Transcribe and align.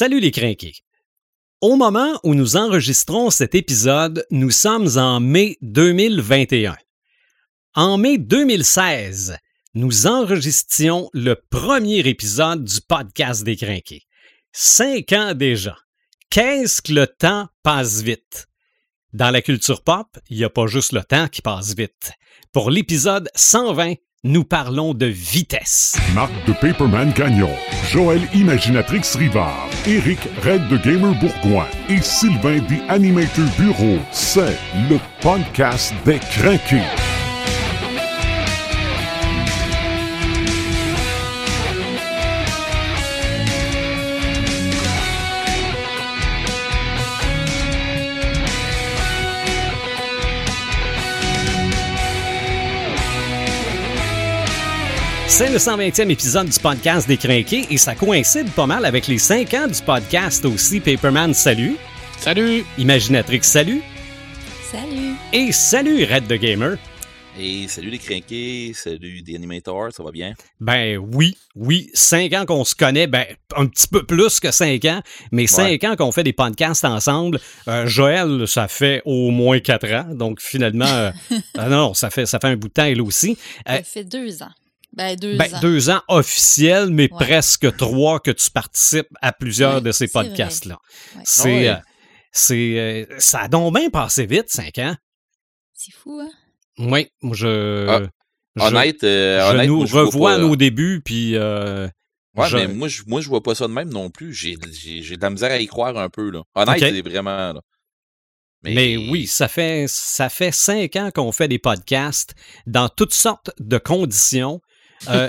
Salut 0.00 0.20
les 0.20 0.30
crinqués. 0.30 0.76
Au 1.60 1.74
moment 1.74 2.20
où 2.22 2.36
nous 2.36 2.56
enregistrons 2.56 3.30
cet 3.30 3.56
épisode, 3.56 4.24
nous 4.30 4.52
sommes 4.52 4.96
en 4.96 5.18
mai 5.18 5.58
2021. 5.60 6.76
En 7.74 7.98
mai 7.98 8.16
2016, 8.16 9.36
nous 9.74 10.06
enregistions 10.06 11.10
le 11.14 11.34
premier 11.34 11.98
épisode 12.06 12.62
du 12.62 12.80
podcast 12.80 13.42
des 13.42 13.56
crinqués. 13.56 14.04
Cinq 14.52 15.10
ans 15.10 15.34
déjà. 15.34 15.76
Qu'est-ce 16.30 16.80
que 16.80 16.92
le 16.92 17.08
temps 17.08 17.48
passe 17.64 18.00
vite? 18.00 18.46
Dans 19.12 19.32
la 19.32 19.42
culture 19.42 19.82
pop, 19.82 20.06
il 20.30 20.36
n'y 20.36 20.44
a 20.44 20.48
pas 20.48 20.68
juste 20.68 20.92
le 20.92 21.02
temps 21.02 21.26
qui 21.26 21.42
passe 21.42 21.74
vite. 21.74 22.12
Pour 22.52 22.70
l'épisode 22.70 23.28
120, 23.34 23.94
nous 24.24 24.42
parlons 24.42 24.94
de 24.94 25.06
vitesse. 25.06 25.96
Marc 26.12 26.32
de 26.46 26.52
Paperman 26.52 27.12
Gagnon, 27.12 27.50
Joël 27.88 28.20
Imaginatrix 28.34 29.02
Rivard, 29.16 29.68
Eric 29.86 30.18
Red 30.42 30.66
de 30.68 30.76
Gamer 30.78 31.14
Bourgoin 31.20 31.66
et 31.88 32.02
Sylvain 32.02 32.58
The 32.60 32.82
Animator 32.88 33.44
Bureau, 33.56 33.98
c'est 34.10 34.58
le 34.90 34.98
podcast 35.20 35.94
des 36.04 36.18
craqués. 36.18 37.17
C'est 55.28 55.50
le 55.50 55.58
120e 55.58 56.10
épisode 56.10 56.48
du 56.48 56.58
podcast 56.58 57.06
des 57.06 57.16
Crinqués 57.16 57.66
et 57.70 57.76
ça 57.76 57.94
coïncide 57.94 58.50
pas 58.52 58.66
mal 58.66 58.84
avec 58.84 59.06
les 59.06 59.18
5 59.18 59.54
ans 59.54 59.66
du 59.68 59.80
podcast 59.82 60.44
aussi. 60.44 60.80
Paperman, 60.80 61.32
salut. 61.34 61.76
Salut. 62.18 62.64
Imaginatrix, 62.78 63.42
salut. 63.42 63.82
Salut. 64.70 65.14
Et 65.32 65.52
salut 65.52 66.04
Red 66.04 66.26
the 66.26 66.40
Gamer. 66.40 66.76
Et 67.38 67.68
salut 67.68 67.90
les 67.90 67.98
crinqués, 67.98 68.72
salut 68.74 69.22
des 69.22 69.36
animateurs, 69.36 69.92
ça 69.92 70.02
va 70.02 70.10
bien? 70.10 70.34
Ben 70.60 70.96
oui, 70.96 71.36
oui, 71.54 71.88
5 71.94 72.32
ans 72.32 72.44
qu'on 72.44 72.64
se 72.64 72.74
connaît, 72.74 73.06
ben 73.06 73.26
un 73.54 73.66
petit 73.66 73.86
peu 73.86 74.04
plus 74.04 74.40
que 74.40 74.50
5 74.50 74.84
ans, 74.86 75.02
mais 75.30 75.46
5 75.46 75.84
ans 75.84 75.94
qu'on 75.94 76.10
fait 76.10 76.24
des 76.24 76.32
podcasts 76.32 76.84
ensemble. 76.84 77.38
Euh, 77.68 77.86
Joël, 77.86 78.48
ça 78.48 78.66
fait 78.66 79.02
au 79.04 79.30
moins 79.30 79.60
4 79.60 79.92
ans, 79.92 80.14
donc 80.14 80.40
finalement, 80.40 80.86
euh, 80.86 81.10
ah 81.56 81.68
non, 81.68 81.94
ça 81.94 82.10
fait, 82.10 82.26
ça 82.26 82.40
fait 82.40 82.48
un 82.48 82.56
bout 82.56 82.68
de 82.68 82.72
temps 82.72 82.86
elle 82.86 83.00
aussi. 83.02 83.38
Euh, 83.68 83.76
Ça 83.76 83.82
fait 83.84 84.04
deux 84.04 84.42
ans. 84.42 84.50
Ben, 84.98 85.16
deux 85.16 85.36
Ben, 85.36 85.54
ans. 85.54 85.60
deux 85.60 85.90
ans 85.90 86.02
officiels, 86.08 86.90
mais 86.90 87.04
Ouais. 87.10 87.18
presque 87.24 87.76
trois 87.76 88.20
que 88.20 88.30
tu 88.32 88.50
participes 88.50 89.08
à 89.22 89.32
plusieurs 89.32 89.76
Ouais, 89.76 89.80
de 89.80 89.92
ces 89.92 90.08
podcasts-là. 90.08 90.76
C'est, 91.24 91.44
Ouais. 91.44 91.68
euh, 91.68 91.74
c'est, 92.32 92.78
euh, 92.78 93.16
ça 93.18 93.42
a 93.42 93.48
donc 93.48 93.74
bien 93.76 93.88
passé 93.90 94.26
vite, 94.26 94.50
cinq 94.50 94.76
ans. 94.78 94.96
C'est 95.72 95.92
fou, 95.92 96.20
hein? 96.20 96.30
Oui, 96.78 97.08
moi, 97.22 97.34
je, 97.36 97.86
Ah, 97.88 98.00
je, 98.56 98.62
honnête, 98.62 99.04
euh, 99.04 99.40
je 99.40 99.54
honnête, 99.54 99.68
nous 99.68 99.76
moi, 99.78 99.86
je 99.86 99.92
vois 99.92 100.04
revois 100.04 100.32
pas- 100.34 100.38
nos 100.38 100.56
débuts, 100.56 101.00
puis 101.04 101.36
euh, 101.36 101.88
Ouais, 102.36 102.48
je- 102.48 102.56
mais 102.56 102.68
moi 102.68 102.86
je, 102.88 103.02
moi, 103.06 103.20
je 103.20 103.28
vois 103.28 103.42
pas 103.42 103.54
ça 103.54 103.66
de 103.66 103.72
même 103.72 103.88
non 103.88 104.10
plus. 104.10 104.32
J'ai, 104.34 104.56
j'ai, 104.72 105.02
j'ai 105.02 105.16
de 105.16 105.22
la 105.22 105.30
misère 105.30 105.50
à 105.50 105.58
y 105.58 105.66
croire 105.66 105.96
un 105.96 106.08
peu, 106.08 106.30
là. 106.30 106.42
Honnête, 106.54 106.82
Ok. 106.82 106.88
c'est 106.92 107.02
vraiment, 107.02 107.52
là. 107.52 107.60
mais... 108.64 108.96
oui, 108.96 109.26
ça 109.26 109.46
fait, 109.48 109.86
ça 109.88 110.28
fait 110.28 110.52
cinq 110.52 110.96
ans 110.96 111.10
qu'on 111.14 111.30
fait 111.32 111.48
des 111.48 111.58
podcasts 111.60 112.34
dans 112.66 112.88
toutes 112.88 113.14
sortes 113.14 113.50
de 113.60 113.78
conditions. 113.78 114.60
Euh, 115.08 115.28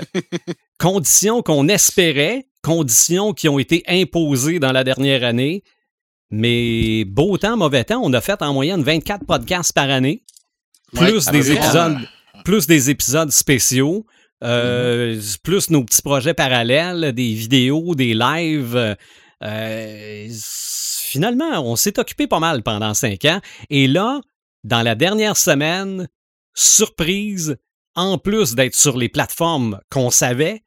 conditions 0.78 1.42
qu'on 1.42 1.68
espérait, 1.68 2.46
conditions 2.62 3.32
qui 3.32 3.48
ont 3.48 3.58
été 3.58 3.82
imposées 3.86 4.58
dans 4.58 4.72
la 4.72 4.84
dernière 4.84 5.24
année. 5.24 5.62
Mais 6.30 7.04
beau 7.04 7.38
temps, 7.38 7.56
mauvais 7.56 7.84
temps, 7.84 8.00
on 8.02 8.12
a 8.12 8.20
fait 8.20 8.40
en 8.42 8.52
moyenne 8.52 8.82
24 8.82 9.26
podcasts 9.26 9.72
par 9.72 9.90
année, 9.90 10.24
plus 10.92 11.26
des 11.26 11.52
épisodes, 11.52 11.98
plus 12.44 12.66
des 12.66 12.90
épisodes 12.90 13.30
spéciaux, 13.30 14.06
euh, 14.42 15.16
Mm-hmm. 15.16 15.38
plus 15.42 15.70
nos 15.70 15.84
petits 15.84 16.02
projets 16.02 16.34
parallèles, 16.34 17.12
des 17.12 17.34
vidéos, 17.34 17.94
des 17.94 18.14
lives. 18.14 18.96
Euh, 19.42 20.28
finalement, 20.30 21.60
on 21.62 21.76
s'est 21.76 21.98
occupé 21.98 22.26
pas 22.26 22.38
mal 22.40 22.62
pendant 22.62 22.94
cinq 22.94 23.24
ans. 23.24 23.40
Et 23.68 23.86
là, 23.86 24.20
dans 24.64 24.82
la 24.82 24.94
dernière 24.94 25.36
semaine, 25.36 26.08
surprise, 26.54 27.56
en 27.96 28.18
plus 28.18 28.54
d'être 28.54 28.74
sur 28.74 28.96
les 28.96 29.08
plateformes 29.08 29.80
qu'on 29.90 30.10
savait, 30.10 30.62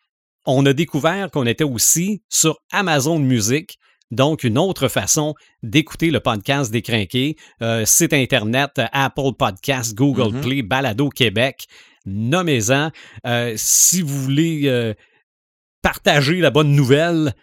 on 0.45 0.65
a 0.65 0.73
découvert 0.73 1.31
qu'on 1.31 1.45
était 1.45 1.63
aussi 1.63 2.21
sur 2.29 2.57
Amazon 2.71 3.19
Music. 3.19 3.77
Donc, 4.11 4.43
une 4.43 4.57
autre 4.59 4.89
façon 4.89 5.33
d'écouter 5.63 6.11
le 6.11 6.19
podcast 6.19 6.71
des 6.71 6.81
Crinqués. 6.81 7.35
Euh, 7.61 7.85
site 7.85 8.13
Internet, 8.13 8.79
Apple 8.91 9.31
Podcast, 9.39 9.95
Google 9.95 10.35
Mhm. 10.35 10.41
Play, 10.41 10.61
Balado 10.61 11.09
Québec. 11.09 11.65
Nommez-en. 12.05 12.91
Euh, 13.25 13.53
si 13.55 14.01
vous 14.01 14.21
voulez 14.21 14.63
euh, 14.65 14.93
partager 15.81 16.35
la 16.41 16.51
bonne 16.51 16.73
nouvelle, 16.75 17.33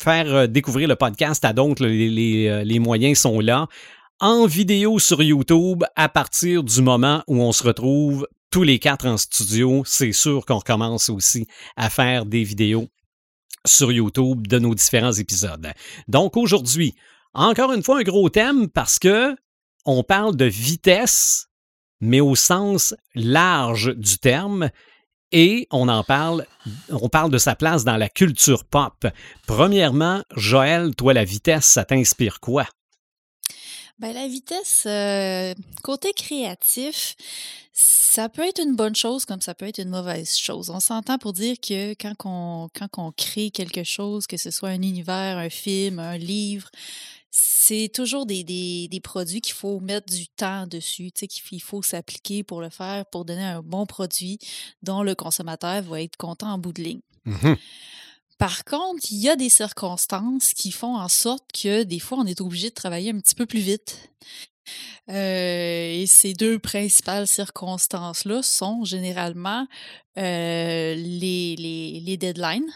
faire 0.00 0.48
découvrir 0.48 0.88
le 0.88 0.96
podcast 0.96 1.44
à 1.44 1.52
d'autres, 1.52 1.86
les, 1.86 2.10
les, 2.10 2.64
les 2.64 2.78
moyens 2.80 3.18
sont 3.18 3.38
là. 3.40 3.68
En 4.20 4.46
vidéo 4.46 4.98
sur 4.98 5.22
YouTube, 5.22 5.84
à 5.96 6.08
partir 6.08 6.64
du 6.64 6.82
moment 6.82 7.22
où 7.28 7.40
on 7.40 7.52
se 7.52 7.62
retrouve 7.62 8.26
tous 8.54 8.62
les 8.62 8.78
quatre 8.78 9.08
en 9.08 9.16
studio, 9.16 9.82
c'est 9.84 10.12
sûr 10.12 10.46
qu'on 10.46 10.58
recommence 10.58 11.08
aussi 11.08 11.48
à 11.74 11.90
faire 11.90 12.24
des 12.24 12.44
vidéos 12.44 12.86
sur 13.66 13.90
YouTube 13.90 14.46
de 14.46 14.60
nos 14.60 14.76
différents 14.76 15.10
épisodes. 15.10 15.72
Donc 16.06 16.36
aujourd'hui, 16.36 16.94
encore 17.32 17.72
une 17.72 17.82
fois 17.82 17.98
un 17.98 18.02
gros 18.04 18.28
thème 18.28 18.68
parce 18.68 19.00
que 19.00 19.34
on 19.84 20.04
parle 20.04 20.36
de 20.36 20.44
vitesse, 20.44 21.48
mais 22.00 22.20
au 22.20 22.36
sens 22.36 22.94
large 23.16 23.92
du 23.96 24.18
terme. 24.18 24.70
Et 25.32 25.66
on 25.72 25.88
en 25.88 26.04
parle, 26.04 26.46
on 26.90 27.08
parle 27.08 27.32
de 27.32 27.38
sa 27.38 27.56
place 27.56 27.82
dans 27.82 27.96
la 27.96 28.08
culture 28.08 28.64
pop. 28.64 29.04
Premièrement, 29.48 30.22
Joël, 30.36 30.94
toi, 30.94 31.12
la 31.12 31.24
vitesse, 31.24 31.64
ça 31.64 31.84
t'inspire 31.84 32.38
quoi? 32.38 32.68
Ben, 34.00 34.12
la 34.12 34.26
vitesse, 34.26 34.84
euh, 34.86 35.54
côté 35.84 36.12
créatif, 36.12 37.14
ça 37.72 38.28
peut 38.28 38.42
être 38.42 38.60
une 38.60 38.74
bonne 38.74 38.96
chose 38.96 39.24
comme 39.24 39.40
ça 39.40 39.54
peut 39.54 39.66
être 39.66 39.78
une 39.78 39.88
mauvaise 39.88 40.36
chose. 40.36 40.68
On 40.70 40.80
s'entend 40.80 41.16
pour 41.18 41.32
dire 41.32 41.56
que 41.60 41.94
quand 41.94 42.14
on, 42.24 42.68
quand 42.74 43.12
crée 43.12 43.50
quelque 43.50 43.84
chose, 43.84 44.26
que 44.26 44.36
ce 44.36 44.50
soit 44.50 44.70
un 44.70 44.82
univers, 44.82 45.38
un 45.38 45.48
film, 45.48 46.00
un 46.00 46.18
livre, 46.18 46.70
c'est 47.30 47.88
toujours 47.92 48.26
des, 48.26 48.42
des, 48.44 48.88
des 48.88 49.00
produits 49.00 49.40
qu'il 49.40 49.54
faut 49.54 49.78
mettre 49.80 50.12
du 50.12 50.26
temps 50.28 50.66
dessus, 50.66 51.10
qu'il 51.12 51.62
faut 51.62 51.82
s'appliquer 51.82 52.42
pour 52.42 52.60
le 52.60 52.70
faire, 52.70 53.06
pour 53.06 53.24
donner 53.24 53.44
un 53.44 53.62
bon 53.62 53.86
produit 53.86 54.38
dont 54.82 55.02
le 55.02 55.14
consommateur 55.14 55.82
va 55.82 56.02
être 56.02 56.16
content 56.16 56.52
en 56.52 56.58
bout 56.58 56.72
de 56.72 56.82
ligne. 56.82 57.00
Par 58.38 58.64
contre, 58.64 59.04
il 59.10 59.18
y 59.18 59.28
a 59.28 59.36
des 59.36 59.48
circonstances 59.48 60.54
qui 60.54 60.72
font 60.72 60.96
en 60.96 61.08
sorte 61.08 61.44
que 61.52 61.82
des 61.82 62.00
fois, 62.00 62.18
on 62.18 62.26
est 62.26 62.40
obligé 62.40 62.70
de 62.70 62.74
travailler 62.74 63.10
un 63.10 63.20
petit 63.20 63.34
peu 63.34 63.46
plus 63.46 63.60
vite. 63.60 64.10
Euh, 65.10 66.00
et 66.00 66.06
ces 66.06 66.32
deux 66.32 66.58
principales 66.58 67.26
circonstances-là 67.26 68.42
sont 68.42 68.84
généralement 68.84 69.66
euh, 70.16 70.94
les, 70.94 71.56
les, 71.56 72.00
les 72.00 72.16
deadlines 72.16 72.70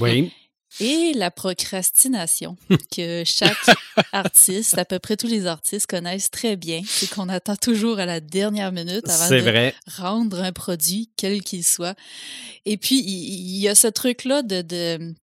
Oui. 0.00 0.32
Et 0.80 1.12
la 1.14 1.30
procrastination 1.30 2.56
que 2.96 3.22
chaque 3.24 3.76
artiste, 4.12 4.78
à 4.78 4.84
peu 4.84 4.98
près 4.98 5.16
tous 5.16 5.26
les 5.26 5.46
artistes 5.46 5.86
connaissent 5.86 6.30
très 6.30 6.56
bien. 6.56 6.82
C'est 6.86 7.10
qu'on 7.10 7.28
attend 7.28 7.56
toujours 7.56 7.98
à 7.98 8.06
la 8.06 8.20
dernière 8.20 8.72
minute 8.72 9.08
avant 9.08 9.28
de 9.28 9.40
vrai. 9.40 9.74
rendre 9.86 10.40
un 10.40 10.52
produit, 10.52 11.10
quel 11.16 11.42
qu'il 11.42 11.64
soit. 11.64 11.96
Et 12.64 12.76
puis, 12.76 13.00
il 13.00 13.58
y, 13.58 13.68
a 13.68 13.74
ce 13.74 13.88
truc-là 13.88 14.42
de, 14.42 14.62
de, 14.62 15.14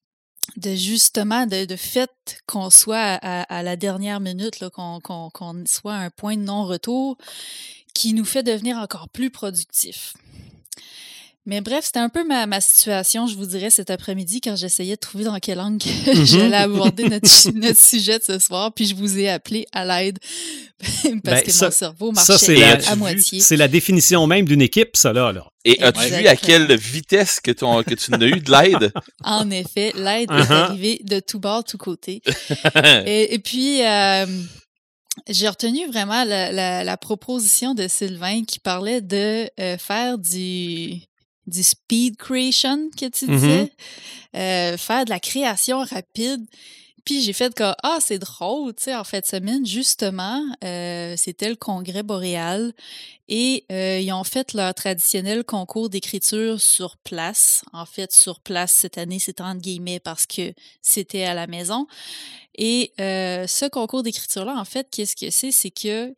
de 0.57 0.75
justement, 0.75 1.47
de, 1.47 1.65
de 1.65 1.77
fait 1.77 2.11
qu'on 2.47 2.71
soit 2.71 3.19
à, 3.23 3.43
à 3.43 3.63
la 3.63 3.77
dernière 3.77 4.21
minute, 4.21 4.63
qu'on 4.71 5.01
soit 5.67 5.95
à 5.95 5.99
un 5.99 6.11
point 6.11 6.37
de 6.37 6.43
non-retour 6.43 7.17
qui 7.95 8.13
nous 8.13 8.25
fait 8.25 8.43
devenir 8.43 8.77
encore 8.77 9.09
plus 9.09 9.31
productif. 9.31 10.15
Mais 11.49 11.63
bref, 11.63 11.87
c'était 11.87 11.99
un 11.99 12.11
peu 12.11 12.25
ma, 12.25 12.45
ma 12.47 12.61
situation, 12.61 13.27
je 13.27 13.35
vous 13.35 13.47
dirais, 13.47 13.71
cet 13.71 13.89
après-midi 13.91 14.41
quand 14.43 14.55
j'essayais 14.55 14.97
de 14.97 15.01
trouver 15.01 15.25
dans 15.25 15.39
quelle 15.39 15.57
langue 15.59 15.83
Mhm. 16.07 16.25
j'allais 16.27 16.57
aborder 16.59 17.09
notre, 17.09 17.51
notre 17.55 17.81
sujet 17.81 18.19
de 18.19 18.25
ce 18.25 18.39
soir, 18.39 18.71
puis 18.75 18.85
je 18.87 18.95
vous 18.95 19.19
ai 19.19 19.31
appelé 19.31 19.65
à 19.73 19.85
l'aide 19.87 20.19
parce 21.25 21.41
Ben, 21.41 21.43
que 21.43 21.51
ça- 21.51 21.67
mon 21.67 21.71
cerveau 21.73 22.13
ça, 22.15 22.33
marchait 22.35 22.55
la- 22.57 22.73
à 22.73 22.93
vu? 22.95 22.99
moitié. 22.99 23.41
C'est 23.41 23.57
la 23.57 23.67
définition 23.67 24.27
même 24.27 24.45
d'une 24.45 24.61
équipe, 24.61 24.95
ça, 24.95 25.13
là. 25.15 25.33
là. 25.33 25.47
Et 25.65 25.83
as-tu 25.83 26.07
vu 26.15 26.27
à 26.27 26.37
quelle 26.37 26.77
vitesse 26.77 27.41
que, 27.41 27.51
ton, 27.51 27.83
que 27.83 27.95
tu 27.95 28.11
n'as 28.11 28.27
eu 28.27 28.41
de 28.41 28.51
l'aide? 28.51 28.93
En 29.25 29.51
effet, 29.51 29.93
l'aide 29.97 30.31
est 30.31 30.35
Uh-huh. 30.35 30.53
arrivée 30.53 31.01
de 31.03 31.19
tout 31.19 31.41
bord, 31.41 31.65
tout 31.65 31.79
côté. 31.79 32.21
Et, 33.07 33.35
et 33.35 33.39
puis, 33.39 33.83
euh, 33.87 34.27
j'ai 35.29 35.49
retenu 35.49 35.87
vraiment 35.89 36.25
la, 36.25 36.53
la- 36.53 36.85
la 36.85 36.97
proposition 36.99 37.75
de 37.75 37.89
Sylvain 37.89 38.45
qui 38.45 38.59
parlait 38.61 39.01
de 39.01 39.49
euh, 39.59 39.77
faire 39.79 40.17
du, 40.19 41.01
du 41.49 41.63
speed 41.63 42.17
creation, 42.17 42.91
que 42.97 43.07
tu 43.09 43.27
Mhm. 43.27 43.35
disais, 43.37 43.73
Euh, 44.37 44.77
faire 44.77 45.05
de 45.05 45.11
la 45.11 45.21
création 45.21 45.79
rapide. 45.83 46.45
Puis 47.05 47.23
j'ai 47.23 47.33
fait 47.33 47.55
comme 47.55 47.75
ah 47.83 47.99
c'est 48.01 48.19
drôle, 48.19 48.75
tu 48.75 48.83
sais 48.85 48.95
en 48.95 49.03
fait 49.05 49.27
semaine 49.27 49.65
justement 49.65 50.45
euh, 50.63 51.15
c'était 51.17 51.49
le 51.49 51.57
congrès 51.57 52.03
boréal 52.03 52.75
et 53.29 53.65
euh, 53.73 53.99
ils 54.01 54.13
ont 54.13 54.25
fait 54.25 54.53
leur 54.53 54.75
traditionnel 54.75 55.43
concours 55.45 55.89
d'écriture 55.89 56.61
sur 56.61 56.99
place. 56.99 57.63
En 57.73 57.87
fait 57.87 58.13
sur 58.13 58.41
place 58.41 58.73
cette 58.73 58.99
année 58.99 59.19
c'est 59.19 59.41
entre 59.41 59.61
guillemets 59.63 60.01
parce 60.01 60.27
que 60.27 60.53
c'était 60.83 61.25
à 61.25 61.33
la 61.33 61.47
maison. 61.47 61.87
Et 62.57 62.93
euh, 63.01 63.47
ce 63.47 63.65
concours 63.67 64.03
d'écriture 64.03 64.45
là 64.45 64.57
en 64.59 64.67
fait 64.67 64.87
qu'est-ce 64.91 65.17
que 65.17 65.31
c'est? 65.31 65.51
C'est 65.53 65.71
que 65.71 66.15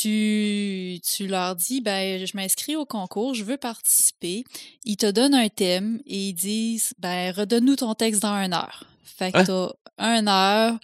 tu, 0.00 0.98
tu 1.02 1.26
leur 1.26 1.56
dis, 1.56 1.80
ben, 1.80 2.24
je 2.24 2.36
m'inscris 2.36 2.76
au 2.76 2.84
concours, 2.86 3.34
je 3.34 3.44
veux 3.44 3.56
participer. 3.56 4.44
Ils 4.84 4.96
te 4.96 5.06
donnent 5.10 5.34
un 5.34 5.48
thème 5.48 6.00
et 6.06 6.28
ils 6.28 6.32
disent, 6.34 6.92
ben, 6.98 7.32
redonne-nous 7.32 7.76
ton 7.76 7.94
texte 7.94 8.22
dans 8.22 8.34
une 8.34 8.52
heure. 8.52 8.84
Fait 9.04 9.32
que 9.32 9.38
Hein? 9.38 9.44
t'as 9.44 10.18
une 10.18 10.28
heure 10.28 10.78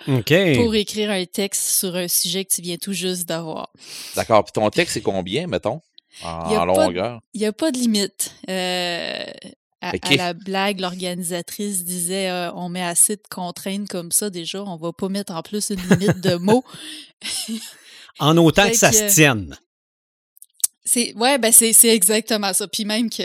pour 0.56 0.74
écrire 0.74 1.10
un 1.10 1.24
texte 1.24 1.70
sur 1.78 1.96
un 1.96 2.06
sujet 2.08 2.44
que 2.44 2.52
tu 2.52 2.60
viens 2.60 2.76
tout 2.76 2.92
juste 2.92 3.26
d'avoir. 3.26 3.70
D'accord. 4.14 4.44
Puis 4.44 4.52
ton 4.52 4.68
texte, 4.70 4.94
c'est 4.94 5.00
combien, 5.02 5.46
mettons? 5.46 5.80
En, 6.22 6.50
Y 6.50 6.54
a 6.56 6.62
en 6.62 6.66
pas 6.66 6.72
de- 6.74 6.78
longueur? 6.86 7.20
Il 7.34 7.40
n'y 7.40 7.46
a 7.46 7.52
pas 7.52 7.70
de 7.72 7.78
limite. 7.78 8.32
Euh, 8.50 9.24
à 9.82 9.92
la 10.16 10.32
blague, 10.34 10.80
l'organisatrice 10.80 11.84
disait 11.84 12.28
euh, 12.28 12.50
on 12.54 12.68
met 12.68 12.82
assez 12.82 13.16
de 13.16 13.22
contraintes 13.30 13.88
comme 13.88 14.10
ça 14.10 14.30
déjà, 14.30 14.62
on 14.64 14.76
va 14.76 14.92
pas 14.92 15.08
mettre 15.08 15.32
en 15.34 15.42
plus 15.42 15.70
une 15.70 15.80
limite 15.88 16.20
de 16.20 16.34
mots. 16.36 16.64
En 18.18 18.36
autant 18.38 18.62
Fait 18.64 18.70
que 18.72 18.76
ça 18.76 18.90
que- 18.90 18.96
se 18.96 19.14
tienne. 19.14 19.56
C'est 20.84 21.12
ouais, 21.14 21.36
ben 21.38 21.52
c'est 21.52 21.72
c'est 21.72 21.88
exactement 21.94 22.52
ça. 22.52 22.68
Puis 22.68 22.84
même 22.84 23.10
que 23.10 23.24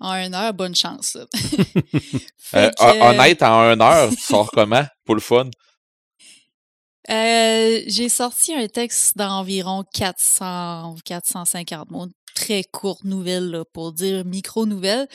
en 0.00 0.14
une 0.14 0.34
heure, 0.34 0.52
bonne 0.54 0.74
chance. 0.74 1.14
là. 1.14 1.26
Euh, 2.54 2.68
que, 2.70 3.00
honnête, 3.02 3.42
en 3.44 3.72
une 3.72 3.80
heure, 3.80 4.10
tu 4.10 4.16
sors 4.20 4.50
comment? 4.52 4.84
Pour 5.04 5.14
le 5.14 5.20
fun? 5.20 5.48
euh, 7.08 7.80
j'ai 7.86 8.08
sorti 8.08 8.52
un 8.54 8.66
texte 8.66 9.16
d'environ 9.16 9.84
400 9.94 10.96
450 11.04 11.90
mots. 11.92 12.08
Très 12.34 12.64
courte 12.64 13.04
nouvelle 13.04 13.50
là, 13.50 13.64
pour 13.64 13.92
dire 13.92 14.24
micro-nouvelle. 14.24 15.08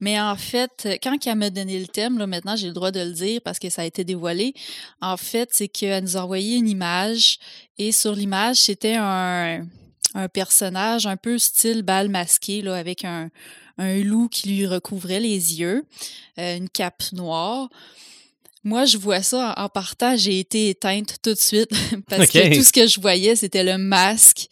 Mais 0.00 0.20
en 0.20 0.36
fait, 0.36 0.88
quand 1.02 1.16
elle 1.26 1.36
m'a 1.36 1.50
donné 1.50 1.78
le 1.78 1.86
thème, 1.86 2.18
là, 2.18 2.26
maintenant 2.26 2.56
j'ai 2.56 2.68
le 2.68 2.72
droit 2.72 2.90
de 2.90 3.00
le 3.00 3.12
dire 3.12 3.40
parce 3.44 3.58
que 3.58 3.70
ça 3.70 3.82
a 3.82 3.84
été 3.84 4.04
dévoilé. 4.04 4.54
En 5.00 5.16
fait, 5.16 5.50
c'est 5.52 5.68
qu'elle 5.68 6.04
nous 6.04 6.16
a 6.16 6.22
envoyé 6.22 6.56
une 6.56 6.68
image 6.68 7.38
et 7.78 7.92
sur 7.92 8.14
l'image, 8.14 8.56
c'était 8.56 8.96
un, 8.96 9.66
un 10.14 10.28
personnage 10.28 11.06
un 11.06 11.16
peu 11.16 11.38
style 11.38 11.82
bal 11.82 12.08
masqué 12.08 12.62
là, 12.62 12.74
avec 12.74 13.04
un, 13.04 13.30
un 13.78 13.98
loup 14.02 14.28
qui 14.28 14.48
lui 14.48 14.66
recouvrait 14.66 15.20
les 15.20 15.60
yeux, 15.60 15.84
euh, 16.38 16.56
une 16.56 16.68
cape 16.68 17.02
noire. 17.12 17.68
Moi, 18.64 18.84
je 18.84 18.96
vois 18.96 19.22
ça 19.22 19.54
en 19.56 19.68
partant, 19.68 20.16
j'ai 20.16 20.38
été 20.38 20.68
éteinte 20.68 21.16
tout 21.22 21.34
de 21.34 21.38
suite 21.38 21.70
parce 22.08 22.30
que 22.30 22.54
tout 22.54 22.62
ce 22.62 22.72
que 22.72 22.86
je 22.86 23.00
voyais, 23.00 23.34
c'était 23.34 23.64
le 23.64 23.76
masque 23.76 24.48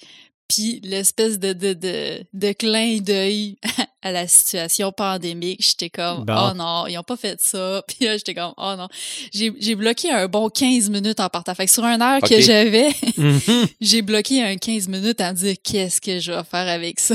puis 0.51 0.81
l'espèce 0.85 1.39
de, 1.39 1.53
de, 1.55 1.73
de, 1.73 2.25
de 2.35 2.53
clin 2.53 2.99
d'œil 2.99 3.57
à 4.03 4.13
la 4.13 4.27
situation 4.29 4.93
pandémique. 4.93 5.65
J'étais 5.65 5.91
comme, 5.91 6.25
Bon. 6.25 6.51
oh 6.51 6.55
non, 6.55 6.87
ils 6.87 6.99
ont 6.99 7.03
pas 7.03 7.17
fait 7.17 7.41
ça. 7.41 7.83
Puis 7.89 8.07
là, 8.07 8.17
j'étais 8.17 8.35
comme, 8.35 8.53
oh 8.57 8.75
non. 8.77 8.89
J'ai 9.33 9.75
bloqué 9.75 10.11
un 10.11 10.27
bon 10.27 10.49
15 10.49 10.89
minutes 10.91 11.21
en 11.21 11.29
partant. 11.29 11.55
Fait 11.55 11.67
que 11.67 11.73
sur 11.73 11.85
une 11.85 12.01
heure 12.03 12.21
que 12.21 12.41
j'avais, 12.41 12.89
Mhm. 13.17 13.67
j'ai 13.81 14.03
bloqué 14.03 14.43
un 14.43 14.57
15 14.57 14.89
minutes 14.89 15.21
à 15.21 15.33
me 15.33 15.37
dire 15.39 15.57
qu'est-ce 15.63 16.01
que 16.01 16.19
je 16.19 16.33
vais 16.33 16.45
faire 16.45 16.67
avec 16.69 16.99
ça? 17.01 17.15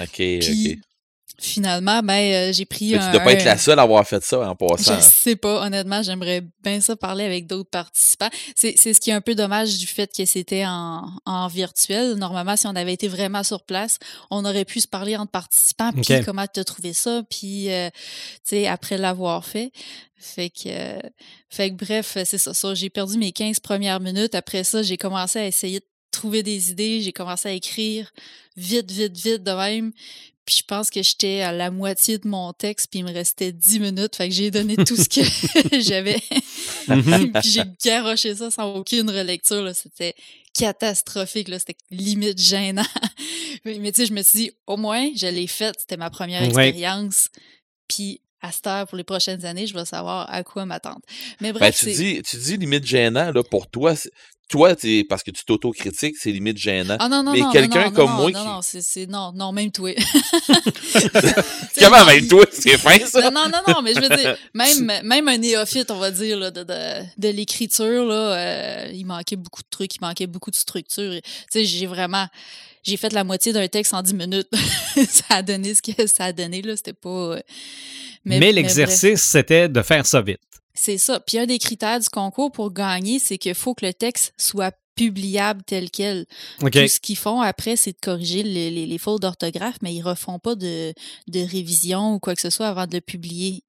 OK, 0.00 0.08
Puis 0.16 0.72
OK. 0.72 0.78
Finalement, 1.38 2.00
ben, 2.02 2.50
euh, 2.50 2.52
j'ai 2.52 2.64
pris 2.64 2.92
Mais 2.92 2.98
un. 2.98 3.06
tu 3.06 3.12
dois 3.12 3.24
pas 3.24 3.32
être 3.32 3.44
la 3.44 3.58
seule 3.58 3.78
à 3.78 3.82
avoir 3.82 4.06
fait 4.06 4.22
ça 4.22 4.48
en 4.48 4.54
passant. 4.54 4.96
Je 4.96 5.00
sais 5.00 5.36
pas, 5.36 5.66
honnêtement, 5.66 6.02
j'aimerais 6.02 6.42
bien 6.62 6.80
ça 6.80 6.96
parler 6.96 7.24
avec 7.24 7.46
d'autres 7.46 7.70
participants. 7.70 8.30
C'est 8.54 8.74
c'est 8.76 8.94
ce 8.94 9.00
qui 9.00 9.10
est 9.10 9.14
un 9.14 9.20
peu 9.20 9.34
dommage 9.34 9.78
du 9.78 9.86
fait 9.86 10.10
que 10.14 10.24
c'était 10.24 10.64
en, 10.66 11.10
en 11.26 11.48
virtuel. 11.48 12.14
Normalement, 12.14 12.56
si 12.56 12.66
on 12.66 12.76
avait 12.76 12.92
été 12.92 13.08
vraiment 13.08 13.42
sur 13.42 13.62
place, 13.62 13.98
on 14.30 14.44
aurait 14.44 14.64
pu 14.64 14.80
se 14.80 14.88
parler 14.88 15.16
entre 15.16 15.30
participants, 15.32 15.90
puis 15.92 16.24
comment 16.24 16.46
tu 16.52 16.60
as 16.60 16.64
trouvé 16.64 16.92
ça, 16.92 17.22
puis, 17.28 17.70
euh, 17.72 17.90
tu 17.90 18.00
sais, 18.44 18.66
après 18.66 18.98
l'avoir 18.98 19.44
fait. 19.44 19.72
Fait 20.16 20.48
que, 20.48 20.68
euh, 20.68 20.98
fait 21.50 21.70
que 21.70 21.84
bref, 21.84 22.16
c'est 22.24 22.38
ça, 22.38 22.54
ça. 22.54 22.74
J'ai 22.74 22.88
perdu 22.88 23.18
mes 23.18 23.32
15 23.32 23.60
premières 23.60 24.00
minutes. 24.00 24.34
Après 24.34 24.64
ça, 24.64 24.82
j'ai 24.82 24.96
commencé 24.96 25.38
à 25.38 25.46
essayer 25.46 25.80
de 25.80 25.84
des 26.30 26.70
idées. 26.70 27.00
J'ai 27.00 27.12
commencé 27.12 27.48
à 27.48 27.52
écrire 27.52 28.12
vite, 28.56 28.90
vite, 28.90 29.16
vite 29.16 29.42
de 29.42 29.52
même. 29.52 29.92
Puis 30.46 30.56
je 30.58 30.62
pense 30.64 30.90
que 30.90 31.02
j'étais 31.02 31.40
à 31.40 31.52
la 31.52 31.70
moitié 31.70 32.18
de 32.18 32.28
mon 32.28 32.52
texte, 32.52 32.88
puis 32.90 32.98
il 33.00 33.04
me 33.06 33.12
restait 33.12 33.50
10 33.50 33.80
minutes. 33.80 34.14
Fait 34.16 34.28
que 34.28 34.34
j'ai 34.34 34.50
donné 34.50 34.76
tout 34.76 34.94
ce 34.96 35.08
que 35.08 35.80
j'avais. 35.80 36.20
Mhm. 36.86 37.32
puis 37.40 37.50
j'ai 37.50 37.62
garoché 37.82 38.34
ça 38.34 38.50
sans 38.50 38.74
aucune 38.74 39.08
relecture. 39.08 39.62
là. 39.62 39.72
C'était 39.72 40.14
catastrophique. 40.52 41.48
là. 41.48 41.58
C'était 41.58 41.76
limite 41.90 42.38
gênant. 42.38 42.84
mais 43.64 43.78
mais 43.80 43.92
tu 43.92 44.02
sais, 44.02 44.06
je 44.06 44.12
me 44.12 44.22
suis 44.22 44.38
dit, 44.38 44.50
au 44.66 44.76
moins, 44.76 45.08
je 45.16 45.26
l'ai 45.26 45.46
faite. 45.46 45.76
C'était 45.78 45.96
ma 45.96 46.10
première 46.10 46.42
Ouais. 46.42 46.48
expérience. 46.68 47.28
Puis 47.88 48.20
à 48.42 48.52
cette 48.52 48.66
heure, 48.66 48.86
pour 48.86 48.98
les 48.98 49.04
prochaines 49.04 49.46
années, 49.46 49.66
je 49.66 49.72
vais 49.72 49.86
savoir 49.86 50.30
à 50.30 50.42
quoi 50.44 50.66
m'attendre. 50.66 51.00
Mais 51.40 51.52
Ben, 51.54 51.58
bref, 51.60 51.78
tu 51.78 51.86
dis, 51.92 52.22
tu 52.22 52.36
dis 52.36 52.58
limite 52.58 52.84
gênant, 52.84 53.32
là, 53.32 53.42
pour 53.42 53.66
toi, 53.70 53.94
toi, 54.48 54.76
t'es- 54.76 55.04
parce 55.08 55.22
que 55.22 55.30
tu 55.30 55.44
t'autocritiques, 55.44 56.16
c'est 56.18 56.30
limite 56.30 56.58
gênant. 56.58 56.96
Ah 57.00 57.08
non, 57.08 57.22
non, 57.22 57.32
mais 57.32 57.40
non, 57.40 57.50
quelqu'un 57.50 57.84
non, 57.84 57.90
non, 57.90 57.92
comme 57.92 58.10
non, 58.10 58.16
moi 58.16 58.30
non, 58.30 58.40
qui- 58.40 58.46
non, 58.46 58.60
c'est, 58.62 58.82
c'est- 58.82 59.06
non, 59.06 59.32
non, 59.32 59.52
même 59.52 59.70
toi. 59.72 59.90
Comment 61.80 61.96
avec 61.96 62.28
toi, 62.28 62.44
c'est 62.52 62.78
fin, 62.78 62.98
ça? 63.06 63.20
Non, 63.22 63.30
non, 63.30 63.48
non, 63.48 63.74
non, 63.74 63.82
mais 63.82 63.94
je 63.94 64.00
veux 64.00 64.16
dire, 64.16 64.36
même, 64.54 65.00
même 65.04 65.28
un 65.28 65.38
néophyte, 65.38 65.90
on 65.90 65.98
va 65.98 66.10
dire, 66.10 66.38
là, 66.38 66.50
de, 66.50 66.62
de, 66.62 67.02
de 67.18 67.28
l'écriture, 67.28 68.04
là, 68.06 68.14
euh, 68.36 68.90
il 68.92 69.04
manquait 69.04 69.36
beaucoup 69.36 69.62
de 69.62 69.68
trucs, 69.70 69.94
il 69.96 70.00
manquait 70.00 70.26
beaucoup 70.26 70.50
de 70.50 70.56
structure. 70.56 71.12
Tu 71.22 71.30
sais, 71.50 71.64
j'ai 71.64 71.86
vraiment, 71.86 72.26
j'ai 72.82 72.96
fait 72.96 73.12
la 73.12 73.24
moitié 73.24 73.52
d'un 73.52 73.66
texte 73.68 73.94
en 73.94 74.02
10 74.02 74.14
minutes. 74.14 74.48
ça 75.08 75.24
a 75.36 75.42
donné 75.42 75.74
ce 75.74 75.82
que 75.82 76.06
ça 76.06 76.24
a 76.26 76.32
donné, 76.32 76.62
là, 76.62 76.76
c'était 76.76 76.92
pas... 76.92 77.08
euh, 77.08 77.40
Mais, 78.24 78.52
l'exercice, 78.52 79.22
c'était 79.22 79.68
de 79.68 79.82
faire 79.82 80.06
ça 80.06 80.20
vite. 80.22 80.38
C'est 80.74 80.98
ça. 80.98 81.20
Puis 81.20 81.38
un 81.38 81.46
des 81.46 81.58
critères 81.58 82.00
du 82.00 82.08
concours 82.08 82.50
pour 82.52 82.72
gagner, 82.72 83.18
c'est 83.18 83.38
qu'il 83.38 83.54
faut 83.54 83.74
que 83.74 83.86
le 83.86 83.94
texte 83.94 84.32
soit 84.36 84.74
publiable 84.96 85.62
tel 85.66 85.90
quel. 85.90 86.24
OK. 86.62 86.70
Tout 86.72 86.86
ce 86.88 87.00
qu'ils 87.00 87.16
font 87.16 87.40
après, 87.40 87.76
c'est 87.76 87.92
de 87.92 87.98
corriger 88.00 88.42
les, 88.42 88.70
les- 88.70 88.86
les 88.86 88.98
fautes 88.98 89.22
d'orthographe, 89.22 89.76
mais 89.82 89.92
ils 89.94 90.02
refont 90.02 90.38
pas 90.38 90.54
de, 90.54 90.92
de 91.28 91.40
révision 91.40 92.14
ou 92.14 92.18
quoi 92.20 92.34
que 92.36 92.40
ce 92.40 92.50
soit 92.50 92.68
avant 92.68 92.86
de 92.86 92.94
le 92.94 93.00
publier. 93.00 93.62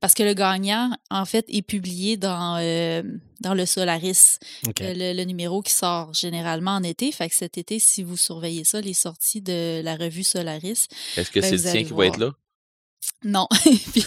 Parce 0.00 0.14
que 0.14 0.22
le 0.22 0.34
gagnant, 0.34 0.90
en 1.10 1.24
fait, 1.26 1.44
est 1.48 1.62
publié 1.62 2.16
dans, 2.16 2.56
euh, 2.60 3.02
dans 3.40 3.54
le 3.54 3.66
Solaris, 3.66 4.38
OK. 4.66 4.80
euh, 4.80 4.94
le, 4.96 5.12
le 5.16 5.24
numéro 5.24 5.62
qui 5.62 5.72
sort 5.72 6.12
généralement 6.14 6.72
en 6.72 6.82
été. 6.82 7.12
Fait 7.12 7.28
que 7.28 7.34
cet 7.36 7.56
été, 7.58 7.78
si 7.78 8.02
vous 8.02 8.16
surveillez 8.16 8.64
ça, 8.64 8.80
les 8.80 8.94
sorties 8.94 9.42
de 9.42 9.80
la 9.84 9.96
revue 9.96 10.24
Solaris, 10.24 10.88
Est-ce 11.16 11.30
que 11.30 11.40
Ben, 11.40 11.50
c'est 11.50 11.56
le 11.56 11.72
tien 11.72 11.84
qui 11.84 11.92
va 11.92 12.06
être 12.06 12.18
là? 12.18 12.32
Non. 13.24 13.46
Puis, 13.92 14.04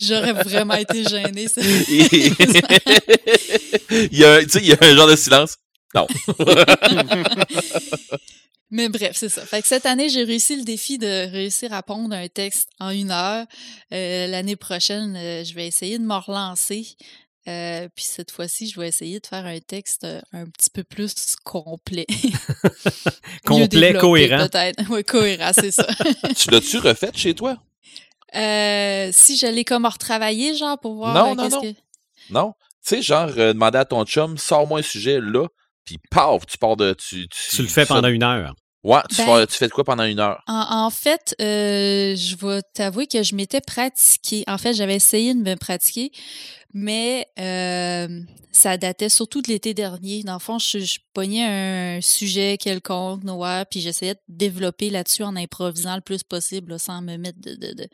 J'aurais 0.00 0.32
vraiment 0.32 0.74
été 0.74 1.04
gênée. 1.04 1.48
ça. 1.48 1.60
il 3.90 4.18
y 4.18 4.24
a, 4.24 4.42
tu 4.42 4.50
sais, 4.50 4.60
il 4.60 4.68
y 4.68 4.72
a 4.72 4.78
un 4.80 4.96
genre 4.96 5.08
de 5.08 5.16
silence. 5.16 5.58
Non. 5.94 6.06
Mais 8.70 8.88
bref, 8.90 9.16
c'est 9.16 9.30
ça. 9.30 9.46
Fait 9.46 9.62
que 9.62 9.68
cette 9.68 9.86
année, 9.86 10.10
j'ai 10.10 10.24
réussi 10.24 10.56
le 10.56 10.62
défi 10.62 10.98
de 10.98 11.30
réussir 11.30 11.72
à 11.72 11.82
pondre 11.82 12.14
un 12.14 12.28
texte 12.28 12.68
en 12.78 12.90
une 12.90 13.10
heure. 13.10 13.46
Euh, 13.92 14.26
L'année 14.26 14.56
prochaine, 14.56 15.16
euh, 15.16 15.42
je 15.42 15.54
vais 15.54 15.66
essayer 15.66 15.98
de 15.98 16.04
me 16.04 16.16
relancer. 16.16 16.86
Euh, 17.48 17.88
puis 17.94 18.04
cette 18.04 18.30
fois-ci, 18.30 18.68
je 18.68 18.78
vais 18.78 18.88
essayer 18.88 19.20
de 19.20 19.26
faire 19.26 19.46
un 19.46 19.58
texte 19.58 20.04
euh, 20.04 20.20
un 20.32 20.46
petit 20.46 20.68
peu 20.70 20.84
plus 20.84 21.36
complet. 21.44 22.06
Complet, 23.46 23.94
cohérent. 23.94 24.46
Peut-être. 24.48 24.82
Oui, 24.90 25.02
cohérent, 25.02 25.52
c'est 25.54 25.70
ça. 25.70 25.86
tu 26.36 26.50
l'as-tu 26.50 26.78
refait 26.78 27.10
chez 27.14 27.34
toi? 27.34 27.56
Euh, 28.34 29.08
si 29.12 29.36
je 29.38 29.46
l'ai 29.46 29.64
comme 29.64 29.86
retravaillé, 29.86 30.54
genre, 30.54 30.78
pour 30.78 30.96
voir 30.96 31.14
Non, 31.14 31.32
euh, 31.32 31.34
non, 31.34 31.44
qu'est-ce 31.44 31.54
non. 31.54 31.62
que... 31.62 31.78
Non? 32.30 32.52
Tu 32.86 32.96
sais, 32.96 33.02
genre, 33.02 33.30
euh, 33.38 33.54
demander 33.54 33.78
à 33.78 33.84
ton 33.84 34.04
chum, 34.04 34.36
sors-moi 34.36 34.80
un 34.80 34.82
sujet 34.82 35.18
là, 35.20 35.46
puis 35.84 35.98
paf, 36.10 36.44
tu 36.44 36.58
pars 36.58 36.76
de. 36.76 36.92
Tu, 36.92 37.28
Tu 37.28 37.62
le 37.62 37.68
fais 37.68 37.86
pendant 37.86 38.08
une 38.08 38.22
heure. 38.22 38.54
Ouais, 38.84 39.00
tu, 39.10 39.16
Ben- 39.16 39.24
fais, 39.40 39.46
tu 39.48 39.54
fais 39.56 39.66
de 39.66 39.72
quoi 39.72 39.82
pendant 39.84 40.04
une 40.04 40.20
heure? 40.20 40.42
En, 40.46 40.84
en 40.86 40.90
fait, 40.90 41.34
euh, 41.40 42.14
je 42.14 42.36
vais 42.36 42.62
t'avouer 42.74 43.06
que 43.08 43.22
je 43.22 43.34
m'étais 43.34 43.60
pratiquée. 43.60 44.44
En 44.46 44.56
fait, 44.56 44.72
j'avais 44.74 44.94
essayé 44.94 45.34
de 45.34 45.40
me 45.40 45.56
pratiquer, 45.56 46.12
mais 46.72 47.26
euh, 47.40 48.20
ça 48.52 48.76
datait 48.76 49.08
surtout 49.08 49.42
de 49.42 49.48
l'été 49.48 49.74
dernier. 49.74 50.22
Dans 50.22 50.34
le 50.34 50.38
fond, 50.38 50.60
je, 50.60 50.78
je 50.78 50.98
pognais 51.12 51.44
un 51.44 52.00
sujet 52.00 52.56
quelconque, 52.56 53.24
noir, 53.24 53.66
puis 53.68 53.80
j'essayais 53.80 54.14
de 54.14 54.20
développer 54.28 54.90
là-dessus 54.90 55.24
en 55.24 55.34
improvisant 55.34 55.96
le 55.96 56.00
plus 56.00 56.22
possible, 56.22 56.70
là, 56.72 56.78
sans 56.78 57.02
me 57.02 57.16
mettre 57.16 57.40
de, 57.40 57.54
de, 57.56 57.72
de, 57.74 57.88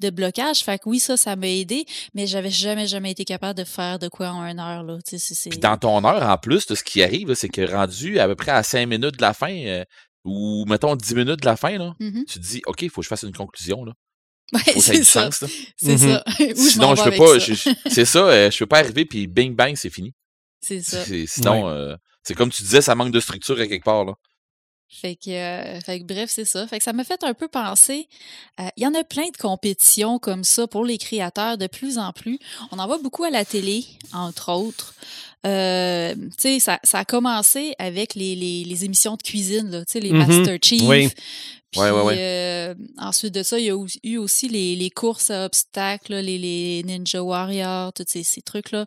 de 0.00 0.10
blocage. 0.10 0.60
Fait 0.64 0.78
que 0.78 0.88
oui, 0.88 0.98
ça, 0.98 1.18
ça 1.18 1.36
m'a 1.36 1.48
aidé, 1.48 1.84
mais 2.14 2.26
j'avais 2.26 2.50
jamais, 2.50 2.86
jamais 2.86 3.10
été 3.10 3.26
capable 3.26 3.58
de 3.58 3.64
faire 3.64 3.98
de 3.98 4.08
quoi 4.08 4.30
en 4.30 4.42
une 4.46 4.58
heure. 4.60 4.82
Là. 4.82 4.96
Tu 5.06 5.10
sais, 5.10 5.18
c'est- 5.18 5.34
c'est- 5.34 5.50
Puis 5.50 5.58
dans 5.58 5.76
ton 5.76 6.02
heure, 6.06 6.22
en 6.26 6.38
plus, 6.38 6.66
de 6.66 6.74
ce 6.74 6.82
qui 6.82 7.02
arrive, 7.02 7.28
là, 7.28 7.34
c'est 7.34 7.50
que 7.50 7.70
rendu 7.70 8.18
à 8.18 8.26
peu 8.26 8.34
près 8.34 8.52
à 8.52 8.62
5 8.62 8.86
minutes 8.86 9.16
de 9.18 9.22
la 9.22 9.34
fin, 9.34 9.52
euh, 9.54 9.84
ou 10.24 10.64
mettons 10.66 10.94
10 10.96 11.14
minutes 11.14 11.40
de 11.40 11.46
la 11.46 11.56
fin, 11.56 11.76
là, 11.78 11.94
Mhm. 12.00 12.24
tu 12.26 12.38
te 12.38 12.44
dis, 12.44 12.62
OK, 12.66 12.82
il 12.82 12.90
faut 12.90 13.00
que 13.00 13.04
je 13.04 13.08
fasse 13.08 13.22
une 13.22 13.32
conclusion. 13.32 13.84
Là. 13.84 13.92
Ouais, 14.52 14.60
Faut 14.60 14.72
que 14.74 14.80
ça 14.80 14.92
ait 14.92 14.96
c'est 14.96 14.98
du 15.00 15.04
ça. 15.06 15.24
sens, 15.30 15.40
là. 15.42 15.48
C'est 15.76 15.92
Mhm. 15.92 15.98
ça. 15.98 16.24
Où 16.40 16.54
Sinon, 16.68 16.94
je 16.94 17.02
peux 17.04 17.16
pas. 17.16 17.40
ça? 17.40 17.70
C'est 17.90 18.04
ça, 18.04 18.18
euh, 18.28 18.50
je 18.50 18.58
peux 18.58 18.66
pas 18.66 18.78
arriver 18.78 19.04
puis 19.04 19.26
bing 19.26 19.54
bang, 19.54 19.74
c'est 19.76 19.90
fini. 19.90 20.12
C'est 20.60 20.80
ça. 20.82 21.04
Sinon, 21.26 21.68
euh, 21.68 21.96
c'est 22.22 22.34
comme 22.34 22.50
tu 22.50 22.62
disais, 22.62 22.80
ça 22.82 22.94
manque 22.94 23.12
de 23.12 23.20
structure 23.20 23.58
à 23.58 23.66
quelque 23.66 23.84
part. 23.84 24.04
Là. 24.04 24.14
Fait 24.94 25.16
que, 25.16 25.30
euh, 25.30 25.80
fait 25.80 26.00
que 26.00 26.04
bref, 26.04 26.30
c'est 26.30 26.44
ça. 26.44 26.66
Fait 26.66 26.78
que 26.78 26.84
ça 26.84 26.92
m'a 26.92 27.02
fait 27.02 27.24
un 27.24 27.34
peu 27.34 27.48
penser. 27.48 28.08
euh, 28.60 28.68
Il 28.76 28.82
y 28.84 28.86
en 28.86 28.94
a 28.94 29.02
plein 29.02 29.28
de 29.30 29.36
compétitions 29.36 30.18
comme 30.18 30.44
ça 30.44 30.66
pour 30.66 30.84
les 30.84 30.98
créateurs 30.98 31.56
de 31.58 31.66
plus 31.66 31.98
en 31.98 32.12
plus. 32.12 32.38
On 32.70 32.78
en 32.78 32.86
voit 32.86 32.98
beaucoup 32.98 33.24
à 33.24 33.30
la 33.30 33.44
télé, 33.44 33.84
entre 34.12 34.52
autres. 34.52 34.94
Euh, 35.46 36.14
tu 36.14 36.30
sais, 36.38 36.60
ça, 36.60 36.78
ça 36.84 36.98
a 37.00 37.04
commencé 37.04 37.74
avec 37.78 38.14
les, 38.14 38.36
les, 38.36 38.64
les 38.64 38.84
émissions 38.84 39.16
de 39.16 39.22
cuisine, 39.22 39.70
là, 39.70 39.84
tu 39.84 39.92
sais, 39.92 40.00
les 40.00 40.12
Mhm. 40.12 40.18
Master 40.26 40.58
Chief. 40.62 40.82
Oui. 40.86 41.08
Puis, 41.72 41.80
Ouais, 41.80 41.90
ouais, 41.90 42.02
ouais. 42.02 42.14
euh, 42.18 42.74
ensuite 42.98 43.34
de 43.34 43.42
ça, 43.42 43.58
il 43.58 43.64
y 43.64 43.70
a 43.70 43.76
eu- 44.04 44.18
aussi 44.18 44.46
les, 44.48 44.76
les 44.76 44.90
courses 44.90 45.30
à 45.30 45.46
obstacles, 45.46 46.12
là, 46.12 46.22
les, 46.22 46.36
les 46.38 46.82
Ninja 46.84 47.22
Warriors, 47.22 47.92
tous 47.94 48.04
ces, 48.06 48.22
ces 48.22 48.42
trucs-là. 48.42 48.84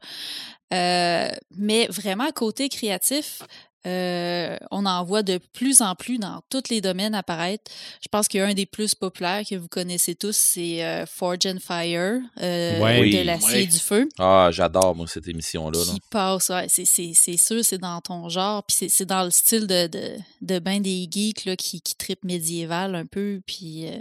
Euh, 0.73 1.29
mais 1.57 1.87
vraiment, 1.87 2.31
côté 2.31 2.69
créatif, 2.69 3.41
euh, 3.85 4.57
on 4.71 4.85
en 4.85 5.03
voit 5.03 5.23
de 5.23 5.39
plus 5.53 5.81
en 5.81 5.95
plus 5.95 6.17
dans 6.17 6.41
tous 6.49 6.69
les 6.69 6.81
domaines 6.81 7.13
apparaître. 7.15 7.71
Je 8.01 8.07
pense 8.09 8.27
qu'il 8.27 8.39
y 8.39 8.43
a 8.43 8.47
un 8.47 8.53
des 8.53 8.65
plus 8.65 8.95
populaires 8.95 9.43
que 9.47 9.55
vous 9.55 9.67
connaissez 9.67 10.15
tous, 10.15 10.35
c'est 10.35 10.83
euh, 10.83 11.05
Forge 11.05 11.45
and 11.45 11.57
Fire, 11.59 12.19
euh. 12.41 12.79
Oui, 13.01 13.15
de 13.15 13.21
l'acier 13.23 13.61
et 13.61 13.65
du 13.67 13.77
feu, 13.79 14.09
Ah, 14.17 14.49
j'adore, 14.51 14.95
moi, 14.95 15.07
cette 15.07 15.27
émission-là. 15.27 15.77
là. 15.79 15.93
qui 15.93 16.01
passe. 16.09 16.49
Ouais, 16.49 16.65
c'est, 16.67 16.85
c'est, 16.85 17.11
c'est 17.13 17.37
sûr, 17.37 17.63
c'est 17.63 17.77
dans 17.77 18.01
ton 18.01 18.27
genre, 18.29 18.63
puis 18.63 18.75
c'est, 18.79 18.89
c'est 18.89 19.05
dans 19.05 19.23
le 19.23 19.31
style 19.31 19.67
de, 19.67 19.87
de, 19.87 20.11
de 20.41 20.59
ben 20.59 20.81
des 20.81 21.07
geeks 21.09 21.45
là, 21.45 21.55
qui, 21.55 21.81
qui 21.81 21.95
tripent 21.95 22.23
médiéval 22.23 22.95
un 22.95 23.05
peu, 23.05 23.41
puis, 23.45 23.87
euh, 23.87 23.97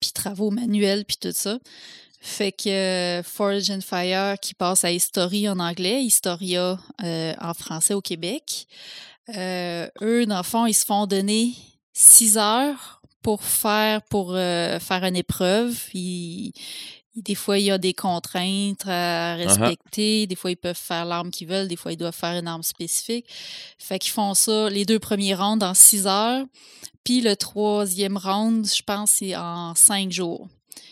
puis 0.00 0.10
travaux 0.12 0.50
manuels, 0.50 1.04
puis 1.04 1.16
tout 1.20 1.32
ça. 1.34 1.58
Fait 2.22 2.52
que 2.52 2.68
euh, 2.68 3.22
Forge 3.22 3.70
and 3.70 3.80
Fire 3.80 4.38
qui 4.40 4.52
passe 4.54 4.84
à 4.84 4.92
History 4.92 5.48
en 5.48 5.58
anglais, 5.58 6.02
Historia 6.04 6.78
euh, 7.02 7.34
en 7.40 7.54
français 7.54 7.94
au 7.94 8.02
Québec. 8.02 8.66
Euh, 9.36 9.88
eux, 10.02 10.26
dans 10.26 10.36
le 10.38 10.42
fond, 10.42 10.66
ils 10.66 10.74
se 10.74 10.84
font 10.84 11.06
donner 11.06 11.52
six 11.94 12.36
heures 12.36 13.00
pour 13.22 13.42
faire 13.42 14.02
pour 14.02 14.32
euh, 14.34 14.78
faire 14.80 15.04
une 15.04 15.16
épreuve. 15.16 15.76
Ils- 15.94 16.52
des 17.16 17.34
fois, 17.34 17.58
il 17.58 17.64
y 17.64 17.70
a 17.70 17.76
des 17.78 17.92
contraintes 17.92 18.86
à 18.86 19.34
respecter. 19.34 20.26
Des 20.26 20.36
fois, 20.36 20.50
ils 20.52 20.56
peuvent 20.56 20.76
faire 20.76 21.04
l'arme 21.04 21.30
qu'ils 21.30 21.48
veulent. 21.48 21.66
Des 21.68 21.76
fois, 21.76 21.92
ils 21.92 21.96
doivent 21.96 22.14
faire 22.14 22.38
une 22.38 22.46
arme 22.46 22.62
spécifique. 22.62 23.26
Fait 23.78 23.98
qu'ils 23.98 24.12
font 24.12 24.32
ça 24.34 24.70
les 24.70 24.84
deux 24.84 24.98
premiers 25.00 25.34
rounds 25.34 25.64
en 25.64 25.74
six 25.74 26.06
heures. 26.06 26.44
Puis 27.02 27.20
le 27.20 27.34
troisième 27.34 28.16
round, 28.16 28.64
je 28.66 28.82
pense, 28.82 29.10
c'est 29.10 29.34
en 29.36 29.74
cinq 29.74 30.12
jours. 30.12 30.48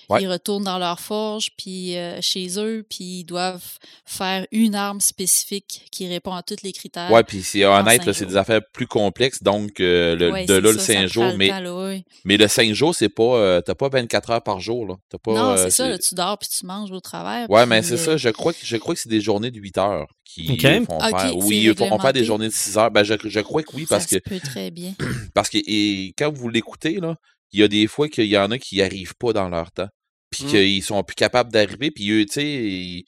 Ouais. 0.09 0.23
Ils 0.23 0.29
retournent 0.29 0.65
dans 0.65 0.79
leur 0.79 1.01
forge, 1.01 1.51
puis 1.59 1.97
euh, 1.97 2.19
chez 2.23 2.59
eux, 2.59 2.85
puis 2.89 3.21
ils 3.21 3.25
doivent 3.25 3.79
faire 4.07 4.47
une 4.53 4.75
arme 4.75 5.01
spécifique 5.01 5.87
qui 5.93 6.09
répond 6.09 6.33
à 6.33 6.43
tous 6.43 6.57
les 6.63 6.73
critères. 6.73 7.11
Ouais, 7.11 7.23
puis 7.25 7.43
c'est 7.43 7.65
honnête, 7.67 8.11
c'est 8.13 8.25
des 8.27 8.37
affaires 8.37 8.61
plus 8.73 8.87
complexes. 8.87 9.43
Donc, 9.43 9.81
euh, 9.81 10.17
le, 10.17 10.31
Ouais, 10.33 10.47
de 10.47 10.55
là, 10.55 10.73
le 10.73 10.79
ça, 10.79 10.85
ça 10.87 10.93
5 10.95 10.99
prend 11.01 11.09
jours. 11.09 11.35
Mais, 11.37 11.49
temps, 11.49 11.61
là, 11.61 11.75
ouais. 11.77 12.05
mais 12.25 12.37
le 12.39 12.49
5 12.49 12.73
jours, 12.73 12.95
c'est 12.95 13.09
pas. 13.11 13.23
euh, 13.37 13.61
T'as 13.61 13.75
pas 13.75 13.89
24 13.91 14.31
heures 14.31 14.43
par 14.43 14.61
jour. 14.61 14.87
Là. 14.87 14.95
T'as 15.11 15.19
pas, 15.19 15.35
non, 15.35 15.51
euh, 15.51 15.57
c'est 15.65 15.71
ça, 15.71 15.89
là, 15.89 15.99
tu 15.99 16.15
dors 16.15 16.39
puis 16.39 16.49
tu 16.49 16.65
manges 16.65 16.91
au 16.91 17.01
travers. 17.01 17.49
Ouais, 17.51 17.67
mais 17.67 17.83
c'est 17.83 17.95
euh, 17.95 17.97
ça. 17.99 18.17
Je 18.17 18.31
crois 18.31 18.53
que 18.55 18.61
je 18.63 18.77
crois 18.79 18.95
que 18.95 19.01
c'est 19.01 19.09
des 19.11 19.21
journées 19.21 19.51
de 19.51 19.59
8 19.61 19.79
heures 19.79 20.07
qui 20.25 20.51
Ok. 20.53 20.65
euh, 20.65 20.85
font 20.87 20.99
Ok, 20.99 21.19
faire. 21.21 21.37
Oui, 21.37 21.63
ils 21.65 21.75
font 21.77 21.99
faire 21.99 22.13
des 22.13 22.25
journées 22.25 22.49
de 22.49 22.53
6 22.53 22.79
heures. 22.79 22.91
Ben, 22.91 23.03
je, 23.03 23.15
je 23.23 23.41
crois 23.41 23.63
que 23.63 23.75
oui, 23.77 23.85
parce 23.89 24.05
ça 24.07 24.09
que 24.09 24.15
se 24.15 24.21
peut 24.21 24.41
très 24.41 24.71
bien. 24.71 24.95
parce 25.35 25.51
que 25.51 25.59
et 25.67 26.15
quand 26.19 26.33
vous 26.35 26.49
l'écoutez, 26.49 26.99
là, 27.01 27.17
il 27.53 27.61
y 27.61 27.63
a 27.63 27.69
des 27.69 27.87
fois 27.87 28.09
qu'il 28.09 28.27
y 28.27 28.37
en 28.37 28.51
a 28.51 28.59
qui 28.59 28.77
n'y 28.77 28.83
arrivent 28.83 29.17
pas 29.19 29.33
dans 29.33 29.49
leur 29.49 29.71
temps. 29.73 29.89
Puis 30.31 30.45
Mm. 30.45 30.49
qu'ils 30.49 30.83
sont 30.83 31.03
plus 31.03 31.15
capables 31.15 31.51
d'arriver. 31.51 31.91
Puis 31.91 32.11
eux, 32.11 32.27
tu 32.27 32.33
sais, 32.35 32.45
ils, 32.45 33.05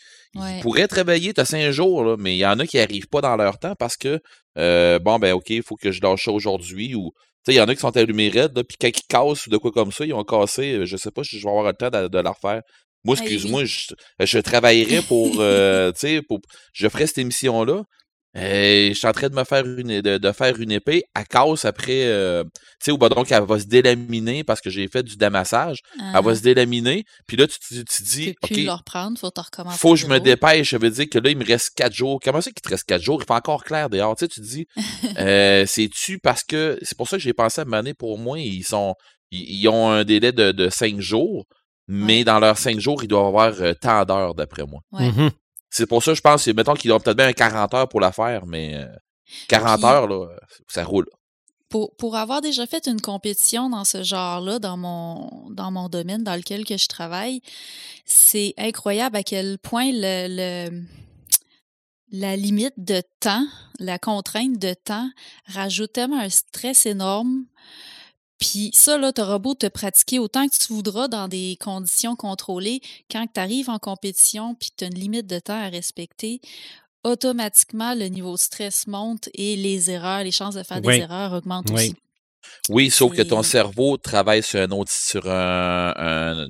pourraient 0.63 0.89
travailler, 0.89 1.35
t'as 1.35 1.45
cinq 1.45 1.71
jours, 1.71 2.03
là, 2.03 2.17
mais 2.19 2.35
il 2.35 2.39
y 2.39 2.47
en 2.47 2.59
a 2.59 2.67
qui 2.67 2.79
n'arrivent 2.79 3.09
pas 3.09 3.21
dans 3.21 3.37
leur 3.37 3.59
temps 3.59 3.75
parce 3.79 3.97
que, 3.97 4.21
euh, 4.59 4.99
bon, 4.99 5.19
ben, 5.19 5.33
OK, 5.35 5.51
il 5.51 5.63
faut 5.63 5.77
que 5.77 5.93
je 5.93 6.01
lâche 6.01 6.25
ça 6.25 6.33
aujourd'hui. 6.33 6.95
Ou, 6.95 7.11
tu 7.13 7.19
sais, 7.47 7.53
il 7.55 7.57
y 7.57 7.61
en 7.61 7.69
a 7.69 7.75
qui 7.75 7.81
sont 7.81 7.95
allumés 7.97 8.31
raides, 8.31 8.63
puis 8.63 8.77
quand 8.81 8.89
ils 8.89 9.07
cassent 9.07 9.47
ou 9.47 9.51
de 9.51 9.59
quoi 9.59 9.71
comme 9.71 9.93
ça, 9.93 10.07
ils 10.07 10.15
ont 10.15 10.25
cassé, 10.25 10.73
euh, 10.73 10.87
je 10.87 10.97
sais 10.97 11.11
pas 11.11 11.23
si 11.23 11.39
je 11.39 11.45
vais 11.45 11.51
avoir 11.51 11.67
le 11.67 11.75
temps 11.75 11.91
de, 11.91 12.09
de 12.09 12.19
la 12.19 12.31
refaire. 12.31 12.63
Moi, 13.05 13.17
excuse-moi, 13.19 13.65
je, 13.65 13.95
je 14.21 14.39
travaillerais 14.39 15.03
pour, 15.03 15.35
euh, 15.41 15.93
tu 15.93 16.01
sais, 16.01 16.23
pour, 16.23 16.39
je 16.73 16.89
ferais 16.89 17.07
cette 17.07 17.19
émission-là. 17.19 17.83
Je 18.35 18.93
suis 18.95 19.07
en 19.09 19.13
train 19.13 19.29
de 19.29 19.35
me 19.35 19.43
faire 19.45 19.67
une 19.67 20.01
de, 20.01 20.19
de 20.19 20.33
faire 20.33 20.61
une 20.61 20.71
épée 20.71 21.03
à 21.15 21.25
casse 21.25 21.65
après 21.65 22.05
euh, 22.05 22.45
tu 22.45 22.51
sais 22.85 22.91
ou 22.93 22.99
ben 22.99 23.09
donc 23.09 23.33
elle 23.33 23.43
va 23.43 23.59
se 23.59 23.67
délaminer 23.67 24.45
parce 24.45 24.61
que 24.61 24.71
j'ai 24.71 24.87
fait 24.87 25.03
du 25.03 25.17
damassage 25.17 25.79
Ah, 25.99 26.13
elle 26.19 26.25
va 26.25 26.35
se 26.37 26.43
délaminer 26.43 27.05
puis 27.27 27.37
là 27.37 27.47
tu, 27.49 27.59
tu, 27.59 27.85
tu 27.85 27.85
tu 27.85 28.03
dis 28.05 28.35
peux 28.41 28.47
plus 28.55 28.69
OK 28.69 28.77
reprendre, 28.79 29.19
faut 29.19 29.31
te 29.31 29.41
recommencer. 29.41 29.79
faut 29.79 29.91
que 29.95 29.99
je 30.01 30.07
me 30.07 30.19
dépêche. 30.21 30.71
Ça 30.71 30.79
veut 30.79 30.91
dire 30.91 31.07
que 31.11 31.19
là, 31.19 31.31
il 31.31 31.37
me 31.37 31.45
reste 31.45 31.71
quatre 31.75 31.93
jours. 31.93 32.21
Comment 32.23 32.41
ça 32.41 32.51
qu'il 32.51 32.63
te 32.63 32.69
reste 32.69 32.85
quatre 32.85 33.03
jours? 33.03 33.21
Il 33.23 33.27
fait 33.27 33.33
encore 33.33 33.65
clair 33.65 33.91
dehors. 33.91 34.15
Tu 34.17 34.25
sais, 34.25 34.29
tu 34.29 34.41
te 34.41 34.47
dis, 34.47 34.67
euh, 35.19 35.65
c'est-tu 35.67 36.19
parce 36.19 36.43
que. 36.45 36.79
C'est 36.83 36.97
pour 36.97 37.09
ça 37.09 37.17
que 37.17 37.23
j'ai 37.23 37.33
pensé 37.33 37.61
à 37.61 37.65
mener 37.65 37.95
pour 37.95 38.19
moi. 38.19 38.39
Ils 38.39 38.63
sont. 38.65 38.95
Ils, 39.31 39.61
ils 39.61 39.69
ont 39.69 39.91
un 39.91 40.05
délai 40.05 40.33
de, 40.33 40.53
de 40.53 40.69
cinq 40.69 41.01
jours, 41.01 41.47
mais 41.89 42.19
Ouais. 42.19 42.25
dans 42.25 42.39
leurs 42.41 42.59
cinq 42.59 42.79
jours, 42.81 43.03
ils 43.03 43.09
doivent 43.09 43.27
avoir 43.27 43.61
euh, 43.61 43.73
tant 43.75 44.05
d'heures, 44.05 44.35
d'après 44.35 44.65
moi. 44.65 44.81
Ouais. 44.93 45.11
Mhm. 45.11 45.31
C'est 45.71 45.87
pour 45.87 46.03
ça, 46.03 46.15
je 46.15 46.21
pense, 46.21 46.47
mettons 46.49 46.75
qu'ils 46.75 46.93
ont 46.93 46.99
peut-être 47.01 47.17
bien 47.17 47.29
un 47.29 47.33
40 47.33 47.75
heures 47.75 47.89
pour 47.89 48.01
la 48.01 48.13
faire, 48.13 48.45
mais 48.47 48.75
euh, 48.75 48.87
40 49.49 49.79
Puis- 49.81 49.87
heures, 49.89 50.07
là, 50.09 50.27
ça 50.69 50.85
roule. 50.85 51.07
Pour, 51.69 51.95
pour 51.95 52.17
avoir 52.17 52.41
déjà 52.41 52.67
fait 52.67 52.89
une 52.89 53.01
compétition 53.01 53.71
dans 53.71 53.85
ce 53.85 54.03
genre-là, 54.03 54.59
dans 54.59 54.77
mon, 54.77 55.49
dans 55.51 55.71
mon 55.71 55.89
domaine 55.89 56.25
dans 56.25 56.35
lequel 56.35 56.65
que 56.65 56.77
je 56.77 56.89
travaille, 56.89 57.41
c'est 58.05 58.55
incroyable 58.59 59.17
à 59.17 59.23
quel 59.23 59.57
point 59.61 59.91
le, 59.93 60.27
le- 60.71 60.83
la 62.11 62.35
limite 62.35 62.75
de 62.77 63.03
temps, 63.21 63.47
la 63.79 64.01
contrainte 64.01 64.59
de 64.59 64.75
temps 64.75 65.09
rajoute 65.47 65.93
tellement 65.93 66.19
un 66.19 66.29
stress 66.29 66.87
énorme. 66.87 67.45
Puis 68.41 68.71
ça, 68.75 68.97
là, 68.99 69.13
t'auras 69.13 69.39
beau 69.39 69.55
te 69.55 69.67
pratiquer 69.67 70.19
autant 70.19 70.49
que 70.49 70.57
tu 70.57 70.73
voudras 70.73 71.09
dans 71.09 71.29
des 71.29 71.57
conditions 71.61 72.17
contrôlées, 72.17 72.81
quand 73.11 73.27
tu 73.33 73.39
arrives 73.41 73.69
en 73.71 73.79
compétition 73.79 74.55
puis 74.55 74.71
que 74.71 74.77
tu 74.79 74.85
as 74.85 74.87
une 74.89 74.99
limite 74.99 75.27
de 75.27 75.39
temps 75.39 75.61
à 75.63 75.69
respecter, 75.69 76.41
automatiquement, 77.05 77.95
le 77.95 78.07
niveau 78.07 78.35
de 78.35 78.39
stress 78.41 78.87
monte 78.87 79.29
et 79.35 79.57
les 79.57 79.91
erreurs, 79.91 80.25
les 80.25 80.31
chances 80.31 80.55
de 80.55 80.63
faire 80.63 80.81
Oui. 80.85 80.97
des 80.97 81.03
erreurs 81.03 81.33
augmentent 81.33 81.69
Oui. 81.71 81.75
aussi. 81.75 81.95
Oui, 82.69 82.91
sauf 82.91 83.15
que 83.15 83.23
ton 83.23 83.43
cerveau 83.43 83.97
travaille 83.97 84.43
sur 84.43 84.61
un 84.61 84.71
autre, 84.71 84.91
sur 84.93 85.31
un, 85.31 85.93
un- 85.97 86.49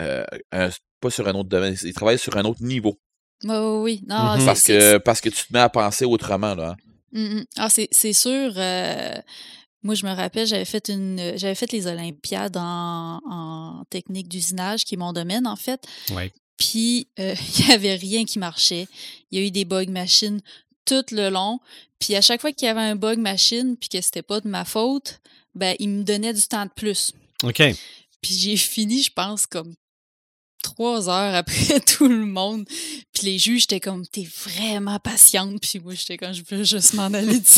euh, 0.00 0.24
un- 0.52 0.70
pas 1.00 1.10
sur 1.10 1.28
un 1.28 1.34
autre 1.34 1.48
domaine, 1.48 1.76
il 1.82 1.92
travaille 1.92 2.18
sur 2.18 2.36
un 2.36 2.44
autre 2.44 2.62
niveau. 2.62 2.98
Oui, 3.44 3.50
oui, 3.50 3.80
oui. 3.82 4.02
Non, 4.08 4.36
c'est- 4.38 4.44
Parce 4.46 4.62
que, 4.64 4.98
parce 4.98 5.20
que 5.20 5.28
tu 5.28 5.46
te 5.46 5.52
mets 5.52 5.60
à 5.60 5.68
penser 5.68 6.04
autrement, 6.04 6.54
là. 6.54 6.70
hein. 6.70 6.76
Mm, 7.12 7.38
mm. 7.38 7.44
Ah, 7.56 7.68
c'est 7.70 7.88
c'est 7.90 8.12
sûr. 8.12 8.52
euh, 8.56 9.14
moi, 9.82 9.94
je 9.94 10.04
me 10.04 10.12
rappelle, 10.12 10.46
j'avais 10.46 10.64
fait 10.64 10.88
une, 10.88 11.34
j'avais 11.36 11.54
fait 11.54 11.70
les 11.72 11.86
Olympiades 11.86 12.56
en, 12.56 13.20
en 13.28 13.84
technique 13.90 14.28
d'usinage, 14.28 14.84
qui 14.84 14.94
est 14.94 14.98
mon 14.98 15.12
domaine 15.12 15.46
en 15.46 15.56
fait. 15.56 15.86
Ouais. 16.10 16.32
Puis 16.56 17.08
euh, 17.18 17.34
il 17.58 17.68
y 17.68 17.72
avait 17.72 17.94
rien 17.94 18.24
qui 18.24 18.38
marchait. 18.38 18.88
Il 19.30 19.38
y 19.38 19.42
a 19.42 19.46
eu 19.46 19.50
des 19.50 19.64
bugs 19.64 19.90
machines 19.90 20.40
tout 20.84 21.04
le 21.12 21.30
long. 21.30 21.60
Puis 21.98 22.14
à 22.14 22.20
chaque 22.20 22.40
fois 22.40 22.52
qu'il 22.52 22.66
y 22.66 22.70
avait 22.70 22.80
un 22.80 22.96
bug 22.96 23.18
machine, 23.18 23.76
puis 23.76 23.88
que 23.88 24.00
c'était 24.00 24.22
pas 24.22 24.40
de 24.40 24.48
ma 24.48 24.64
faute, 24.64 25.20
ben 25.54 25.74
il 25.78 25.88
me 25.88 26.02
donnait 26.02 26.32
du 26.32 26.42
temps 26.42 26.64
de 26.64 26.70
plus. 26.70 27.12
OK. 27.42 27.62
Puis 28.20 28.34
j'ai 28.34 28.56
fini, 28.56 29.02
je 29.02 29.12
pense, 29.12 29.46
comme 29.46 29.74
trois 30.62 31.08
heures 31.08 31.34
après 31.34 31.80
tout 31.86 32.08
le 32.08 32.26
monde. 32.26 32.64
Puis 33.12 33.26
les 33.26 33.38
juges 33.38 33.64
étaient 33.64 33.80
comme, 33.80 34.06
t'es 34.06 34.26
vraiment 34.44 34.98
patiente. 34.98 35.60
Puis 35.60 35.80
moi, 35.80 35.94
j'étais 35.94 36.16
comme, 36.16 36.32
je 36.32 36.42
veux 36.48 36.64
juste 36.64 36.94
m'en 36.94 37.12
aller. 37.12 37.40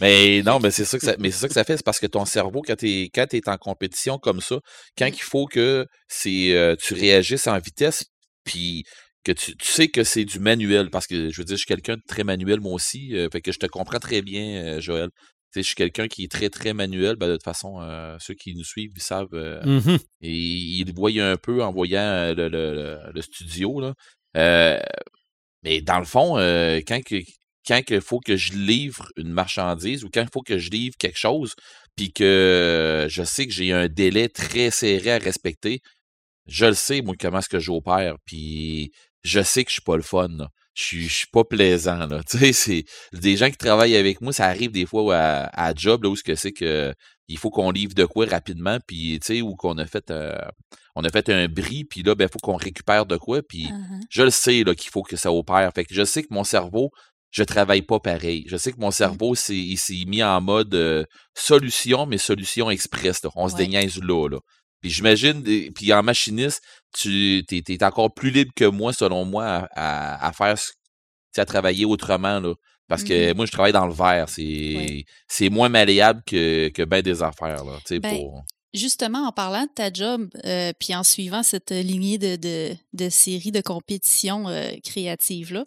mais 0.00 0.42
non, 0.42 0.58
mais 0.60 0.70
c'est 0.70 0.84
ça 0.84 0.98
que 0.98 1.04
ça, 1.04 1.14
mais 1.18 1.30
c'est 1.30 1.38
ça 1.38 1.48
que 1.48 1.54
ça 1.54 1.64
fait, 1.64 1.76
c'est 1.76 1.84
parce 1.84 2.00
que 2.00 2.06
ton 2.06 2.24
cerveau, 2.24 2.62
quand 2.62 2.76
t'es, 2.76 3.10
quand 3.14 3.26
t'es 3.26 3.48
en 3.48 3.56
compétition 3.56 4.18
comme 4.18 4.40
ça, 4.40 4.56
quand 4.98 5.06
il 5.06 5.22
faut 5.22 5.46
que 5.46 5.86
c'est, 6.08 6.52
euh, 6.54 6.74
tu 6.76 6.94
réagisses 6.94 7.46
en 7.46 7.58
vitesse, 7.58 8.04
puis 8.44 8.84
que 9.24 9.32
tu, 9.32 9.56
tu 9.56 9.68
sais 9.68 9.88
que 9.88 10.04
c'est 10.04 10.24
du 10.24 10.40
manuel, 10.40 10.90
parce 10.90 11.06
que 11.06 11.30
je 11.30 11.40
veux 11.40 11.44
dire, 11.44 11.56
je 11.56 11.60
suis 11.60 11.66
quelqu'un 11.66 11.96
de 11.96 12.02
très 12.06 12.24
manuel 12.24 12.60
moi 12.60 12.72
aussi, 12.72 13.14
euh, 13.16 13.28
fait 13.30 13.40
que 13.40 13.52
je 13.52 13.58
te 13.58 13.66
comprends 13.66 14.00
très 14.00 14.22
bien, 14.22 14.64
euh, 14.64 14.80
Joël. 14.80 15.08
Je 15.54 15.60
suis 15.62 15.74
quelqu'un 15.74 16.08
qui 16.08 16.24
est 16.24 16.30
très, 16.32 16.48
très 16.50 16.72
manuel. 16.72 17.16
Ben, 17.16 17.28
de 17.28 17.34
toute 17.34 17.44
façon, 17.44 17.80
euh, 17.82 18.16
ceux 18.20 18.34
qui 18.34 18.54
nous 18.54 18.64
suivent, 18.64 18.92
ils 18.96 19.02
savent. 19.02 19.28
euh, 19.34 19.62
Mhm. 19.64 19.98
et 20.22 20.30
ils 20.32 20.84
le 20.86 20.92
voient 20.94 21.10
un 21.22 21.36
peu 21.36 21.62
en 21.62 21.72
voyant 21.72 22.00
euh, 22.00 22.34
le, 22.34 22.48
le- 22.48 22.74
le- 22.74 23.12
le 23.14 23.22
studio. 23.22 23.80
Là. 23.80 23.94
Euh, 24.36 24.80
mais 25.62 25.80
dans 25.82 25.98
le 25.98 26.04
fond, 26.04 26.34
quand 26.86 27.02
que, 27.04 27.16
quand 27.66 27.80
il 27.90 28.00
faut 28.00 28.18
que 28.20 28.36
je 28.36 28.52
livre 28.54 29.08
une 29.16 29.30
marchandise 29.30 30.04
ou 30.04 30.10
quand 30.12 30.22
il 30.22 30.28
faut 30.32 30.42
que 30.42 30.58
je 30.58 30.70
livre 30.70 30.96
quelque 30.98 31.18
chose, 31.18 31.54
puis 31.96 32.12
que 32.12 33.06
je 33.10 33.22
sais 33.22 33.46
que 33.46 33.52
j'ai 33.52 33.72
un 33.72 33.88
délai 33.88 34.28
très 34.28 34.70
serré 34.70 35.12
à 35.12 35.18
respecter, 35.18 35.80
je 36.46 36.66
le 36.66 36.74
sais, 36.74 37.02
moi, 37.02 37.14
comment 37.20 37.38
est-ce 37.38 37.48
que 37.48 37.60
j'opère. 37.60 38.16
Puis 38.24 38.90
je 39.22 39.40
sais 39.42 39.62
que 39.64 39.70
je 39.70 39.74
suis 39.74 39.82
pas 39.82 39.96
le 39.96 40.02
fun. 40.02 40.28
là. 40.28 40.48
Je 40.74 40.82
suis, 40.82 41.08
je 41.08 41.14
suis 41.14 41.26
pas 41.26 41.44
plaisant. 41.44 42.06
Là. 42.06 42.22
Tu 42.28 42.38
sais, 42.38 42.52
c'est 42.52 42.84
des 43.12 43.36
gens 43.36 43.50
qui 43.50 43.56
travaillent 43.58 43.96
avec 43.96 44.20
moi, 44.20 44.32
ça 44.32 44.46
arrive 44.46 44.70
des 44.70 44.86
fois 44.86 45.16
à, 45.16 45.68
à 45.68 45.74
job 45.74 46.04
là, 46.04 46.10
où 46.10 46.16
ce 46.16 46.22
que 46.22 46.34
c'est 46.34 46.52
que 46.52 46.94
il 47.28 47.38
faut 47.38 47.50
qu'on 47.50 47.70
livre 47.70 47.94
de 47.94 48.04
quoi 48.04 48.26
rapidement, 48.26 48.78
puis 48.86 49.18
tu 49.20 49.26
sais, 49.26 49.42
ou 49.42 49.54
qu'on 49.54 49.78
a 49.78 49.86
fait 49.86 50.10
euh, 50.10 50.36
on 50.94 51.02
a 51.04 51.08
fait 51.10 51.28
un 51.30 51.48
bris, 51.48 51.84
puis 51.84 52.02
là, 52.02 52.14
ben, 52.14 52.26
il 52.28 52.32
faut 52.32 52.38
qu'on 52.40 52.56
récupère 52.56 53.06
de 53.06 53.16
quoi, 53.16 53.40
puis 53.42 53.64
Uh-huh. 53.66 54.00
je 54.10 54.22
le 54.22 54.30
sais 54.30 54.64
là, 54.64 54.74
qu'il 54.74 54.90
faut 54.90 55.02
que 55.02 55.16
ça 55.16 55.32
opère. 55.32 55.70
Fait 55.74 55.84
que 55.84 55.94
je 55.94 56.04
sais 56.04 56.22
que 56.22 56.28
mon 56.30 56.44
cerveau, 56.44 56.90
je 57.30 57.42
travaille 57.44 57.80
pas 57.82 57.98
pareil. 58.00 58.44
Je 58.48 58.56
sais 58.58 58.72
que 58.72 58.80
mon 58.80 58.90
cerveau, 58.90 59.34
c'est, 59.34 59.56
il 59.56 59.78
s'est 59.78 60.04
mis 60.06 60.22
en 60.22 60.40
mode 60.42 60.74
euh, 60.74 61.04
solution, 61.34 62.04
mais 62.06 62.18
solution 62.18 62.70
express. 62.70 63.22
là. 63.24 63.30
On 63.36 63.48
se 63.48 63.56
déniaise 63.56 63.98
là, 64.02 64.28
là. 64.28 64.38
Puis 64.82 64.90
j'imagine, 64.90 65.42
puis 65.72 65.92
en 65.92 66.02
machiniste, 66.02 66.60
tu 66.92 67.44
t'es, 67.46 67.62
t'es 67.62 67.82
encore 67.84 68.12
plus 68.14 68.30
libre 68.30 68.52
que 68.54 68.64
moi, 68.64 68.92
selon 68.92 69.24
moi, 69.24 69.44
à, 69.46 69.68
à- 69.74 70.26
à 70.28 70.32
faire 70.32 70.58
ce- 70.58 70.72
tu 70.72 70.76
sais, 71.36 71.40
à 71.40 71.44
travailler 71.46 71.84
autrement, 71.84 72.40
là. 72.40 72.54
Parce 72.88 73.04
que 73.04 73.30
Mhm. 73.30 73.36
moi, 73.36 73.46
je 73.46 73.52
travaille 73.52 73.72
dans 73.72 73.86
le 73.86 73.92
verre. 73.94 74.28
C'est, 74.28 75.04
moins 75.48 75.68
malléable 75.70 76.22
que, 76.26 76.68
que 76.68 76.82
ben 76.82 77.00
des 77.00 77.22
affaires, 77.22 77.64
là. 77.64 77.76
Tu 77.86 77.94
sais, 77.94 78.00
Ben, 78.00 78.18
pour... 78.18 78.44
Justement, 78.74 79.26
en 79.26 79.32
parlant 79.32 79.64
de 79.64 79.70
ta 79.74 79.92
job, 79.92 80.28
euh, 80.46 80.72
puis 80.78 80.94
en 80.94 81.02
suivant 81.04 81.42
cette 81.42 81.70
lignée 81.72 82.16
de, 82.16 82.36
de, 82.36 82.74
de 82.94 83.08
séries 83.10 83.52
de 83.52 83.60
compétitions 83.60 84.48
euh, 84.48 84.70
créatives-là, 84.82 85.64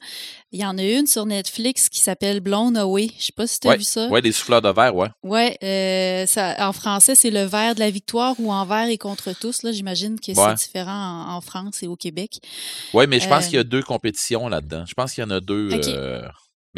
il 0.51 0.59
y 0.59 0.65
en 0.65 0.77
a 0.79 0.83
une 0.83 1.05
sur 1.05 1.25
Netflix 1.27 1.87
qui 1.89 1.99
s'appelle 1.99 2.39
Blown 2.39 2.75
Away. 2.75 3.09
Je 3.19 3.25
sais 3.25 3.31
pas 3.31 3.45
si 3.45 3.59
tu 3.59 3.67
as 3.67 3.71
Ouais, 3.71 3.77
vu 3.77 3.83
ça. 3.83 4.07
ouais, 4.07 4.21
des 4.21 4.31
souffleurs 4.31 4.61
de 4.63 4.69
verre, 4.69 4.95
ouais. 4.95 5.09
Ouais, 5.23 5.57
euh, 5.63 6.25
ça, 6.25 6.55
en 6.67 6.73
français, 6.73 7.13
c'est 7.13 7.29
le 7.31 7.43
verre 7.43 7.75
de 7.75 7.79
la 7.79 7.91
victoire 7.91 8.35
ou 8.39 8.51
envers 8.51 8.87
et 8.87 8.97
contre 8.97 9.37
tous. 9.37 9.61
Là, 9.63 9.71
j'imagine 9.71 10.19
que 10.19 10.31
Ouais. 10.31 10.55
c'est 10.57 10.65
différent 10.65 11.25
en, 11.29 11.35
en 11.35 11.41
France 11.41 11.83
et 11.83 11.87
au 11.87 11.95
Québec. 11.95 12.39
Ouais, 12.93 13.05
mais 13.07 13.19
je 13.19 13.27
pense 13.29 13.43
Euh, 13.45 13.47
qu'il 13.49 13.55
y 13.57 13.59
a 13.59 13.63
deux 13.63 13.83
compétitions 13.83 14.47
là-dedans. 14.47 14.83
Je 14.87 14.93
pense 14.95 15.13
qu'il 15.13 15.23
y 15.23 15.27
en 15.27 15.31
a 15.31 15.39
deux. 15.39 15.69
Ok. 15.73 15.87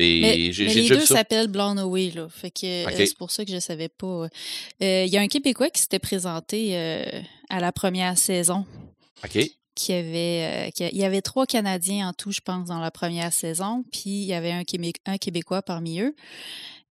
Euh, 0.04 0.22
mais 0.22 0.38
Mais, 0.38 0.51
j'ai, 0.51 0.66
mais 0.66 0.70
j'ai 0.72 0.82
les 0.82 0.88
deux 0.89 1.06
s'appellent 1.16 1.48
Blown 1.48 1.77
Away, 1.80 2.12
là. 2.16 2.27
Fait 2.30 2.51
que 2.51 2.66
euh, 2.66 2.86
c'est 3.08 3.18
pour 3.18 3.32
ça 3.32 3.44
que 3.46 3.51
je 3.51 3.60
savais 3.60 3.89
pas. 3.89 4.27
Euh, 4.82 5.04
Il 5.06 5.12
y 5.12 5.18
a 5.18 5.22
un 5.22 5.27
Québécois 5.27 5.70
qui 5.70 5.82
s'était 5.82 6.00
présenté 6.00 6.72
euh, 6.77 7.06
à 7.50 7.60
la 7.60 7.72
première 7.72 8.18
saison. 8.18 8.66
OK. 9.24 9.39
Qui 9.75 9.94
avait, 9.94 10.68
euh, 10.68 10.70
qui 10.72 10.84
a- 10.86 10.89
il 10.89 10.98
y 10.98 11.04
avait 11.04 11.22
trois 11.22 11.46
Canadiens 11.46 12.10
en 12.10 12.13
tout, 12.13 12.32
je 12.32 12.42
pense, 12.42 12.68
dans 12.68 12.80
la 12.80 12.89
première 12.92 13.32
saison. 13.34 13.84
Puis 13.92 14.10
il 14.10 14.25
y 14.25 14.34
avait 14.34 14.51
un, 14.51 14.63
Québé- 14.63 14.94
un 15.06 15.18
Québécois 15.18 15.62
parmi 15.62 16.00
eux. 16.00 16.16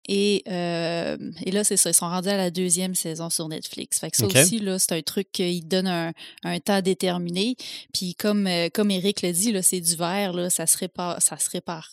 Et, 0.07 0.43
euh, 0.49 1.17
et 1.47 1.51
là, 1.51 1.65
c'est 1.65 1.79
ça. 1.79 1.89
Ils 1.89 1.95
sont 1.95 2.09
rendus 2.09 2.29
à 2.29 2.37
la 2.37 2.51
deuxième 2.51 2.95
saison 2.95 3.31
sur 3.31 3.49
Netflix. 3.49 4.01
Fait 4.01 4.11
que 4.11 4.19
ça 4.19 4.27
aussi, 4.43 4.59
là, 4.59 4.79
c'est 4.79 4.93
un 4.93 5.01
truc 5.01 5.29
qui 5.33 5.63
donne 5.63 5.87
un, 5.87 6.13
un 6.43 6.61
temps 6.61 6.83
déterminé. 6.83 7.57
Puis 7.95 8.15
comme, 8.15 8.47
euh, 8.47 8.69
comme 8.73 8.91
Eric 8.91 9.23
l'a 9.23 9.33
dit, 9.33 9.51
là, 9.51 9.63
c'est 9.63 9.81
du 9.81 9.97
verre, 9.97 10.35
là, 10.35 10.51
ça 10.51 10.67
se 10.67 10.77
répare, 10.77 11.23
ça 11.23 11.39
se 11.39 11.49
répare 11.49 11.91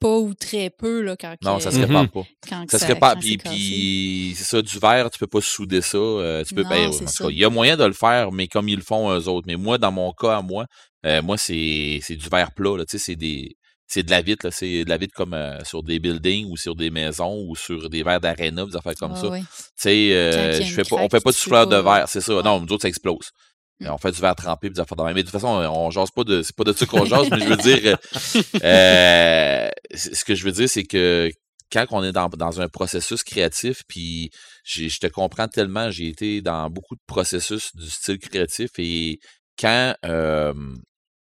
pas 0.00 0.16
ou 0.18 0.34
très 0.34 0.70
peu 0.70 1.00
là, 1.02 1.16
quand, 1.16 1.34
Non, 1.42 1.56
que- 1.56 1.62
ça 1.62 1.70
se 1.70 1.78
répare 1.78 2.08
pas. 2.10 2.22
quand 2.48 2.60
Ça 2.70 2.78
que 2.78 2.84
se 2.84 2.86
répare. 2.92 3.18
Puis, 3.18 3.36
puis 3.38 4.34
c'est 4.36 4.44
ça, 4.44 4.62
du 4.62 4.78
verre, 4.78 5.10
tu 5.10 5.18
peux 5.18 5.26
pas 5.26 5.40
souder 5.40 5.80
ça. 5.82 5.98
euh, 5.98 6.44
tu 6.44 6.54
peux, 6.54 6.62
Non, 6.62 6.68
ben, 6.68 6.86
en 6.88 6.90
tout 6.90 7.06
ça. 7.06 7.24
cas, 7.24 7.30
il 7.30 7.38
y 7.38 7.44
a 7.44 7.50
moyen 7.50 7.76
de 7.76 7.84
le 7.84 7.92
faire, 7.92 8.32
mais 8.32 8.46
comme 8.48 8.68
ils 8.68 8.76
le 8.76 8.82
font 8.82 9.10
eux 9.12 9.28
autres. 9.28 9.46
Mais 9.46 9.56
moi, 9.56 9.78
dans 9.78 9.92
mon 9.92 10.12
cas, 10.12 10.38
à 10.38 10.42
moi, 10.42 10.66
euh, 11.06 11.22
moi, 11.22 11.36
c'est, 11.38 12.00
c'est 12.02 12.16
du 12.16 12.28
verre 12.28 12.52
plat. 12.52 12.76
Là, 12.76 12.84
tu 12.84 12.98
sais, 12.98 13.04
c'est 13.04 13.16
des. 13.16 13.56
C'est 13.90 14.02
de 14.02 14.10
la 14.10 14.20
vitre, 14.20 14.50
c'est 14.52 14.84
de 14.84 14.90
la 14.90 14.98
vitre 14.98 15.14
comme 15.14 15.32
euh, 15.32 15.64
sur 15.64 15.82
des 15.82 15.98
buildings 15.98 16.44
ou 16.50 16.58
sur 16.58 16.76
des 16.76 16.90
maisons 16.90 17.42
ou 17.48 17.56
sur 17.56 17.88
des 17.88 18.02
verres 18.02 18.20
d'aréna, 18.20 18.66
des 18.66 18.76
affaires 18.76 18.94
comme 18.94 19.14
Ah 19.16 19.20
ça. 19.20 19.28
Tu 19.38 19.44
sais, 19.76 20.62
je 20.62 20.74
fais 20.74 20.82
pas, 20.84 20.96
on 20.96 21.08
fait 21.08 21.20
pas 21.22 21.30
de 21.30 21.34
souffleur 21.36 21.66
de 21.66 21.76
verre, 21.76 22.04
c'est 22.06 22.20
ça. 22.20 22.36
Ouais. 22.36 22.42
Non, 22.42 22.60
nous 22.60 22.70
autres, 22.70 22.82
ça 22.82 22.88
explose. 22.88 23.30
Euh, 23.82 23.88
On 23.90 23.98
fait 23.98 24.12
du 24.12 24.20
verre 24.20 24.34
trempé, 24.34 24.70
des 24.70 24.80
affaires 24.80 24.96
de 24.96 25.02
même. 25.02 25.14
Mais 25.14 25.22
de 25.22 25.28
toute 25.28 25.40
façon, 25.40 25.48
on 25.48 25.90
jase 25.90 26.10
pas 26.10 26.24
de, 26.24 26.42
c'est 26.42 26.54
pas 26.54 26.64
de 26.64 26.72
ça 26.72 26.86
qu'on 26.86 27.04
jase, 27.04 27.30
mais 27.30 27.40
je 27.40 27.48
veux 27.48 27.56
dire, 27.56 27.96
euh, 28.64 28.64
euh, 28.64 29.68
ce 29.94 30.24
que 30.24 30.34
je 30.34 30.44
veux 30.44 30.52
dire, 30.52 30.68
c'est 30.68 30.84
que 30.84 31.30
quand 31.70 31.86
on 31.90 32.02
est 32.02 32.12
dans, 32.12 32.28
dans 32.28 32.60
un 32.60 32.68
processus 32.68 33.22
créatif, 33.22 33.82
puis 33.86 34.30
je 34.64 34.98
te 34.98 35.06
comprends 35.06 35.48
tellement, 35.48 35.90
j'ai 35.90 36.08
été 36.08 36.40
dans 36.40 36.70
beaucoup 36.70 36.94
de 36.94 37.02
processus 37.06 37.74
du 37.76 37.88
style 37.88 38.18
créatif 38.18 38.70
et 38.78 39.18
quand, 39.58 39.94
euh, 40.04 40.54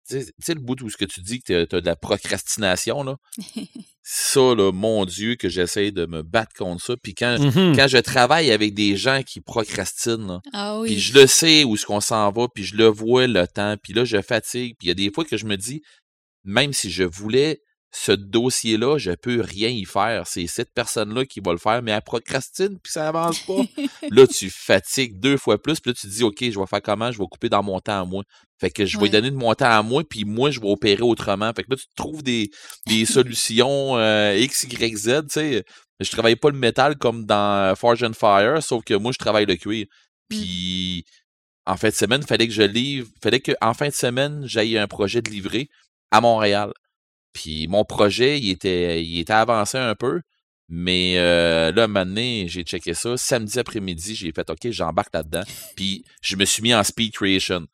tu 0.07 0.21
sais 0.39 0.53
le 0.53 0.59
bout 0.61 0.81
où 0.81 0.89
ce 0.89 0.97
que 0.97 1.05
tu 1.05 1.21
dis 1.21 1.41
que 1.41 1.65
tu 1.65 1.75
as 1.75 1.81
de 1.81 1.85
la 1.85 1.95
procrastination, 1.95 3.03
là, 3.03 3.17
ça, 4.03 4.55
là, 4.55 4.71
mon 4.71 5.05
Dieu, 5.05 5.35
que 5.35 5.49
j'essaie 5.49 5.91
de 5.91 6.05
me 6.05 6.21
battre 6.23 6.53
contre 6.57 6.83
ça. 6.83 6.95
Puis 7.01 7.13
quand, 7.13 7.37
quand 7.75 7.87
je 7.87 7.97
travaille 7.97 8.51
avec 8.51 8.73
des 8.73 8.95
gens 8.95 9.21
qui 9.23 9.41
procrastinent, 9.41 10.27
là, 10.27 10.41
Ah 10.53 10.79
oui. 10.79 10.87
puis 10.89 10.99
je 10.99 11.13
le 11.13 11.27
sais 11.27 11.63
où 11.63 11.75
est-ce 11.75 11.85
qu'on 11.85 11.99
s'en 12.01 12.31
va, 12.31 12.47
puis 12.53 12.63
je 12.63 12.75
le 12.75 12.85
vois 12.87 13.27
le 13.27 13.45
temps, 13.47 13.75
puis 13.81 13.93
là, 13.93 14.05
je 14.05 14.21
fatigue. 14.21 14.75
Puis 14.79 14.85
il 14.85 14.89
y 14.89 14.91
a 14.91 14.95
des 14.95 15.11
fois 15.11 15.25
que 15.25 15.35
je 15.37 15.45
me 15.45 15.57
dis, 15.57 15.81
même 16.45 16.71
si 16.73 16.89
je 16.89 17.03
voulais 17.03 17.61
ce 17.99 18.11
dossier-là, 18.11 18.97
je 18.97 19.11
peux 19.11 19.41
rien 19.41 19.69
y 19.69 19.85
faire. 19.85 20.27
C'est 20.27 20.45
cette 20.47 20.73
personne-là 20.73 21.25
qui 21.25 21.39
va 21.39 21.51
le 21.51 21.57
faire, 21.57 21.81
mais 21.81 21.91
elle 21.91 22.01
procrastine, 22.01 22.77
puis 22.81 22.91
ça 22.91 23.07
avance 23.07 23.39
pas. 23.39 23.61
là, 24.11 24.27
tu 24.27 24.49
fatigues 24.49 25.19
deux 25.19 25.37
fois 25.37 25.61
plus, 25.61 25.79
puis 25.79 25.91
là, 25.91 25.95
tu 25.95 26.07
te 26.07 26.11
dis, 26.13 26.23
OK, 26.23 26.37
je 26.41 26.59
vais 26.59 26.65
faire 26.67 26.81
comment? 26.81 27.11
Je 27.11 27.17
vais 27.17 27.25
couper 27.29 27.49
dans 27.49 27.63
mon 27.63 27.79
temps 27.79 28.01
à 28.01 28.05
moi. 28.05 28.23
Fait 28.59 28.69
que 28.69 28.85
je 28.85 28.97
vais 28.97 29.03
Ouais. 29.03 29.09
donner 29.09 29.31
de 29.31 29.35
mon 29.35 29.53
temps 29.55 29.69
à 29.71 29.81
moi, 29.83 30.03
puis 30.07 30.25
moi, 30.25 30.51
je 30.51 30.59
vais 30.59 30.69
opérer 30.69 31.01
autrement. 31.03 31.51
Fait 31.55 31.63
que 31.63 31.71
là, 31.71 31.75
tu 31.77 31.85
trouves 31.95 32.23
des, 32.23 32.49
des 32.87 33.05
solutions 33.05 33.97
euh, 33.97 34.35
X, 34.37 34.63
Y, 34.63 34.95
Z, 34.97 35.05
tu 35.23 35.27
sais. 35.29 35.63
Je 35.99 36.11
travaille 36.11 36.35
pas 36.35 36.49
le 36.51 36.57
métal 36.57 36.95
comme 36.97 37.25
dans 37.25 37.75
Forge 37.75 38.03
and 38.03 38.13
Fire, 38.13 38.61
sauf 38.61 38.83
que 38.83 38.93
moi, 38.93 39.11
je 39.11 39.17
travaille 39.17 39.45
le 39.47 39.55
cuir. 39.55 39.87
Puis, 40.29 41.03
en 41.65 41.75
fin 41.77 41.89
de 41.89 41.93
semaine, 41.93 42.21
fallait 42.23 42.47
que 42.47 42.53
je 42.53 42.61
livre, 42.63 43.07
fallait 43.23 43.39
que 43.39 43.53
en 43.61 43.73
fin 43.73 43.87
de 43.87 43.93
semaine, 43.93 44.43
j'aille 44.45 44.77
un 44.77 44.87
projet 44.87 45.21
de 45.21 45.29
livrer 45.29 45.69
à 46.11 46.21
Montréal. 46.21 46.71
Puis 47.37 47.67
mon 47.67 47.85
projet, 47.85 48.39
il 48.39 48.49
était, 48.49 49.03
il 49.03 49.19
était 49.19 49.33
avancé 49.33 49.77
un 49.77 49.93
peu, 49.93 50.21
mais 50.69 51.13
euh, 51.17 51.71
là, 51.71 51.83
un 51.83 51.87
moment 51.87 52.05
donné, 52.05 52.47
j'ai 52.49 52.63
checké 52.63 52.93
ça. 52.95 53.15
Samedi 53.15 53.59
après-midi, 53.59 54.15
j'ai 54.15 54.31
fait 54.35 54.49
OK, 54.49 54.71
j'embarque 54.71 55.13
là-dedans. 55.13 55.43
Puis 55.75 56.03
je 56.23 56.35
me 56.35 56.45
suis 56.45 56.63
mis 56.63 56.73
en 56.73 56.83
speed 56.83 57.13
creation. 57.13 57.67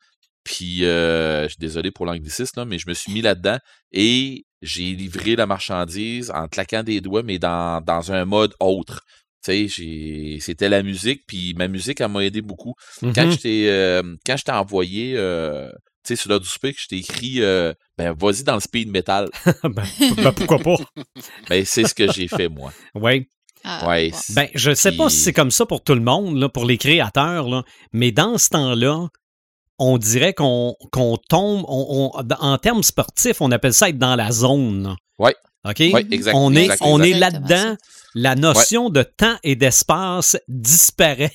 Puis 0.44 0.84
euh, 0.84 1.44
je 1.44 1.50
suis 1.54 1.58
désolé 1.60 1.92
pour 1.92 2.06
l'anglicisme, 2.06 2.66
mais 2.66 2.78
je 2.78 2.90
me 2.90 2.94
suis 2.94 3.14
mis 3.14 3.22
là-dedans 3.22 3.58
et 3.94 4.46
j'ai 4.62 4.94
livré 4.94 5.38
la 5.38 5.46
marchandise 5.46 6.30
en 6.32 6.48
claquant 6.50 6.84
des 6.84 7.00
doigts, 7.00 7.24
mais 7.24 7.40
dans, 7.40 7.82
dans 7.82 8.12
un 8.12 8.26
mode 8.26 8.54
autre. 8.60 9.02
Tu 9.46 9.70
sais, 9.70 10.38
c'était 10.40 10.70
la 10.70 10.84
musique, 10.84 11.24
puis 11.28 11.54
ma 11.56 11.68
musique, 11.70 12.00
elle 12.02 12.10
m'a 12.10 12.24
aidé 12.26 12.42
beaucoup. 12.42 12.74
Quand 13.02 13.26
Mhm. 13.26 13.32
je 13.32 13.38
t'ai 13.38 13.70
euh, 13.70 14.02
envoyé 14.50 15.14
euh, 15.18 15.70
tu 16.06 16.16
sais 16.16 16.16
sur 16.22 16.30
l'heure 16.30 16.40
du 16.40 16.48
speak, 16.50 16.76
je 16.82 16.88
t'ai 16.88 16.98
écrit 16.98 17.42
euh, 17.42 17.74
ben 17.98 18.14
vas-y 18.18 18.44
dans 18.44 18.56
le 18.56 18.60
speed 18.60 18.90
metal. 18.90 19.30
ben, 19.64 19.84
ben, 20.18 20.32
pourquoi 20.34 20.60
pas? 20.60 20.76
ben 21.50 21.64
c'est 21.66 21.86
ce 21.88 21.94
que 21.94 22.12
j'ai 22.12 22.28
fait 22.28 22.50
moi. 22.50 22.72
Oui. 22.96 23.28
Ah, 23.64 23.88
Ouais. 23.88 24.12
c'est- 24.14 24.34
Ben, 24.34 24.50
je 24.54 24.74
sais 24.74 24.92
pas 24.92 25.10
si 25.10 25.18
c'est 25.18 25.32
comme 25.34 25.52
ça 25.52 25.66
pour 25.66 25.82
tout 25.84 25.96
le 25.96 26.02
monde, 26.02 26.38
là, 26.38 26.50
pour 26.50 26.66
les 26.66 26.78
créateurs, 26.78 27.48
là, 27.48 27.64
mais 27.94 28.12
dans 28.12 28.38
ce 28.38 28.50
temps-là, 28.50 29.08
on 29.80 29.98
dirait 29.98 30.34
qu'on 30.34 30.76
qu'on 30.92 31.18
tombe, 31.18 31.64
on- 31.68 32.12
on- 32.14 32.34
en 32.40 32.58
termes 32.58 32.84
sportifs, 32.84 33.40
on 33.42 33.52
appelle 33.52 33.74
ça 33.74 33.88
être 33.90 33.98
dans 33.98 34.16
la 34.16 34.32
zone. 34.32 34.96
Ouais. 35.18 35.36
OK? 35.66 35.80
Ouais, 35.80 36.06
exact, 36.12 36.34
on 36.36 36.54
est, 36.54 36.64
exact, 36.64 36.82
on 36.84 37.02
est 37.02 37.14
là-dedans. 37.14 37.78
La 38.16 38.36
notion 38.36 38.90
de 38.90 39.02
temps 39.04 39.38
et 39.44 39.56
d'espace 39.56 40.36
disparaît. 40.50 41.32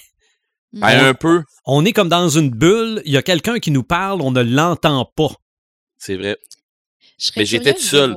Mm. 0.72 0.80
Ben, 0.80 1.06
un 1.06 1.14
peu, 1.14 1.42
On 1.64 1.84
est 1.84 1.92
comme 1.92 2.08
dans 2.10 2.28
une 2.28 2.50
bulle. 2.50 3.00
Il 3.06 3.12
y 3.12 3.16
a 3.16 3.22
quelqu'un 3.22 3.58
qui 3.58 3.70
nous 3.70 3.82
parle, 3.84 4.20
on 4.20 4.30
ne 4.30 4.42
l'entend 4.42 5.04
pas. 5.16 5.30
c'est 5.96 6.16
vrai. 6.16 6.36
Je 7.18 7.24
serais 7.26 7.40
mais 7.40 7.46
j'étais 7.46 7.72
tout 7.74 7.80
de 7.80 7.84
seul. 7.84 8.16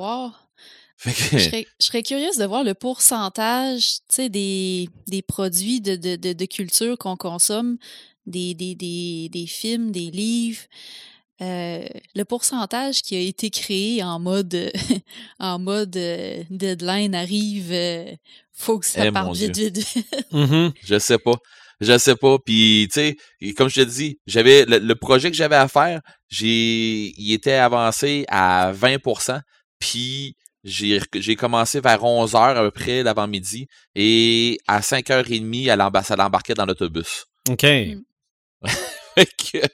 Je 1.03 1.09
serais, 1.39 1.65
je 1.79 1.85
serais 1.87 2.03
curieuse 2.03 2.37
de 2.37 2.45
voir 2.45 2.63
le 2.63 2.75
pourcentage 2.75 3.95
tu 4.07 4.15
sais, 4.15 4.29
des, 4.29 4.87
des 5.07 5.23
produits 5.23 5.81
de, 5.81 5.95
de, 5.95 6.15
de, 6.15 6.33
de 6.33 6.45
culture 6.45 6.95
qu'on 6.95 7.17
consomme, 7.17 7.77
des, 8.27 8.53
des, 8.53 8.75
des, 8.75 9.27
des 9.31 9.47
films, 9.47 9.91
des 9.91 10.11
livres. 10.11 10.61
euh, 11.41 11.83
le 12.13 12.23
pourcentage 12.23 13.01
qui 13.01 13.15
a 13.15 13.19
été 13.19 13.49
créé 13.49 14.03
en 14.03 14.19
mode 14.19 14.71
en 15.39 15.57
mode 15.57 15.97
euh, 15.97 16.43
deadline 16.51 17.15
arrive, 17.15 17.71
euh, 17.71 18.05
faut 18.53 18.77
que 18.77 18.85
ça 18.85 19.07
Eh, 19.07 19.11
parte 19.11 19.35
vite, 19.35 19.57
vite, 19.57 19.77
vite. 19.79 20.05
Mhm. 20.31 20.71
Je 20.83 20.99
sais 20.99 21.17
pas. 21.17 21.37
Je 21.81 21.97
sais 21.97 22.15
pas. 22.15 22.37
Puis, 22.45 22.87
tu 22.93 23.15
sais, 23.39 23.53
comme 23.53 23.67
je 23.69 23.81
te 23.81 23.85
dis, 23.85 24.19
j'avais 24.27 24.65
le, 24.65 24.77
le 24.77 24.95
projet 24.95 25.29
que 25.31 25.35
j'avais 25.35 25.55
à 25.55 25.67
faire, 25.67 25.99
j'ai, 26.29 27.11
il 27.17 27.33
était 27.33 27.53
avancé 27.53 28.23
à 28.29 28.71
20%. 28.71 29.41
Puis, 29.79 30.35
j'ai, 30.63 31.01
commencé 31.35 31.79
vers 31.81 32.01
11h 32.03 32.55
à 32.55 32.61
peu 32.61 32.71
près 32.71 33.01
l'avant-midi. 33.03 33.67
Et 33.95 34.59
à 34.67 34.79
5h30, 34.81 35.67
elle, 35.69 35.79
embar- 35.81 36.05
elle 36.07 36.21
embarquait 36.21 36.53
dans 36.53 36.65
l'autobus. 36.67 37.25
OK. 37.49 37.61
Fait 39.15 39.25
que, 39.25 39.57
tu 39.57 39.67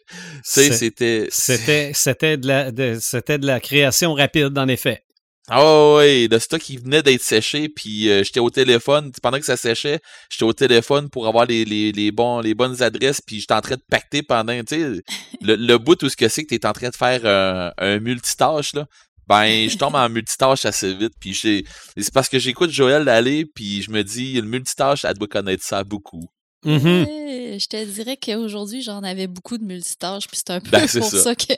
sais, 0.43 0.71
C'est- 0.71 0.71
c'était... 0.71 1.27
C'était, 1.29 1.91
c'était, 1.93 2.37
de 2.37 2.47
la, 2.47 2.71
de- 2.71 2.97
c'était 2.99 3.37
de 3.37 3.45
la 3.45 3.59
création 3.59 4.13
rapide, 4.13 4.57
en 4.57 4.67
effet. 4.67 5.03
Ah 5.49 5.95
ouais, 5.95 6.27
de 6.27 6.37
stock 6.39 6.59
qui 6.59 6.75
venait 6.75 7.01
d'être 7.01 7.21
séché, 7.21 7.69
puis 7.69 8.09
euh, 8.09 8.21
j'étais 8.21 8.41
au 8.41 8.49
téléphone, 8.49 9.13
pendant 9.21 9.39
que 9.39 9.45
ça 9.45 9.55
séchait, 9.55 10.01
j'étais 10.29 10.43
au 10.43 10.51
téléphone 10.51 11.09
pour 11.09 11.25
avoir 11.25 11.45
les, 11.45 11.63
les, 11.63 11.93
les, 11.93 12.11
bons, 12.11 12.41
les 12.41 12.53
bonnes 12.53 12.83
adresses, 12.83 13.21
puis 13.21 13.39
j'étais 13.39 13.53
en 13.53 13.61
train 13.61 13.75
de 13.75 13.83
pacter 13.89 14.23
pendant, 14.23 14.61
tu 14.63 14.75
sais, 14.75 15.01
le, 15.41 15.55
le 15.55 15.77
bout 15.77 16.03
où 16.03 16.09
ce 16.09 16.17
que 16.17 16.27
c'est 16.27 16.43
que 16.43 16.53
t'es 16.53 16.65
en 16.67 16.73
train 16.73 16.89
de 16.89 16.95
faire 16.97 17.25
un, 17.25 17.71
un 17.77 17.99
multitâche, 18.01 18.73
là, 18.73 18.87
ben, 19.27 19.69
je 19.69 19.77
tombe 19.77 19.95
en 19.95 20.09
multitâche 20.09 20.65
assez 20.65 20.93
vite, 20.93 21.13
puis 21.17 21.33
j'ai- 21.33 21.63
c'est 21.95 22.13
parce 22.13 22.27
que 22.27 22.39
j'écoute 22.39 22.71
Joël 22.71 23.07
aller, 23.07 23.45
puis 23.45 23.81
je 23.81 23.91
me 23.91 24.03
dis, 24.03 24.33
le 24.41 24.47
multitâche, 24.47 25.05
elle 25.05 25.13
doit 25.17 25.27
connaître 25.29 25.63
ça 25.63 25.81
beaucoup. 25.85 26.27
Eh, 26.65 27.57
Je 27.59 27.67
te 27.67 27.83
dirais 27.85 28.17
qu'aujourd'hui, 28.17 28.81
j'en 28.81 29.03
avais 29.03 29.27
beaucoup 29.27 29.57
de 29.57 29.63
multitâches, 29.63 30.27
puis 30.27 30.37
c'est 30.37 30.51
un 30.51 30.59
peu 30.61 30.71
Ben, 30.71 30.87
pour 30.87 31.03
ça. 31.09 31.21
ça, 31.23 31.35
que, 31.35 31.53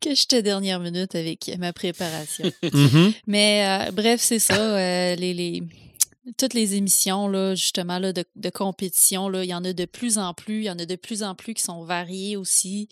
que 0.00 0.14
j'étais 0.14 0.42
dernière 0.42 0.80
minute 0.80 1.14
avec 1.14 1.50
ma 1.58 1.72
préparation. 1.72 2.50
Mhm. 2.62 3.12
Mais 3.26 3.86
euh, 3.88 3.90
bref, 3.92 4.20
c'est 4.20 4.38
ça. 4.38 4.54
euh, 4.56 5.14
les, 5.16 5.34
les- 5.34 5.62
toutes 6.38 6.54
les 6.54 6.74
émissions, 6.74 7.28
là, 7.28 7.54
justement, 7.54 8.00
là, 8.00 8.12
de, 8.12 8.24
de 8.34 8.50
compétition, 8.50 9.28
là, 9.28 9.44
il 9.44 9.50
y 9.50 9.54
en 9.54 9.64
a 9.64 9.72
de 9.72 9.84
plus 9.84 10.18
en 10.18 10.34
plus. 10.34 10.58
Il 10.58 10.64
y 10.64 10.70
en 10.70 10.78
a 10.78 10.84
de 10.84 10.96
plus 10.96 11.22
en 11.22 11.34
plus 11.36 11.54
qui 11.54 11.62
sont 11.62 11.84
variés 11.84 12.36
aussi. 12.36 12.88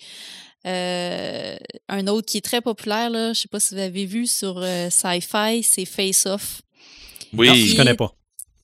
Euh, 0.66 1.56
un 1.88 2.06
autre 2.06 2.26
qui 2.26 2.38
est 2.38 2.44
très 2.44 2.60
populaire, 2.60 3.10
là, 3.10 3.32
je 3.32 3.40
sais 3.40 3.48
pas 3.48 3.58
si 3.60 3.74
vous 3.74 3.80
avez 3.80 4.06
vu 4.06 4.26
sur 4.28 4.64
Sci-Fi, 4.90 5.62
c'est 5.64 5.84
Face 5.84 6.26
Off. 6.26 6.62
Oui. 7.32 7.48
Non, 7.48 7.54
je 7.54 7.76
connais 7.76 7.94
pas. 7.94 8.14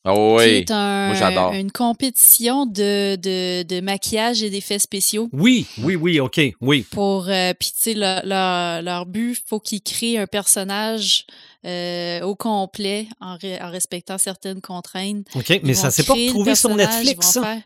Ah 0.05 0.15
Qui 0.39 0.45
est 0.49 0.71
un- 0.71 1.09
Moi, 1.09 1.15
j'adore. 1.17 1.53
une 1.53 1.71
compétition 1.71 2.65
de, 2.65 3.17
de, 3.17 3.63
de 3.65 3.81
maquillage 3.83 4.43
et 4.43 4.49
d'effets 4.49 4.79
spéciaux. 4.79 5.29
Oui, 5.33 5.67
oui, 5.83 5.95
oui, 5.95 6.21
OK, 6.21 6.41
oui. 6.63 6.87
Pour, 6.91 7.29
euh, 7.29 7.53
puis 7.59 7.71
tu 7.77 7.83
sais, 7.83 7.95
leur, 7.95 8.25
leur, 8.25 8.81
leur 8.83 9.05
but, 9.07 9.37
faut 9.47 9.61
qu'ils 9.61 9.83
créent 9.83 10.17
un 10.17 10.27
personnage 10.27 11.27
euh, 11.67 12.23
au 12.23 12.35
complet 12.35 13.09
en, 13.21 13.37
re- 13.37 13.63
en 13.63 13.71
respectant 13.71 14.17
certaines 14.17 14.63
contraintes. 14.63 15.27
OK, 15.35 15.51
Ils 15.51 15.61
mais 15.65 15.75
ça 15.75 15.91
s'est 15.91 16.05
pas 16.05 16.15
le 16.17 16.23
retrouvé 16.29 16.55
sur 16.55 16.75
Netflix, 16.75 17.27
ça? 17.33 17.43
faire- 17.43 17.63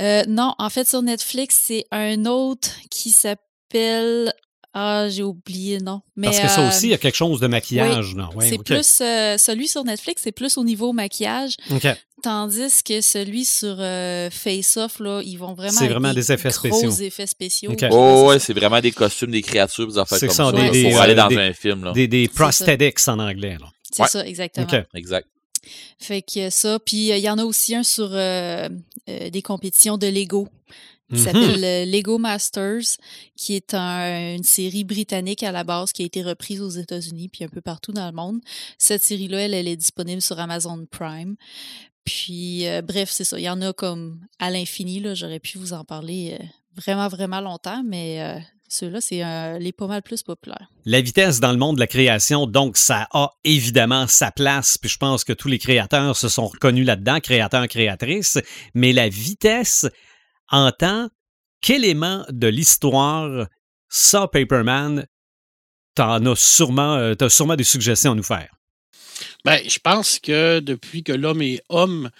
Euh, 0.00 0.24
non, 0.26 0.54
en 0.58 0.70
fait, 0.70 0.88
sur 0.88 1.02
Netflix, 1.02 1.60
c'est 1.64 1.84
un 1.90 2.24
autre 2.24 2.70
qui 2.90 3.10
s'appelle... 3.10 4.32
Ah, 4.74 5.08
j'ai 5.10 5.22
oublié, 5.22 5.78
non. 5.80 6.00
Mais, 6.16 6.28
Parce 6.28 6.40
que 6.40 6.48
ça 6.48 6.64
euh, 6.64 6.68
aussi, 6.68 6.86
il 6.86 6.90
y 6.90 6.94
a 6.94 6.98
quelque 6.98 7.14
chose 7.16 7.40
de 7.40 7.46
maquillage, 7.46 8.14
non? 8.14 8.30
Ouais, 8.34 8.48
c'est 8.48 8.62
plus... 8.62 9.00
euh, 9.02 9.36
celui 9.36 9.68
sur 9.68 9.84
Netflix, 9.84 10.22
c'est 10.24 10.32
plus 10.32 10.56
au 10.56 10.64
niveau 10.64 10.92
maquillage. 10.94 11.56
OK. 11.70 11.86
Tandis 12.22 12.82
que 12.84 13.00
celui 13.00 13.44
sur 13.44 13.76
euh, 13.80 14.30
Face 14.30 14.76
Off, 14.76 15.00
là, 15.00 15.20
ils 15.24 15.36
vont 15.36 15.54
vraiment. 15.54 15.72
C'est 15.78 15.88
vraiment 15.88 16.14
des 16.14 16.30
effets 16.32 16.50
gros 16.50 16.78
spéciaux. 16.80 16.90
effets 17.04 17.26
spéciaux. 17.26 17.72
Oh, 17.90 18.26
ouais, 18.28 18.38
c'est 18.38 18.52
vraiment 18.54 18.80
des 18.80 18.92
costumes, 18.92 19.32
des 19.32 19.42
créatures, 19.42 19.88
des 19.88 19.98
affaires 19.98 20.18
C'est 20.18 20.28
comme 20.28 20.36
ça, 20.36 20.44
ça. 20.46 20.52
des- 20.52 20.58
là, 20.62 20.70
des, 20.70 20.82
pour 20.84 20.96
euh, 20.96 21.02
aller 21.02 21.14
dans 21.16 21.26
des- 21.28 21.36
un 21.36 21.52
film. 21.52 21.84
Là. 21.84 21.92
Des, 21.92 22.06
des 22.08 22.26
ça. 22.26 22.32
prosthetics 22.34 23.08
en 23.08 23.18
anglais, 23.18 23.56
là. 23.60 23.66
C'est 23.90 24.02
Ouais. 24.02 24.08
ça, 24.08 24.24
exactement. 24.26 24.66
OK. 24.72 24.84
Exact. 24.94 25.26
Fait 25.98 26.22
que 26.22 26.48
ça. 26.50 26.78
Puis 26.78 27.12
euh, 27.12 27.16
il 27.18 27.22
y 27.24 27.28
en 27.28 27.38
a 27.38 27.44
aussi 27.44 27.74
un 27.74 27.82
sur 27.82 28.08
euh, 28.12 28.68
euh, 29.10 29.30
des 29.30 29.42
compétitions 29.42 29.98
de 29.98 30.06
Lego 30.06 30.48
qui 31.12 31.20
Mhm. 31.20 31.24
s'appelle 31.24 31.64
euh, 31.64 31.84
Lego 31.84 32.18
Masters, 32.18 32.96
qui 33.36 33.54
est 33.54 33.74
un- 33.74 34.36
une 34.36 34.42
série 34.44 34.84
britannique 34.84 35.42
à 35.42 35.52
la 35.52 35.64
base 35.64 35.92
qui 35.92 36.02
a 36.02 36.06
été 36.06 36.22
reprise 36.22 36.60
aux 36.60 36.70
États-Unis 36.70 37.28
puis 37.28 37.44
un 37.44 37.48
peu 37.48 37.60
partout 37.60 37.92
dans 37.92 38.06
le 38.06 38.12
monde. 38.12 38.40
Cette 38.78 39.02
série-là, 39.04 39.40
elle, 39.42 39.54
elle 39.54 39.68
est 39.68 39.76
disponible 39.76 40.22
sur 40.22 40.38
Amazon 40.38 40.86
Prime. 40.90 41.36
Puis, 42.04 42.66
euh, 42.66 42.82
bref, 42.82 43.10
c'est 43.10 43.24
ça. 43.24 43.38
Il 43.38 43.42
y 43.44 43.48
en 43.50 43.62
a 43.62 43.72
comme 43.72 44.20
à 44.38 44.50
l'infini. 44.50 45.00
là. 45.00 45.14
J'aurais 45.14 45.38
pu 45.40 45.58
vous 45.58 45.72
en 45.72 45.84
parler 45.84 46.36
euh, 46.40 46.44
vraiment, 46.76 47.08
vraiment 47.08 47.40
longtemps, 47.40 47.82
mais 47.86 48.20
euh, 48.20 48.40
ceux-là, 48.68 49.00
c'est 49.00 49.24
euh, 49.24 49.58
les 49.60 49.70
pas 49.72 49.86
mal 49.86 50.02
plus 50.02 50.22
populaires. 50.24 50.68
La 50.84 51.00
vitesse 51.00 51.38
dans 51.38 51.52
le 51.52 51.58
monde 51.58 51.76
de 51.76 51.80
la 51.80 51.86
création, 51.86 52.46
donc 52.48 52.76
ça 52.76 53.06
a 53.12 53.30
évidemment 53.44 54.06
sa 54.08 54.32
place, 54.32 54.78
puis 54.78 54.90
je 54.90 54.96
pense 54.98 55.22
que 55.22 55.32
tous 55.32 55.46
les 55.48 55.58
créateurs 55.60 56.16
se 56.16 56.28
sont 56.28 56.48
reconnus 56.48 56.86
là-dedans, 56.86 57.20
créateurs, 57.20 57.68
créatrices, 57.68 58.38
mais 58.74 58.92
la 58.92 59.08
vitesse 59.08 59.86
en 60.52 60.70
tant 60.70 61.08
qu'élément 61.60 62.24
de 62.28 62.46
l'histoire, 62.46 63.48
ça, 63.88 64.28
Paperman, 64.28 65.06
t'en 65.94 66.24
as 66.26 66.36
sûrement, 66.36 66.94
euh, 66.94 67.14
t'as 67.14 67.28
sûrement 67.28 67.56
des 67.56 67.64
suggestions 67.64 68.12
à 68.12 68.14
nous 68.14 68.22
faire. 68.22 68.54
Ben, 69.44 69.60
je 69.68 69.78
pense 69.78 70.18
que 70.18 70.60
depuis 70.60 71.02
que 71.02 71.12
l'homme 71.12 71.42
est 71.42 71.62
homme, 71.68 72.10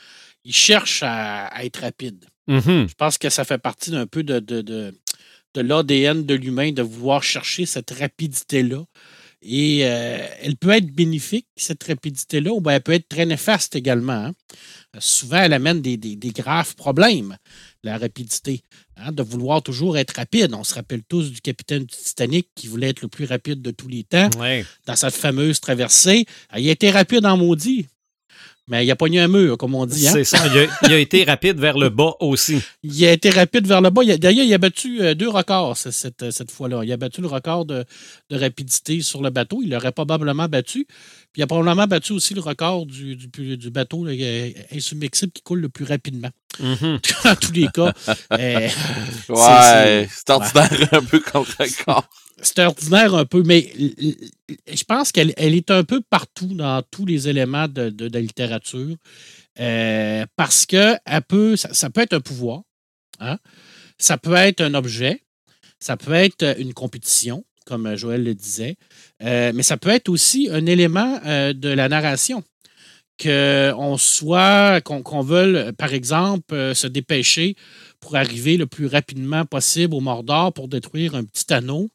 il 0.45 0.55
cherche 0.55 1.03
à, 1.03 1.47
à 1.47 1.65
être 1.65 1.79
rapide. 1.81 2.25
Mhm. 2.49 2.89
Je 2.89 2.95
pense 2.95 3.19
que 3.19 3.31
ça 3.31 3.45
fait 3.45 3.59
partie 3.59 3.91
d'un 3.91 4.07
peu 4.07 4.23
de, 4.25 4.41
de, 4.41 4.61
de, 4.63 4.95
de 5.55 5.61
l'ADN 5.61 6.25
de 6.25 6.35
l'humain 6.35 6.73
de 6.73 6.83
vouloir 6.83 7.23
chercher 7.23 7.67
cette 7.67 7.91
rapidité-là. 7.93 8.85
Et 9.45 9.81
euh, 9.85 10.25
elle 10.41 10.57
peut 10.57 10.71
être 10.71 10.93
bénéfique, 10.93 11.49
cette 11.57 11.83
rapidité-là, 11.83 12.53
ou 12.53 12.61
bien 12.61 12.75
elle 12.75 12.83
peut 12.83 12.93
être 12.93 13.09
très 13.09 13.27
néfaste 13.27 13.75
également. 13.75 14.13
hein. 14.27 14.33
Euh, 14.95 14.99
Souvent, 15.01 15.39
elle 15.39 15.53
amène 15.55 15.81
des, 15.81 15.97
des- 15.97 16.17
des 16.17 16.31
graves 16.31 16.75
problèmes, 16.75 17.37
la 17.83 17.97
rapidité, 17.99 18.63
hein, 18.97 19.13
de 19.13 19.23
vouloir 19.23 19.63
toujours 19.63 19.97
être 19.97 20.17
rapide. 20.17 20.53
On 20.55 20.65
se 20.65 20.75
rappelle 20.75 21.03
tous 21.09 21.31
du 21.31 21.41
capitaine 21.41 21.85
du 21.85 21.95
Titanic 21.97 22.49
qui 22.55 22.67
voulait 22.67 22.91
être 22.91 23.01
le 23.03 23.09
plus 23.09 23.25
rapide 23.25 23.63
de 23.63 23.71
tous 23.71 23.89
les 23.89 24.05
temps 24.05 24.29
Ouais. 24.39 24.65
dans 24.87 24.97
cette 24.97 25.15
fameuse 25.15 25.61
traversée. 25.61 26.27
Il 26.57 26.69
a 26.69 26.73
été 26.73 26.91
rapide 26.91 27.25
en 27.27 27.37
maudit, 27.37 27.87
mais 28.69 28.87
il 28.87 28.91
a 28.91 28.97
pogné 28.97 29.21
un 29.21 29.29
mur, 29.29 29.59
comme 29.59 29.75
on 29.75 29.87
dit. 29.87 30.07
hein. 30.09 30.13
C'est 30.13 30.25
ça. 30.25 30.39
Il 30.47 30.59
a, 30.59 30.67
il 30.87 30.93
a 30.93 30.99
été 30.99 31.25
rapide 31.25 31.59
vers 31.59 31.77
le 31.77 31.89
bas 31.91 32.13
aussi. 32.21 32.61
Il 32.85 33.05
a 33.05 33.13
été 33.13 33.31
rapide 33.31 33.67
vers 33.67 33.81
le 33.81 33.91
bas. 33.91 34.03
D'ailleurs, 34.19 34.45
il 34.45 34.55
a 34.55 34.59
battu 34.59 35.03
euh, 35.03 35.15
deux 35.15 35.29
records 35.29 35.77
ce- 35.77 35.91
cette, 35.91 36.31
cette 36.31 36.51
fois-là. 36.51 36.83
Il 36.85 36.93
a 36.93 36.97
battu 36.97 37.21
le 37.21 37.27
record 37.27 37.65
de, 37.67 37.85
de 38.31 38.39
rapidité 38.39 39.01
sur 39.03 39.21
le 39.21 39.31
bateau. 39.31 39.61
Il 39.63 39.71
l'aurait 39.71 39.91
probablement 39.93 40.47
battu. 40.49 40.87
Puis 41.33 41.41
il 41.41 41.43
a 41.43 41.47
probablement 41.47 41.87
battu 41.87 42.13
aussi 42.13 42.35
le 42.35 42.41
record 42.41 42.87
du, 42.87 43.17
du, 43.17 43.57
du 43.57 43.71
bateau 43.71 44.05
là, 44.05 44.13
euh, 44.13 44.51
insubmersible 44.75 45.33
qui 45.33 45.43
coule 45.43 45.61
le 45.61 45.69
plus 45.69 45.85
rapidement. 45.85 46.31
Mhm. 46.61 46.99
Dans 47.25 47.37
tous 47.37 47.53
les 47.53 47.67
cas, 47.69 47.93
euh, 48.33 48.69
Ouais, 49.29 50.09
c'est 50.11 50.31
ordinaire 50.31 50.89
un 50.93 51.03
peu 51.03 51.21
comme 51.21 51.45
record. 51.59 52.07
C'est 52.41 52.61
ordinaire 52.61 53.15
un 53.15 53.25
peu, 53.25 53.43
mais 53.45 53.73
je 54.69 54.85
pense 54.85 55.13
qu'elle 55.13 55.33
elle 55.37 55.55
est 55.55 55.71
un 55.71 55.85
peu 55.85 56.01
partout 56.01 56.55
dans 56.55 56.83
tous 56.91 57.07
les 57.07 57.29
éléments 57.29 57.69
de, 57.69 58.09
la 58.13 58.21
littérature. 58.21 58.97
Euh, 59.61 60.25
parce 60.37 60.65
que 60.65 60.97
elle 61.05 61.23
peut, 61.23 61.57
ça, 61.57 61.91
peut 61.91 62.01
être 62.01 62.15
un 62.15 62.21
pouvoir, 62.21 62.63
hein? 63.21 63.39
ça 63.99 64.17
peut 64.17 64.35
être 64.35 64.63
un 64.63 64.73
objet, 64.73 65.23
ça 65.79 65.99
peut 65.99 66.15
être 66.15 66.59
une 66.59 66.73
compétition, 66.73 67.45
comme 67.67 67.97
Joël 67.97 68.23
le 68.23 68.35
disait, 68.35 68.77
euh, 69.23 69.53
mais 69.55 69.63
ça 69.63 69.77
peut 69.77 69.91
être 69.91 70.09
aussi 70.09 70.49
un 70.51 70.67
élément 70.67 71.21
euh, 71.25 71.53
de 71.53 71.69
la 71.69 71.89
narration. 71.89 72.43
Qu'on 73.23 73.97
soit, 73.99 74.81
qu'on 74.81 75.21
veuille, 75.21 75.73
par 75.75 75.93
exemple, 75.93 76.55
euh, 76.55 76.75
se 76.75 76.87
dépêcher 76.87 77.57
pour 78.01 78.17
arriver 78.17 78.57
le 78.57 78.67
plus 78.67 78.87
rapidement 78.87 79.45
possible 79.45 79.95
au 79.95 80.01
Mordor 80.01 80.53
pour 80.53 80.67
détruire 80.67 81.15
un 81.15 81.23
petit 81.23 81.53
anneau. 81.53 81.91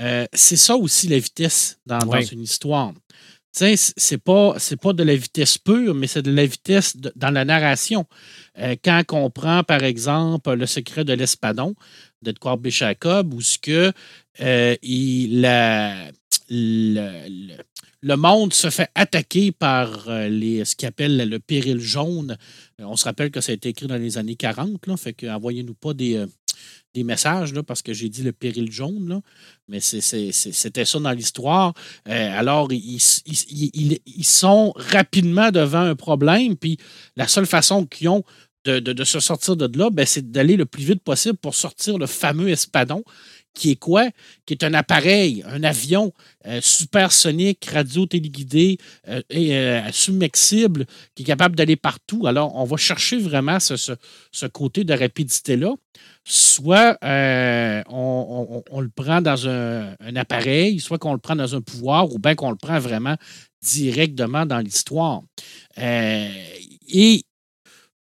Euh, 0.00 0.26
c'est 0.32 0.56
ça 0.56 0.76
aussi 0.76 1.08
la 1.08 1.18
vitesse 1.18 1.78
dans, 1.86 1.98
une 2.32 2.42
histoire. 2.42 2.92
Tu 3.56 3.76
sais, 3.76 3.92
c'est 3.96 4.18
pas, 4.18 4.54
de 4.92 5.02
la 5.02 5.16
vitesse 5.16 5.58
pure, 5.58 5.94
mais 5.94 6.06
c'est 6.06 6.22
de 6.22 6.30
la 6.30 6.46
vitesse 6.46 6.96
de- 6.96 7.12
dans 7.16 7.30
la 7.30 7.44
narration. 7.44 8.06
Euh, 8.58 8.76
quand 8.84 9.02
on 9.12 9.30
prend, 9.30 9.64
par 9.64 9.82
exemple, 9.82 10.52
le 10.52 10.66
secret 10.66 11.04
de 11.04 11.14
l'espadon 11.14 11.74
d'Edouard 12.22 12.58
Béchacob, 12.58 13.32
où 13.34 13.40
ce 13.40 13.58
que 13.58 13.92
euh, 14.40 14.76
il, 14.82 15.40
la- 15.40 16.10
le, 16.50 17.28
le- 17.28 17.56
le 18.00 18.16
monde 18.16 18.52
se 18.54 18.70
fait 18.70 18.90
attaquer 18.94 19.50
par 19.50 20.08
les, 20.08 20.64
ce 20.64 20.76
qu'il 20.76 20.86
appelle 20.86 21.28
le 21.28 21.38
péril 21.40 21.80
jaune. 21.80 22.36
On 22.78 22.94
se 22.94 23.04
rappelle 23.04 23.32
que 23.32 23.40
ça 23.40 23.50
a 23.50 23.56
été 23.56 23.70
écrit 23.70 23.88
dans 23.88 23.96
les 23.96 24.18
années 24.18 24.36
40, 24.36 24.86
là, 24.86 24.96
fait 24.96 25.14
que 25.14 25.26
envoyez-nous 25.26 25.74
pas 25.74 25.94
des, 25.94 26.24
des 26.94 27.04
messages, 27.04 27.52
là, 27.52 27.62
parce 27.62 27.82
que 27.82 27.92
j'ai 27.92 28.08
dit 28.08 28.22
le 28.22 28.32
péril 28.32 28.70
jaune, 28.72 29.08
là. 29.08 29.20
mais 29.68 29.80
c'était 29.80 30.84
ça 30.84 30.98
dans 30.98 31.12
l'histoire. 31.12 31.74
Euh, 32.08 32.38
alors, 32.38 32.68
ils, 32.72 33.00
sont 34.24 34.72
rapidement 34.76 35.50
devant 35.50 35.82
un 35.82 35.94
problème, 35.94 36.56
puis 36.56 36.78
la 37.16 37.28
seule 37.28 37.46
façon 37.46 37.86
qu'ils 37.86 38.08
ont 38.08 38.24
de, 38.64 38.80
de- 38.80 38.92
de 38.92 39.04
se 39.04 39.20
sortir 39.20 39.56
de 39.56 39.78
là, 39.78 39.90
ben, 39.90 40.04
c'est 40.04 40.30
d'aller 40.30 40.56
le 40.56 40.66
plus 40.66 40.84
vite 40.84 41.02
possible 41.02 41.38
pour 41.38 41.54
sortir 41.54 41.98
le 41.98 42.06
fameux 42.06 42.48
espadon, 42.48 43.02
qui 43.58 43.72
est 43.72 43.76
quoi? 43.76 44.04
Qui 44.46 44.54
est 44.54 44.62
un 44.62 44.72
appareil, 44.72 45.42
un 45.48 45.64
avion 45.64 46.12
euh, 46.46 46.60
supersonique, 46.62 47.64
radio-téléguidé 47.66 48.78
euh, 49.08 49.20
et 49.30 49.56
euh, 49.56 49.90
submersible, 49.90 50.86
qui 51.14 51.22
est 51.24 51.26
capable 51.26 51.56
d'aller 51.56 51.74
partout. 51.76 52.26
Alors, 52.28 52.54
on 52.54 52.64
va 52.64 52.76
chercher 52.76 53.18
vraiment 53.18 53.58
ce, 53.58 53.76
ce- 53.76 53.92
ce 54.30 54.46
côté 54.46 54.84
de 54.84 54.94
rapidité-là. 54.94 55.74
Soit 56.24 56.96
euh, 57.02 57.82
on, 57.88 58.46
on- 58.50 58.64
on 58.70 58.80
le 58.80 58.90
prend 58.90 59.20
dans 59.20 59.48
un, 59.48 59.94
un 59.98 60.16
appareil, 60.16 60.78
soit 60.78 60.98
qu'on 60.98 61.12
le 61.12 61.18
prend 61.18 61.34
dans 61.36 61.54
un 61.56 61.60
pouvoir, 61.60 62.12
ou 62.12 62.18
bien 62.20 62.34
qu'on 62.36 62.50
le 62.50 62.56
prend 62.56 62.78
vraiment 62.78 63.16
directement 63.60 64.46
dans 64.46 64.60
l'histoire. 64.60 65.22
Et 65.76 67.24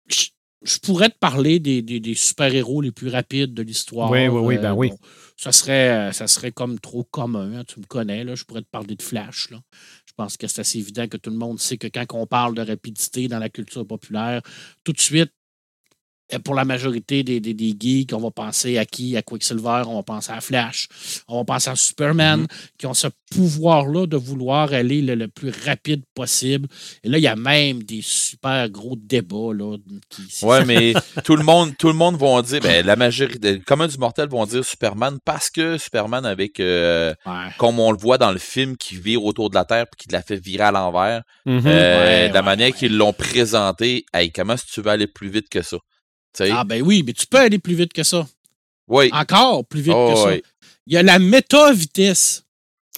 je, 0.09 0.79
pourrais 0.83 1.11
te 1.11 1.19
parler 1.19 1.59
des, 1.61 1.83
des- 1.83 2.01
des 2.01 2.15
super-héros 2.15 2.81
les 2.81 2.91
plus 2.93 3.09
rapides 3.09 3.55
de 3.55 3.63
l'histoire. 3.63 4.11
Oui, 4.11 4.27
oui, 4.29 4.41
oui, 4.43 4.59
ben 4.59 4.73
oui. 4.75 4.89
bon, 4.89 4.99
ça, 5.37 5.53
serait, 5.53 6.13
ça 6.13 6.27
serait 6.27 6.53
comme 6.53 6.79
trop 6.79 7.05
commun. 7.05 7.59
hein, 7.61 7.65
tu 7.65 7.81
me 7.81 7.85
connais, 7.87 8.25
je 8.37 8.45
pourrais 8.45 8.63
te 8.63 8.69
parler 8.71 8.97
de 8.97 9.03
Flash. 9.03 9.49
Je 10.07 10.13
pense 10.17 10.37
que 10.37 10.47
c'est 10.47 10.61
assez 10.61 10.79
évident 10.79 11.09
que 11.09 11.17
tout 11.17 11.31
le 11.31 11.37
monde 11.37 11.59
sait 11.61 11.77
que 11.79 11.89
quand 11.89 12.07
on 12.13 12.27
parle 12.27 12.55
de 12.55 12.63
rapidité 12.63 13.29
dans 13.29 13.39
la 13.39 13.49
culture 13.49 13.87
populaire, 13.87 14.43
tout 14.85 14.93
de 14.93 15.01
suite, 15.01 15.33
euh, 15.33 15.44
pour 16.45 16.55
la 16.55 16.65
majorité 16.65 17.23
des, 17.23 17.41
des, 17.41 17.55
des, 17.55 17.75
geeks, 17.79 18.13
on 18.13 18.21
va 18.21 18.31
penser 18.31 18.79
à 18.79 18.85
qui? 18.85 19.17
À 19.17 19.23
Quicksilver, 19.23 19.83
on 19.87 19.97
va 19.97 20.03
penser 20.03 20.33
à 20.33 20.41
Flash, 20.41 20.89
on 21.29 21.39
va 21.39 21.45
penser 21.45 21.71
à 21.71 21.77
Superman, 21.77 22.45
mm-hmm. 22.45 22.69
qui 22.79 22.87
ont 22.87 22.95
ce 22.95 23.09
pouvoir-là 23.31 24.07
de 24.07 24.17
vouloir 24.17 24.73
aller 24.73 25.03
le, 25.03 25.29
plus 25.29 25.53
rapide 25.65 26.03
possible. 26.15 26.69
Et 27.03 27.09
là, 27.09 27.19
il 27.19 27.23
y 27.23 27.29
a 27.29 27.37
même 27.37 27.83
des 27.83 28.01
super 28.03 28.69
gros 28.71 28.97
débats. 28.97 29.53
Là, 29.53 29.77
qui, 30.09 30.45
ouais, 30.45 30.65
mais 30.65 30.95
tout 31.25 31.37
le 31.37 31.45
monde, 31.45 31.77
tout 31.79 31.89
le 31.89 31.95
monde 31.95 32.17
va 32.17 32.43
dire, 32.43 32.61
ben, 32.61 32.85
la 32.85 32.97
majorité, 32.97 33.61
comme 33.61 33.87
du 33.87 33.99
mortel 33.99 34.29
vont 34.29 34.47
dire 34.47 34.65
Superman 34.65 35.19
parce 35.25 35.51
que 35.51 35.79
Superman, 35.79 36.25
avec, 36.25 36.61
euh, 36.61 37.15
comme 37.59 37.79
on 37.81 37.93
le 37.93 37.99
voit 37.99 38.19
dans 38.19 38.33
le 38.33 38.39
film, 38.39 38.77
qui 38.77 38.97
vire 38.97 39.25
autour 39.25 39.51
de 39.51 39.55
la 39.55 39.65
Terre 39.65 39.85
et 39.85 39.97
qui 39.97 40.09
la 40.11 40.23
fait 40.23 40.37
virer 40.37 40.65
à 40.65 40.73
l'envers, 40.73 41.23
euh, 41.47 42.29
la 42.29 42.43
manière 42.43 42.73
qu'ils 42.73 42.97
l'ont 42.97 43.13
présenté, 43.13 44.07
hey, 44.15 44.31
comment 44.33 44.55
est-ce 44.55 44.65
que 44.65 44.71
tu 44.71 44.81
veux 44.81 44.91
aller 44.91 45.07
plus 45.07 45.29
vite 45.29 45.49
que 45.49 45.63
ça? 45.63 45.77
Ah 46.41 46.65
ben 46.65 46.83
oui, 46.83 47.03
mais 47.07 47.13
tu 47.13 47.27
peux 47.27 47.39
aller 47.39 47.59
plus 47.59 47.75
vite 47.75 47.93
que 47.93 48.03
ça. 48.03 48.27
Oui. 48.89 49.11
Encore 49.13 49.65
plus 49.65 49.81
vite 49.81 49.93
que 49.93 50.13
oh, 50.13 50.25
ça. 50.29 50.35
Il 50.87 50.93
y 50.93 50.97
a 50.97 51.03
la 51.03 51.19
méta-vitesse. 51.19 52.45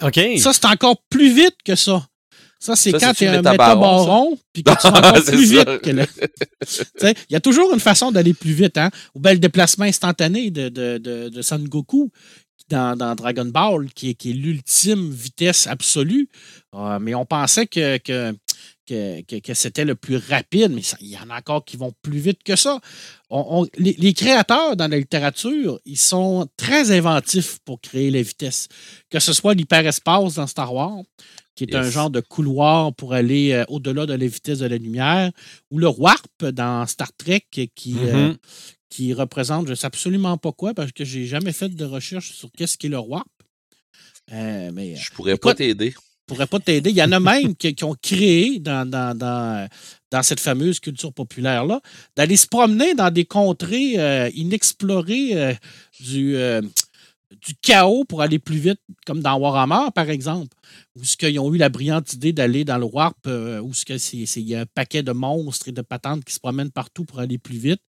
OK. 0.01 0.19
Ça, 0.37 0.53
c'est 0.53 0.65
encore 0.65 0.97
plus 1.09 1.33
vite 1.33 1.55
que 1.63 1.75
ça. 1.75 2.05
Ça, 2.59 2.75
c'est 2.75 2.91
quand 2.91 3.13
tu 3.13 3.23
es 3.23 3.27
un 3.27 3.37
métabaron, 3.37 4.37
puis 4.51 4.63
que 4.63 4.71
tu 4.71 4.87
vas 4.89 4.97
encore 4.97 5.23
plus 5.23 5.49
vite 5.49 5.81
que 5.81 5.89
le. 5.91 6.05
Il 7.03 7.33
y 7.33 7.35
a 7.35 7.39
toujours 7.39 7.71
une 7.73 7.79
façon 7.79 8.11
d'aller 8.11 8.33
plus 8.33 8.51
vite, 8.51 8.77
hein? 8.77 8.89
Ou 9.13 9.19
bien 9.19 9.33
le 9.33 9.39
déplacement 9.39 9.85
instantané 9.85 10.49
de, 10.49 10.69
de, 10.69 10.97
de, 10.97 11.29
de 11.29 11.41
Son 11.43 11.59
Goku 11.59 12.11
dans, 12.69 12.97
dans, 12.97 13.15
Dragon 13.15 13.45
Ball, 13.45 13.87
qui 13.93 14.09
est, 14.09 14.13
qui 14.15 14.31
est 14.31 14.33
l'ultime 14.33 15.09
vitesse 15.11 15.67
absolue. 15.67 16.29
Ah, 16.73 16.97
mais 16.99 17.13
on 17.13 17.25
pensait 17.25 17.67
que, 17.67 17.97
que 17.97 18.35
que, 18.87 19.53
c'était 19.53 19.85
le 19.85 19.95
plus 19.95 20.17
rapide, 20.17 20.71
mais 20.71 20.81
il 21.01 21.09
y 21.09 21.17
en 21.17 21.29
a 21.29 21.37
encore 21.37 21.65
qui 21.65 21.77
vont 21.77 21.93
plus 22.01 22.19
vite 22.19 22.43
que 22.43 22.55
ça. 22.55 22.79
les, 23.77 24.13
créateurs 24.13 24.75
dans 24.75 24.89
la 24.89 24.97
littérature, 24.97 25.79
ils 25.85 25.97
sont 25.97 26.47
très 26.57 26.91
inventifs 26.91 27.59
pour 27.65 27.81
créer 27.81 28.09
les 28.09 28.23
vitesses. 28.23 28.67
Que 29.09 29.19
ce 29.19 29.33
soit 29.33 29.53
l'hyperespace 29.53 30.35
dans 30.35 30.47
Star 30.47 30.73
Wars, 30.73 31.03
qui 31.55 31.65
est 31.65 31.75
un 31.75 31.89
genre 31.89 32.09
de 32.09 32.21
couloir 32.21 32.93
pour 32.93 33.13
aller 33.13 33.51
euh, 33.51 33.65
au-delà 33.67 34.05
de 34.05 34.13
la 34.13 34.27
vitesse 34.27 34.59
de 34.59 34.67
la 34.67 34.77
lumière, 34.77 35.31
ou 35.71 35.79
le 35.79 35.87
warp 35.87 36.45
dans 36.45 36.85
Star 36.85 37.11
Trek, 37.17 37.45
qui, 37.51 37.95
euh, 37.99 38.31
mm-hmm. 38.31 38.37
qui 38.89 39.13
représente, 39.13 39.65
je 39.65 39.71
ne 39.71 39.75
sais 39.75 39.87
absolument 39.87 40.37
pas 40.37 40.51
quoi, 40.51 40.73
parce 40.73 40.91
que 40.91 41.03
j'ai 41.03 41.25
jamais 41.25 41.53
fait 41.53 41.69
de 41.69 41.85
recherche 41.85 42.31
sur 42.33 42.51
qu'est-ce 42.51 42.77
qu'est 42.77 42.89
le 42.89 42.99
warp. 42.99 43.27
Euh, 44.31 44.71
mais, 44.73 44.95
je 44.95 45.11
pourrais 45.11 45.37
pas 45.37 45.55
t'aider 45.55 45.93
pourrait 46.27 46.47
pas 46.47 46.59
t'aider. 46.59 46.91
Il 46.91 46.95
y 46.95 47.03
en 47.03 47.11
a 47.11 47.19
même 47.19 47.55
qui, 47.55 47.83
ont 47.83 47.95
créé 47.99 48.59
dans, 48.59 48.87
dans, 48.87 49.17
dans, 49.17 50.23
cette 50.23 50.39
fameuse 50.39 50.79
culture 50.79 51.13
populaire-là, 51.13 51.81
d'aller 52.15 52.37
se 52.37 52.47
promener 52.47 52.93
dans 52.93 53.09
des 53.09 53.25
contrées 53.25 53.93
euh, 53.97 54.29
inexplorées 54.35 55.31
euh, 55.33 55.53
du, 56.01 56.35
euh, 56.35 56.61
du 57.45 57.55
chaos 57.61 58.03
pour 58.03 58.21
aller 58.21 58.39
plus 58.39 58.57
vite, 58.57 58.79
comme 59.05 59.21
dans 59.21 59.37
Warhammer, 59.37 59.89
par 59.95 60.09
exemple, 60.09 60.55
où 60.95 61.03
ce 61.03 61.15
qu'ils 61.15 61.39
ont 61.39 61.53
eu 61.53 61.57
la 61.57 61.69
brillante 61.69 62.13
idée 62.13 62.33
d'aller 62.33 62.65
dans 62.65 62.77
le 62.77 62.85
Warp, 62.85 63.27
où 63.63 63.73
ce 63.73 63.85
que 63.85 63.97
c'est, 63.97 64.17
il 64.17 64.47
y 64.47 64.55
a 64.55 64.61
un 64.61 64.65
paquet 64.65 65.03
de 65.03 65.13
monstres 65.13 65.69
et 65.69 65.71
de 65.71 65.81
patentes 65.81 66.25
qui 66.25 66.33
se 66.33 66.39
promènent 66.39 66.71
partout 66.71 67.05
pour 67.05 67.19
aller 67.19 67.37
plus 67.37 67.57
vite. 67.57 67.81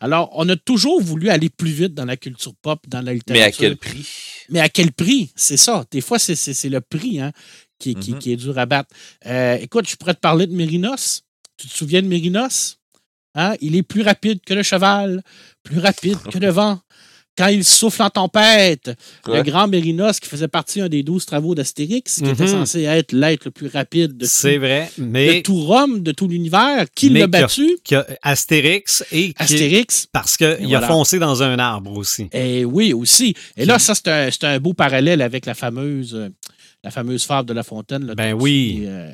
Alors, 0.00 0.30
on 0.34 0.48
a 0.48 0.56
toujours 0.56 1.00
voulu 1.00 1.30
aller 1.30 1.48
plus 1.48 1.70
vite 1.70 1.94
dans 1.94 2.04
la 2.04 2.16
culture 2.16 2.54
pop, 2.60 2.80
dans 2.88 3.02
la 3.02 3.14
littérature. 3.14 3.40
Mais 3.40 3.66
à 3.66 3.68
quel 3.68 3.76
prix? 3.76 4.06
Mais 4.48 4.60
à 4.60 4.68
quel 4.68 4.92
prix? 4.92 5.30
C'est 5.34 5.56
ça. 5.56 5.84
Des 5.90 6.00
fois, 6.00 6.18
c'est, 6.18 6.36
c'est 6.36 6.68
le 6.68 6.80
prix. 6.80 7.20
Hein? 7.20 7.32
Qui, 7.78 7.94
mm-hmm. 7.94 8.18
qui, 8.18 8.32
est 8.32 8.36
dur 8.36 8.58
à 8.58 8.66
battre. 8.66 8.90
Euh, 9.26 9.56
écoute, 9.60 9.88
je 9.88 9.96
pourrais 9.96 10.14
te 10.14 10.20
parler 10.20 10.46
de 10.46 10.54
Mérinos. 10.54 11.22
Tu 11.56 11.68
te 11.68 11.74
souviens 11.74 12.02
de 12.02 12.08
Mérinos? 12.08 12.78
Hein? 13.34 13.54
Il 13.60 13.76
est 13.76 13.82
plus 13.82 14.02
rapide 14.02 14.40
que 14.44 14.54
le 14.54 14.62
cheval, 14.62 15.22
plus 15.62 15.78
rapide 15.78 16.18
que 16.30 16.38
le 16.38 16.50
vent. 16.50 16.80
Quand 17.38 17.48
il 17.48 17.64
souffle 17.64 18.02
en 18.02 18.08
tempête, 18.08 18.92
le 19.26 19.42
grand 19.42 19.68
Mérinos, 19.68 20.20
qui 20.20 20.28
faisait 20.28 20.48
partie 20.48 20.88
des 20.88 21.02
douze 21.02 21.26
travaux 21.26 21.54
d'Astérix, 21.54 22.14
qui 22.14 22.30
était 22.30 22.44
mm-hmm. 22.44 22.48
censé 22.48 22.82
être 22.84 23.12
l'être 23.12 23.44
le 23.44 23.50
plus 23.50 23.66
rapide 23.66 24.16
de 24.16 24.24
C'est 24.24 24.56
vrai, 24.56 24.90
mais. 24.96 25.36
De 25.36 25.40
tout 25.42 25.60
Rome, 25.60 26.02
de 26.02 26.12
tout 26.12 26.28
l'univers, 26.28 26.86
qui 26.94 27.10
l'a 27.10 27.26
battu? 27.26 27.76
Astérix 28.22 29.04
et. 29.12 29.34
Astérix. 29.36 30.06
Parce 30.10 30.38
qu'il 30.38 30.74
a 30.74 30.80
foncé 30.80 31.18
dans 31.18 31.42
un 31.42 31.58
arbre 31.58 31.92
aussi. 31.98 32.22
Et 32.32 32.60
eh 32.60 32.64
oui, 32.64 32.94
aussi. 32.94 33.34
Et 33.58 33.66
là, 33.66 33.78
ça, 33.78 33.94
c'est 33.94 34.08
un, 34.08 34.30
un, 34.54 34.58
beau 34.58 34.72
parallèle 34.72 35.20
avec 35.20 35.44
la 35.44 35.54
fameuse 35.54 36.14
euh, 36.14 36.30
la 36.86 36.92
fameuse 36.92 37.24
fable 37.24 37.48
de 37.48 37.52
La 37.52 37.64
Fontaine. 37.64 38.14
ben 38.16 38.32
oui. 38.32 38.82
Et, 38.84 38.86
euh, 38.86 39.10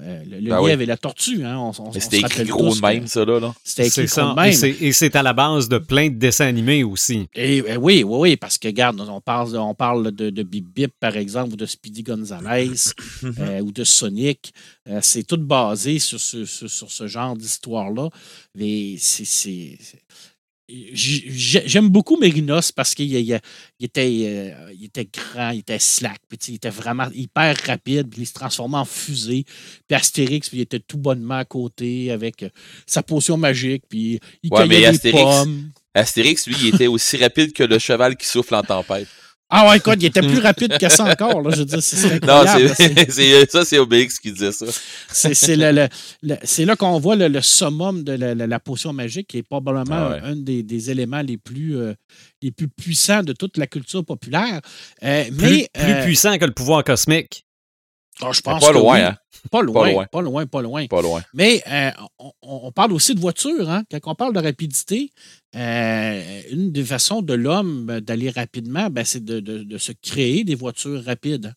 euh, 0.00 0.22
le, 0.30 0.48
ben 0.48 0.64
lièvre 0.64 0.82
et 0.82 0.86
la 0.86 0.96
tortue. 0.96 1.44
Hein, 1.44 1.72
C'était 1.92 2.20
écrit 2.20 2.44
gros 2.44 2.72
de 2.72 2.80
même, 2.80 3.08
ça, 3.08 3.24
là. 3.24 3.52
C'était 3.64 3.88
écrit 3.88 4.06
gros 4.06 4.30
de 4.30 4.36
même. 4.36 4.76
Et 4.80 4.92
c'est 4.92 5.16
à 5.16 5.24
la 5.24 5.32
base 5.32 5.68
de 5.68 5.78
plein 5.78 6.08
de 6.08 6.14
dessins 6.14 6.46
animés 6.46 6.84
aussi. 6.84 7.26
Et, 7.34 7.62
oui, 7.78 8.04
oui, 8.04 8.04
oui, 8.04 8.36
parce 8.36 8.58
que, 8.58 8.68
regarde, 8.68 9.00
on 9.00 9.20
parle, 9.20 9.56
on 9.56 9.74
parle 9.74 10.12
de, 10.12 10.30
de 10.30 10.42
Bip 10.44 10.72
Bip, 10.72 10.92
par 11.00 11.16
exemple, 11.16 11.54
ou 11.54 11.56
de 11.56 11.66
Speedy 11.66 12.04
Gonzales, 12.04 12.76
euh, 13.24 13.60
ou 13.60 13.72
de 13.72 13.82
Sonic. 13.82 14.54
c'est 15.00 15.26
tout 15.26 15.36
basé 15.36 15.98
sur 15.98 16.20
ce, 16.20 16.44
sur, 16.44 16.70
sur 16.70 16.92
ce 16.92 17.08
genre 17.08 17.36
d'histoire-là. 17.36 18.08
Mais 18.54 18.94
c'est 18.98 19.78
J'aime 20.68 21.88
beaucoup 21.90 22.16
Mérinos 22.16 22.72
parce 22.72 22.94
qu'il 22.94 23.12
il, 23.12 23.38
était, 23.80 24.22
euh, 24.24 24.72
il 24.72 24.86
était 24.86 25.06
grand, 25.06 25.50
il 25.50 25.58
était 25.58 25.78
slack, 25.78 26.20
puis 26.28 26.38
il 26.48 26.54
était 26.54 26.70
vraiment 26.70 27.08
hyper 27.12 27.54
rapide, 27.66 28.08
puis 28.10 28.22
il 28.22 28.26
se 28.26 28.32
transformait 28.32 28.78
en 28.78 28.86
fusée. 28.86 29.44
Puis 29.86 29.96
Astérix, 29.96 30.48
puis 30.48 30.58
il 30.58 30.62
était 30.62 30.80
tout 30.80 30.96
bonnement 30.96 31.36
à 31.36 31.44
côté 31.44 32.10
avec 32.10 32.44
euh, 32.44 32.48
sa 32.86 33.02
potion 33.02 33.36
magique, 33.36 33.82
puis 33.88 34.20
il 34.42 34.50
ouais, 34.52 34.66
cueillait 34.66 34.92
des 34.92 35.10
pommes. 35.10 35.70
Astérix, 35.92 36.46
lui, 36.46 36.56
il 36.62 36.74
était 36.74 36.86
aussi 36.86 37.18
rapide 37.18 37.52
que 37.52 37.62
le 37.62 37.78
cheval 37.78 38.16
qui 38.16 38.26
souffle 38.26 38.54
en 38.54 38.62
tempête. 38.62 39.08
Ah 39.50 39.68
ouais, 39.68 39.76
écoute, 39.76 39.96
il 40.00 40.06
était 40.06 40.22
plus 40.22 40.38
rapide 40.38 40.78
que 40.78 40.88
ça 40.88 41.04
encore. 41.04 41.42
Là, 41.42 41.50
je 41.50 41.58
veux 41.58 41.64
dire, 41.64 41.82
c'est 41.82 42.24
Non, 42.26 42.44
c'est, 42.74 43.50
ça, 43.50 43.64
c'est 43.64 43.78
Obélix 43.78 44.18
qui 44.18 44.32
disait 44.32 44.52
ça. 44.52 44.66
C'est, 45.10 45.56
le, 45.56 45.88
le, 46.22 46.64
là 46.64 46.76
qu'on 46.76 46.98
voit 46.98 47.14
le, 47.14 47.40
summum 47.42 48.02
de 48.04 48.12
la, 48.12 48.60
potion 48.60 48.92
magique, 48.92 49.28
qui 49.28 49.38
est 49.38 49.42
probablement 49.42 50.10
ah 50.12 50.18
un 50.24 50.36
des, 50.36 50.62
des, 50.62 50.90
éléments 50.90 51.20
les 51.20 51.36
plus, 51.36 51.76
euh, 51.76 51.94
les 52.42 52.50
plus 52.50 52.68
puissants 52.68 53.22
de 53.22 53.32
toute 53.32 53.56
la 53.58 53.66
culture 53.66 54.04
populaire. 54.04 54.60
Euh, 55.02 55.24
mais, 55.30 55.68
plus, 55.72 55.82
euh, 55.82 56.04
puissant 56.04 56.36
que 56.38 56.46
le 56.46 56.52
pouvoir 56.52 56.82
cosmique. 56.82 57.44
Ah, 58.22 58.30
je 58.32 58.40
pense 58.40 58.64
pas, 58.64 58.72
loin, 58.72 59.04
hein? 59.04 59.16
Pas 59.50 59.62
loin, 59.62 60.06
pas 60.06 60.22
loin, 60.22 60.46
pas 60.46 60.62
loin, 60.62 60.86
pas 60.86 61.02
loin. 61.02 61.22
Mais 61.34 61.62
on, 62.18 62.32
on, 62.42 62.72
parle 62.72 62.92
aussi 62.92 63.14
de 63.14 63.20
voiture. 63.20 63.70
Hein? 63.70 63.84
Quand 63.90 64.12
on 64.12 64.14
parle 64.14 64.34
de 64.34 64.40
rapidité, 64.40 65.10
euh, 65.56 66.42
une 66.50 66.72
des 66.72 66.82
façons 66.82 67.22
de 67.22 67.32
l'homme 67.32 68.00
d'aller 68.00 68.30
rapidement, 68.30 68.90
ben, 68.90 69.04
c'est 69.04 69.24
de, 69.24 69.78
se 69.78 69.92
créer 69.92 70.42
des 70.42 70.54
voitures 70.54 71.04
rapides. 71.04 71.54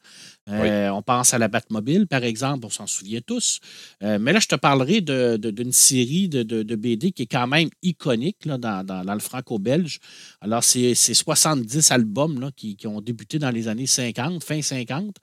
Euh, 0.49 0.89
on 0.89 1.01
pense 1.01 1.33
à 1.33 1.39
la 1.39 1.47
Batmobile, 1.47 2.07
par 2.07 2.23
exemple, 2.23 2.65
on 2.65 2.69
s'en 2.69 2.85
souvient 2.85 3.21
tous. 3.25 3.59
Euh, 4.03 4.19
mais 4.19 4.33
là, 4.33 4.39
je 4.39 4.47
te 4.47 4.55
parlerai 4.55 5.01
d'une 5.01 5.71
série 5.71 6.29
de, 6.29 6.75
BD 6.75 7.11
qui 7.11 7.23
est 7.23 7.27
quand 7.27 7.47
même 7.47 7.69
iconique 7.81 8.45
là, 8.45 8.57
dans, 8.57 9.13
le 9.13 9.19
franco-belge. 9.19 9.99
Alors, 10.41 10.63
c'est 10.63 10.93
70 10.93 11.91
albums 11.91 12.39
là, 12.39 12.51
qui, 12.55 12.75
qui, 12.75 12.85
ont 12.85 13.01
débuté 13.01 13.39
dans 13.39 13.51
les 13.51 13.67
années 13.67 13.87
50, 13.87 14.43
fin 14.43 14.61
50. 14.61 15.15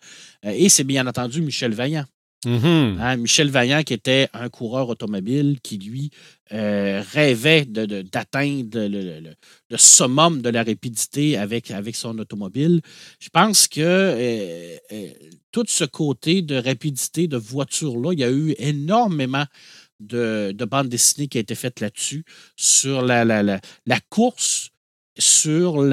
et 0.42 0.68
c'est 0.68 0.84
bien 0.84 1.06
entendu 1.06 1.42
Michel 1.42 1.74
Vaillant. 1.74 2.04
Mm-hmm. 2.44 3.00
Hein, 3.00 3.16
Michel 3.16 3.50
Vaillant, 3.50 3.82
qui 3.82 3.94
était 3.94 4.28
un 4.32 4.48
coureur 4.48 4.88
automobile, 4.88 5.58
qui 5.62 5.78
lui 5.78 6.10
euh, 6.52 7.02
rêvait 7.12 7.64
d'atteindre 7.64 8.78
le, 8.78 9.76
summum 9.76 10.40
de 10.40 10.50
la 10.50 10.62
rapidité 10.62 11.36
avec, 11.36 11.72
son 11.96 12.16
automobile. 12.18 12.80
Je 13.18 13.28
pense 13.28 13.66
que 13.66 13.80
euh, 13.80 14.76
euh, 14.92 15.08
tout 15.50 15.64
ce 15.66 15.84
côté 15.84 16.42
de 16.42 16.54
rapidité 16.54 17.26
de 17.26 17.36
voiture-là, 17.36 18.12
il 18.12 18.20
y 18.20 18.24
a 18.24 18.30
eu 18.30 18.54
énormément 18.58 19.46
de, 19.98 20.52
de 20.54 20.64
bandes 20.64 20.88
dessinées 20.88 21.28
qui 21.28 21.38
a 21.38 21.40
été 21.40 21.56
faites 21.56 21.80
là-dessus, 21.80 22.24
sur 22.56 23.02
la, 23.02 23.60
course 24.08 24.70
sur 25.18 25.84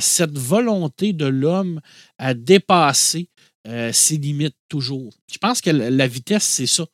cette 0.00 0.38
volonté 0.38 1.12
de 1.12 1.26
l'homme 1.26 1.80
à 2.18 2.34
dépasser 2.34 3.28
euh, 3.66 3.92
ses 3.92 4.16
limites 4.16 4.56
toujours. 4.68 5.12
Je 5.30 5.38
pense 5.38 5.60
que 5.60 5.70
la 5.70 6.06
vitesse, 6.06 6.44
c'est 6.44 6.66
ça. 6.66 6.86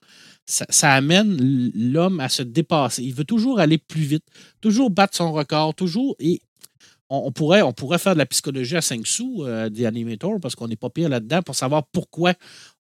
ça. 0.46 0.92
amène 0.92 1.70
l'homme 1.74 2.18
à 2.20 2.28
se 2.28 2.42
dépasser. 2.42 3.04
Il 3.04 3.14
veut 3.14 3.24
toujours 3.24 3.60
aller 3.60 3.78
plus 3.78 4.02
vite, 4.02 4.24
toujours 4.60 4.90
battre 4.90 5.16
son 5.16 5.32
record, 5.32 5.74
toujours. 5.74 6.16
Et 6.18 6.40
on, 7.08 7.30
pourrait, 7.30 7.62
on 7.62 7.72
pourrait 7.72 7.98
faire 7.98 8.14
de 8.14 8.18
la 8.18 8.26
psychologie 8.26 8.76
à 8.76 8.82
5 8.82 9.06
sous 9.06 9.44
euh, 9.44 9.68
des 9.68 9.86
animators 9.86 10.40
parce 10.40 10.56
qu'on 10.56 10.66
n'est 10.66 10.76
pas 10.76 10.90
pire 10.90 11.08
là-dedans 11.08 11.40
pour 11.42 11.54
savoir 11.54 11.84
pourquoi 11.92 12.34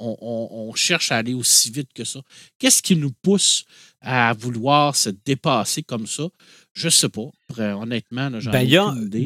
on, 0.00 0.72
cherche 0.74 1.10
à 1.10 1.16
aller 1.16 1.34
aussi 1.34 1.70
vite 1.70 1.92
que 1.92 2.04
ça. 2.04 2.20
Qu'est-ce 2.58 2.82
qui 2.82 2.94
nous 2.94 3.10
pousse 3.10 3.64
à 4.00 4.32
vouloir 4.32 4.94
se 4.94 5.10
dépasser 5.10 5.82
comme 5.82 6.06
ça? 6.06 6.24
Je 6.72 6.86
ne 6.86 6.90
sais 6.90 7.08
pas. 7.08 7.28
honnêtement, 7.58 8.30
j'en 8.38 8.50
ben, 8.50 8.68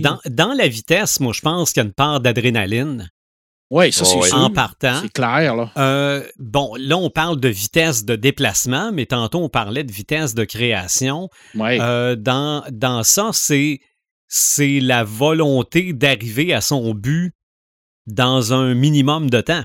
Dans, 0.00 0.18
dans 0.30 0.52
la 0.54 0.68
vitesse, 0.68 1.20
moi, 1.20 1.32
je 1.34 1.40
pense 1.40 1.72
qu'il 1.72 1.82
y 1.82 1.84
a 1.84 1.86
une 1.86 1.92
part 1.92 2.20
d'adrénaline. 2.20 3.10
Oui, 3.74 3.90
ça, 3.90 4.04
c'est 4.04 4.20
sûr. 4.20 4.36
en 4.36 4.50
partant. 4.50 5.00
C'est 5.00 5.12
clair, 5.12 5.56
là. 5.56 5.72
Euh, 5.78 6.28
bon, 6.38 6.74
là, 6.78 6.98
on 6.98 7.08
parle 7.08 7.40
de 7.40 7.48
vitesse 7.48 8.04
de 8.04 8.16
déplacement, 8.16 8.92
mais 8.92 9.06
tantôt, 9.06 9.42
on 9.42 9.48
parlait 9.48 9.82
de 9.82 9.90
vitesse 9.90 10.34
de 10.34 10.44
création. 10.44 11.30
Ouais. 11.54 11.78
Euh, 11.80 12.14
dans, 12.14 12.62
dans 12.70 13.02
ça, 13.02 13.30
c'est, 13.32 13.80
c'est 14.28 14.78
la 14.78 15.04
volonté 15.04 15.94
d'arriver 15.94 16.52
à 16.52 16.60
son 16.60 16.92
but 16.92 17.32
dans 18.06 18.52
un 18.52 18.74
minimum 18.74 19.30
de 19.30 19.40
temps. 19.40 19.64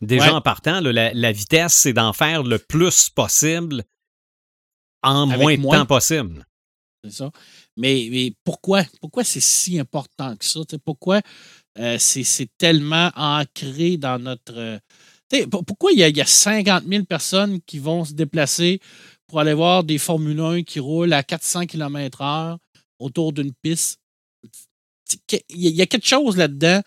Déjà 0.00 0.24
Ouais. 0.26 0.30
en 0.32 0.40
partant, 0.40 0.80
là, 0.80 0.90
la, 0.92 1.14
la 1.14 1.30
vitesse, 1.30 1.74
c'est 1.74 1.92
d'en 1.92 2.12
faire 2.12 2.42
le 2.42 2.58
plus 2.58 3.10
possible 3.10 3.84
en 5.04 5.30
Avec 5.30 5.40
moins 5.40 5.54
de 5.56 5.60
moins. 5.60 5.78
temps 5.78 5.86
possible. 5.86 6.44
C'est 7.04 7.12
ça. 7.12 7.30
Mais, 7.76 8.08
mais 8.10 8.32
pourquoi? 8.42 8.82
Pourquoi 9.00 9.22
c'est 9.22 9.38
si 9.40 9.78
important 9.78 10.36
que 10.36 10.44
ça? 10.44 10.58
Tu 10.68 10.74
sais, 10.74 10.78
pourquoi 10.84 11.20
euh, 11.78 11.96
c'est 11.98 12.48
tellement 12.58 13.10
ancré 13.16 13.96
dans 13.96 14.18
notre. 14.18 14.56
euh, 14.58 14.78
pourquoi 15.66 15.92
il 15.92 15.98
y, 15.98 16.02
a, 16.02 16.08
il 16.08 16.16
y 16.16 16.20
a 16.20 16.26
50 16.26 16.84
000 16.86 17.04
personnes 17.04 17.60
qui 17.66 17.78
vont 17.78 18.04
se 18.04 18.12
déplacer 18.14 18.80
pour 19.26 19.40
aller 19.40 19.54
voir 19.54 19.84
des 19.84 19.98
Formule 19.98 20.40
1 20.40 20.62
qui 20.62 20.80
roulent 20.80 21.12
à 21.12 21.22
400 21.22 21.66
km/h 21.66 22.56
autour 22.98 23.32
d'une 23.32 23.52
piste? 23.62 24.00
Il 25.50 25.70
y 25.70 25.80
a 25.82 25.86
quelque 25.86 26.06
chose 26.06 26.36
là-dedans. 26.36 26.82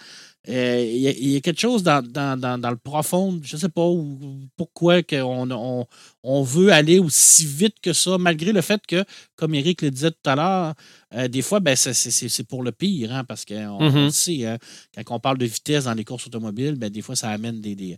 Euh, 0.50 0.84
il, 0.84 0.98
y 1.02 1.08
a, 1.08 1.12
il 1.12 1.28
y 1.30 1.36
a 1.36 1.40
quelque 1.42 1.60
chose 1.62 1.84
dans, 1.84 2.02
dans, 2.06 2.40
dans, 2.40 2.58
dans 2.60 2.72
le 2.72 2.78
profond, 2.78 3.40
je 3.44 3.56
ne 3.56 3.62
sais 3.62 3.70
pas 3.70 3.86
où- 3.86 4.40
pourquoi 4.58 5.02
on, 5.14 5.52
on, 5.52 5.86
on 6.24 6.42
veut 6.44 6.72
aller 6.74 6.98
aussi 6.98 7.46
vite 7.46 7.76
que 7.80 7.94
ça, 7.94 8.18
malgré 8.18 8.52
le 8.52 8.62
fait 8.62 8.82
que, 8.88 9.06
comme 9.36 9.54
Eric 9.54 9.84
le 9.84 9.92
disait 9.92 10.10
tout 10.12 10.30
à 10.30 10.36
l'heure, 10.36 10.74
euh, 11.14 11.28
des 11.28 11.44
fois, 11.44 11.60
ben, 11.60 11.76
c'est- 11.76 12.44
pour 12.46 12.64
le 12.64 12.72
pire, 12.72 13.14
hein, 13.14 13.24
parce 13.24 13.46
qu'on 13.46 13.78
on 13.80 13.90
Mhm. 13.92 14.06
le 14.06 14.10
sait, 14.10 14.46
hein, 14.48 14.58
quand 15.06 15.16
on 15.16 15.20
parle 15.20 15.38
de 15.38 15.46
vitesse 15.46 15.84
dans 15.84 15.94
les 15.94 16.04
courses 16.06 16.26
automobiles, 16.26 16.76
ben, 16.76 16.90
des 16.90 17.02
fois, 17.04 17.16
ça 17.16 17.30
amène 17.30 17.62
des, 17.62 17.76
des, 17.76 17.98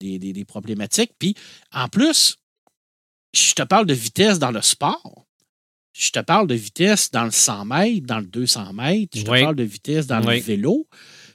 des, 0.00 0.18
des- 0.18 0.32
des 0.32 0.44
problématiques. 0.44 1.12
Puis, 1.18 1.36
en 1.72 1.86
plus, 1.88 2.36
je 3.32 3.54
te 3.54 3.62
parle 3.62 3.86
de 3.86 3.94
vitesse 3.94 4.38
dans 4.40 4.50
le 4.50 4.62
sport. 4.62 5.26
Je 5.96 6.10
te 6.10 6.18
parle 6.18 6.48
de 6.48 6.56
vitesse 6.56 7.12
dans 7.12 7.24
le 7.24 7.30
100 7.30 7.64
mètres, 7.64 8.04
dans 8.04 8.18
le 8.18 8.26
200 8.26 8.72
mètres. 8.72 9.16
Je 9.16 9.22
te 9.22 9.30
Oui. 9.30 9.42
parle 9.42 9.54
de 9.54 9.62
vitesse 9.62 10.08
dans 10.08 10.20
Oui. 10.26 10.36
le 10.38 10.42
vélo. 10.42 10.88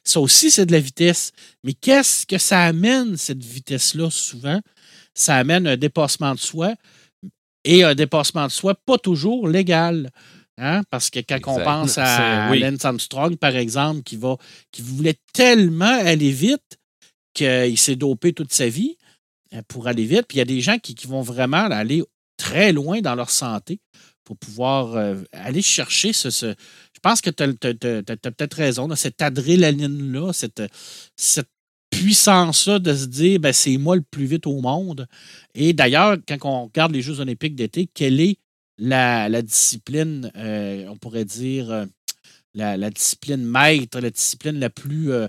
Ça 0.03 0.19
aussi, 0.19 0.49
c'est 0.51 0.65
de 0.65 0.71
la 0.71 0.79
vitesse. 0.79 1.31
Mais 1.63 1.73
qu'est-ce 1.73 2.25
que 2.25 2.37
ça 2.37 2.63
amène, 2.63 3.17
cette 3.17 3.43
vitesse-là, 3.43 4.09
souvent? 4.09 4.59
Ça 5.13 5.35
amène 5.35 5.67
un 5.67 5.77
dépassement 5.77 6.33
de 6.33 6.39
soi 6.39 6.73
et 7.63 7.83
un 7.83 7.93
dépassement 7.95 8.47
de 8.47 8.51
soi 8.51 8.73
pas 8.75 8.97
toujours 8.97 9.47
légal. 9.47 10.09
Hein? 10.57 10.81
Parce 10.89 11.09
que 11.09 11.19
quand 11.19 11.39
on 11.47 11.57
pense 11.63 11.97
à 11.97 12.47
oui. 12.51 12.59
Lance 12.59 12.83
Armstrong, 12.85 13.35
par 13.37 13.55
exemple, 13.55 14.01
qui, 14.03 14.17
va, 14.17 14.37
qui 14.71 14.81
voulait 14.81 15.17
tellement 15.33 15.85
aller 15.85 16.31
vite 16.31 16.77
qu'il 17.33 17.77
s'est 17.77 17.95
dopé 17.95 18.33
toute 18.33 18.51
sa 18.53 18.67
vie 18.67 18.97
euh, 19.53 19.61
pour 19.67 19.87
aller 19.87 20.05
vite. 20.05 20.25
Puis 20.27 20.37
il 20.37 20.39
y 20.39 20.41
a 20.41 20.45
des 20.45 20.61
gens 20.61 20.77
qui, 20.79 20.95
qui 20.95 21.07
vont 21.07 21.21
vraiment 21.21 21.57
aller 21.69 22.03
très 22.37 22.73
loin 22.73 22.99
dans 23.01 23.15
leur 23.15 23.29
santé 23.29 23.79
pour 24.23 24.37
pouvoir 24.37 24.95
euh, 24.95 25.15
aller 25.33 25.61
chercher 25.61 26.13
ce. 26.13 26.29
ce- 26.29 26.55
je 26.99 27.09
pense 27.09 27.21
que 27.21 27.29
tu 27.29 27.43
as, 27.43 28.17
peut-être 28.17 28.53
raison, 28.55 28.87
là, 28.87 28.97
cette 28.97 29.21
adrénaline-là, 29.21 30.33
cette, 30.33 30.61
cette 31.15 31.49
puissance-là 31.91 32.79
de 32.79 32.93
se 32.93 33.05
dire 33.05 33.39
ben, 33.39 33.53
c'est 33.53 33.77
moi 33.77 33.95
le 33.95 34.01
plus 34.01 34.25
vite 34.25 34.45
au 34.45 34.59
monde. 34.59 35.07
Et 35.55 35.71
d'ailleurs, 35.71 36.17
quand 36.27 36.37
on 36.43 36.65
regarde 36.65 36.91
les 36.91 37.01
Jeux 37.01 37.21
olympiques 37.21 37.55
d'été, 37.55 37.87
quelle 37.93 38.19
est 38.19 38.37
la, 38.77 39.29
la 39.29 39.41
discipline, 39.41 40.29
euh, 40.35 40.87
on 40.89 40.97
pourrait 40.97 41.25
dire, 41.25 41.71
euh, 41.71 41.85
la, 42.53 42.75
la 42.75 42.89
discipline 42.89 43.45
maître, 43.45 43.99
la 43.99 44.09
discipline 44.09 44.59
la 44.59 44.69
plus 44.69 45.13
euh, 45.13 45.27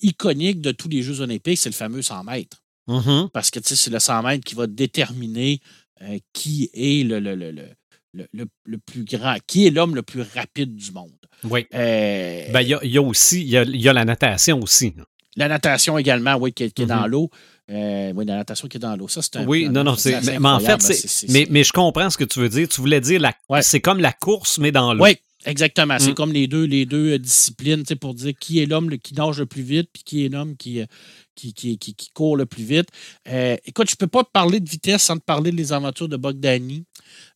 iconique 0.00 0.60
de 0.60 0.72
tous 0.72 0.88
les 0.88 1.02
Jeux 1.02 1.20
olympiques, 1.20 1.58
c'est 1.58 1.68
le 1.68 1.74
fameux 1.74 2.02
100 2.02 2.24
mètres. 2.24 2.62
Mhm. 2.88 3.28
Parce 3.32 3.52
que 3.52 3.60
c'est 3.62 3.90
le 3.90 4.00
100 4.00 4.22
mètres 4.24 4.44
qui 4.44 4.56
va 4.56 4.66
déterminer 4.66 5.60
euh, 6.02 6.18
qui 6.32 6.68
est 6.74 7.06
le, 7.06 7.20
le, 7.20 7.36
le, 7.36 7.52
le, 7.52 7.68
le- 8.14 8.26
le- 8.32 8.46
le 8.64 8.78
plus 8.78 9.04
grand, 9.04 9.36
qui 9.46 9.66
est 9.66 9.70
l'homme 9.70 9.94
le 9.94 10.02
plus 10.02 10.22
rapide 10.34 10.74
du 10.74 10.92
monde. 10.92 11.10
Oui. 11.44 11.66
Euh, 11.74 12.44
Ben, 12.52 12.60
il 12.60 12.68
y 12.68 12.74
a, 12.74 12.80
y 12.84 12.98
a 12.98 13.02
aussi, 13.02 13.40
il 13.42 13.48
y 13.48 13.56
a, 13.56 13.62
il 13.62 13.80
y 13.80 13.88
a 13.88 13.92
la 13.92 14.04
natation 14.04 14.60
aussi. 14.60 14.94
la 15.36 15.48
natation 15.48 15.96
également, 15.98 16.36
oui, 16.36 16.52
qui, 16.52 16.64
est- 16.64 16.84
dans 16.86 17.02
Mhm. 17.04 17.06
l'eau. 17.06 17.30
Euh, 17.70 18.12
oui, 18.14 18.24
la 18.26 18.36
natation 18.36 18.68
qui 18.68 18.76
est 18.76 18.80
dans 18.80 18.94
l'eau. 18.96 19.08
Ça, 19.08 19.22
c'est 19.22 19.36
un 19.36 19.46
Oui, 19.46 19.68
non, 19.68 19.82
non, 19.82 19.96
c'est, 19.96 20.20
mais, 20.26 20.38
mais 20.38 20.48
en 20.48 20.60
fait, 20.60 20.82
c'est, 20.82 21.28
mais, 21.30 21.46
mais 21.48 21.64
je 21.64 21.72
comprends 21.72 22.10
ce 22.10 22.18
que 22.18 22.24
tu 22.24 22.38
veux 22.40 22.48
dire. 22.50 22.68
Tu 22.68 22.80
voulais 22.82 23.00
dire, 23.00 23.18
la, 23.20 23.32
Ouais. 23.48 23.62
c'est 23.62 23.80
comme 23.80 23.98
la 24.00 24.12
course, 24.12 24.58
mais 24.58 24.72
dans 24.72 24.92
l'eau. 24.92 25.04
Oui, 25.04 25.16
exactement. 25.44 25.98
C'est 25.98 26.10
Mm. 26.10 26.14
comme 26.14 26.32
les 26.32 26.46
deux, 26.46 26.64
les 26.64 26.86
deux 26.86 27.12
euh, 27.14 27.18
disciplines, 27.18 27.84
pour 28.00 28.14
dire 28.14 28.32
qui 28.38 28.60
est 28.60 28.66
l'homme 28.66 28.96
qui 28.98 29.14
nage 29.14 29.38
le 29.38 29.46
plus 29.46 29.62
vite, 29.62 29.88
puis 29.92 30.02
qui 30.04 30.24
est 30.24 30.28
l'homme 30.28 30.56
qui, 30.56 30.80
euh, 30.80 30.86
qui, 31.34 31.52
qui, 31.52 31.78
qui, 31.78 31.94
qui 31.94 32.10
court 32.10 32.36
le 32.36 32.46
plus 32.46 32.64
vite. 32.64 32.88
Euh, 33.28 33.56
écoute, 33.64 33.88
je 33.88 33.94
ne 33.94 33.98
peux 33.98 34.06
pas 34.06 34.24
te 34.24 34.30
parler 34.30 34.60
de 34.60 34.68
vitesse 34.68 35.02
sans 35.02 35.16
te 35.18 35.24
parler 35.24 35.52
des 35.52 35.72
aventures 35.72 36.08
de 36.08 36.16
Bogdani. 36.16 36.84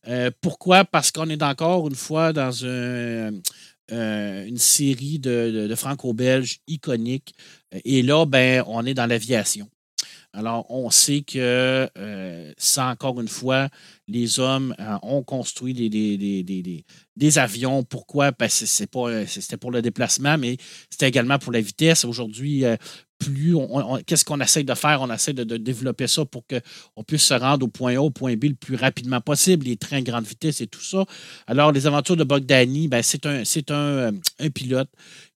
Euh, 0.07 0.31
pourquoi? 0.41 0.85
Parce 0.85 1.11
qu'on 1.11 1.29
est 1.29 1.43
encore 1.43 1.87
une 1.87 1.95
fois 1.95 2.33
dans 2.33 2.65
un, 2.65 3.31
euh, 3.91 4.45
une 4.45 4.57
série 4.57 5.19
de, 5.19 5.51
de, 5.51 5.67
de 5.67 5.75
franco-belges 5.75 6.59
iconiques. 6.67 7.33
Et 7.85 8.01
là, 8.01 8.25
ben, 8.25 8.63
on 8.67 8.85
est 8.85 8.93
dans 8.93 9.05
l'aviation. 9.05 9.69
Alors, 10.37 10.69
on 10.69 10.91
sait 10.91 11.21
que 11.21 11.89
euh, 11.97 12.53
ça, 12.59 12.89
encore 12.89 13.19
une 13.19 13.27
fois, 13.27 13.69
les 14.07 14.39
hommes 14.39 14.75
euh, 14.79 14.95
ont 15.01 15.23
construit 15.23 15.73
des, 15.73 17.37
avions. 17.39 17.81
Pourquoi? 17.81 18.31
Parce 18.31 18.59
que 18.59 18.67
c'est 18.67 18.85
pas, 18.85 19.09
euh, 19.09 19.25
c'était 19.25 19.57
pour 19.57 19.71
le 19.71 19.81
déplacement, 19.81 20.37
mais 20.37 20.57
c'était 20.91 21.07
également 21.07 21.39
pour 21.39 21.51
la 21.51 21.59
vitesse. 21.59 22.05
Aujourd'hui, 22.05 22.63
plus 23.19 23.55
qu'est-ce 24.05 24.25
qu'on 24.25 24.39
essaie 24.39 24.63
de 24.63 24.73
faire? 24.73 25.01
On 25.01 25.11
essaie 25.11 25.33
de, 25.33 25.57
développer 25.57 26.07
ça 26.07 26.25
pour 26.25 26.43
qu'on 26.47 27.03
puisse 27.03 27.23
se 27.23 27.33
rendre 27.33 27.65
au 27.65 27.69
point 27.69 27.95
A, 27.95 28.01
au 28.01 28.09
point 28.09 28.35
B 28.35 28.45
le 28.45 28.55
plus 28.55 28.75
rapidement 28.75 29.21
possible, 29.21 29.65
les 29.65 29.77
trains 29.77 30.01
grande 30.01 30.25
vitesse 30.25 30.61
et 30.61 30.67
tout 30.67 30.81
ça. 30.81 31.05
Alors, 31.47 31.71
les 31.71 31.87
aventures 31.87 32.15
de 32.15 32.23
Bogdani, 32.23 32.87
ben, 32.87 33.01
c'est 33.03 33.25
euh, 33.25 34.11
un 34.39 34.49
pilote 34.49 34.89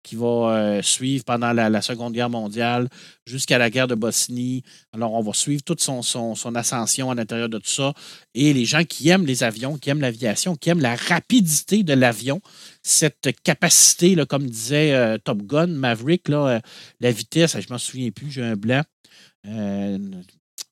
qui 0.04 0.15
va 0.15 0.28
euh, 0.28 0.82
suivre 0.82 1.24
pendant 1.24 1.54
la, 1.54 1.70
la 1.70 1.82
Seconde 1.82 2.13
Guerre 2.13 2.30
mondiale 2.30 2.89
jusqu'à 3.26 3.58
la 3.58 3.70
guerre 3.70 3.88
de 3.88 3.96
Bosnie. 3.96 4.63
Alors, 4.94 5.13
on 5.13 5.22
va 5.22 5.34
suivre 5.34 5.62
toute 5.63 5.82
son, 5.82 6.02
son, 6.02 6.36
son 6.36 6.56
ascension 6.56 7.12
à 7.12 7.15
l'intérieur 7.15 7.50
de 7.50 7.58
tout 7.60 7.70
ça. 7.70 7.94
Et 8.34 8.54
les 8.54 8.65
gens 8.65 8.84
qui 8.84 9.10
aiment 9.10 9.26
les 9.26 9.44
avions, 9.44 9.78
qui 9.78 9.89
aiment 9.89 10.02
l'aviation, 10.02 10.56
qui 10.56 10.70
aiment 10.70 10.82
la 10.82 10.96
rapidité 10.96 11.84
de 11.84 11.94
l'avion, 11.94 12.41
cette 12.84 13.30
capacité, 13.44 14.15
là, 14.15 14.26
comme 14.26 14.48
disait 14.48 14.94
euh, 14.94 15.17
Top 15.17 15.44
Gun, 15.44 15.67
Maverick, 15.67 16.30
euh, 16.30 16.60
la 17.00 17.12
vitesse, 17.12 17.60
je 17.60 17.70
m'en 17.70 17.78
souviens 17.78 18.12
plus, 18.12 18.32
j'ai 18.32 18.44
un 18.44 18.56
blanc. 18.56 18.84
Euh, 19.48 19.98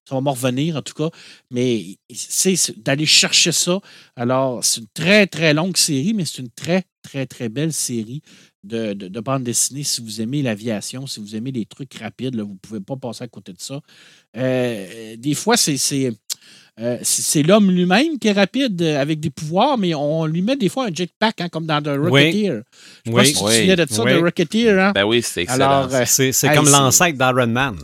ça 0.07 0.15
va 0.15 0.21
m'en 0.21 0.31
revenir, 0.31 0.75
en 0.75 0.81
tout 0.81 0.95
cas. 0.95 1.09
Mais 1.51 1.97
c'est 2.11 2.79
d'aller 2.79 3.05
chercher 3.05 3.51
ça. 3.51 3.79
Alors, 4.15 4.63
c'est 4.63 4.81
une 4.81 4.87
très, 4.93 5.27
très 5.27 5.53
longue 5.53 5.77
série, 5.77 6.15
mais 6.15 6.25
c'est 6.25 6.41
une 6.41 6.49
très, 6.49 6.83
très, 7.03 7.27
très 7.27 7.47
belle 7.47 7.71
série 7.73 8.23
de, 8.63 8.93
de, 8.93 9.07
de 9.07 9.19
bande 9.19 9.43
dessinée. 9.43 9.83
Si 9.83 10.01
vous 10.01 10.19
aimez 10.19 10.41
l'aviation, 10.41 11.05
si 11.05 11.19
vous 11.19 11.35
aimez 11.35 11.51
les 11.51 11.65
trucs 11.67 11.93
rapides, 11.93 12.35
vous 12.35 12.53
ne 12.53 12.57
pouvez 12.57 12.79
pas 12.79 12.95
passer 12.95 13.23
à 13.23 13.27
côté 13.27 13.53
de 13.53 13.61
ça. 13.61 13.81
Euh, 14.35 15.15
des 15.15 15.35
fois, 15.35 15.57
c'est. 15.57 16.11
C'est 16.77 16.83
euh, 16.83 16.97
c'est 17.03 17.43
l'homme 17.43 17.69
lui-même 17.71 18.17
qui 18.19 18.29
est 18.29 18.31
rapide 18.31 18.81
euh, 18.81 19.01
avec 19.01 19.19
des 19.19 19.29
pouvoirs, 19.29 19.77
mais 19.77 19.93
on 19.93 20.25
lui 20.25 20.41
met 20.41 20.55
des 20.55 20.69
fois 20.69 20.85
un 20.87 20.93
jetpack, 20.93 21.41
hein, 21.41 21.49
comme 21.49 21.65
dans 21.65 21.81
The 21.81 21.97
Rocketeer. 21.97 22.61
Je 23.05 23.11
Oui. 23.11 23.25
tu 23.27 23.33
te 23.33 23.43
Oui. 23.43 23.53
souviens 23.57 23.75
de 23.75 23.85
ça, 23.89 24.03
Oui. 24.03 24.11
The 24.13 24.21
Rocketeer. 24.23 24.79
Hein? 24.79 24.91
Ben 24.95 25.03
oui, 25.03 25.21
c'est 25.21 25.41
excellent. 25.43 25.65
Alors, 25.81 25.93
euh, 25.93 26.03
C'est, 26.05 26.31
c'est 26.31 26.47
Hey, 26.47 26.55
comme 26.55 26.65
c'est- 26.65 26.71
l'ancêtre 26.71 27.17
d'Iron 27.17 27.47
Man. 27.47 27.77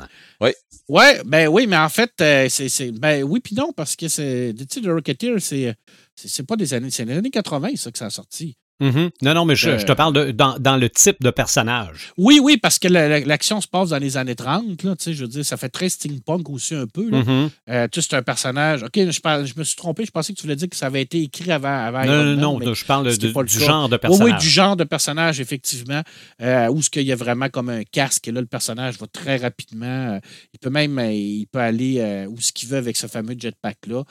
Ouais, 0.87 1.19
ben 1.25 1.47
oui, 1.47 1.65
mais 1.65 1.77
en 1.77 1.89
fait, 1.89 2.11
euh, 2.21 2.45
c'est, 2.47 2.69
c'est- 2.69 2.91
ben 2.91 3.23
oui 3.23 3.39
puis 3.39 3.55
non, 3.55 3.71
parce 3.75 3.95
que 3.95 4.07
c'est, 4.07 4.53
tu 4.55 4.65
sais, 4.69 4.81
The 4.81 4.91
Rocketeer, 4.91 5.39
c'est, 5.39 5.73
c'est, 6.15 6.27
c'est 6.27 6.43
pas 6.45 6.55
des 6.55 6.73
années, 6.75 6.91
c'est 6.91 7.05
les 7.05 7.15
années 7.17 7.31
80, 7.31 7.69
ça, 7.75 7.91
que 7.91 7.97
ça 7.97 8.05
a 8.05 8.09
sorti. 8.11 8.55
Mhm. 8.81 9.09
Non, 9.21 9.33
non, 9.33 9.45
mais 9.45 9.55
je, 9.55 9.69
Euh, 9.69 9.79
je 9.79 9.85
te 9.85 9.93
parle 9.93 10.13
de, 10.13 10.31
dans, 10.31 10.59
dans 10.59 10.75
le 10.75 10.89
type 10.89 11.15
de 11.21 11.29
personnage. 11.29 12.11
Oui, 12.17 12.39
oui, 12.43 12.57
parce 12.57 12.77
que 12.77 12.89
la- 12.89 13.07
la- 13.07 13.19
l'action 13.21 13.61
se 13.61 13.67
passe 13.69 13.89
dans 13.89 13.97
les 13.97 14.17
années 14.17 14.35
30, 14.35 14.83
là, 14.83 14.95
tu 14.97 15.03
sais, 15.05 15.13
je 15.13 15.21
veux 15.21 15.29
dire, 15.29 15.45
ça 15.45 15.55
fait 15.55 15.69
très 15.69 15.88
steampunk 15.88 16.49
aussi 16.49 16.75
un 16.75 16.85
peu. 16.85 17.09
Mhm. 17.09 17.49
Euh, 17.69 17.88
tu 17.89 18.01
sais, 18.01 18.07
c'est 18.09 18.15
un 18.17 18.21
personnage, 18.21 18.83
ok, 18.83 18.91
je, 18.95 19.11
je 19.45 19.53
me 19.57 19.63
suis 19.63 19.75
trompé, 19.77 20.05
je 20.05 20.11
pensais 20.11 20.33
que 20.33 20.38
tu 20.38 20.43
voulais 20.43 20.57
dire 20.57 20.67
que 20.69 20.75
ça 20.75 20.88
avait 20.88 21.01
été 21.03 21.21
écrit 21.21 21.51
avant, 21.53 21.69
avant 21.85 21.99
Non, 21.99 22.05
Iron 22.05 22.15
non, 22.23 22.25
Man, 22.25 22.39
non, 22.41 22.57
mais- 22.59 22.73
je 22.75 22.85
parle 22.85 23.05
de- 23.05 23.15
du 23.15 23.31
cas. 23.59 23.65
genre 23.65 23.88
de 23.88 23.95
Oui, 23.95 23.99
personnage. 24.01 24.33
oui, 24.33 24.39
du 24.39 24.49
genre 24.49 24.75
de 24.75 24.83
personnage, 24.83 25.39
effectivement, 25.39 26.01
euh, 26.41 26.67
où 26.69 26.81
ce 26.81 26.89
qu'il 26.89 27.03
y 27.03 27.13
a 27.13 27.15
vraiment 27.15 27.47
comme 27.47 27.69
un 27.69 27.83
casque, 27.83 28.27
et 28.27 28.31
là, 28.33 28.41
le 28.41 28.47
personnage 28.47 28.99
va 28.99 29.07
très 29.07 29.38
rapidement, 29.38 30.19
il 30.53 30.59
peut 30.59 30.69
même, 30.69 30.99
il 31.11 31.45
peut 31.49 31.59
aller 31.59 32.25
où 32.29 32.41
ce 32.41 32.51
qu'il 32.51 32.67
veut 32.67 32.77
avec 32.77 32.97
ce 32.97 33.07
fameux 33.07 33.35
jetpack-là. 33.39 34.03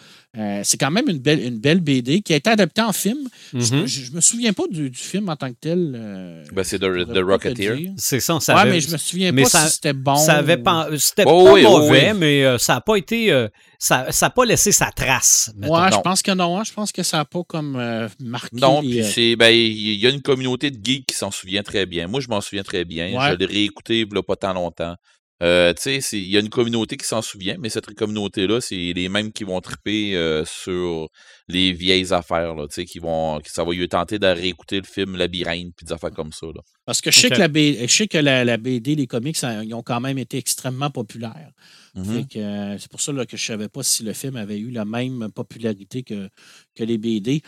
C'est 0.63 0.79
quand 0.79 0.91
même 0.91 1.09
une 1.09 1.19
belle, 1.19 1.41
une 1.45 1.59
belle 1.59 1.81
BD 1.81 2.23
qui 2.23 2.33
a 2.33 2.37
été 2.37 2.49
adaptée 2.49 2.81
en 2.81 2.93
film. 2.95 3.19
Je- 3.53 3.59
Mhm. 3.75 3.87
Je, 3.87 4.01
je 4.05 4.13
me 4.13 4.21
souviens 4.23 4.53
pas 4.55 4.67
du, 4.71 4.91
du 4.91 4.99
film 4.99 5.29
en 5.29 5.37
tant 5.37 5.51
que 5.51 5.57
tel. 5.61 5.95
euh, 5.97 6.45
Ben, 6.53 6.65
c'est 6.65 6.79
The, 6.79 7.05
The 7.13 7.19
Rocketeer. 7.25 7.91
C'est 7.97 8.21
ça, 8.21 8.39
ça 8.41 8.55
Ouais, 8.55 8.61
avait- 8.63 8.71
mais 8.73 8.81
je 8.81 8.91
me 8.91 8.97
souviens 8.97 9.33
mais 9.33 9.43
pas 9.43 9.49
ça- 9.49 9.67
si 9.67 9.75
c'était 9.75 9.93
bon. 9.93 10.17
ça 10.17 10.35
avait 10.37 10.57
pas, 10.57 10.89
c'était 10.99 11.25
Oh 11.27 11.45
pas 11.45 11.53
oui, 11.53 11.65
oh 11.67 11.79
mauvais, 11.81 12.13
oui. 12.13 12.19
mais 12.19 12.45
euh, 12.45 12.59
ça 12.59 12.75
n'a 12.75 12.81
pas 12.81 12.97
été, 12.97 13.31
euh, 13.33 13.49
ça, 13.79 14.07
ça 14.11 14.27
a 14.27 14.31
pas 14.31 14.45
laissé 14.45 14.73
sa 14.73 14.91
trace. 14.91 15.53
mettons. 15.57 15.75
Ouais, 15.81 15.93
je 15.93 15.99
pense 16.01 16.23
que 16.23 16.31
non. 16.33 16.59
hein. 16.59 16.63
Je 16.65 16.73
pense 16.73 16.93
que 16.93 17.03
ça 17.03 17.19
n'a 17.19 17.25
pas 17.25 17.43
comme 17.47 17.77
euh, 17.77 18.09
marqué. 18.21 18.57
Non, 18.57 18.81
puis 18.81 19.01
euh, 19.01 19.05
c'est 19.05 19.37
ben 19.37 19.51
il 19.51 19.95
y 19.97 20.07
a 20.07 20.11
une 20.11 20.23
communauté 20.23 20.71
de 20.71 20.79
geeks 20.83 21.07
qui 21.07 21.15
s'en 21.17 21.31
souvient 21.31 21.63
très 21.63 21.87
bien. 21.87 22.07
Moi, 22.07 22.21
je 22.21 22.29
m'en 22.29 22.41
souviens 22.41 22.63
très 22.63 22.85
bien. 22.85 23.07
Ouais. 23.19 23.31
Je 23.33 23.37
l'ai 23.37 23.47
réécouté 23.47 24.01
il 24.01 24.09
y 24.15 24.19
a 24.19 24.23
pas 24.23 24.37
tant 24.37 24.53
longtemps. 24.53 24.95
Euh, 25.43 25.75
il 25.85 26.29
y 26.29 26.37
a 26.37 26.41
une 26.41 26.49
communauté 26.49 26.97
qui 26.97 27.05
s'en 27.07 27.21
souvient, 27.21 27.57
mais 27.59 27.69
cette 27.69 27.93
communauté-là, 27.95 28.61
c'est 28.61 28.77
les 28.95 29.09
mêmes 29.09 29.33
qui 29.33 29.43
vont 29.45 29.61
triper 29.61 30.15
euh, 30.17 30.45
sur 30.45 31.09
les 31.49 31.73
vieilles 31.73 32.13
affaires, 32.13 32.55
là, 32.55 32.67
tu 32.69 32.75
sais, 32.77 32.85
qui 32.85 33.01
vont, 33.01 33.41
qui, 33.41 33.51
ça 33.51 33.65
va 33.65 33.73
lui 33.73 33.89
tenter 33.89 34.19
de 34.19 34.27
réécouter 34.27 34.77
le 34.77 34.87
film 34.87 35.17
Labyrinthe, 35.17 35.75
puis 35.77 35.85
des 35.87 35.93
affaires 35.93 36.13
comme 36.13 36.33
ça, 36.33 36.47
là. 36.47 36.61
Parce 36.87 37.01
que 37.01 37.11
je 37.11 37.19
sais 37.21 37.31
que, 37.31 37.35
la, 37.35 37.49
B- 37.49 37.79
je 37.81 37.93
sais 37.93 38.07
que 38.07 38.17
la, 38.19 38.45
la 38.45 38.57
BD, 38.57 38.95
les 38.95 39.07
comics, 39.09 39.37
ça- 39.37 39.65
ils 39.65 39.75
ont 39.75 39.83
quand 39.83 40.01
même 40.01 40.19
été 40.19 40.39
extrêmement 40.39 40.91
populaires. 40.91 41.51
Mhm. 41.95 42.27
Que, 42.29 42.39
euh, 42.39 42.79
c'est 42.79 42.91
pour 42.91 43.01
ça 43.01 43.13
là, 43.13 43.27
que 43.27 43.37
je 43.37 43.43
ne 43.43 43.47
savais 43.57 43.69
pas 43.69 43.83
si 43.83 44.03
le 44.05 44.13
film 44.13 44.37
avait 44.37 44.59
eu 44.59 44.71
la 44.71 44.85
même 44.85 45.31
popularité 45.35 46.03
que, 46.05 46.29
que 46.77 46.85
les 46.85 46.97
BD. 46.99 47.43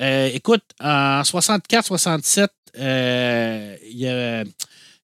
Euh, 0.00 0.28
écoute, 0.34 0.64
en 0.80 1.22
64-67, 1.22 2.48
euh, 2.78 3.76
il 3.88 3.98
y, 3.98 4.08
a- 4.08 4.44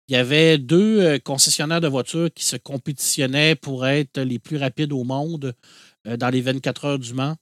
il 0.09 0.15
y 0.15 0.17
avait 0.17 0.59
deux 0.59 1.01
euh, 1.01 1.19
concessionnaires 1.19 1.81
de 1.81 1.89
voitures 1.89 2.29
qui 2.35 2.45
se 2.45 2.57
compétitionnaient 2.57 3.55
pour 3.55 3.87
être 3.87 4.21
les 4.21 4.39
plus 4.39 4.57
rapides 4.57 4.93
au 4.93 5.05
monde 5.05 5.55
euh, 6.07 6.17
dans 6.17 6.31
les 6.31 6.41
24 6.41 6.85
heures 6.85 6.99
du 6.99 7.15
Mans. 7.15 7.37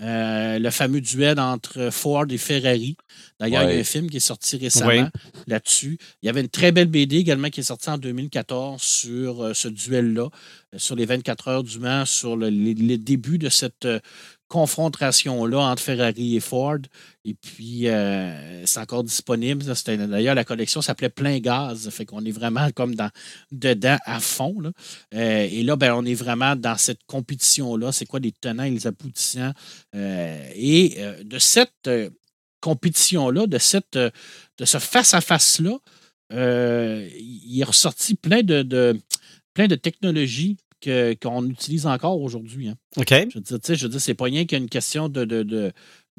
Euh, 0.00 0.60
le 0.60 0.70
fameux 0.70 1.00
duel 1.00 1.40
entre 1.40 1.90
Ford 1.90 2.24
et 2.30 2.38
Ferrari. 2.38 2.96
D'ailleurs, 3.40 3.64
il 3.64 3.74
y 3.74 3.76
a 3.78 3.80
un 3.80 3.84
film 3.84 4.08
qui 4.08 4.18
est 4.18 4.20
sorti 4.20 4.56
récemment 4.56 4.90
Ouais. 4.90 5.04
là-dessus. 5.48 5.98
Il 6.22 6.26
y 6.26 6.28
avait 6.28 6.40
une 6.40 6.48
très 6.48 6.70
belle 6.70 6.86
BD 6.86 7.16
également 7.16 7.50
qui 7.50 7.58
est 7.60 7.64
sortie 7.64 7.90
en 7.90 7.98
2014 7.98 8.80
sur 8.80 9.42
euh, 9.42 9.54
ce 9.54 9.66
duel-là, 9.66 10.28
euh, 10.72 10.78
sur 10.78 10.94
les 10.94 11.04
24 11.04 11.48
heures 11.48 11.64
du 11.64 11.80
Mans, 11.80 12.04
sur 12.06 12.36
le, 12.36 12.48
les- 12.48 12.74
les 12.74 12.96
débuts 12.96 13.38
de 13.38 13.48
cette 13.48 13.86
euh, 13.86 13.98
confrontation-là 14.48 15.58
entre 15.58 15.82
Ferrari 15.82 16.36
et 16.36 16.40
Ford. 16.40 16.78
Et 17.24 17.34
puis, 17.34 17.88
euh, 17.88 18.64
c'est 18.66 18.80
encore 18.80 19.04
disponible. 19.04 19.62
D'ailleurs, 19.86 20.34
la 20.34 20.44
collection 20.44 20.80
s'appelait 20.80 21.10
Plein 21.10 21.38
Gaz. 21.38 21.88
Fait 21.90 22.06
qu'on 22.06 22.24
est 22.24 22.32
vraiment 22.32 22.70
comme 22.72 22.94
dans, 22.94 23.10
dedans 23.52 23.98
à 24.04 24.20
fond. 24.20 24.72
Euh, 25.14 25.48
et 25.50 25.62
là, 25.62 25.76
ben, 25.76 25.94
on 25.94 26.04
est 26.04 26.14
vraiment 26.14 26.56
dans 26.56 26.76
cette 26.78 27.04
compétition-là. 27.06 27.92
C'est 27.92 28.06
quoi 28.06 28.20
les 28.20 28.32
tenants 28.32 28.64
et 28.64 28.70
les 28.70 28.86
aboutissants? 28.86 29.52
Euh, 29.94 30.50
et 30.54 30.98
de 31.22 31.38
cette 31.38 31.90
compétition-là, 32.60 33.46
de, 33.46 33.58
de 34.58 34.64
ce 34.64 34.78
face-à-face-là, 34.78 35.78
il 36.30 37.60
est 37.60 37.64
ressorti 37.64 38.14
plein 38.14 38.42
de 38.42 39.74
technologies 39.80 40.56
qu'on 40.82 41.46
utilise 41.48 41.86
encore 41.86 42.20
aujourd'hui. 42.20 42.68
hein. 42.68 42.76
OK. 42.96 43.10
Je 43.10 43.38
veux 43.38 43.40
dire, 43.40 43.60
tu 43.60 43.66
sais, 43.66 43.76
je 43.76 43.84
veux 43.84 43.90
dire, 43.90 44.00
c'est 44.00 44.14
pas 44.14 44.24
rien 44.24 44.44
qu'il 44.44 44.58
y 44.58 44.60
a 44.60 44.62
une 44.62 44.70
question 44.70 45.08
de, 45.08 45.24
de, 45.24 45.42
de, 45.42 45.72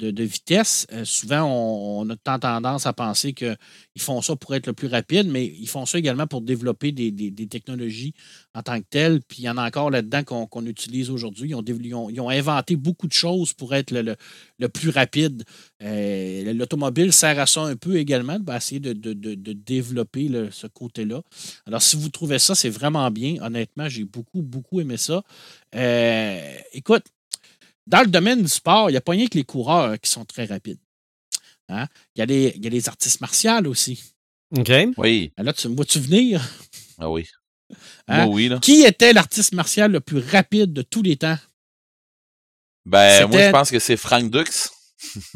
de- 0.08 0.24
vitesse. 0.24 0.88
Euh, 0.92 1.06
souvent, 1.06 1.44
on, 1.44 2.10
a 2.10 2.16
tendance 2.16 2.86
à 2.86 2.94
penser 2.94 3.34
qu'ils 3.34 3.58
font 4.00 4.22
ça 4.22 4.36
pour 4.36 4.56
être 4.56 4.68
le 4.68 4.74
plus 4.74 4.88
rapide, 4.88 5.28
mais 5.28 5.46
ils 5.46 5.68
font 5.68 5.86
ça 5.86 5.98
également 5.98 6.28
pour 6.28 6.42
développer 6.42 6.92
des, 6.92 7.48
technologies 7.48 8.14
en 8.54 8.62
tant 8.62 8.80
que 8.80 8.86
telles. 8.90 9.22
Puis 9.22 9.40
il 9.40 9.46
y 9.46 9.50
en 9.50 9.58
a 9.58 9.66
encore 9.66 9.90
là-dedans 9.90 10.24
qu'on 10.24 10.66
utilise 10.66 11.10
aujourd'hui. 11.10 11.52
Ils 11.52 11.96
ont, 11.96 12.30
inventé 12.30 12.76
beaucoup 12.76 13.08
de 13.08 13.14
choses 13.14 13.54
pour 13.54 13.74
être 13.74 13.92
le, 13.92 14.70
plus 14.70 14.90
rapide. 14.90 15.44
Euh, 15.82 16.54
L'automobile 16.54 17.12
sert 17.12 17.40
à 17.40 17.46
ça 17.46 17.62
un 17.62 17.76
peu 17.76 17.98
également, 17.98 18.40
de 18.40 18.54
essayer 18.54 18.80
de, 18.80 18.94
développer 19.54 20.30
ce 20.52 20.68
côté-là. 20.68 21.22
Alors, 21.66 21.82
si 21.82 21.96
vous 21.96 22.10
trouvez 22.10 22.40
ça, 22.40 22.56
c'est 22.56 22.70
vraiment 22.70 23.10
bien. 23.12 23.42
Honnêtement, 23.42 23.90
j'ai 23.90 24.04
beaucoup, 24.04 24.42
beaucoup 24.42 24.80
aimé 24.82 24.98
ça. 24.98 25.24
Euh, 25.76 26.58
écoute, 26.74 27.04
dans 27.90 28.02
le 28.02 28.08
domaine 28.08 28.42
du 28.42 28.48
sport, 28.48 28.90
il 28.90 28.94
n'y 28.94 28.98
a 28.98 29.02
pas 29.02 29.12
rien 29.14 29.28
que 29.28 29.36
les 29.38 29.44
coureurs 29.44 30.00
qui 30.00 30.10
sont 30.10 30.24
très 30.24 30.46
rapides. 30.46 30.80
Hein? 31.68 31.88
Il, 32.16 32.20
y 32.20 32.22
a 32.22 32.26
les, 32.26 32.54
il 32.56 32.64
y 32.64 32.68
a 32.68 32.70
les 32.70 32.88
artistes 32.88 33.20
martiaux 33.20 33.66
aussi. 33.66 34.02
OK. 34.56 34.72
Oui, 34.98 35.32
Ah, 35.38 35.44
Là, 35.44 35.54
tu 35.54 35.68
me 35.70 35.76
vois-tu 35.76 36.00
venir? 36.00 36.42
ah 37.00 37.10
oui. 37.10 37.28
Hein? 38.08 38.26
Moi, 38.26 38.34
oui, 38.36 38.48
là. 38.48 38.60
Qui 38.60 38.84
était 38.84 39.14
l'artiste 39.14 39.54
martial 39.54 39.92
le 39.92 40.00
plus 40.00 40.20
rapide 40.20 40.72
de 40.74 40.82
tous 40.82 41.02
les 41.04 41.18
temps? 41.18 41.38
Ben, 42.86 43.28
moi, 43.28 43.46
je 43.48 43.52
pense 43.52 43.70
que 43.72 43.80
c'est 43.80 43.98
Frank 43.98 44.32
Dux. 44.32 44.70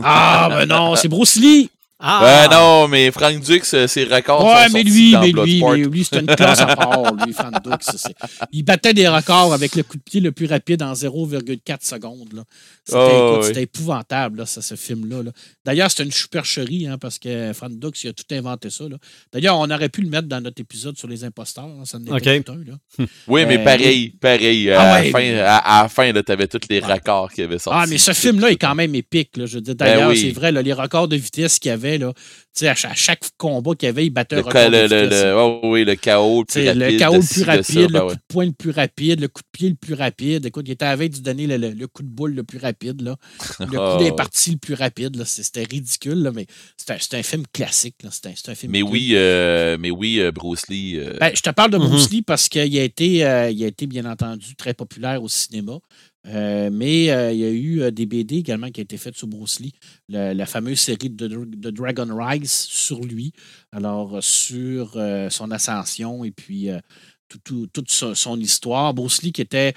Ah, 0.02 0.48
ben 0.50 0.66
non, 0.66 0.96
c'est 0.96 1.08
Bruce 1.08 1.36
Lee. 1.36 1.70
Ah! 2.00 2.48
Ben 2.50 2.56
non, 2.56 2.88
mais 2.90 3.12
Frank 3.12 3.40
Dux, 3.40 3.62
euh, 3.76 3.88
ses 3.88 4.04
records 4.04 4.44
Ouais, 4.46 4.66
sont 4.68 4.74
mais 4.74 4.84
lui, 4.84 5.12
dans 5.14 5.22
mais 5.22 5.28
lui, 5.28 5.34
Bloodsport. 5.34 5.72
mais 5.72 5.78
lui, 5.86 6.04
c'était 6.04 6.20
une 6.20 6.26
classe 6.36 6.60
à 6.60 6.76
part, 6.76 7.14
lui, 7.26 7.32
Fan 7.34 7.54
Dux. 7.64 7.72
c'est- 7.96 8.14
Il 8.52 8.64
battait 8.64 8.94
des 8.94 9.08
records 9.08 9.54
avec 9.54 9.76
le 9.76 9.84
coup 9.84 9.96
de 9.98 10.02
pied 10.02 10.20
le 10.20 10.34
plus 10.34 10.46
rapide 10.48 10.84
en 10.84 10.94
0,4 10.96 11.86
secondes. 11.86 12.34
là. 12.34 12.44
C'était 12.84 13.00
Oh, 13.00 13.38
oui. 13.40 13.46
c'était 13.48 13.62
épouvantable, 13.64 14.40
là, 14.40 14.46
ça, 14.46 14.62
ce 14.62 14.76
film-là. 14.76 15.24
là. 15.24 15.32
D'ailleurs, 15.64 15.90
c'était 15.92 16.04
une 16.04 16.12
supercherie, 16.12 16.88
hein, 16.88 16.98
parce 16.98 17.20
que 17.20 17.54
Fan 17.54 17.80
Dux, 17.80 17.92
il 18.04 18.10
a 18.10 18.14
tout 18.14 18.26
inventé 18.32 18.70
ça. 18.70 18.84
là. 18.90 18.98
D'ailleurs, 19.32 19.58
on 19.58 19.70
aurait 19.70 19.88
pu 19.90 20.02
le 20.02 20.10
mettre 20.10 20.28
dans 20.28 20.42
notre 20.42 20.60
épisode 20.62 20.98
sur 20.98 21.08
les 21.08 21.24
imposteurs. 21.24 21.64
hein, 21.66 21.84
ça 21.86 22.00
en 22.00 22.18
était 22.18 22.38
OK. 22.40 22.44
tout 22.44 22.52
un, 22.52 22.56
là. 22.58 23.06
Oui, 23.28 23.46
mais 23.46 23.60
Euh, 23.60 23.64
pareil, 23.64 24.10
pareil. 24.20 24.70
Ah 24.72 24.82
à, 24.82 24.94
ouais, 25.00 25.06
la 25.06 25.12
fin, 25.12 25.20
mais- 25.20 25.40
à, 25.40 25.58
à 25.58 25.84
la 25.84 25.90
fin, 25.90 26.12
là, 26.12 26.22
t'avais 26.24 26.48
tous 26.48 26.60
les 26.70 26.82
Ouais. 26.82 26.94
records 26.94 27.32
qui 27.32 27.42
avaient 27.44 27.60
sortis. 27.60 27.80
Ah, 27.82 27.86
mais 27.88 27.98
ce 27.98 28.12
film-là 28.12 28.52
est 28.52 28.58
quand 28.58 28.76
même 28.76 28.94
épique. 28.96 29.38
Là. 29.38 29.46
Je 29.46 29.56
veux 29.56 29.62
dire, 29.62 29.76
Ben 29.76 29.86
D'ailleurs, 29.86 30.10
oui. 30.10 30.18
c'est 30.20 30.32
vrai, 30.32 30.52
là, 30.52 30.62
les 30.62 30.74
records 30.74 31.08
de 31.08 31.16
vitesse 31.16 31.60
qu'il 31.60 31.70
y 31.70 31.72
avait, 31.72 31.93
là, 31.98 32.14
à, 32.62 32.70
à 32.72 32.94
chaque 32.96 33.24
combat 33.38 33.76
qu'il 33.76 33.88
y 33.88 33.90
avait, 33.90 34.06
il 34.06 34.10
battait 34.10 34.36
un 34.36 34.42
Le, 34.42 34.44
de 34.88 34.94
le, 34.94 35.04
le, 35.06 35.10
le- 35.10 35.36
oh 35.38 35.60
oui, 35.64 35.84
le 35.86 35.96
chaos 35.96 36.42
le 36.42 36.46
plus 36.46 36.68
rapide. 36.68 36.82
le 36.82 36.98
chaos 36.98 37.14
le 37.16 37.20
plus 37.28 37.42
de 37.42 37.46
rapide, 37.46 37.92
le 37.92 38.00
coup 38.02 38.14
de 38.16 38.20
poing 38.28 38.46
le 38.46 38.52
plus 38.52 38.72
rapide, 38.72 39.20
le 39.22 39.28
coup 39.28 39.42
de 39.42 39.48
pied 39.52 39.70
le 39.70 39.76
plus 39.76 39.94
rapide. 39.94 40.46
Écoute, 40.46 40.66
il 40.68 40.72
était 40.72 40.86
à 40.86 40.96
veille 40.96 41.10
de 41.10 41.20
donner 41.20 41.48
le, 41.48 41.88
coup 41.88 42.04
de 42.04 42.08
boule 42.08 42.34
le 42.36 42.44
plus 42.44 42.60
rapide. 42.60 43.02
Là. 43.02 43.16
Le 43.60 43.66
coup 43.68 43.74
Oh. 43.78 43.98
des 44.00 44.12
parties 44.12 44.52
le 44.52 44.58
plus 44.58 44.74
rapide. 44.76 45.24
C'était 45.26 45.64
ridicule, 45.64 46.22
là, 46.24 46.32
mais 46.34 46.46
c'est 46.78 46.92
un, 46.92 47.20
un 47.20 47.24
film 47.24 47.44
classique. 47.52 47.96
C'est 48.12 48.28
un, 48.28 48.52
un 48.52 48.56
film 48.56 48.72
Mais 48.72 48.82
oui, 48.82 49.10
euh, 49.14 49.78
mais 49.80 49.92
oui, 49.92 50.20
euh, 50.20 50.32
Bruce 50.32 50.68
Lee. 50.70 50.98
euh, 50.98 51.18
Ben, 51.20 51.32
je 51.36 51.42
te 51.42 51.50
parle 51.50 51.72
de 51.72 51.78
Mhm. 51.78 51.88
Bruce 51.88 52.10
Lee 52.12 52.22
parce 52.22 52.50
qu'il 52.50 52.62
a, 52.80 52.84
été, 52.84 53.26
euh, 53.26 53.50
il 53.50 53.64
a 53.64 53.68
été, 53.68 53.88
bien 53.88 54.06
entendu, 54.06 54.56
très 54.56 54.74
populaire 54.74 55.22
au 55.24 55.28
cinéma. 55.30 55.80
Euh, 56.28 56.70
mais 56.72 57.12
euh, 57.12 57.32
il 57.34 57.40
y 57.40 57.44
a 57.46 57.50
eu 57.50 57.82
euh, 57.82 57.92
des 57.92 58.06
BD 58.06 58.38
également 58.38 58.70
qui 58.70 58.80
ont 58.80 58.84
été 58.84 58.98
faites 58.98 59.16
sur 59.16 59.28
Bruce 59.28 59.60
Lee. 59.60 59.74
Le- 60.08 60.34
la 60.34 60.46
fameuse 60.46 60.80
série 60.80 61.10
de, 61.10 61.28
Dragon 61.72 62.08
Rise 62.10 62.52
sur 62.52 63.02
lui. 63.02 63.34
Alors, 63.72 64.24
sur 64.24 64.98
son 65.30 65.52
ascension 65.52 66.24
et 66.24 66.32
puis 66.32 66.70
tout- 67.28 67.40
tout- 67.44 67.68
toute 67.68 67.92
son, 67.92 68.40
histoire. 68.40 68.94
Bruce 68.94 69.22
Lee 69.24 69.32
qui 69.32 69.42
était, 69.42 69.74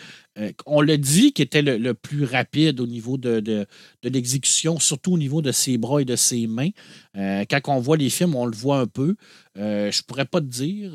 on 0.66 0.80
le 0.82 0.98
dit, 0.98 1.32
qui 1.32 1.42
était 1.42 1.62
le, 1.62 1.94
plus 1.94 2.24
rapide 2.24 2.80
au 2.80 2.86
niveau 2.86 3.16
de, 3.16 3.66
l'exécution, 4.02 4.78
surtout 4.78 5.12
au 5.12 5.18
niveau 5.18 5.42
de 5.42 5.52
ses 5.52 5.78
bras 5.78 6.02
et 6.02 6.04
de 6.04 6.16
ses 6.16 6.46
mains. 6.46 6.70
Quand 7.14 7.60
on 7.68 7.80
voit 7.80 7.96
les 7.96 8.10
films, 8.10 8.34
on 8.34 8.46
le 8.46 8.56
voit 8.56 8.80
un 8.80 8.86
peu. 8.86 9.16
Euh, 9.56 9.90
je 9.90 10.02
pourrais 10.02 10.26
pas 10.26 10.40
te 10.40 10.46
dire. 10.46 10.92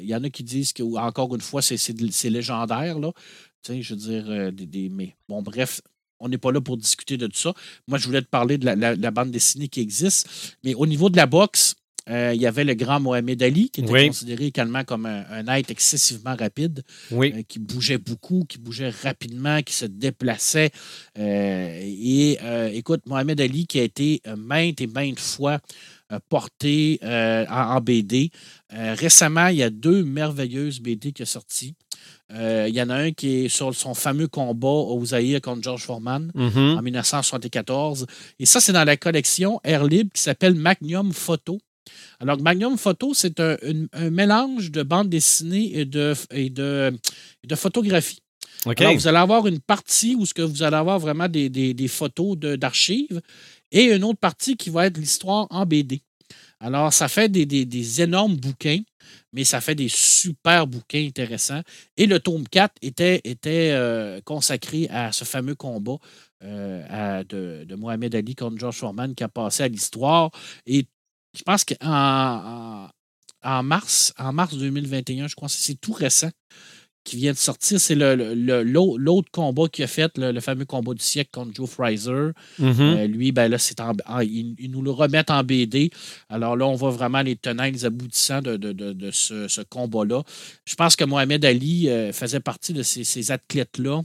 Il 0.00 0.06
y 0.08 0.14
en 0.14 0.24
a 0.24 0.30
qui 0.30 0.42
disent 0.42 0.72
que, 0.72 0.82
encore 0.82 1.34
une 1.34 1.42
fois, 1.42 1.62
c'est 1.62 2.30
légendaire. 2.30 2.98
Là. 2.98 3.12
Tu 3.64 3.72
sais, 3.72 3.82
je 3.82 3.94
veux 3.94 4.00
dire, 4.00 4.24
euh, 4.30 4.50
des, 4.50 4.66
des- 4.66 4.88
mais 4.90 5.16
bon, 5.28 5.40
bref, 5.42 5.80
on 6.20 6.28
n'est 6.28 6.38
pas 6.38 6.52
là 6.52 6.60
pour 6.60 6.76
discuter 6.76 7.16
de 7.16 7.26
tout 7.26 7.36
ça. 7.38 7.54
Moi, 7.88 7.98
je 7.98 8.06
voulais 8.06 8.22
te 8.22 8.28
parler 8.28 8.58
de 8.58 8.66
la, 8.66 8.76
la- 8.76 8.94
la 8.94 9.10
bande 9.10 9.30
dessinée 9.30 9.68
qui 9.68 9.80
existe. 9.80 10.56
Mais 10.62 10.74
au 10.74 10.86
niveau 10.86 11.08
de 11.08 11.16
la 11.16 11.26
boxe, 11.26 11.74
euh, 12.10 12.32
il 12.34 12.40
y 12.42 12.46
avait 12.46 12.64
le 12.64 12.74
grand 12.74 13.00
Mohamed 13.00 13.42
Ali, 13.42 13.70
qui 13.70 13.80
était 13.80 13.90
Oui. 13.90 14.06
considéré 14.08 14.44
également 14.46 14.84
comme 14.84 15.06
un, 15.06 15.24
un 15.30 15.46
être 15.54 15.70
excessivement 15.70 16.36
rapide 16.36 16.82
Oui. 17.10 17.32
euh, 17.34 17.42
qui 17.48 17.58
bougeait 17.58 17.96
beaucoup, 17.96 18.44
qui 18.46 18.58
bougeait 18.58 18.90
rapidement, 18.90 19.62
qui 19.62 19.72
se 19.72 19.86
déplaçait. 19.86 20.70
Euh, 21.18 21.80
et 21.82 22.38
écoute, 22.76 23.00
Mohamed 23.06 23.40
Ali 23.40 23.66
qui 23.66 23.80
a 23.80 23.84
été 23.84 24.20
maintes 24.36 24.82
et 24.82 24.86
maintes 24.86 25.18
fois 25.20 25.58
porté 26.28 26.98
en, 27.02 27.46
en 27.48 27.80
BD. 27.80 28.30
Récemment, 28.70 29.46
il 29.48 29.56
y 29.56 29.62
a 29.62 29.70
deux 29.70 30.04
merveilleuses 30.04 30.80
BD 30.80 31.12
qui 31.12 31.24
sont 31.24 31.32
sorties. 31.40 31.74
Euh, 32.32 32.66
il 32.68 32.74
y 32.74 32.80
en 32.80 32.88
a 32.88 32.94
un 32.96 33.12
qui 33.12 33.44
est 33.44 33.48
sur 33.48 33.74
son 33.74 33.92
fameux 33.94 34.28
combat 34.28 34.68
au 34.68 35.04
Zaïre 35.04 35.40
contre 35.42 35.62
George 35.62 35.82
Foreman 35.82 36.30
Mhm. 36.34 36.78
en 36.78 36.82
1974. 36.82 38.06
Et 38.38 38.46
ça, 38.46 38.60
c'est 38.60 38.72
dans 38.72 38.84
la 38.84 38.96
collection 38.96 39.60
Air 39.62 39.84
Libre 39.84 40.10
qui 40.14 40.22
s'appelle 40.22 40.54
Magnum 40.54 41.12
Photo. 41.12 41.58
Alors, 42.20 42.40
Magnum 42.40 42.78
Photo, 42.78 43.12
c'est 43.12 43.38
un, 43.40 43.56
mélange 44.10 44.70
de 44.70 44.82
bande 44.82 45.10
dessinée 45.10 45.78
et 45.78 45.84
de, 45.84 46.14
et 46.30 46.48
de, 46.48 46.92
photographie. 47.54 48.20
Alors, 48.84 48.94
vous 48.98 49.06
allez 49.06 49.18
avoir 49.18 49.46
une 49.46 49.60
partie 49.60 50.14
où 50.14 50.24
ce 50.24 50.32
que 50.32 50.40
vous 50.40 50.62
allez 50.62 50.76
avoir 50.76 50.98
vraiment 50.98 51.28
des, 51.28 51.50
des- 51.50 51.74
des 51.74 51.88
photos 51.88 52.38
de- 52.38 52.56
d'archives 52.56 53.20
et 53.70 53.84
une 53.94 54.02
autre 54.04 54.18
partie 54.18 54.56
qui 54.56 54.70
va 54.70 54.86
être 54.86 54.96
l'histoire 54.96 55.46
en 55.50 55.66
BD. 55.66 56.00
Alors, 56.60 56.92
ça 56.92 57.08
fait 57.08 57.28
des, 57.28 58.02
énormes 58.02 58.36
bouquins, 58.36 58.80
mais 59.32 59.44
ça 59.44 59.60
fait 59.60 59.74
des 59.74 59.88
super 59.88 60.66
bouquins 60.66 61.04
intéressants. 61.06 61.62
Et 61.96 62.06
le 62.06 62.20
tome 62.20 62.46
4 62.48 62.74
était, 62.82 63.20
euh, 63.46 64.20
consacré 64.24 64.88
à 64.90 65.12
ce 65.12 65.24
fameux 65.24 65.54
combat 65.54 65.96
euh, 66.42 67.24
de, 67.24 67.64
de 67.64 67.74
Mohamed 67.74 68.14
Ali 68.14 68.34
contre 68.34 68.58
George 68.58 68.76
Foreman 68.76 69.14
qui 69.14 69.24
a 69.24 69.28
passé 69.28 69.62
à 69.64 69.68
l'histoire. 69.68 70.30
Et 70.66 70.86
je 71.36 71.42
pense 71.42 71.64
qu'en 71.64 71.76
en, 71.82 72.88
en 73.42 73.62
mars, 73.62 74.14
en 74.18 74.32
mars 74.32 74.54
2021, 74.56 75.28
je 75.28 75.34
crois 75.34 75.48
que 75.48 75.54
c'est 75.54 75.80
tout 75.80 75.92
récent 75.92 76.30
qui 77.04 77.16
vient 77.16 77.32
de 77.32 77.36
sortir. 77.36 77.78
C'est 77.80 77.94
le- 77.94 78.14
le- 78.16 78.34
le- 78.34 78.62
l'autre 78.96 79.28
combat 79.30 79.68
qu'il 79.68 79.84
a 79.84 79.86
fait, 79.86 80.10
le, 80.16 80.32
le 80.32 80.40
fameux 80.40 80.64
combat 80.64 80.94
du 80.94 81.02
siècle 81.04 81.30
contre 81.32 81.54
Joe 81.54 81.68
Fraser. 81.68 82.30
Mhm. 82.58 82.74
Euh, 82.80 83.06
lui, 83.06 83.30
ben 83.30 83.48
là, 83.48 83.58
c'est 83.58 83.76
ils, 84.22 84.54
ils 84.58 84.70
nous 84.70 84.82
le 84.82 84.90
remettent 84.90 85.30
en 85.30 85.44
BD. 85.44 85.90
Alors 86.30 86.56
là, 86.56 86.66
on 86.66 86.74
voit 86.74 86.90
vraiment 86.90 87.20
les 87.22 87.36
tenants 87.36 87.64
les 87.64 87.84
aboutissants 87.84 88.40
de, 88.40 88.56
de- 88.56 88.72
de- 88.72 88.92
de 88.92 89.10
ce, 89.10 89.48
ce 89.48 89.60
combat-là. 89.60 90.22
Je 90.64 90.74
pense 90.74 90.96
que 90.96 91.04
Mohamed 91.04 91.44
Ali 91.44 91.88
euh, 91.88 92.12
faisait 92.12 92.40
partie 92.40 92.72
de 92.72 92.82
ces, 92.82 93.04
ces 93.04 93.30
athlètes-là. 93.30 94.02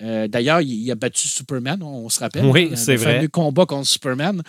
Euh, 0.00 0.28
D'ailleurs, 0.28 0.60
il, 0.60 0.70
il 0.72 0.90
a 0.92 0.94
battu 0.94 1.26
Superman, 1.26 1.82
on, 1.82 2.08
se 2.08 2.20
rappelle. 2.20 2.44
Oui, 2.44 2.68
hein, 2.72 2.76
c'est 2.76 2.92
le 2.94 2.98
vrai. 3.00 3.14
fameux 3.16 3.28
combat 3.28 3.66
contre 3.66 3.88
Superman, 3.88 4.42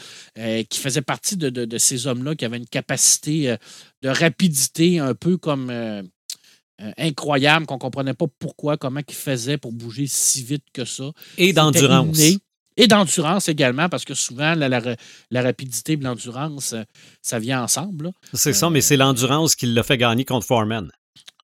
qui 0.70 0.80
faisait 0.80 1.02
partie 1.02 1.38
de, 1.38 1.78
ces 1.80 2.06
hommes-là 2.06 2.36
qui 2.36 2.46
avaient 2.46 2.58
une 2.58 2.68
capacité 2.68 3.56
de 4.04 4.10
rapidité 4.10 5.00
un 5.00 5.16
peu 5.16 5.38
comme 5.38 5.72
euh, 6.82 6.88
euh, 6.88 6.92
incroyable, 6.98 7.66
qu'on 7.66 7.76
ne 7.76 7.80
comprenait 7.80 8.14
pas 8.14 8.26
pourquoi, 8.40 8.78
comment 8.78 9.02
ils 9.08 9.14
faisaient 9.16 9.58
pour 9.58 9.72
bouger 9.72 10.08
si 10.08 10.44
vite 10.44 10.64
que 10.74 10.86
ça. 10.86 11.12
Et 11.38 11.54
d'endurance. 11.54 12.20
Et 12.78 12.88
d'endurance 12.88 13.50
également, 13.50 13.90
parce 13.90 14.06
que 14.06 14.14
souvent, 14.14 14.56
la, 14.56 14.70
la- 14.70 14.96
la 15.32 15.42
rapidité 15.42 15.94
et 15.94 15.98
l'endurance, 15.98 16.72
euh, 16.74 16.84
ça 17.22 17.38
vient 17.38 17.62
ensemble. 17.64 18.12
C'est 18.34 18.54
ça, 18.54 18.70
mais 18.70 18.80
c'est 18.82 18.96
l'endurance 18.96 19.56
qui 19.56 19.66
l'a 19.66 19.84
fait 19.84 19.98
gagner 19.98 20.24
contre 20.24 20.46
Foreman. 20.46 20.90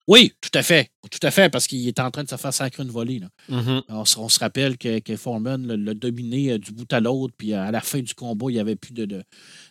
Oui, 0.08 0.34
tout 0.40 0.52
à 0.54 0.62
fait. 0.62 0.92
Tout 1.10 1.20
à 1.24 1.32
fait, 1.32 1.50
parce 1.50 1.66
qu'il 1.66 1.86
est 1.88 2.00
en 2.00 2.12
train 2.12 2.24
de 2.24 2.30
se 2.30 2.36
faire 2.38 2.54
sacrer 2.54 2.84
une 2.84 2.92
volée. 2.92 3.18
là. 3.20 3.28
Mhm. 3.50 3.82
On, 3.90 4.06
se, 4.06 4.20
on 4.20 4.30
se 4.30 4.40
rappelle 4.40 4.78
que, 4.78 5.00
que 5.00 5.18
Foreman 5.18 5.66
l'a- 5.66 5.94
dominé 5.96 6.52
euh, 6.52 6.58
du 6.60 6.72
bout 6.72 6.92
à 6.94 7.00
l'autre, 7.00 7.34
puis 7.36 7.54
à 7.54 7.72
la 7.72 7.82
fin 7.82 8.00
du 8.00 8.14
combat, 8.14 8.46
il 8.50 8.54
n'y 8.54 8.60
avait 8.60 8.76
plus 8.76 8.94
de, 8.94 9.06
de- 9.06 9.24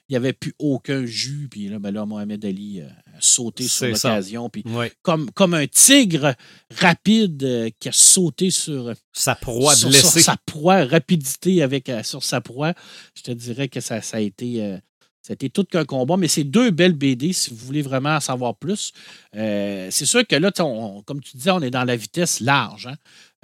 il 0.08 0.12
y 0.12 0.16
avait 0.16 0.32
plus 0.32 0.52
aucun 0.58 1.06
jus, 1.06 1.46
puis 1.50 1.68
là, 1.68 1.78
ben 1.78 1.92
là 1.92 2.04
Mohamed 2.04 2.44
Ali 2.44 2.80
euh, 3.14 3.18
sauté 3.20 3.64
sur 3.64 3.86
l'occasion, 4.10 4.48
puis 4.50 4.62
comme, 5.02 5.30
comme 5.30 5.54
un 5.54 5.66
tigre 5.66 6.34
rapide 6.80 7.42
euh, 7.44 7.70
qui 7.78 7.88
a 7.88 7.92
sauté 7.92 8.50
sur, 8.50 8.92
Sa 9.12 9.34
proie 9.34 9.74
sur, 9.74 9.88
blessée. 9.88 10.08
sur 10.08 10.20
sa 10.20 10.36
proie, 10.46 10.84
rapidité 10.84 11.62
avec, 11.62 11.88
euh, 11.88 12.02
sur 12.02 12.22
sa 12.24 12.40
proie. 12.40 12.74
Je 13.16 13.22
te 13.22 13.30
dirais 13.32 13.68
que 13.68 13.80
ça, 13.80 14.00
ça 14.02 14.16
a 14.18 14.20
été. 14.20 14.62
euh, 14.62 14.78
ça 15.22 15.32
a 15.32 15.34
été 15.34 15.48
tout 15.48 15.64
qu'un 15.64 15.86
combat, 15.86 16.18
mais 16.18 16.28
c'est 16.28 16.44
deux 16.44 16.70
belles 16.70 16.92
BD 16.92 17.32
si 17.32 17.48
vous 17.48 17.56
voulez 17.56 17.80
vraiment 17.80 18.16
en 18.16 18.20
savoir 18.20 18.54
plus. 18.56 18.92
Euh, 19.34 19.88
c'est 19.90 20.04
sûr 20.04 20.26
que 20.26 20.36
là, 20.36 20.50
on- 20.58 21.00
comme 21.02 21.22
tu 21.22 21.38
disais, 21.38 21.50
on 21.50 21.62
est 21.62 21.70
dans 21.70 21.84
la 21.84 21.96
vitesse 21.96 22.40
large. 22.40 22.88
hein. 22.88 22.96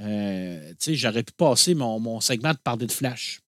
Euh, 0.03 0.75
J'aurais 0.89 1.23
pu 1.23 1.33
passer 1.33 1.75
mon, 1.75 1.99
mon 1.99 2.21
segment 2.21 2.53
de 2.53 2.59
parler 2.59 2.87
de 2.87 2.93
Flash. 2.93 3.41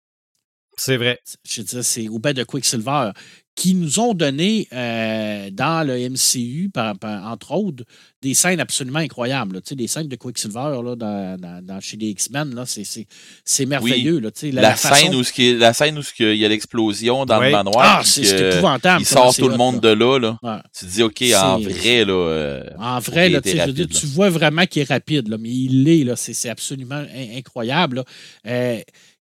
C'est 0.84 0.98
vrai. 0.98 1.20
Je 1.48 1.62
veux 1.62 1.68
dire, 1.68 1.84
c'est 1.84 2.08
au 2.08 2.18
bas 2.18 2.34
de 2.34 2.44
Quicksilver 2.44 3.12
qui 3.54 3.76
nous 3.76 4.00
ont 4.00 4.14
donné 4.14 4.68
euh, 4.74 5.50
dans 5.52 5.86
le 5.86 6.10
MCU, 6.10 6.70
par- 6.74 6.98
par- 6.98 7.30
entre 7.30 7.52
autres, 7.52 7.84
des 8.22 8.34
scènes 8.34 8.62
absolument 8.62 9.00
incroyables. 9.00 9.56
là. 9.56 9.62
Tu 9.62 9.70
sais, 9.70 9.76
des 9.76 9.88
scènes 9.88 10.08
de 10.08 10.16
Quicksilver 10.16 10.80
là, 10.84 10.96
dans, 10.96 11.38
dans- 11.40 11.62
dans- 11.64 11.80
chez 11.82 11.98
les 11.98 12.08
X-Men, 12.12 12.56
là, 12.56 12.66
c'est, 12.66 12.86
c'est, 12.86 13.06
c'est 13.44 13.66
merveilleux. 13.66 14.20
là. 14.20 14.32
Tu 14.32 14.40
sais, 14.40 14.52
La, 14.52 14.62
la 14.62 14.76
façon- 14.76 14.96
scène 14.96 15.16
où 15.16 15.24
ce 15.24 15.34
qui 15.34 15.50
est- 15.50 15.56
la 15.56 15.74
scène 15.74 15.98
où 15.98 16.02
ce 16.02 16.14
qu'il 16.14 16.34
y 16.38 16.46
a 16.46 16.48
l'explosion 16.48 17.26
dans 17.26 17.40
Ouais. 17.40 17.48
le 17.48 17.52
manoir. 17.52 17.98
Ah, 18.00 18.02
c'est, 18.06 18.24
épouvantable. 18.54 19.02
Il 19.02 19.06
sort 19.06 19.36
tout 19.36 19.50
le 19.50 19.58
monde 19.58 19.84
là. 19.84 19.90
de 19.94 20.00
là. 20.00 20.18
là. 20.18 20.40
Ouais. 20.42 20.60
Tu 20.80 20.86
te 20.86 20.92
dis, 20.92 21.04
OK, 21.04 21.22
en 21.36 21.60
C'est- 21.62 21.70
vrai, 21.70 22.06
là. 22.06 22.14
euh, 22.14 22.64
En 22.80 23.00
vrai, 23.00 23.28
il 23.30 23.34
là, 23.34 23.42
tu 23.42 23.50
sais, 23.52 23.58
je 23.58 23.66
veux 23.66 23.74
dire, 23.74 23.84
rapide, 23.86 23.94
là. 23.94 24.00
tu 24.00 24.06
vois 24.08 24.30
vraiment 24.30 24.66
qu'il 24.66 24.82
est 24.82 24.90
rapide, 24.90 25.28
là, 25.28 25.38
mais 25.38 25.50
il 25.50 25.84
l'est, 25.84 26.06
là, 26.06 26.16
c'est, 26.16 26.34
c'est 26.34 26.50
absolument 26.50 26.96
in- 27.14 27.38
incroyable. 27.38 27.98
là. 27.98 28.04
Euh, 28.48 28.80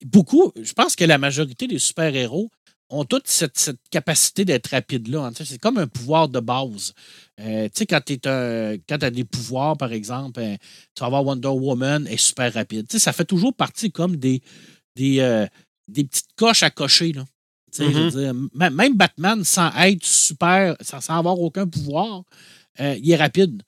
beaucoup, 0.05 0.53
je 0.61 0.73
pense 0.73 0.95
que 0.97 1.05
la 1.05 1.19
majorité 1.19 1.67
des 1.67 1.79
super-héros 1.79 2.51
ont 2.89 3.05
toute 3.05 3.27
cette, 3.27 3.59
cette 3.59 3.81
capacité 3.91 4.45
d'être 4.45 4.69
rapide-là. 4.69 5.31
C'est 5.35 5.59
comme 5.59 5.79
un 5.79 5.89
pouvoir 5.89 6.29
de 6.29 6.39
base. 6.39 6.93
Euh, 7.41 7.65
tu 7.65 7.79
sais, 7.79 7.87
quand 7.87 8.01
tu 8.05 8.29
as 8.29 9.11
des 9.11 9.25
pouvoirs, 9.25 9.77
par 9.77 9.93
exemple, 9.93 10.41
euh, 10.41 10.57
tu 10.95 11.01
vas 11.01 11.07
avoir 11.07 11.25
Wonder 11.25 11.49
Woman 11.49 12.07
est 12.07 12.17
super 12.17 12.53
rapide. 12.55 12.87
Ça 12.93 13.13
fait 13.13 13.25
toujours 13.25 13.55
partie 13.55 13.91
comme 13.91 14.17
des, 14.17 14.41
des, 14.95 15.19
euh, 15.19 15.47
des 15.89 16.05
petites 16.05 16.33
coches 16.37 16.63
à 16.63 16.71
cocher. 16.71 17.13
Là. 17.13 17.25
Tu 17.73 17.79
sais, 17.79 17.93
je 17.93 17.99
veux 18.03 18.11
dire, 18.11 18.31
m- 18.31 18.49
même 18.55 18.95
Batman, 18.97 19.43
sans 19.43 19.73
être 19.79 20.05
super, 20.07 20.77
sans, 20.81 21.01
sans 21.01 21.19
avoir 21.19 21.41
aucun 21.41 21.67
pouvoir, 21.67 22.23
euh, 22.79 22.97
il 23.03 23.11
est 23.11 23.17
rapide. 23.17 23.63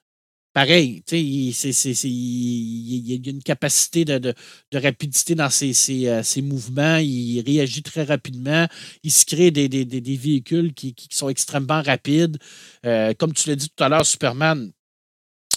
Pareil, 0.59 1.03
tu 1.07 1.11
sais, 1.11 1.23
il, 1.23 1.53
c'est- 1.55 1.73
c'est- 1.73 1.95
c'est- 1.95 2.11
il- 2.11 3.23
a 3.25 3.31
une 3.31 3.45
capacité 3.45 4.05
de, 4.05 4.19
de- 4.19 4.35
de 4.73 4.79
rapidité 4.79 5.37
dans 5.37 5.51
ses, 5.51 5.73
ses, 5.73 6.09
euh, 6.09 6.25
ses 6.25 6.43
mouvements. 6.43 6.97
Il 6.97 7.41
réagit 7.47 7.81
très 7.85 8.03
rapidement. 8.03 8.67
Il 9.05 9.13
se 9.13 9.25
crée 9.25 9.53
des, 9.53 9.69
des- 9.69 9.85
des- 9.85 10.01
des 10.01 10.17
véhicules 10.17 10.75
qui, 10.75 10.95
qui 10.95 11.07
sont 11.17 11.29
extrêmement 11.29 11.81
rapides. 11.81 12.39
Euh, 12.85 13.15
comme 13.17 13.33
tu 13.35 13.49
l'as 13.49 13.55
dit 13.55 13.69
tout 13.71 13.85
à 13.85 13.89
l'heure, 13.89 14.05
Superman, 14.05 14.73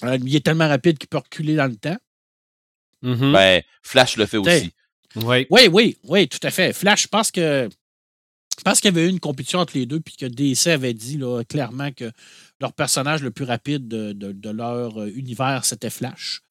euh, 0.04 0.20
il 0.24 0.36
est 0.36 0.46
tellement 0.46 0.68
rapide 0.68 1.00
qu'il 1.00 1.10
peut 1.10 1.18
reculer 1.18 1.56
dans 1.56 1.66
le 1.66 1.78
temps. 1.78 1.98
Mhm. 3.02 3.32
ben, 3.34 3.64
Flash 3.82 4.18
le 4.18 4.28
fait 4.28 4.38
aussi. 4.38 4.70
Oui, 5.50 5.68
oui, 5.72 5.98
oui, 6.04 6.28
tout 6.28 6.40
à 6.44 6.52
fait. 6.52 6.74
Flash, 6.74 7.02
je 7.04 7.08
pense 7.08 7.32
que 7.32 7.68
je 8.60 8.64
pense 8.64 8.80
qu'il 8.80 8.94
y 8.94 8.96
avait 8.96 9.08
eu 9.08 9.10
une 9.10 9.20
compétition 9.20 9.58
entre 9.58 9.76
les 9.76 9.88
deux, 9.88 10.00
puis 10.02 10.16
que 10.16 10.28
DC 10.28 10.68
avait 10.68 10.94
dit 10.94 11.18
là, 11.18 11.42
clairement 11.44 11.92
que 11.92 12.12
leur 12.62 12.74
personnage 12.74 13.22
le 13.24 13.32
plus 13.32 13.46
rapide 13.46 13.88
de, 13.88 14.14
de- 14.14 14.32
de 14.32 14.50
leur 14.50 15.02
euh, 15.02 15.12
univers, 15.14 15.66
c'était 15.66 15.90
Flash. 15.90 16.42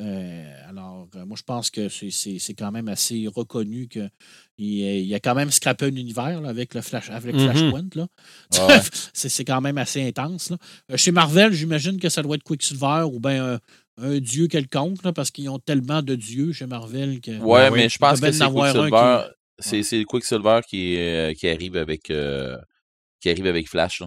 Euh, 0.00 0.68
alors, 0.68 1.06
euh, 1.14 1.24
moi, 1.24 1.36
je 1.38 1.44
pense 1.44 1.70
que 1.70 1.88
c'est- 1.88 2.10
c'est 2.10 2.40
c'est 2.40 2.54
quand 2.54 2.72
même 2.72 2.88
assez 2.88 3.28
reconnu 3.32 3.86
qu'il 3.86 4.10
il 4.58 5.14
a 5.14 5.20
quand 5.20 5.36
même 5.36 5.52
scrappé 5.52 5.84
un 5.86 5.94
univers 5.94 6.40
là, 6.40 6.48
avec 6.48 6.74
le 6.74 6.80
Flash, 6.82 7.10
avec 7.10 7.34
Mhm. 7.36 7.44
Flashpoint. 7.48 7.88
là. 7.94 8.06
Ah 8.58 8.66
ouais. 8.66 8.80
c'est 9.12 9.28
c'est 9.28 9.44
quand 9.44 9.60
même 9.60 9.78
assez 9.78 10.02
intense. 10.06 10.50
là. 10.50 10.56
Euh, 10.90 10.96
chez 10.96 11.12
Marvel, 11.12 11.52
j'imagine 11.52 12.00
que 12.00 12.08
ça 12.08 12.22
doit 12.22 12.34
être 12.36 12.42
Quicksilver 12.42 13.04
ou 13.12 13.20
bien 13.20 13.54
un, 13.54 13.58
un 13.98 14.18
dieu 14.18 14.48
quelconque, 14.48 15.02
là, 15.04 15.12
parce 15.12 15.30
qu'ils 15.30 15.48
ont 15.48 15.60
tellement 15.60 16.02
de 16.02 16.16
dieux 16.16 16.50
chez 16.52 16.66
Marvel 16.66 17.20
que. 17.20 17.30
Ouais, 17.38 17.70
mais 17.70 17.88
je 17.88 17.96
pense 17.98 18.20
que 18.20 18.32
c'est 18.32 18.44
Quicksilver. 18.50 18.90
qui- 19.60 20.04
Quicksilver 20.06 20.60
qui, 20.68 21.46
arrive 21.48 21.76
avec 21.76 22.10
euh, 22.10 22.56
qui 23.20 23.30
arrive 23.30 23.46
avec 23.46 23.68
Flash. 23.68 24.02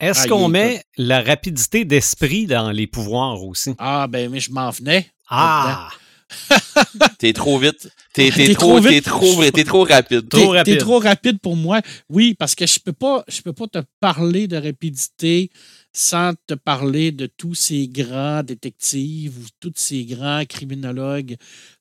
Est-ce 0.00 0.22
Ah, 0.24 0.28
qu'on 0.28 0.46
est 0.46 0.52
met 0.52 0.82
la 0.96 1.22
rapidité 1.22 1.84
d'esprit 1.84 2.46
dans 2.46 2.70
les 2.70 2.86
pouvoirs 2.86 3.42
aussi? 3.44 3.74
Ah, 3.78 4.06
ben, 4.08 4.30
mais 4.30 4.40
je 4.40 4.50
m'en 4.52 4.70
venais. 4.70 5.10
Ah! 5.28 5.90
T'es 7.18 7.32
trop 7.32 7.58
vite. 7.58 7.88
T'es 8.12 8.30
T'es 8.34 8.46
t'es 8.48 8.54
trop 8.54 8.78
trop, 8.78 8.80
t'es 8.80 8.90
vite. 8.94 9.04
trop, 9.04 9.50
t'es 9.50 9.64
trop 9.64 9.84
rapide. 9.84 10.28
Trop 10.28 10.40
T'es- 10.52 10.58
rapide. 10.58 10.74
T'es 10.74 10.78
trop 10.78 10.98
rapide 10.98 11.38
pour 11.40 11.56
moi. 11.56 11.80
Oui, 12.10 12.34
parce 12.34 12.54
que 12.54 12.66
je 12.66 12.78
peux 12.78 12.92
pas, 12.92 13.24
je 13.28 13.40
peux 13.40 13.52
pas 13.54 13.66
te 13.66 13.78
parler 14.00 14.46
de 14.46 14.56
rapidité 14.56 15.50
sans 15.94 16.34
te 16.46 16.54
parler 16.54 17.10
de 17.12 17.26
tous 17.26 17.54
ces 17.54 17.88
grands 17.88 18.42
détectives 18.42 19.38
ou 19.38 19.46
tous 19.58 19.72
ces 19.76 20.04
grands 20.04 20.44
criminologues 20.44 21.36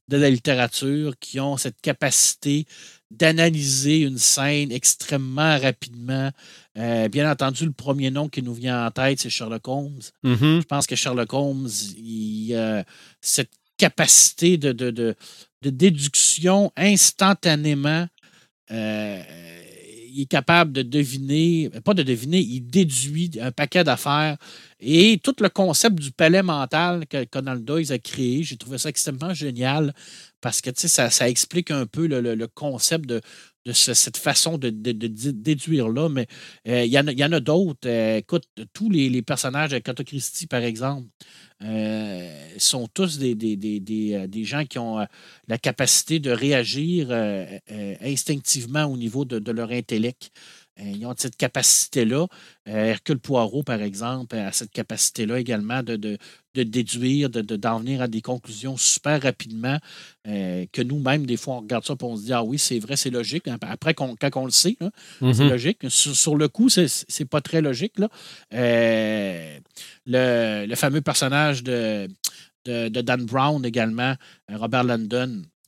de 0.07 0.15
la 0.18 0.30
littérature 0.30 1.13
qui 1.20 1.39
ont 1.41 1.57
cette 1.57 1.82
capacité 1.82 2.65
d'analyser 3.11 3.99
une 3.99 4.18
scène 4.18 4.72
extrêmement 4.72 5.59
rapidement. 5.59 6.32
Euh, 6.78 7.07
bien 7.09 7.30
entendu, 7.32 7.65
le 7.65 7.71
premier 7.71 8.11
nom 8.11 8.28
qui 8.30 8.43
nous 8.43 8.53
vient 8.53 8.86
en 8.86 8.91
tête, 8.91 9.19
c'est 9.19 9.30
Sherlock 9.30 9.67
Holmes. 9.67 9.99
Mhm. 10.23 10.61
Je 10.61 10.65
pense 10.65 10.86
que 10.86 10.95
Sherlock 10.95 11.34
Holmes, 11.34 11.69
il 11.97 12.55
a 12.55 12.84
cette 13.19 13.51
capacité 13.78 14.57
de, 14.57 14.71
de, 14.71 14.91
de- 14.91 15.15
de 15.63 15.69
déduction 15.71 16.71
instantanément. 16.78 18.07
euh, 18.71 19.23
il 20.09 20.21
est 20.21 20.25
capable 20.25 20.71
de 20.71 20.82
deviner, 20.82 21.69
pas 21.84 21.93
de 21.93 22.01
deviner, 22.01 22.39
il 22.39 22.61
déduit 22.61 23.30
un 23.39 23.51
paquet 23.51 23.84
d'affaires. 23.84 24.38
Et 24.80 25.19
tout 25.23 25.36
le 25.41 25.49
concept 25.49 25.95
du 25.99 26.11
palais 26.11 26.41
mental 26.41 27.05
que 27.05 27.23
Conan 27.25 27.55
Doyle 27.55 27.91
a 27.91 27.99
créé, 27.99 28.41
j'ai 28.41 28.57
trouvé 28.57 28.80
ça 28.80 28.89
extrêmement 28.89 29.36
génial 29.36 29.93
parce 30.41 30.61
que 30.61 30.71
ça, 30.75 31.11
ça 31.11 31.30
explique 31.30 31.69
un 31.69 31.86
peu 31.86 32.07
le, 32.07 32.19
le- 32.21 32.34
le 32.36 32.47
concept 32.47 33.05
de, 33.05 33.21
de 33.68 33.74
ce- 33.74 33.93
cette 33.93 34.18
façon 34.18 34.57
de, 34.57 34.70
de- 34.70 34.93
de 34.93 35.07
dé- 35.07 35.34
déduire 35.34 35.89
là. 35.89 36.07
Mais 36.09 36.26
euh, 36.68 36.86
il 36.86 36.91
y 36.91 36.97
en 36.97 37.32
a, 37.34 37.39
d'autres. 37.41 37.88
Euh, 37.88 38.18
écoute, 38.18 38.45
tous 38.74 38.89
les, 38.89 39.22
personnages 39.22 39.72
de 39.72 39.76
Agatha 39.76 40.03
Christie, 40.03 40.47
par 40.47 40.61
exemple, 40.63 41.07
euh, 41.63 42.49
sont 42.57 42.88
tous 42.93 43.20
des, 43.20 43.36
gens 44.45 44.63
qui 44.65 44.80
ont 44.80 45.05
la 45.47 45.57
capacité 45.57 46.20
de 46.20 46.32
réagir 46.32 47.11
instinctivement 48.01 48.86
au 48.86 48.95
niveau 48.97 49.26
de, 49.26 49.51
leur 49.51 49.72
intellect. 49.72 50.32
Ils 50.80 51.05
ont 51.07 51.15
cette 51.18 51.36
capacité-là. 51.36 52.28
Hercule 52.65 53.20
Poirot, 53.20 53.63
par 53.63 53.82
exemple, 53.82 54.36
a 54.36 54.51
cette 54.51 54.72
capacité-là 54.72 55.39
également 55.39 55.82
de, 55.84 56.18
de 56.58 56.64
déduire, 56.64 57.30
de, 57.30 57.41
de- 57.41 57.55
d'en 57.55 57.80
venir 57.80 58.01
à 58.01 58.08
des 58.08 58.22
conclusions 58.22 58.76
super 58.78 59.22
rapidement, 59.22 59.78
euh, 60.28 60.66
que 60.72 60.82
nous-mêmes, 60.82 61.26
des 61.26 61.38
fois, 61.38 61.55
on 61.55 61.60
regarde 61.62 61.86
ça 61.86 61.93
et 61.93 62.03
on 62.03 62.16
se 62.16 62.24
dit, 62.26 62.34
ah 62.34 62.43
oui, 62.43 62.58
c'est 62.60 62.80
vrai, 62.80 62.95
c'est 62.97 63.10
logique. 63.10 63.43
Après, 63.62 63.93
quand 63.93 64.16
on 64.36 64.45
le 64.45 64.51
sait, 64.51 64.76
c'est 64.80 65.22
Mhm. 65.43 65.49
logique. 65.49 65.80
Sur, 65.89 66.16
sur 66.16 66.36
le 66.36 66.47
coup, 66.47 66.70
c'est, 66.70 66.88
pas 67.26 67.41
très 67.41 67.62
logique. 67.62 67.97
Là. 67.99 68.10
Euh, 68.53 69.60
le, 70.05 70.66
le 70.68 70.76
fameux 70.76 71.01
personnage 71.01 71.64
de, 71.64 72.08
de, 72.66 72.89
de 72.89 73.01
Dan 73.01 73.26
Brown 73.26 73.64
également, 73.66 74.16
euh, 74.51 74.58
Robert 74.58 74.84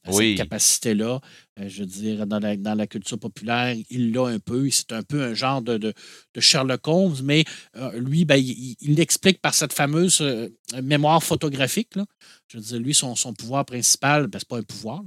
Oui. 0.07 0.29
cette 0.29 0.37
capacité-là. 0.49 1.19
Euh, 1.59 1.67
je 1.67 1.81
veux 1.81 1.85
dire, 1.85 2.27
dans 2.27 2.39
la, 2.39 2.55
dans 2.55 2.75
la 2.75 2.87
culture 2.87 3.19
populaire, 3.19 3.75
il 3.89 4.11
l'a 4.13 4.27
un 4.27 4.39
peu. 4.39 4.69
C'est 4.69 4.91
un 4.91 5.03
peu 5.03 5.23
un 5.23 5.33
genre 5.33 5.61
de, 5.61 5.77
de, 5.77 5.93
de 6.33 6.41
Sherlock 6.41 6.87
Holmes, 6.87 7.17
mais 7.23 7.43
euh, 7.75 7.99
lui, 7.99 8.25
ben, 8.25 8.35
il, 8.37 8.75
l'explique 8.81 9.41
par 9.41 9.53
cette 9.53 9.73
fameuse 9.73 10.21
euh, 10.21 10.49
mémoire 10.81 11.23
photographique. 11.23 11.95
là. 11.95 12.05
Je 12.47 12.57
veux 12.57 12.63
dire, 12.63 12.79
lui, 12.79 12.93
son, 12.93 13.15
son 13.15 13.33
pouvoir 13.33 13.65
principal, 13.65 14.27
ben, 14.27 14.39
c'est 14.39 14.47
pas 14.47 14.57
un 14.57 14.63
pouvoir, 14.63 15.01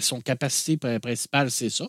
son 0.00 0.20
capacité 0.20 0.76
pr- 0.76 1.00
principale, 1.00 1.50
c'est 1.50 1.70
ça. 1.70 1.86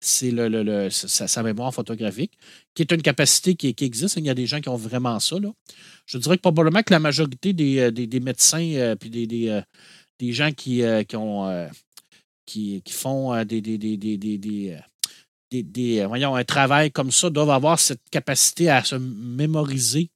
C'est 0.00 0.30
le, 0.30 0.48
le- 0.48 0.88
sa, 0.90 1.42
mémoire 1.42 1.74
photographique, 1.74 2.32
qui 2.74 2.82
est 2.82 2.92
une 2.92 3.02
capacité 3.02 3.54
qui, 3.54 3.74
existe. 3.80 4.16
Il 4.16 4.24
y 4.24 4.30
a 4.30 4.34
des 4.34 4.46
gens 4.46 4.60
qui 4.60 4.70
ont 4.70 4.76
vraiment 4.76 5.20
ça. 5.20 5.38
Là. 5.38 5.50
Je 6.06 6.16
dirais 6.16 6.36
que 6.36 6.42
probablement 6.42 6.82
que 6.82 6.92
la 6.92 7.00
majorité 7.00 7.52
des, 7.52 7.92
des, 7.92 8.20
médecins 8.20 8.72
euh, 8.76 8.96
puis 8.96 9.10
des, 9.10 9.26
des, 9.26 9.60
des 10.18 10.32
gens 10.32 10.52
qui, 10.52 10.82
qui 11.06 11.16
ont 11.16 11.68
qui, 12.50 12.82
qui 12.84 12.92
font 12.92 13.32
euh, 13.32 13.44
des, 13.44 13.60
des, 13.60 13.78
des, 13.78 13.96
des, 13.96 14.16
des, 14.16 14.38
des, 14.38 14.70
euh, 14.70 15.62
euh, 16.02 16.06
voyons, 16.06 16.34
un 16.34 16.44
travail 16.44 16.90
comme 16.90 17.10
ça 17.10 17.30
doivent 17.30 17.50
avoir 17.50 17.78
cette 17.78 18.02
capacité 18.10 18.68
à 18.70 18.82
se 18.84 18.96
mémoriser 18.96 20.10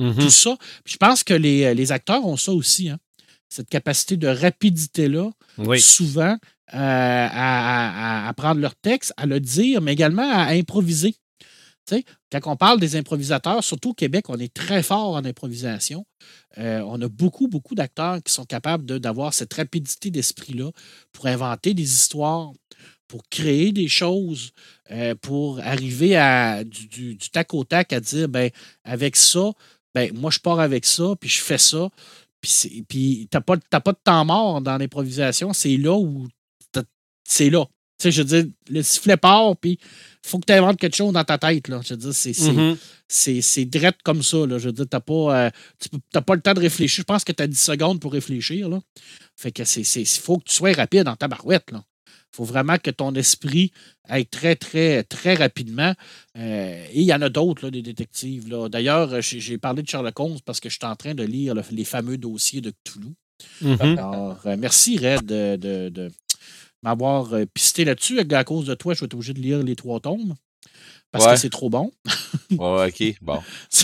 Mhm. 0.00 0.14
tout 0.14 0.30
ça. 0.30 0.56
Puis 0.84 0.92
je 0.92 0.96
pense 0.96 1.24
que 1.24 1.34
les, 1.34 1.74
les 1.74 1.90
acteurs 1.90 2.24
ont 2.24 2.36
ça 2.36 2.52
aussi, 2.52 2.88
hein. 2.88 2.98
cette 3.48 3.68
capacité 3.68 4.16
de 4.16 4.28
rapidité-là, 4.28 5.30
Oui. 5.58 5.80
souvent, 5.80 6.36
euh, 6.74 6.76
à, 6.76 7.26
à- 7.32 8.26
à- 8.26 8.28
à 8.28 8.32
prendre 8.34 8.60
leur 8.60 8.76
texte, 8.76 9.12
à 9.16 9.26
le 9.26 9.40
dire, 9.40 9.80
mais 9.82 9.92
également 9.94 10.30
à 10.30 10.52
improviser. 10.52 11.16
Quand 12.30 12.40
on 12.46 12.56
parle 12.56 12.80
des 12.80 12.96
improvisateurs, 12.96 13.62
surtout 13.64 13.90
au 13.90 13.94
Québec, 13.94 14.26
on 14.28 14.38
est 14.38 14.52
très 14.52 14.82
fort 14.82 15.14
en 15.14 15.24
improvisation. 15.24 16.04
Euh, 16.58 16.80
on 16.86 17.00
a 17.00 17.08
beaucoup, 17.08 17.48
beaucoup 17.48 17.74
d'acteurs 17.74 18.22
qui 18.22 18.32
sont 18.32 18.44
capables 18.44 18.84
d'avoir 19.00 19.34
cette 19.34 19.54
rapidité 19.54 20.10
d'esprit-là 20.10 20.70
pour 21.12 21.26
inventer 21.26 21.74
des 21.74 21.90
histoires, 21.92 22.52
pour 23.06 23.22
créer 23.30 23.72
des 23.72 23.88
choses, 23.88 24.52
euh, 24.90 25.14
pour 25.14 25.60
arriver 25.60 26.16
à 26.16 26.64
du, 26.64 27.16
tac 27.32 27.54
au 27.54 27.64
tac 27.64 27.92
à 27.92 28.00
dire, 28.00 28.28
ben, 28.28 28.50
avec 28.84 29.16
ça, 29.16 29.52
ben, 29.94 30.12
moi, 30.14 30.30
je 30.30 30.38
pars 30.38 30.60
avec 30.60 30.84
ça, 30.84 31.14
puis 31.18 31.30
je 31.30 31.40
fais 31.40 31.58
ça. 31.58 31.88
Puis, 32.40 32.84
puis 32.88 33.28
t'as 33.30 33.40
pas, 33.40 33.56
pas 33.56 33.92
de 33.92 33.98
temps 34.02 34.24
mort 34.24 34.60
dans 34.60 34.78
l'improvisation. 34.78 35.52
C'est 35.52 35.76
là 35.76 35.96
où 35.96 36.28
c'est 37.24 37.50
là. 37.50 37.66
Tu 37.98 38.04
sais, 38.04 38.10
je 38.12 38.22
veux 38.22 38.42
dire, 38.42 38.52
le 38.70 38.82
sifflet 38.82 39.16
part, 39.16 39.56
puis 39.56 39.72
il 39.72 40.28
faut 40.28 40.38
que 40.38 40.46
tu 40.46 40.52
inventes 40.52 40.78
quelque 40.78 40.94
chose 40.96 41.12
dans 41.12 41.24
ta 41.24 41.36
tête. 41.38 41.66
Là. 41.68 41.80
Je 41.84 41.94
veux 41.94 41.96
dire, 41.98 42.14
c'est, 42.14 42.32
c'est, 42.32 42.52
c'est, 43.08 43.40
c'est 43.42 43.64
direct 43.64 44.00
comme 44.04 44.22
ça. 44.22 44.46
Là. 44.46 44.58
Je 44.58 44.66
veux 44.66 44.72
dire, 44.72 44.86
t'as 44.88 45.00
pas, 45.00 45.46
euh, 45.46 45.50
tu 45.80 45.88
t'as 46.12 46.20
pas 46.20 46.34
le 46.36 46.40
temps 46.40 46.54
de 46.54 46.60
réfléchir. 46.60 46.98
Je 47.02 47.04
pense 47.04 47.24
que 47.24 47.32
tu 47.32 47.42
as 47.42 47.46
10 47.48 47.58
secondes 47.60 48.00
pour 48.00 48.12
réfléchir. 48.12 48.68
Là. 48.68 48.80
Fait 49.36 49.50
que 49.50 49.64
c'est, 49.64 49.82
faut 50.04 50.38
que 50.38 50.44
tu 50.44 50.54
sois 50.54 50.72
rapide 50.74 51.04
dans 51.04 51.16
ta 51.16 51.26
barouette. 51.26 51.66
Il 51.72 52.36
faut 52.36 52.44
vraiment 52.44 52.76
que 52.78 52.90
ton 52.90 53.12
esprit 53.14 53.72
aille 54.04 54.26
très, 54.26 54.54
très, 54.54 55.02
très 55.02 55.34
rapidement. 55.34 55.92
Euh, 56.36 56.84
et 56.92 57.00
il 57.00 57.06
y 57.06 57.12
en 57.14 57.22
a 57.22 57.28
d'autres, 57.30 57.64
là, 57.64 57.70
des 57.72 57.82
détectives. 57.82 58.48
Là. 58.48 58.68
D'ailleurs, 58.68 59.20
j'ai, 59.22 59.40
j'ai 59.40 59.58
parlé 59.58 59.82
de 59.82 59.88
Sherlock 59.88 60.20
Holmes 60.20 60.38
parce 60.44 60.60
que 60.60 60.68
je 60.68 60.74
suis 60.74 60.86
en 60.86 60.94
train 60.94 61.14
de 61.14 61.24
lire 61.24 61.54
là, 61.54 61.62
les 61.72 61.84
fameux 61.84 62.16
dossiers 62.18 62.60
de 62.60 62.70
Cthulhu. 62.84 63.14
Mhm. 63.62 63.80
Alors, 63.98 64.38
euh, 64.46 64.56
merci, 64.58 64.98
Red, 64.98 65.24
de, 65.24 65.56
de- 65.56 65.88
de 65.88 66.12
m'avoir 66.82 67.32
euh, 67.34 67.44
pisté 67.52 67.84
là-dessus. 67.84 68.20
À 68.30 68.44
cause 68.44 68.66
de 68.66 68.74
toi, 68.74 68.94
je 68.94 69.00
vais 69.00 69.06
être 69.06 69.14
obligé 69.14 69.32
de 69.34 69.40
lire 69.40 69.62
les 69.62 69.76
trois 69.76 70.00
tomes 70.00 70.34
parce 71.10 71.24
Ouais. 71.26 71.32
que 71.32 71.38
c'est 71.40 71.50
trop 71.50 71.70
bon. 71.70 71.90
Ouais, 72.50 72.88
OK, 72.88 73.14
bon. 73.22 73.40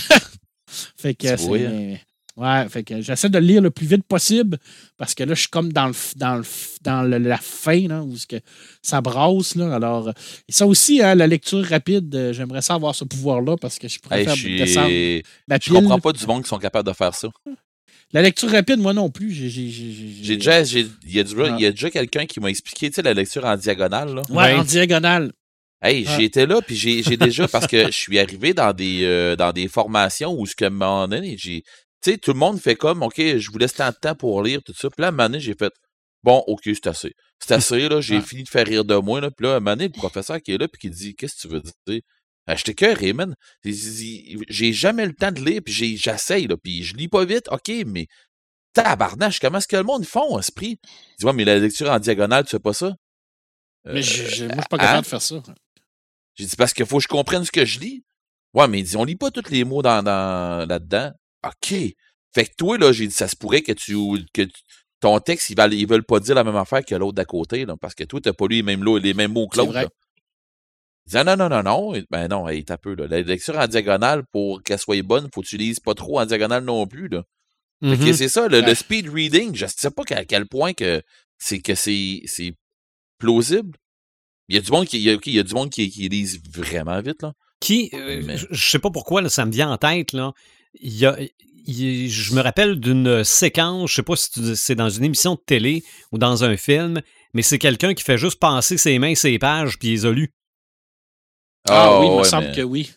fait 0.97 1.14
que 1.14 1.36
C'est 1.36 1.66
hein? 1.66 1.97
Ouais, 2.36 2.68
fait 2.68 2.82
que 2.82 3.01
j'essaie 3.01 3.28
de 3.28 3.38
le 3.38 3.47
lire 3.47 3.62
le 3.62 3.70
plus 3.70 3.86
vite 3.86 4.03
possible 4.09 4.59
parce 4.97 5.14
que 5.14 5.22
là, 5.22 5.34
je 5.34 5.40
suis 5.42 5.49
comme 5.51 5.72
dans, 5.72 5.86
le, 5.86 5.95
dans, 6.16 6.34
le, 6.34 6.45
dans 6.82 7.03
le- 7.05 7.18
la 7.18 7.36
fin, 7.38 7.86
là, 7.86 8.03
où 8.03 8.12
que 8.28 8.40
ça 8.82 9.01
brasse. 9.01 9.55
Là. 9.55 9.72
Alors, 9.72 10.09
et 10.09 10.53
ça 10.53 10.66
aussi, 10.66 11.01
hein, 11.01 11.14
la 11.14 11.28
lecture 11.28 11.64
rapide, 11.64 12.12
euh, 12.16 12.32
j'aimerais 12.32 12.61
ça 12.61 12.74
avoir 12.74 12.92
ce 12.92 13.05
pouvoir-là 13.05 13.57
parce 13.57 13.78
que 13.78 13.86
je 13.86 14.01
pourrais 14.01 14.18
Hey, 14.22 14.24
faire 14.24 14.34
je 14.34 14.49
descendre 14.49 14.88
comprends 15.70 16.01
pas 16.01 16.12
du 16.12 16.26
monde 16.26 16.42
qui 16.42 16.49
sont 16.49 16.59
capables 16.59 16.88
de 16.88 16.92
faire 16.95 17.14
ça. 17.14 17.28
La 18.15 18.23
lecture 18.23 18.49
rapide, 18.51 18.79
moi 18.79 18.95
non 18.95 19.11
plus. 19.11 19.33
J'ai, 19.33 20.37
déjà, 20.37 20.61
il 20.62 20.89
y 21.07 21.19
a, 21.19 21.25
du- 21.25 21.35
Ah. 21.43 21.57
il 21.59 21.62
y 21.62 21.67
a 21.67 21.71
déjà 21.73 21.91
quelqu'un 21.91 22.27
qui 22.27 22.39
m'a 22.41 22.49
expliqué, 22.49 22.89
tu 22.89 22.95
sais, 22.95 23.03
la 23.03 23.12
lecture 23.12 23.45
en 23.45 23.57
diagonale, 23.57 24.15
là. 24.15 24.23
Ouais, 24.31 24.37
Ouais. 24.37 24.55
en 24.55 24.62
diagonale. 24.65 25.33
Hey, 25.83 26.07
Ah. 26.09 26.17
j'étais 26.17 26.47
là, 26.47 26.62
puis 26.62 26.77
j'ai 26.77 27.03
j'ai 27.03 27.17
déjà, 27.19 27.47
parce 27.49 27.67
que 27.67 27.87
je 27.87 27.91
suis 27.91 28.19
arrivé 28.19 28.55
dans 28.55 28.73
des, 28.73 29.01
euh, 29.05 29.37
dans 29.37 29.53
des 29.53 29.69
formations 29.69 30.33
où, 30.33 30.47
ce 30.47 30.55
que, 30.55 30.65
à 30.65 30.69
un 30.69 30.71
moment 30.71 31.09
donné, 31.09 31.37
j'ai, 31.37 31.62
tu 32.03 32.12
sais, 32.12 32.17
tout 32.19 32.33
le 32.33 32.39
monde 32.39 32.59
fait 32.61 32.77
comme, 32.77 33.03
OK, 33.03 33.17
je 33.19 33.51
vous 33.51 33.59
laisse 33.59 33.75
tant 33.75 33.91
de 33.91 33.97
temps 34.01 34.15
pour 34.15 34.43
lire, 34.43 34.61
tout 34.65 34.73
ça. 34.75 34.89
Puis 34.89 35.01
là, 35.03 35.07
à 35.07 35.09
un 35.09 35.11
moment 35.12 35.25
donné, 35.29 35.41
j'ai 35.41 35.55
fait, 35.59 35.73
bon, 36.23 36.43
OK, 36.47 36.62
c'est 36.67 36.87
assez. 36.87 37.12
C'est 37.41 37.53
assez, 37.53 37.89
là, 37.89 38.01
j'ai 38.01 38.17
Ah. 38.19 38.23
fini 38.23 38.45
de 38.45 38.49
faire 38.49 38.65
rire 38.67 38.85
de 38.85 38.95
moi, 38.95 39.21
là. 39.21 39.31
Puis 39.33 39.45
là, 39.45 39.55
à 39.55 39.57
un 39.57 39.61
moment 39.61 39.73
donné, 39.77 39.87
le 39.93 39.93
professeur 39.99 40.41
qui 40.41 40.53
est 40.53 40.59
là, 40.59 40.69
puis 40.69 40.79
qui 40.89 40.91
dit, 40.95 41.15
qu'est-ce 41.17 41.35
que 41.35 41.41
tu 41.41 41.49
veux 41.49 41.62
dire? 41.89 42.01
J'étais 42.49 42.74
cœuré, 42.74 43.12
man. 43.12 43.34
J'ai 43.64 44.72
jamais 44.72 45.07
le 45.07 45.14
temps 45.14 45.32
de 45.32 45.40
lire, 45.40 45.62
puis 45.64 45.72
j'essaye, 45.97 46.47
là. 46.47 46.57
Puis 46.62 46.82
je 46.82 46.95
lis 46.95 47.09
pas 47.09 47.24
vite, 47.24 47.49
OK, 47.51 47.70
mais 47.86 48.07
tabarnache, 48.74 49.40
comment 49.40 49.59
est-ce 49.59 49.68
que 49.68 49.76
le 49.76 49.82
monde 49.82 50.05
font, 50.05 50.38
esprit? 50.38 50.78
Il 50.82 51.20
dit, 51.20 51.24
ouais, 51.26 51.32
mais 51.32 51.45
la 51.45 51.59
lecture 51.59 51.90
en 51.90 51.99
diagonale, 51.99 52.45
tu 52.45 52.51
fais 52.51 52.59
pas 52.59 52.74
ça? 52.74 52.95
Mais 53.86 54.03
je, 54.03 54.24
je- 54.26 54.45
moi, 54.47 54.57
je 54.57 54.61
suis 54.61 54.68
pas 54.68 54.76
hein? 54.76 54.80
capable 54.80 55.03
de 55.03 55.07
faire 55.09 55.22
ça. 55.22 55.42
J'ai 56.34 56.47
dit, 56.47 56.57
parce 56.57 56.74
qu'il 56.74 56.86
faut 56.86 56.97
que 56.99 57.03
je 57.03 57.09
comprenne 57.09 57.45
ce 57.45 57.53
que 57.53 57.64
je 57.64 57.80
lis. 57.80 58.05
Ouais, 58.53 58.68
mais 58.68 58.80
il 58.80 58.84
dit, 58.84 58.97
on 58.97 59.05
lit 59.05 59.16
pas 59.16 59.30
tous 59.30 59.51
les 59.51 59.64
mots 59.64 59.82
dans, 59.82 60.03
dans, 60.03 60.68
là-dedans. 60.68 61.12
OK. 61.47 61.74
Fait 62.34 62.45
que 62.47 62.55
toi, 62.57 62.76
là, 62.78 62.92
j'ai 62.92 63.07
dit, 63.07 63.14
ça 63.14 63.28
se 63.28 63.36
pourrait 63.36 63.62
que 63.62 63.72
tu, 63.72 63.97
que 64.32 64.42
ton 65.01 65.18
texte, 65.20 65.51
ils 65.51 65.57
veulent, 65.57 65.74
ils 65.74 65.86
veulent 65.86 66.05
pas 66.05 66.18
dire 66.20 66.34
la 66.34 66.45
même 66.45 66.57
affaire 66.57 66.84
que 66.84 66.95
l'autre 66.95 67.14
d'à 67.14 67.24
côté, 67.24 67.64
là, 67.64 67.76
parce 67.76 67.95
que 67.95 68.05
toi, 68.05 68.20
t'as 68.20 68.32
pas 68.32 68.47
lu 68.47 68.57
les 68.57 68.62
mêmes, 68.62 68.84
les 68.99 69.14
mêmes 69.14 69.32
mots 69.32 69.49
que 69.49 69.57
C'est 69.57 69.62
l'autre. 69.62 69.90
Il 71.11 71.18
ah, 71.18 71.24
non, 71.24 71.36
non, 71.36 71.48
non, 71.48 71.62
non. 71.62 72.02
Ben 72.11 72.28
non, 72.28 72.48
hey, 72.48 72.64
t'as 72.64 72.78
peu, 72.78 72.94
là. 72.94 73.07
La 73.07 73.20
lecture 73.20 73.59
en 73.59 73.66
diagonale, 73.66 74.24
pour 74.32 74.62
qu'elle 74.62 74.78
soit 74.78 75.02
bonne, 75.02 75.28
faut 75.34 75.42
que 75.42 75.46
tu 75.46 75.57
lises 75.59 75.80
pas 75.80 75.94
trop 75.94 76.18
en 76.18 76.26
diagonale 76.26 76.64
non 76.64 76.86
plus, 76.86 77.09
là. 77.09 77.24
Mhm. 77.82 78.12
c'est 78.14 78.28
ça, 78.28 78.48
le, 78.48 78.74
speed 78.74 79.11
reading, 79.11 79.55
je 79.55 79.66
sais 79.66 79.90
pas 79.90 80.05
à 80.11 80.24
quel 80.24 80.46
point 80.46 80.72
que 80.72 81.02
c'est 81.38 81.61
que 81.61 81.74
c'est 81.74 82.22
plausible. 83.18 83.76
Il 84.48 84.55
y 84.55 84.59
a 84.59 84.62
du 84.62 84.70
monde 84.70 84.86
qui, 84.86 84.98
il 84.98 85.02
y 85.02 85.11
a, 85.11 85.14
ok, 85.14 85.26
il 85.26 85.34
y 85.34 85.38
a 85.38 85.42
du 85.42 85.55
monde 85.55 85.70
qui, 85.70 85.90
qui 85.90 86.09
lise 86.09 86.40
vraiment 86.50 87.00
vite, 87.02 87.22
là. 87.22 87.32
Qui, 87.61 87.90
euh, 87.94 88.22
Mais- 88.24 88.38
je 88.38 88.46
je 88.50 88.70
sais 88.70 88.78
pas 88.78 88.90
pourquoi, 88.90 89.20
là, 89.22 89.28
ça 89.28 89.44
me 89.44 89.52
vient 89.52 89.70
en 89.70 89.76
tête, 89.76 90.12
là. 90.12 90.32
Il 90.80 90.96
y 90.96 91.05
a, 91.05 91.18
il- 91.66 92.11
je 92.11 92.34
me 92.34 92.40
rappelle 92.40 92.80
d'une 92.80 93.24
séquence, 93.24 93.90
je 93.90 93.96
sais 93.96 94.02
pas 94.02 94.16
si 94.16 94.57
c'est 94.57 94.74
dans 94.74 94.90
une 94.90 95.05
émission 95.05 95.34
de 95.34 95.40
télé 95.44 95.82
ou 96.12 96.18
dans 96.18 96.44
un 96.44 96.57
film, 96.57 97.00
mais 97.34 97.42
c'est 97.42 97.59
quelqu'un 97.59 97.94
qui 97.94 98.05
fait 98.05 98.18
juste 98.18 98.38
passer 98.38 98.78
ses 98.78 98.98
mains, 98.98 99.14
ses 99.14 99.38
pages, 99.38 99.78
puis 99.78 99.88
il 99.88 99.92
les 99.92 100.07
a 100.07 100.11
lues. 100.12 100.32
Ah, 101.69 101.99
oui, 102.01 102.07
il 102.07 102.11
me 102.12 102.17
ouais, 102.19 102.25
semble 102.25 102.47
mais- 102.49 102.55
que 102.55 102.61
oui. 102.62 102.91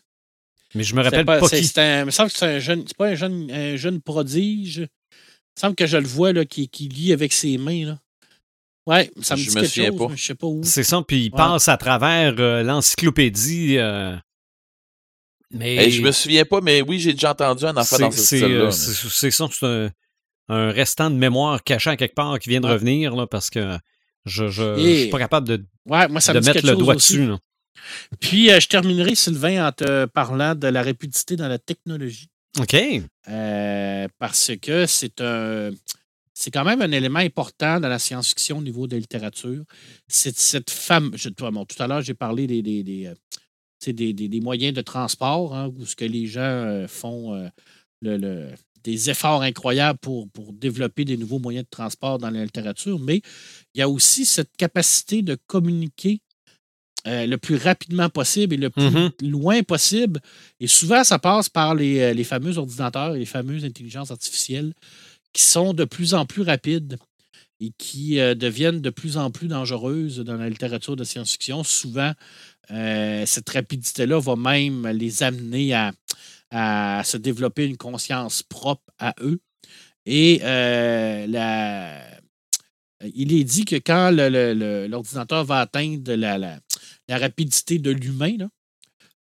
Mais 0.76 0.84
je 0.84 0.94
me 0.96 1.02
rappelle 1.02 1.26
pas- 1.26 1.40
qui. 1.40 1.56
il 1.56 2.06
me 2.06 2.12
semble 2.12 2.30
que 2.32 2.38
c'est 2.38 2.46
un 2.46 2.60
jeune. 2.60 2.84
C'est 2.86 2.98
pas 2.98 3.08
un 3.08 3.16
jeune, 3.16 3.50
un 3.52 3.76
jeune 3.78 4.02
prodige. 4.02 4.78
Il 4.78 4.82
me 4.82 5.60
semble 5.62 5.76
que 5.76 5.88
je 5.88 5.98
le 5.98 6.06
vois 6.08 6.34
là, 6.34 6.46
qui, 6.46 6.68
qui 6.70 6.88
lit 6.90 7.14
avec 7.14 7.32
ses 7.34 7.58
mains. 7.58 7.86
Là. 7.86 8.00
Ouais, 8.86 9.12
ça 9.22 9.36
me 9.36 9.42
Je 9.42 9.50
dit 9.50 9.56
me 9.56 9.62
quelque 9.62 9.70
souviens 9.74 9.90
chose, 9.90 9.98
pas. 9.98 10.08
mais 10.10 10.18
je 10.18 10.24
sais 10.24 10.36
pas 10.36 10.48
où. 10.48 10.62
C'est 10.64 10.84
ça, 10.84 11.02
puis 11.08 11.26
il 11.26 11.32
Ouais. 11.32 11.38
passe 11.38 11.68
à 11.70 11.78
travers 11.78 12.36
euh, 12.40 12.64
l'encyclopédie. 12.64 13.78
euh, 13.78 14.16
mais 15.52 15.76
Hey, 15.78 15.92
je 15.92 16.02
me 16.02 16.12
souviens 16.12 16.46
pas, 16.46 16.60
mais 16.62 16.82
oui, 16.82 17.00
j'ai 17.00 17.14
déjà 17.14 17.32
entendu 17.32 17.64
un 17.66 17.72
enfant 17.78 17.96
c'est 17.96 18.02
dans 18.02 18.12
ce 18.12 18.18
c'est, 18.20 18.38
style-là. 18.38 18.48
euh, 18.48 18.66
mais- 18.66 18.72
c'est- 18.72 19.10
c'est 19.10 19.32
ça, 19.32 19.48
c'est 19.52 19.66
un, 19.66 19.90
un 20.50 20.72
restant 20.72 21.10
de 21.10 21.16
mémoire 21.16 21.64
caché 21.64 21.90
à 21.90 21.96
quelque 21.98 22.16
part 22.16 22.38
qui 22.40 22.50
vient 22.50 22.60
de 22.62 22.68
Ouais. 22.68 22.74
revenir, 22.74 23.16
là, 23.16 23.28
parce 23.28 23.50
que 23.50 23.78
je, 24.26 24.48
je, 24.50 24.76
je 24.76 24.80
Et- 24.80 25.02
suis 25.04 25.10
pas 25.10 25.20
capable 25.20 25.48
de, 25.48 25.66
Ouais, 25.86 26.08
moi, 26.10 26.20
ça 26.22 26.34
de 26.34 26.40
me 26.40 26.46
mettre 26.46 26.66
le 26.66 26.76
doigt 26.76 26.96
aussi. 26.96 27.14
dessus. 27.14 27.28
là. 27.28 27.40
Puis, 28.20 28.52
euh, 28.52 28.60
je 28.60 28.68
terminerai, 28.68 29.16
Sylvain, 29.16 29.68
en 29.68 29.72
te 29.72 30.06
parlant 30.06 30.56
de 30.56 30.68
la 30.68 30.84
rapidité 30.84 31.36
dans 31.36 31.48
la 31.48 31.60
technologie. 31.60 32.28
OK. 32.60 32.76
Euh, 33.28 34.08
parce 34.18 34.52
que 34.62 34.86
c'est 34.86 35.22
un. 35.22 35.72
C'est 36.40 36.52
quand 36.52 36.64
même 36.64 36.84
un 36.84 36.92
élément 36.92 37.18
important 37.20 37.80
dans 37.80 37.90
la 37.90 37.98
science-fiction 37.98 38.60
au 38.60 38.62
niveau 38.62 38.86
de 38.86 38.94
la 38.94 39.00
littérature. 39.00 39.64
C'est 40.08 40.38
cette 40.38 40.70
femme. 40.70 41.12
Je, 41.16 41.30
toi, 41.30 41.50
bon, 41.50 41.66
tout 41.66 41.82
à 41.82 41.88
l'heure, 41.88 42.02
j'ai 42.04 42.14
parlé 42.14 42.46
des, 42.46 42.62
des, 42.62 42.84
des, 42.84 43.08
euh, 43.08 43.16
tu 43.80 43.86
sais, 43.86 43.94
des- 43.94 44.14
des- 44.14 44.28
des 44.28 44.40
moyens 44.40 44.76
de 44.76 44.82
transport, 44.82 45.56
hein, 45.56 45.72
où 45.76 45.84
ce 45.86 45.96
que 45.96 46.06
les 46.06 46.28
gens 46.28 46.42
euh, 46.42 46.88
font 46.88 47.34
euh, 47.34 47.48
le- 48.02 48.18
le- 48.18 48.50
des 48.84 49.10
efforts 49.10 49.42
incroyables 49.42 49.98
pour, 49.98 50.30
pour 50.30 50.54
développer 50.54 51.06
des 51.06 51.18
nouveaux 51.18 51.40
moyens 51.40 51.66
de 51.66 51.70
transport 51.72 52.20
dans 52.20 52.30
la 52.30 52.44
littérature. 52.44 53.00
Mais 53.00 53.22
il 53.74 53.80
y 53.80 53.82
a 53.82 53.90
aussi 53.90 54.24
cette 54.24 54.56
capacité 54.58 55.24
de 55.24 55.38
communiquer 55.48 56.22
euh, 57.08 57.26
le 57.26 57.38
plus 57.38 57.56
rapidement 57.56 58.10
possible 58.10 58.54
et 58.56 58.58
le 58.58 58.70
plus 58.70 58.84
Mhm. 58.92 59.12
loin 59.24 59.64
possible. 59.64 60.20
Et 60.60 60.68
souvent, 60.68 61.04
ça 61.04 61.18
passe 61.20 61.48
par 61.50 61.74
les, 61.74 62.00
euh, 62.00 62.14
les 62.14 62.24
fameux 62.26 62.58
ordinateurs 62.58 63.16
et 63.16 63.20
les 63.20 63.26
fameuses 63.26 63.64
intelligences 63.66 64.12
artificielles 64.12 64.74
qui 65.34 65.42
sont 65.42 65.74
de 65.74 65.86
plus 65.86 66.14
en 66.14 66.26
plus 66.26 66.42
rapides 66.44 66.98
et 67.60 67.72
qui 67.78 68.20
euh, 68.20 68.36
deviennent 68.36 68.82
de 68.82 68.90
plus 68.90 69.18
en 69.18 69.32
plus 69.32 69.48
dangereuses 69.48 70.20
dans 70.20 70.36
la 70.36 70.50
littérature 70.50 70.96
de 70.96 71.04
science-fiction. 71.04 71.64
Souvent, 71.64 72.12
euh, 72.72 73.26
cette 73.26 73.50
rapidité-là 73.50 74.20
va 74.20 74.36
même 74.36 74.86
les 74.88 75.24
amener 75.24 75.74
à, 75.74 75.94
à, 76.52 77.02
se 77.06 77.18
développer 77.18 77.66
une 77.66 77.78
conscience 77.78 78.44
propre 78.44 78.84
à 79.00 79.14
eux. 79.22 79.40
Et 80.06 80.40
la, 80.40 82.00
il 83.14 83.34
est 83.34 83.44
dit 83.44 83.66
que 83.66 83.76
quand 83.76 84.12
l'ordinateur 84.12 85.44
va 85.46 85.60
atteindre 85.62 86.14
la, 86.14 86.38
la, 86.38 86.60
la 87.08 87.18
rapidité 87.18 87.80
de 87.80 87.92
l'humain, 87.92 88.50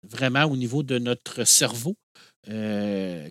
vraiment 0.02 0.44
au 0.44 0.56
niveau 0.56 0.82
de 0.82 0.98
notre 0.98 1.44
cerveau, 1.44 1.96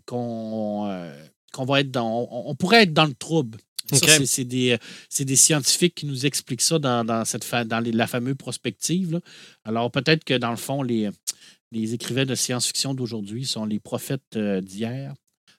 qu'on 0.05 1.11
qu'on 1.51 1.65
va 1.65 1.81
être 1.81 1.91
dans. 1.91 2.27
On, 2.31 2.55
pourrait 2.55 2.83
être 2.83 2.93
dans 2.93 3.05
le 3.05 3.13
trouble. 3.13 3.59
c'est 3.91 4.45
des, 4.45 4.77
des, 5.19 5.35
scientifiques 5.35 5.95
qui 5.95 6.05
nous 6.05 6.25
expliquent 6.25 6.61
ça 6.61 6.79
dans, 6.79 7.25
cette 7.25 7.49
dans 7.67 7.83
la 7.85 8.07
fameuse 8.07 8.35
prospective. 8.35 9.19
Alors, 9.65 9.91
peut-être 9.91 10.23
que 10.23 10.33
dans 10.33 10.51
le 10.51 10.57
fond, 10.57 10.81
les, 10.81 11.09
les 11.71 11.93
écrivains 11.93 12.25
de 12.25 12.35
science-fiction 12.35 12.93
d'aujourd'hui 12.93 13.45
sont 13.45 13.65
les 13.65 13.79
prophètes 13.79 14.35
euh, 14.35 14.61
d'hier. 14.61 15.13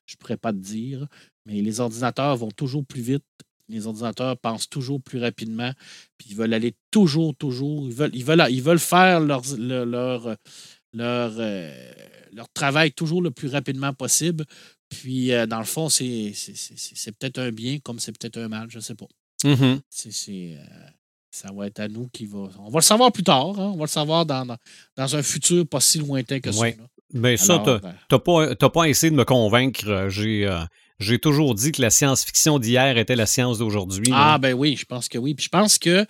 Je 0.06 0.14
ne 0.14 0.18
pourrais 0.18 0.36
pas 0.36 0.52
te 0.52 0.58
dire. 0.58 1.06
Mais 1.46 1.60
les 1.60 1.80
ordinateurs 1.80 2.36
vont 2.36 2.50
toujours 2.50 2.84
plus 2.84 3.02
vite. 3.02 3.24
Les 3.72 3.86
ordinateurs 3.86 4.38
pensent 4.38 4.68
toujours 4.68 5.02
plus 5.02 5.20
rapidement. 5.20 5.72
Puis 6.18 6.28
ils 6.30 6.36
veulent 6.36 6.54
aller 6.54 6.74
toujours, 6.90 7.34
toujours. 7.34 7.86
Ils 7.86 7.94
veulent, 7.94 8.14
ils 8.14 8.24
veulent, 8.24 8.46
ils 8.50 8.62
veulent 8.62 8.78
faire 8.78 9.20
leur, 9.20 9.42
leur, 9.58 10.36
leur, 10.92 11.34
euh, 11.38 11.92
leur 12.32 12.48
travail 12.50 12.92
toujours 12.92 13.22
le 13.22 13.30
plus 13.30 13.48
rapidement 13.48 13.92
possible 13.92 14.44
puis, 14.92 15.32
euh, 15.32 15.46
dans 15.46 15.58
le 15.58 15.64
fond, 15.64 15.88
c'est 15.88 16.32
peut-être 17.18 17.38
un 17.38 17.50
bien 17.50 17.78
comme 17.78 17.98
c'est 17.98 18.12
peut-être 18.12 18.36
un 18.36 18.48
mal, 18.48 18.66
je 18.68 18.76
ne 18.76 18.82
sais 18.82 18.94
pas. 18.94 19.06
Mm-hmm. 19.42 19.80
C'est 19.88 20.56
euh, 20.58 20.64
ça 21.30 21.50
va 21.50 21.66
être 21.66 21.80
à 21.80 21.88
nous 21.88 22.08
qui 22.12 22.26
va. 22.26 22.50
On 22.58 22.68
va 22.68 22.78
le 22.78 22.84
savoir 22.84 23.10
plus 23.10 23.22
tard. 23.22 23.58
Hein. 23.58 23.72
On 23.74 23.76
va 23.76 23.84
le 23.84 23.88
savoir 23.88 24.26
dans, 24.26 24.46
dans, 24.96 25.16
un 25.16 25.22
futur 25.22 25.66
pas 25.66 25.80
si 25.80 25.98
lointain 25.98 26.40
que 26.40 26.52
ça. 26.52 26.66
Mais 27.14 27.38
ça, 27.38 27.62
tu 27.64 27.70
n'as 27.70 28.18
pas, 28.18 28.54
pas, 28.70 28.84
essayé 28.84 29.10
de 29.10 29.16
me 29.16 29.24
convaincre. 29.24 30.08
J'ai 30.10 30.46
euh, 30.46 30.60
j'ai 31.02 31.18
toujours 31.18 31.54
dit 31.54 31.72
que 31.72 31.82
la 31.82 31.90
science-fiction 31.90 32.58
d'hier 32.58 32.96
était 32.96 33.16
la 33.16 33.26
science 33.26 33.58
d'aujourd'hui. 33.58 34.06
Ah, 34.12 34.38
ben 34.38 34.54
oui, 34.54 34.76
je 34.76 34.84
pense 34.84 35.08
que 35.08 35.18
oui. 35.18 35.34
Puis 35.34 35.44
je 35.44 35.50
pense 35.50 35.78
que 35.78 36.06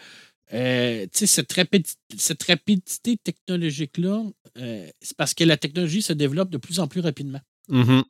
cette, 1.12 1.52
rapidité, 1.52 1.98
cette 2.16 2.42
rapidité 2.42 3.16
technologique-là, 3.16 4.22
c'est 4.54 5.16
parce 5.16 5.34
que 5.34 5.44
la 5.44 5.56
technologie 5.56 6.02
se 6.02 6.12
développe 6.12 6.50
de 6.50 6.58
plus 6.58 6.78
en 6.78 6.86
plus 6.86 7.00
rapidement. 7.00 7.40
Mm-hmm 7.70 8.02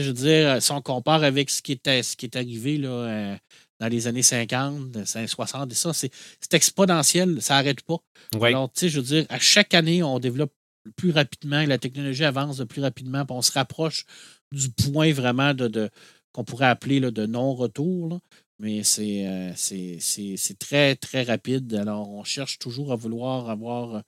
je 0.00 0.08
veux 0.08 0.14
dire, 0.14 0.48
euh, 0.48 0.60
si 0.60 0.72
on 0.72 0.80
compare 0.80 1.22
avec 1.22 1.50
ce 1.50 1.60
qui 1.60 1.72
est, 1.72 2.02
ce 2.02 2.16
qui 2.16 2.26
est 2.26 2.36
arrivé 2.36 2.78
là, 2.78 2.88
euh, 2.88 3.36
dans 3.80 3.88
les 3.88 4.06
années 4.06 4.22
50, 4.22 5.04
60, 5.04 5.72
et 5.72 5.74
ça, 5.74 5.92
c'est 5.92 6.10
exponentiel, 6.52 7.42
ça 7.42 7.54
n'arrête 7.54 7.82
pas. 7.82 7.98
Alors, 8.40 8.72
tu 8.72 8.80
sais, 8.80 8.88
je 8.88 9.00
veux 9.00 9.06
dire, 9.06 9.26
à 9.28 9.38
chaque 9.38 9.74
année, 9.74 10.02
on 10.02 10.18
développe 10.18 10.52
plus 10.96 11.10
rapidement, 11.10 11.64
la 11.66 11.78
technologie 11.78 12.24
avance 12.24 12.56
de 12.56 12.64
plus 12.64 12.80
rapidement, 12.80 13.24
puis 13.24 13.36
on 13.36 13.42
se 13.42 13.52
rapproche 13.52 14.04
du 14.52 14.68
point 14.70 15.12
vraiment 15.12 15.54
de, 15.54 15.90
qu'on 16.32 16.44
pourrait 16.44 16.66
appeler 16.66 17.00
de 17.00 17.26
non-retour. 17.26 18.20
Mais 18.58 18.82
euh, 18.98 19.52
c'est, 19.56 20.58
très, 20.58 20.94
très 20.96 21.22
rapide. 21.24 21.74
Alors, 21.74 22.10
on 22.10 22.24
cherche 22.24 22.58
toujours 22.58 22.92
à 22.92 22.96
vouloir 22.96 23.50
avoir 23.50 24.02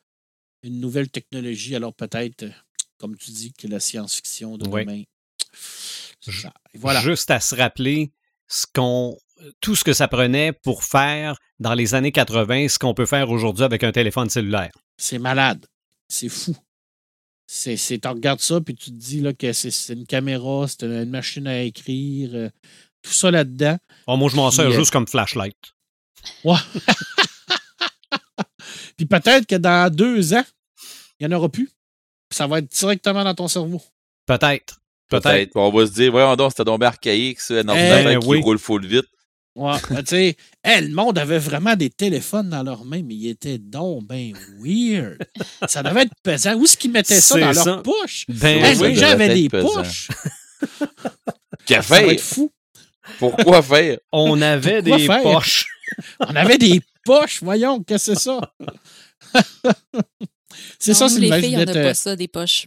une 0.63 0.81
nouvelle 0.81 1.11
technologie. 1.11 1.75
Alors, 1.75 1.95
peut-être, 1.95 2.45
comme 2.99 3.17
tu 3.17 3.31
dis, 3.31 3.53
que 3.53 3.67
la 3.67 3.81
science-fiction 3.81 4.57
de 4.57 4.65
demain 4.65 5.03
voilà. 6.75 7.01
Juste 7.01 7.31
à 7.31 7.41
se 7.41 7.55
rappeler 7.55 8.13
ce 8.49 8.67
qu'on, 8.73 9.17
tout 9.61 9.77
ce 9.77 9.85
que 9.85 9.93
ça 9.93 10.09
prenait 10.09 10.53
pour 10.53 10.85
faire 10.85 11.39
dans 11.59 11.75
les 11.75 11.95
années 11.95 12.13
80 12.13 12.69
ce 12.69 12.79
qu'on 12.79 12.95
peut 12.95 13.07
faire 13.07 13.31
aujourd'hui 13.31 13.65
avec 13.65 13.85
un 13.85 13.93
téléphone 13.93 14.31
cellulaire. 14.31 14.73
C'est 14.97 15.19
malade. 15.19 15.67
C'est 16.09 16.29
fou. 16.29 16.57
C'est, 17.47 17.77
tu 17.77 18.09
regardes 18.09 18.41
ça, 18.41 18.61
puis 18.61 18.75
tu 18.75 18.91
te 18.91 18.97
dis 18.97 19.21
là, 19.21 19.33
que 19.33 19.53
c'est, 19.53 19.93
une 19.93 20.07
caméra, 20.07 20.67
c'est 20.67 20.85
une 20.85 21.11
machine 21.11 21.47
à 21.47 21.63
écrire, 21.63 22.31
euh, 22.33 22.49
tout 23.03 23.13
ça 23.13 23.31
là-dedans. 23.31 23.79
Oh, 24.07 24.17
moi, 24.17 24.31
je 24.31 24.37
m'en 24.37 24.51
sers 24.51 24.67
euh, 24.67 24.73
juste 24.73 24.91
comme 24.91 25.07
flashlight. 25.07 25.57
Ouais. 26.43 26.57
puis 28.97 29.07
peut-être 29.07 29.47
que 29.47 29.57
dans 29.57 29.95
deux 29.95 30.33
ans, 30.33 30.45
il 31.21 31.27
n'y 31.27 31.35
en 31.35 31.37
aura 31.37 31.49
plus. 31.49 31.71
Ça 32.31 32.47
va 32.47 32.59
être 32.59 32.71
directement 32.71 33.25
dans 33.25 33.35
ton 33.35 33.47
cerveau. 33.47 33.83
Peut-être. 34.27 34.81
Peut-être. 35.09 35.57
On 35.57 35.71
va 35.71 35.87
se 35.87 35.93
dire, 35.93 36.11
voyons 36.11 36.35
donc, 36.37 36.53
c'était 36.53 36.65
donc 36.65 36.83
archaïque, 36.83 37.41
ça, 37.41 37.55
un 37.55 37.69
ordinateur 37.69 38.21
qui 38.21 38.43
roule 38.43 38.59
full 38.59 38.87
vite. 38.87 39.07
Ouais, 39.57 39.79
tu 39.99 40.07
sais, 40.07 40.37
le 40.65 40.93
monde 40.93 41.17
avait 41.17 41.39
vraiment 41.39 41.77
des 41.77 41.89
téléphones 41.89 42.51
dans 42.51 42.65
leurs 42.65 42.85
mains, 42.85 43.03
mais 43.05 43.15
ils 43.15 43.29
étaient 43.29 43.59
donc 43.59 44.05
ben 44.05 44.33
weird. 44.59 45.19
ça 45.69 45.83
devait 45.83 46.03
être 46.03 46.15
pesant. 46.25 46.55
Où 46.55 46.65
est-ce 46.65 46.77
qu'ils 46.77 46.91
mettaient 46.91 47.21
ça? 47.21 47.39
Dans 47.39 47.65
leur 47.65 47.83
poche? 47.83 48.27
Ben, 48.29 48.61
les 48.81 48.95
gens 48.97 49.11
avaient 49.11 49.33
des 49.33 49.49
poches. 49.49 50.09
Qu'à 51.67 51.83
faire? 51.83 52.19
fou. 52.19 52.51
Pourquoi 53.19 53.63
faire? 53.63 53.99
On 54.11 54.41
avait 54.43 54.83
des 54.83 55.07
poches. 55.07 55.67
On 56.21 56.35
avait 56.35 56.59
des 56.59 56.81
poches, 57.05 57.43
voyons, 57.43 57.83
qu'est-ce 57.83 58.13
que 58.13 58.19
c'est 58.19 58.25
ça? 58.25 58.41
c'est 60.79 60.95
ça, 60.95 61.09
c'est 61.09 61.21
les 61.21 61.41
filles, 61.41 61.57
on 61.57 61.65
n'a 61.65 61.73
pas 61.73 61.95
ça, 61.95 62.17
des 62.17 62.29
poches. 62.29 62.67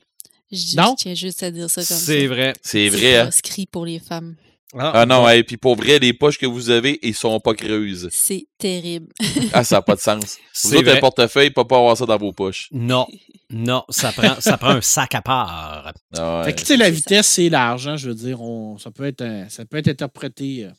Je, 0.51 0.77
non? 0.77 0.95
tiens 0.95 1.15
juste 1.15 1.43
à 1.43 1.51
dire 1.51 1.69
ça 1.69 1.81
comme 1.81 1.97
ça. 1.97 2.05
C'est 2.05 2.27
vrai. 2.27 2.53
C'est 2.61 2.87
vrai. 2.89 3.17
Hein? 3.17 3.29
C'est 3.31 3.69
pour 3.69 3.85
les 3.85 3.99
femmes. 3.99 4.35
Ah, 4.73 4.91
ah 4.93 5.05
non, 5.05 5.27
et 5.29 5.43
puis 5.43 5.55
pour 5.55 5.75
vrai, 5.75 5.97
les 5.97 6.11
poches 6.11 6.37
que 6.37 6.45
vous 6.45 6.69
avez, 6.69 6.99
ils 7.01 7.15
sont 7.15 7.39
pas 7.39 7.53
creuses. 7.53 8.09
C'est 8.11 8.47
terrible. 8.57 9.07
ah, 9.53 9.63
ça 9.63 9.77
n'a 9.77 9.81
pas 9.81 9.95
de 9.95 10.01
sens. 10.01 10.37
Vous 10.63 10.75
autres, 10.75 10.89
un 10.89 10.99
portefeuille, 10.99 11.51
pas 11.51 11.63
pas 11.63 11.77
avoir 11.77 11.95
ça 11.95 12.05
dans 12.05 12.17
vos 12.17 12.33
poches. 12.33 12.67
Non, 12.71 13.07
non, 13.49 13.85
ça 13.89 14.11
prend, 14.11 14.41
ça 14.41 14.57
prend 14.57 14.71
un 14.71 14.81
sac 14.81 15.15
à 15.15 15.21
part. 15.21 15.93
Ah 16.17 16.41
fait 16.43 16.53
que, 16.53 16.59
tu 16.59 16.65
sais, 16.65 16.77
la 16.77 16.89
vitesse, 16.89 17.27
c'est 17.27 17.49
large, 17.49 17.87
hein, 17.87 17.95
je 17.95 18.09
veux 18.09 18.15
dire, 18.15 18.41
on, 18.41 18.77
ça, 18.77 18.91
peut 18.91 19.05
être, 19.05 19.23
ça 19.49 19.65
peut 19.65 19.77
être 19.77 19.87
interprété 19.87 20.65
euh, 20.65 20.71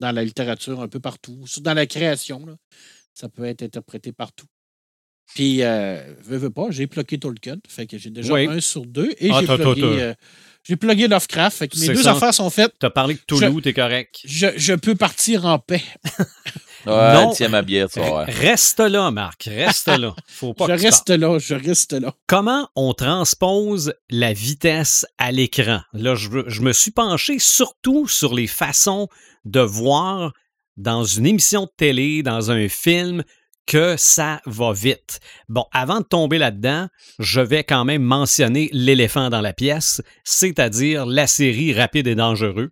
dans 0.00 0.10
la 0.10 0.24
littérature 0.24 0.80
un 0.80 0.88
peu 0.88 0.98
partout, 0.98 1.44
dans 1.60 1.74
la 1.74 1.86
création, 1.86 2.44
là, 2.44 2.56
ça 3.14 3.28
peut 3.28 3.44
être 3.44 3.62
interprété 3.62 4.10
partout. 4.12 4.46
Puis, 5.34 5.62
euh, 5.62 6.02
veux, 6.22 6.38
veux 6.38 6.50
pas, 6.50 6.70
j'ai 6.70 6.86
plugué 6.86 7.18
Tolkien. 7.18 7.56
Fait 7.68 7.86
que 7.86 7.98
j'ai 7.98 8.10
déjà 8.10 8.34
un 8.34 8.60
sur 8.60 8.86
deux. 8.86 9.10
Et 9.18 9.30
ah, 9.30 9.40
j'ai 9.42 9.50
euh, 9.50 10.14
j'ai 10.62 10.76
plugué 10.76 11.08
Lovecraft. 11.08 11.56
Fait 11.56 11.68
que 11.68 11.78
mes 11.78 11.88
deux 11.88 12.08
affaires 12.08 12.34
sont 12.34 12.50
faites. 12.50 12.74
T'as 12.78 12.90
parlé 12.90 13.14
de 13.14 13.20
Toulouse, 13.26 13.62
t'es 13.62 13.72
correct. 13.72 14.20
Je, 14.24 14.48
je, 14.56 14.74
peux 14.74 14.94
partir 14.94 15.46
en 15.46 15.58
paix. 15.58 15.82
ouais, 16.86 17.14
non, 17.14 17.32
tiens 17.32 17.48
ma 17.48 17.62
bière, 17.62 17.88
tu 17.90 18.00
vois. 18.00 18.24
Reste 18.24 18.80
là, 18.80 19.10
Marc. 19.10 19.44
Reste 19.44 19.88
là. 19.88 20.14
Faut 20.26 20.54
pas 20.54 20.66
je 20.66 20.82
reste 20.82 21.10
là, 21.10 21.38
je 21.38 21.54
reste 21.54 21.92
là. 21.92 22.14
Comment 22.26 22.68
on 22.76 22.92
transpose 22.92 23.94
la 24.10 24.32
vitesse 24.32 25.06
à 25.16 25.32
l'écran? 25.32 25.80
Là, 25.92 26.14
je, 26.14 26.28
je 26.46 26.60
me 26.60 26.72
suis 26.72 26.90
penché 26.90 27.38
surtout 27.38 28.06
sur 28.06 28.34
les 28.34 28.46
façons 28.46 29.08
de 29.44 29.60
voir 29.60 30.32
dans 30.76 31.04
une 31.04 31.26
émission 31.26 31.62
de 31.64 31.70
télé, 31.76 32.22
dans 32.22 32.50
un 32.50 32.68
film, 32.68 33.24
que 33.68 33.96
ça 33.98 34.40
va 34.46 34.72
vite. 34.72 35.20
Bon, 35.48 35.66
avant 35.72 36.00
de 36.00 36.04
tomber 36.04 36.38
là-dedans, 36.38 36.88
je 37.18 37.40
vais 37.40 37.62
quand 37.62 37.84
même 37.84 38.02
mentionner 38.02 38.70
l'éléphant 38.72 39.28
dans 39.28 39.42
la 39.42 39.52
pièce, 39.52 40.02
c'est-à-dire 40.24 41.04
la 41.04 41.26
série 41.26 41.74
Rapide 41.74 42.06
et 42.08 42.14
Dangereux. 42.14 42.70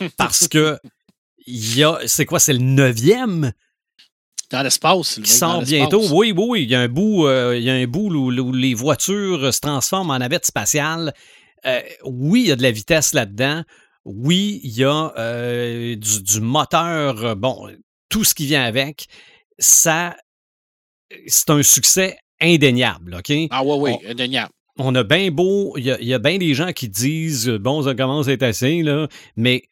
Parce 0.16 0.48
que 0.48 0.78
il 1.46 1.76
y 1.76 1.84
a, 1.84 1.98
c'est 2.06 2.24
quoi, 2.24 2.40
c'est 2.40 2.54
le 2.54 2.60
neuvième? 2.60 3.52
Dans 4.50 4.62
l'espace. 4.62 5.20
Qui 5.22 5.30
sort 5.30 5.62
bientôt. 5.62 6.02
Oui, 6.12 6.32
oui, 6.34 6.62
il 6.62 6.70
y 6.70 6.74
a 6.74 6.80
un 6.80 6.88
bout, 6.88 7.26
euh, 7.26 7.56
il 7.56 7.62
y 7.62 7.70
a 7.70 7.74
un 7.74 7.86
bout 7.86 8.10
où, 8.10 8.52
les 8.52 8.74
voitures 8.74 9.52
se 9.52 9.60
transforment 9.60 10.10
en 10.10 10.18
navettes 10.18 10.46
spatiales. 10.46 11.12
Euh, 11.66 11.80
oui, 12.04 12.42
il 12.42 12.48
y 12.48 12.52
a 12.52 12.56
de 12.56 12.62
la 12.62 12.70
vitesse 12.70 13.12
là-dedans. 13.12 13.64
Oui, 14.04 14.60
il 14.62 14.72
y 14.72 14.84
a 14.84 15.12
euh, 15.18 15.94
du, 15.96 16.22
du, 16.22 16.40
moteur, 16.40 17.36
bon, 17.36 17.68
tout 18.08 18.24
ce 18.24 18.34
qui 18.34 18.46
vient 18.46 18.64
avec 18.64 19.08
ça, 19.58 20.16
c'est 21.26 21.50
un 21.50 21.62
succès 21.62 22.18
indéniable, 22.40 23.16
OK? 23.18 23.32
Ah 23.50 23.62
oui, 23.64 23.76
oui, 23.78 24.10
indéniable. 24.10 24.52
On 24.78 24.94
a 24.94 25.04
bien 25.04 25.30
beau, 25.30 25.74
il 25.76 25.84
y 25.84 26.14
a, 26.14 26.18
bien 26.18 26.38
des 26.38 26.54
gens 26.54 26.72
qui 26.72 26.88
disent, 26.88 27.48
bon, 27.48 27.82
ça 27.82 27.94
commence 27.94 28.28
à 28.28 28.32
être 28.32 28.42
assez, 28.42 28.82
là, 28.82 29.06
mais 29.36 29.62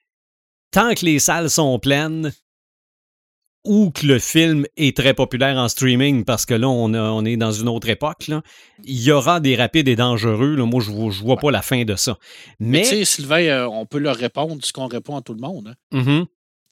tant 0.70 0.94
que 0.94 1.04
les 1.06 1.18
salles 1.18 1.48
sont 1.48 1.78
pleines, 1.78 2.32
ou 3.64 3.90
que 3.90 4.06
le 4.06 4.18
film 4.18 4.64
est 4.76 4.96
très 4.96 5.12
populaire 5.12 5.56
en 5.56 5.68
streaming 5.68 6.24
parce 6.24 6.46
que 6.46 6.54
là, 6.54 6.68
on, 6.68 7.24
est 7.24 7.36
dans 7.36 7.52
une 7.52 7.68
autre 7.68 7.88
époque, 7.90 8.28
là, 8.28 8.42
il 8.84 9.02
y 9.02 9.12
aura 9.12 9.40
des 9.40 9.54
rapides 9.54 9.88
et 9.88 9.96
dangereux. 9.96 10.54
Là. 10.54 10.64
Moi, 10.64 10.80
je 10.80 10.90
ne 10.90 11.10
vois, 11.10 11.36
pas 11.36 11.50
la 11.50 11.60
fin 11.60 11.84
de 11.84 11.94
ça. 11.94 12.16
Mais, 12.58 12.82
tu 12.82 12.88
sais, 12.88 13.04
Sylvain, 13.04 13.42
euh, 13.42 13.68
on 13.68 13.84
peut 13.84 13.98
leur 13.98 14.16
répondre 14.16 14.64
ce 14.64 14.72
qu'on 14.72 14.86
répond 14.86 15.16
à 15.16 15.20
tout 15.20 15.34
le 15.34 15.40
monde. 15.40 15.76
Hein? 15.92 15.98
Mm-hmm 15.98 16.26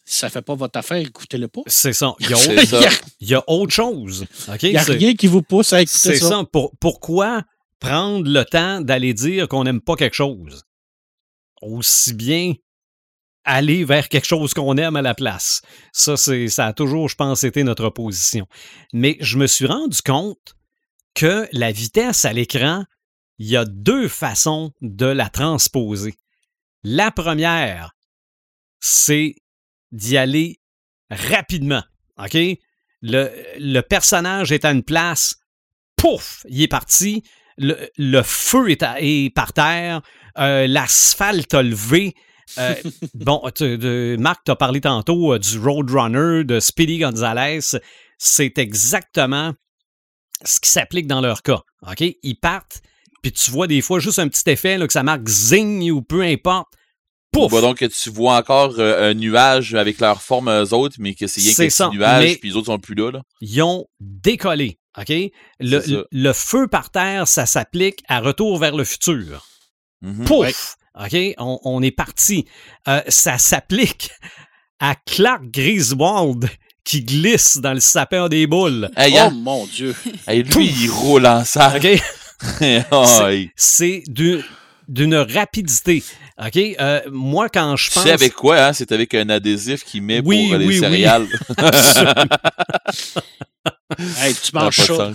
ça 0.09 0.29
ne 0.29 0.33
fait 0.33 0.43
pas 0.43 0.55
votre 0.55 0.79
affaire, 0.79 0.99
écoutez-le 0.99 1.49
pas. 1.49 1.61
C'est 1.67 1.93
ça. 1.93 2.15
Il 2.21 2.31
y, 2.31 2.35
a, 2.35 2.39
il 3.21 3.29
y 3.29 3.35
a 3.35 3.45
autre 3.47 3.75
chose. 3.75 4.27
Il 4.63 4.71
n'y 4.71 4.77
a 4.77 4.83
rien 4.83 5.15
qui 5.15 5.27
vous 5.27 5.43
pousse 5.43 5.73
à 5.73 5.83
écouter 5.83 5.99
ça. 5.99 6.13
C'est 6.13 6.19
ça. 6.19 6.45
pourquoi 6.81 7.43
prendre 7.79 8.29
le 8.29 8.45
temps 8.45 8.81
d'aller 8.81 9.13
dire 9.13 9.49
qu'on 9.49 9.65
n'aime 9.65 9.83
pas 9.83 9.97
quelque 9.97 10.15
chose? 10.15 10.65
Aussi 11.61 12.15
bien 12.15 12.55
aller 13.45 13.85
vers 13.85 14.09
quelque 14.09 14.27
chose 14.27 14.55
qu'on 14.55 14.77
aime 14.77 14.97
à 14.97 15.03
la 15.03 15.15
place. 15.15 15.63
Ça, 15.93 16.17
c'est, 16.17 16.49
ça 16.49 16.67
a 16.67 16.73
toujours, 16.73 17.09
je 17.09 17.17
pense, 17.17 17.45
été 17.45 17.63
notre 17.63 17.91
position. 17.91 18.47
Mais 18.93 19.17
je 19.21 19.37
me 19.37 19.47
suis 19.47 19.67
rendu 19.67 20.01
compte 20.03 20.57
que 21.15 21.49
la 21.53 21.73
vitesse 21.73 22.25
à 22.25 22.33
l'écran, 22.33 22.85
il 23.39 23.49
y 23.49 23.57
a 23.57 23.65
deux 23.65 24.09
façons 24.09 24.73
de 24.81 25.07
la 25.07 25.29
transposer. 25.29 26.15
La 26.83 27.11
première, 27.11 27.95
c'est 28.81 29.35
d'y 29.93 30.17
aller 30.17 30.61
rapidement. 31.11 31.83
OK? 32.19 32.37
Le, 33.01 33.31
le, 33.59 33.81
personnage 33.81 34.51
est 34.53 34.65
à 34.65 34.73
une 34.73 34.83
place, 34.83 35.37
pouf, 35.97 36.45
il 36.49 36.63
est 36.63 36.69
parti. 36.69 37.23
Le, 37.57 37.77
le 37.97 38.23
feu 38.23 38.71
est, 38.71 38.85
est, 38.99 39.35
par 39.35 39.53
terre. 39.53 40.03
Euh, 40.39 40.67
L'asphalte 40.67 41.55
a 41.55 41.63
levé. 41.63 42.15
Euh, 42.59 42.75
bon, 43.15 43.43
tu, 43.55 44.17
Marc 44.19 44.45
t'a 44.45 44.57
parlé 44.57 44.81
tantôt 44.81 45.35
euh, 45.35 45.39
du 45.39 45.59
Roadrunner, 45.59 46.45
de 46.45 46.61
Speedy 46.61 46.99
Gonzalez. 46.99 47.61
C'est 48.19 48.59
exactement 48.59 49.55
ce 50.45 50.61
qui 50.61 50.71
s'applique 50.71 51.07
dans 51.07 51.21
leur 51.21 51.43
cas. 51.43 51.61
OK? 51.83 52.05
Ils 52.23 52.39
partent, 52.41 52.81
puis 53.23 53.33
tu 53.33 53.51
vois 53.51 53.67
des 53.67 53.81
fois 53.81 54.01
juste 54.01 54.19
un 54.19 54.29
petit 54.29 54.49
effet 54.51 54.79
là, 54.79 54.87
que 54.87 54.93
ça 54.93 55.03
marque 55.03 55.29
zing 55.29 55.91
ou 55.91 56.03
peu 56.03 56.23
importe. 56.23 56.69
Pouf! 57.41 57.53
Bah 57.53 57.61
donc 57.61 57.85
tu 57.89 58.11
vois 58.11 58.37
encore 58.37 58.75
euh, 58.79 59.11
un 59.11 59.15
nuage 59.15 59.75
avec 59.75 60.01
leur 60.01 60.23
forme 60.23 60.51
eux 60.51 60.75
autres, 60.75 60.97
mais 60.99 61.15
que 61.15 61.27
c'est 61.27 61.41
rien 61.41 61.69
petit 61.69 61.97
nuage, 61.97 62.39
puis 62.41 62.51
les 62.51 62.57
autres 62.57 62.67
sont 62.67 62.79
plus 62.79 62.95
là, 62.95 63.11
là. 63.11 63.23
Ils 63.41 63.63
ont 63.63 63.87
décollé. 64.01 64.79
OK? 64.99 65.13
Le, 65.61 66.07
le, 66.11 66.33
feu 66.33 66.67
par 66.67 66.91
terre, 66.91 67.29
ça 67.29 67.47
s'applique 67.47 68.03
à 68.09 68.21
retour 68.21 68.59
vers 68.59 68.75
le 68.75 68.85
futur. 68.85 69.47
Mm 70.03 70.23
-hmm. 70.23 70.25
Pouf! 70.25 70.77
OK? 70.99 71.17
On, 71.39 71.59
on 71.65 71.83
est 71.83 71.97
parti. 71.97 72.47
Euh, 72.89 73.03
ça 73.09 73.39
s'applique 73.39 74.11
à 74.81 74.95
Clark 75.07 75.45
Griswold 75.45 76.49
qui 76.85 77.03
glisse 77.03 77.59
dans 77.59 77.75
le 77.75 77.81
sapin 77.81 78.29
des 78.29 78.47
boules. 78.47 78.91
Hey, 78.97 79.13
oh 79.15 79.19
hein? 79.19 79.31
mon 79.31 79.67
Dieu! 79.67 79.95
Hey, 80.27 80.43
lui, 80.43 80.67
il 80.67 80.91
roule 80.91 81.27
en 81.27 81.45
sac. 81.45 81.85
OK? 81.85 82.03
oh, 82.91 83.05
C'est 83.57 84.03
d'une 84.89 85.15
rapidité. 85.15 86.03
OK? 86.39 86.57
Euh, 86.57 87.01
moi, 87.11 87.49
quand 87.49 87.77
je 87.77 87.91
pense. 87.91 88.05
C'est 88.05 88.13
avec 88.13 88.35
quoi, 88.35 88.67
hein? 88.67 88.73
C'est 88.73 88.93
avec 88.93 89.13
un 89.15 89.29
adhésif 89.29 89.85
qui 89.85 90.01
met 90.01 90.21
oui, 90.25 90.49
pour 90.49 90.59
les 90.59 90.67
oui, 90.67 90.79
céréales. 90.79 91.27
hey, 94.21 94.35
tu 94.35 94.55
manges 94.55 94.77
ça. 94.77 95.13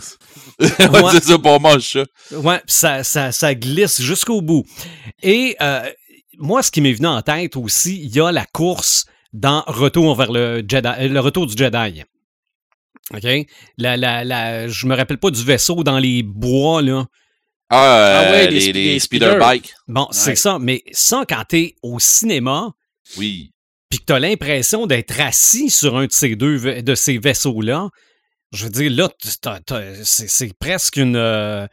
ouais, 0.60 1.02
c'est 1.12 1.24
ça, 1.24 1.40
pour 1.40 1.62
manger 1.62 2.04
ça. 2.30 2.38
Ouais, 2.38 2.62
ça, 2.68 3.04
ça, 3.04 3.32
ça 3.32 3.56
glisse 3.56 4.02
jusqu'au 4.02 4.42
bout. 4.42 4.66
Et 5.22 5.56
euh, 5.62 5.90
moi, 6.38 6.62
ce 6.62 6.72
qui 6.72 6.82
m'est 6.82 6.94
venu 6.94 7.08
en 7.08 7.22
tête 7.22 7.56
aussi, 7.56 8.02
il 8.04 8.14
y 8.14 8.20
a 8.20 8.32
la 8.32 8.46
course 8.46 9.06
dans 9.32 9.64
Retour 9.66 10.16
vers 10.16 10.32
le 10.32 10.64
Jedi, 10.68 11.08
le 11.08 11.20
retour 11.20 11.48
du 11.48 11.56
Jedi. 11.56 12.04
OK? 13.14 13.48
La, 13.78 13.96
la, 13.98 14.24
la, 14.24 14.68
je 14.68 14.88
me 14.88 14.96
rappelle 14.96 15.18
pas 15.18 15.32
du 15.32 15.44
vaisseau 15.44 15.84
dans 15.84 16.00
les 16.00 16.22
bois, 16.24 16.82
là. 16.82 17.06
Ah, 17.70 17.98
euh, 17.98 18.24
Ah 18.28 18.32
ouais, 18.32 18.48
les, 18.52 18.60
les 18.60 18.60
les, 18.60 18.70
spe- 18.72 18.74
les 18.94 19.00
speeder 19.00 19.40
bikes. 19.40 19.74
Bon, 19.88 20.08
c'est 20.12 20.36
ça. 20.36 20.60
Mais 20.60 20.84
ça, 20.92 21.24
quand 21.28 21.44
t'es 21.48 21.76
au 21.82 22.00
cinéma, 22.00 22.72
Oui. 23.18 23.52
puis 23.90 24.00
que 24.00 24.06
t'as 24.06 24.20
l'impression 24.20 24.86
d'être 24.86 25.20
assis 25.20 25.70
sur 25.70 25.98
un 25.98 26.06
de 26.06 26.12
ces 26.12 26.36
deux 26.36 26.82
de 26.82 26.96
ces 26.96 27.18
vaisseaux-là, 27.18 27.90
je 28.52 28.66
veux 28.66 28.70
dire, 28.70 28.92
là, 28.92 29.10
c'est 30.04 30.30
c'est 30.30 30.54
presque 30.58 30.98
une, 30.98 31.16
euh, 31.16 31.66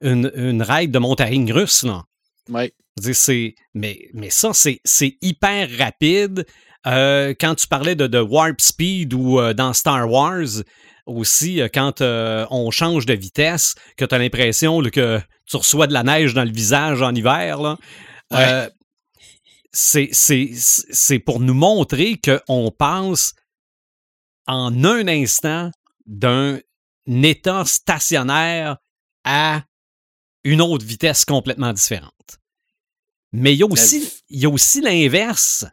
une, 0.00 0.32
une 0.34 0.62
ride 0.62 0.90
de 0.90 0.98
montagne 0.98 1.52
russe, 1.52 1.84
là. 1.84 2.04
Ouais. 2.48 2.72
C'est- 3.12 3.54
mais, 3.74 4.08
mais 4.14 4.30
ça, 4.30 4.50
c'est 4.54 4.80
c'est 4.84 5.18
hyper 5.22 5.68
rapide. 5.78 6.44
Euh, 6.86 7.34
quand 7.38 7.54
tu 7.54 7.68
parlais 7.68 7.94
de, 7.94 8.06
de 8.06 8.18
Warp 8.18 8.60
Speed 8.60 9.12
ou 9.14 9.38
euh, 9.40 9.52
dans 9.54 9.72
Star 9.72 10.10
Wars 10.10 10.62
aussi, 11.08 11.60
euh, 11.60 11.68
quand 11.72 12.00
euh, 12.00 12.46
on 12.50 12.70
change 12.70 13.06
de 13.06 13.14
vitesse, 13.14 13.74
que 13.96 14.04
tu 14.04 14.14
as 14.14 14.18
l'impression 14.18 14.80
que 14.82 15.20
tu 15.46 15.56
reçois 15.56 15.86
de 15.86 15.92
la 15.92 16.02
neige 16.02 16.34
dans 16.34 16.44
le 16.44 16.52
visage 16.52 17.02
en 17.02 17.14
hiver, 17.14 17.60
là, 17.60 17.78
euh, 18.66 18.70
c'est- 19.72 20.10
c'est 20.12 20.50
c'est 20.54 21.18
pour 21.18 21.40
nous 21.40 21.54
montrer 21.54 22.20
qu'on 22.20 22.70
passe 22.70 23.34
en 24.46 24.84
un 24.84 25.08
instant 25.08 25.70
d'un 26.06 26.58
état 27.06 27.64
stationnaire 27.64 28.76
à 29.24 29.62
une 30.44 30.60
autre 30.60 30.84
vitesse 30.84 31.24
complètement 31.24 31.72
différente. 31.72 32.12
Mais 33.32 33.52
il 33.54 33.58
y 33.58 33.62
a 33.62 33.66
aussi, 33.66 34.10
il 34.30 34.40
y 34.40 34.46
a 34.46 34.48
aussi 34.50 34.80
l'inverse. 34.80 35.66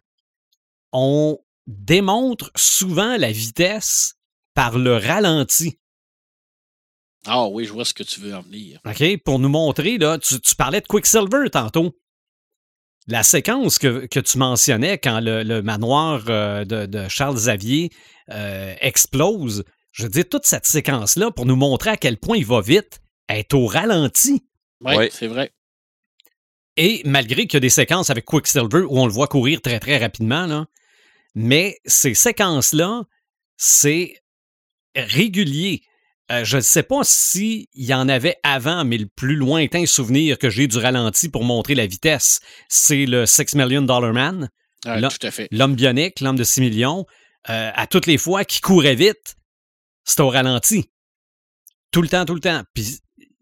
On 0.92 1.38
démontre 1.68 2.52
souvent 2.56 3.16
la 3.18 3.32
vitesse 3.32 4.15
par 4.56 4.78
le 4.78 4.98
ralenti. 4.98 5.78
Ah 7.28 7.48
oui, 7.48 7.66
je 7.66 7.74
vois 7.74 7.86
ce 7.86 7.94
que 7.94 8.04
tu 8.04 8.20
veux 8.20 8.34
en 8.36 8.42
venir. 8.42 8.80
OK? 8.86 9.04
Pour 9.24 9.40
nous 9.40 9.50
montrer, 9.50 9.98
là, 9.98 10.18
tu, 10.18 10.40
tu 10.40 10.56
parlais 10.56 10.82
de 10.82 10.88
Quicksilver 10.88 11.50
tantôt. 11.52 11.96
La 13.08 13.24
séquence 13.24 13.78
que, 13.78 14.06
que 14.08 14.20
tu 14.20 14.38
mentionnais 14.38 14.98
quand 14.98 15.20
le, 15.20 15.44
le 15.44 15.62
manoir 15.62 16.24
euh, 16.30 16.66
de, 16.66 16.86
de 16.88 17.08
Charles 17.08 17.36
Xavier 17.36 17.92
euh, 18.32 18.74
explose, 18.80 19.64
je 19.92 20.04
veux 20.04 20.10
dire, 20.10 20.28
toute 20.30 20.46
cette 20.46 20.66
séquence-là, 20.66 21.32
pour 21.32 21.46
nous 21.46 21.56
montrer 21.56 21.92
à 21.92 21.98
quel 21.98 22.18
point 22.18 22.38
il 22.38 22.46
va 22.46 22.62
vite, 22.62 23.00
est 23.30 23.54
au 23.54 23.66
ralenti. 23.68 24.46
Oui, 24.82 24.96
Ouais. 24.96 25.10
c'est 25.12 25.28
vrai. 25.28 25.52
Et 26.78 27.02
malgré 27.06 27.48
qu'il 27.48 27.54
y 27.54 27.58
a 27.58 27.62
des 27.62 27.70
séquences 27.70 28.10
avec 28.10 28.26
Quicksilver 28.26 28.82
où 28.82 29.00
on 29.00 29.06
le 29.08 29.12
voit 29.14 29.28
courir 29.28 29.62
très 29.62 29.80
très 29.80 29.98
rapidement, 29.98 30.46
là, 30.46 30.66
mais 31.34 31.78
ces 31.86 32.14
séquences-là, 32.14 33.04
c'est 33.58 34.16
régulier. 34.96 35.82
Euh, 36.32 36.44
je 36.44 36.58
ne 36.58 36.62
sais 36.62 36.84
pas 36.84 37.02
s'il 37.04 37.68
y 37.76 37.94
en 37.94 38.10
avait 38.10 38.38
avant, 38.44 38.84
mais 38.84 38.98
le 38.98 39.06
plus 39.06 39.36
lointain 39.36 39.86
souvenir 39.86 40.40
que 40.40 40.50
j'ai 40.50 40.68
du 40.68 40.78
ralenti 40.78 41.30
pour 41.30 41.44
montrer 41.44 41.76
la 41.76 41.86
vitesse, 41.86 42.40
c'est 42.68 43.06
le 43.06 43.26
Six 43.28 43.54
Million 43.56 43.84
Dollar 43.84 44.12
Man, 44.14 44.50
Ouais, 44.86 45.02
tout 45.02 45.18
à 45.26 45.32
fait. 45.32 45.48
l'homme 45.52 45.76
bionique, 45.76 46.20
l'homme 46.20 46.36
de 46.36 46.44
6 46.44 46.62
millions. 46.62 47.06
Euh, 47.50 47.72
à 47.74 47.88
toutes 47.88 48.06
les 48.08 48.18
fois 48.20 48.44
qu'il 48.46 48.62
courait 48.62 48.96
vite, 48.96 49.36
c'était 50.04 50.22
au 50.22 50.30
ralenti. 50.30 50.90
Tout 51.92 52.02
le 52.04 52.08
temps, 52.08 52.26
tout 52.26 52.36
le 52.36 52.40
temps. 52.40 52.62
Puis 52.74 53.00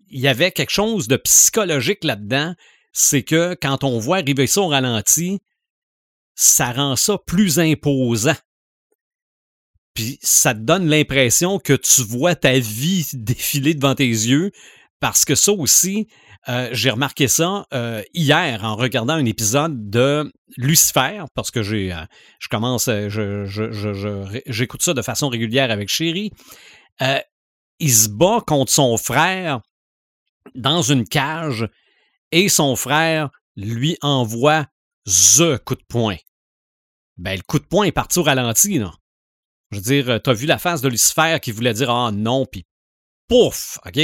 il 0.10 0.20
y 0.22 0.28
avait 0.28 0.52
quelque 0.52 0.70
chose 0.72 1.08
de 1.08 1.16
psychologique 1.18 2.04
là-dedans, 2.04 2.54
c'est 2.92 3.24
que 3.24 3.56
quand 3.62 3.84
on 3.84 3.98
voit 4.00 4.18
arriver 4.18 4.46
ça 4.48 4.62
au 4.62 4.68
ralenti, 4.68 5.40
ça 6.36 6.72
rend 6.72 6.96
ça 6.96 7.18
plus 7.26 7.60
imposant. 7.60 8.36
Puis 9.94 10.18
ça 10.22 10.54
te 10.54 10.60
donne 10.60 10.88
l'impression 10.88 11.60
que 11.60 11.74
tu 11.74 12.02
vois 12.04 12.36
ta 12.36 12.58
vie 12.58 13.08
défiler 13.14 13.74
devant 13.74 13.96
tes 13.96 14.08
yeux, 14.08 14.52
parce 15.00 15.26
que 15.26 15.36
ça 15.36 15.52
aussi, 15.52 16.08
euh, 16.50 16.70
j'ai 16.72 16.90
remarqué 16.90 17.28
ça 17.28 17.66
euh, 17.74 18.02
hier 18.14 18.64
en 18.64 18.76
regardant 18.76 19.14
un 19.14 19.26
épisode 19.26 19.90
de 19.90 20.32
Lucifer, 20.58 21.24
parce 21.36 21.52
que 21.52 21.64
j'ai, 21.64 21.94
euh, 21.94 22.06
je 22.40 22.48
commence, 22.48 22.86
je, 22.86 24.42
j'écoute 24.48 24.82
ça 24.82 24.94
de 24.94 25.02
façon 25.02 25.30
régulière 25.30 25.72
avec 25.72 25.90
Chéri. 25.90 26.32
Euh, 27.02 27.20
il 27.80 27.94
se 27.94 28.10
bat 28.10 28.42
contre 28.46 28.72
son 28.72 28.98
frère 28.98 29.62
dans 30.56 30.82
une 30.82 31.08
cage 31.08 31.68
et 32.32 32.50
son 32.50 32.76
frère 32.76 33.30
lui 33.56 33.98
envoie 34.02 34.68
the 35.06 35.58
coup 35.64 35.76
de 35.76 35.84
poing. 35.88 36.18
Ben, 37.18 37.36
le 37.36 37.44
coup 37.44 37.60
de 37.60 37.66
poing 37.66 37.86
est 37.86 37.92
parti 37.92 38.20
ralenti, 38.20 38.80
là. 38.80 38.92
Je 39.74 39.78
veux 39.80 39.84
dire, 39.84 40.10
euh, 40.10 40.20
t'as 40.20 40.34
vu 40.34 40.46
la 40.46 40.58
face 40.58 40.82
de 40.82 40.88
Lucifer 40.90 41.40
qui 41.42 41.52
voulait 41.52 41.74
dire 41.74 41.90
ah 41.90 42.12
non, 42.14 42.46
puis 42.46 42.66
pouf, 43.28 43.80
OK? 43.86 44.00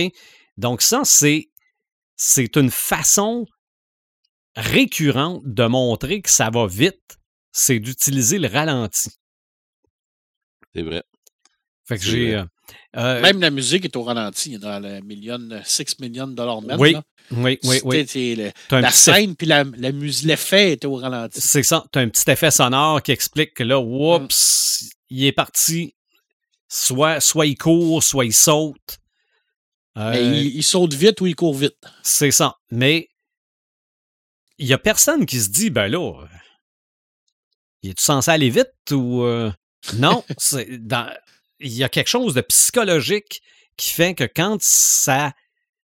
Donc 0.57 0.81
ça, 0.81 1.01
c'est 1.05 1.49
c'est 2.15 2.55
une 2.57 2.69
façon 2.71 3.45
récurrente 4.55 5.41
de 5.45 5.65
montrer 5.65 6.21
que 6.21 6.29
ça 6.29 6.49
va 6.49 6.67
vite, 6.67 7.17
c'est 7.51 7.79
d'utiliser 7.79 8.39
le 8.39 8.47
ralenti. 8.47 9.09
C'est 10.75 10.81
vrai. 10.81 11.03
Fait 11.87 11.97
que 11.97 12.03
j'ai... 12.03 12.35
euh, 12.35 12.43
euh, 12.97 13.21
Même 13.21 13.41
la 13.41 13.49
musique 13.49 13.85
est 13.85 13.95
au 13.95 14.03
ralenti 14.03 14.59
dans 14.59 14.79
le 14.79 14.99
million, 15.01 15.39
6 15.63 15.99
millions 15.99 16.27
de 16.27 16.33
dollars 16.33 16.61
man. 16.61 16.79
Oui, 16.79 16.93
là. 16.93 17.03
oui, 17.31 17.57
oui, 17.63 17.79
oui. 17.83 18.05
Le- 18.13 18.51
la 18.81 18.91
scène 18.91 19.35
puis 19.35 19.47
la, 19.47 19.63
la 19.63 19.89
l'effet 19.91 20.73
était 20.73 20.85
au 20.85 20.95
ralenti. 20.95 21.41
C'est 21.41 21.63
ça. 21.63 21.85
Tu 21.91 21.97
as 21.97 22.01
un 22.03 22.09
petit 22.09 22.29
effet 22.29 22.51
sonore 22.51 23.01
qui 23.01 23.11
explique 23.11 23.53
que 23.55 23.63
là, 23.63 23.79
oups, 23.79 24.89
il 25.09 25.25
est 25.25 25.31
parti. 25.31 25.95
Soit, 26.67 27.19
soit 27.19 27.47
il 27.47 27.57
court, 27.57 28.03
soit 28.03 28.25
il 28.25 28.33
saute. 28.33 28.99
Euh, 29.97 30.11
Mais 30.11 30.41
il, 30.43 30.55
il 30.57 30.63
saute 30.63 30.93
vite 30.93 31.19
ou 31.21 31.27
il 31.27 31.35
court 31.35 31.55
vite? 31.55 31.77
C'est 32.03 32.31
ça. 32.31 32.57
Mais 32.69 33.09
il 34.59 34.67
y 34.67 34.73
a 34.73 34.77
personne 34.77 35.25
qui 35.25 35.39
se 35.39 35.49
dit, 35.49 35.69
ben 35.71 35.87
là, 35.87 35.99
euh, 36.21 36.27
il 37.81 37.89
est-tu 37.91 38.03
censé 38.03 38.29
aller 38.29 38.49
vite 38.49 38.69
ou. 38.91 39.23
euh, 39.23 39.51
Non, 39.95 40.23
il 40.53 41.73
y 41.73 41.83
a 41.83 41.89
quelque 41.89 42.07
chose 42.07 42.33
de 42.33 42.41
psychologique 42.41 43.41
qui 43.77 43.89
fait 43.91 44.13
que 44.13 44.25
quand 44.25 44.61
ça 44.61 45.33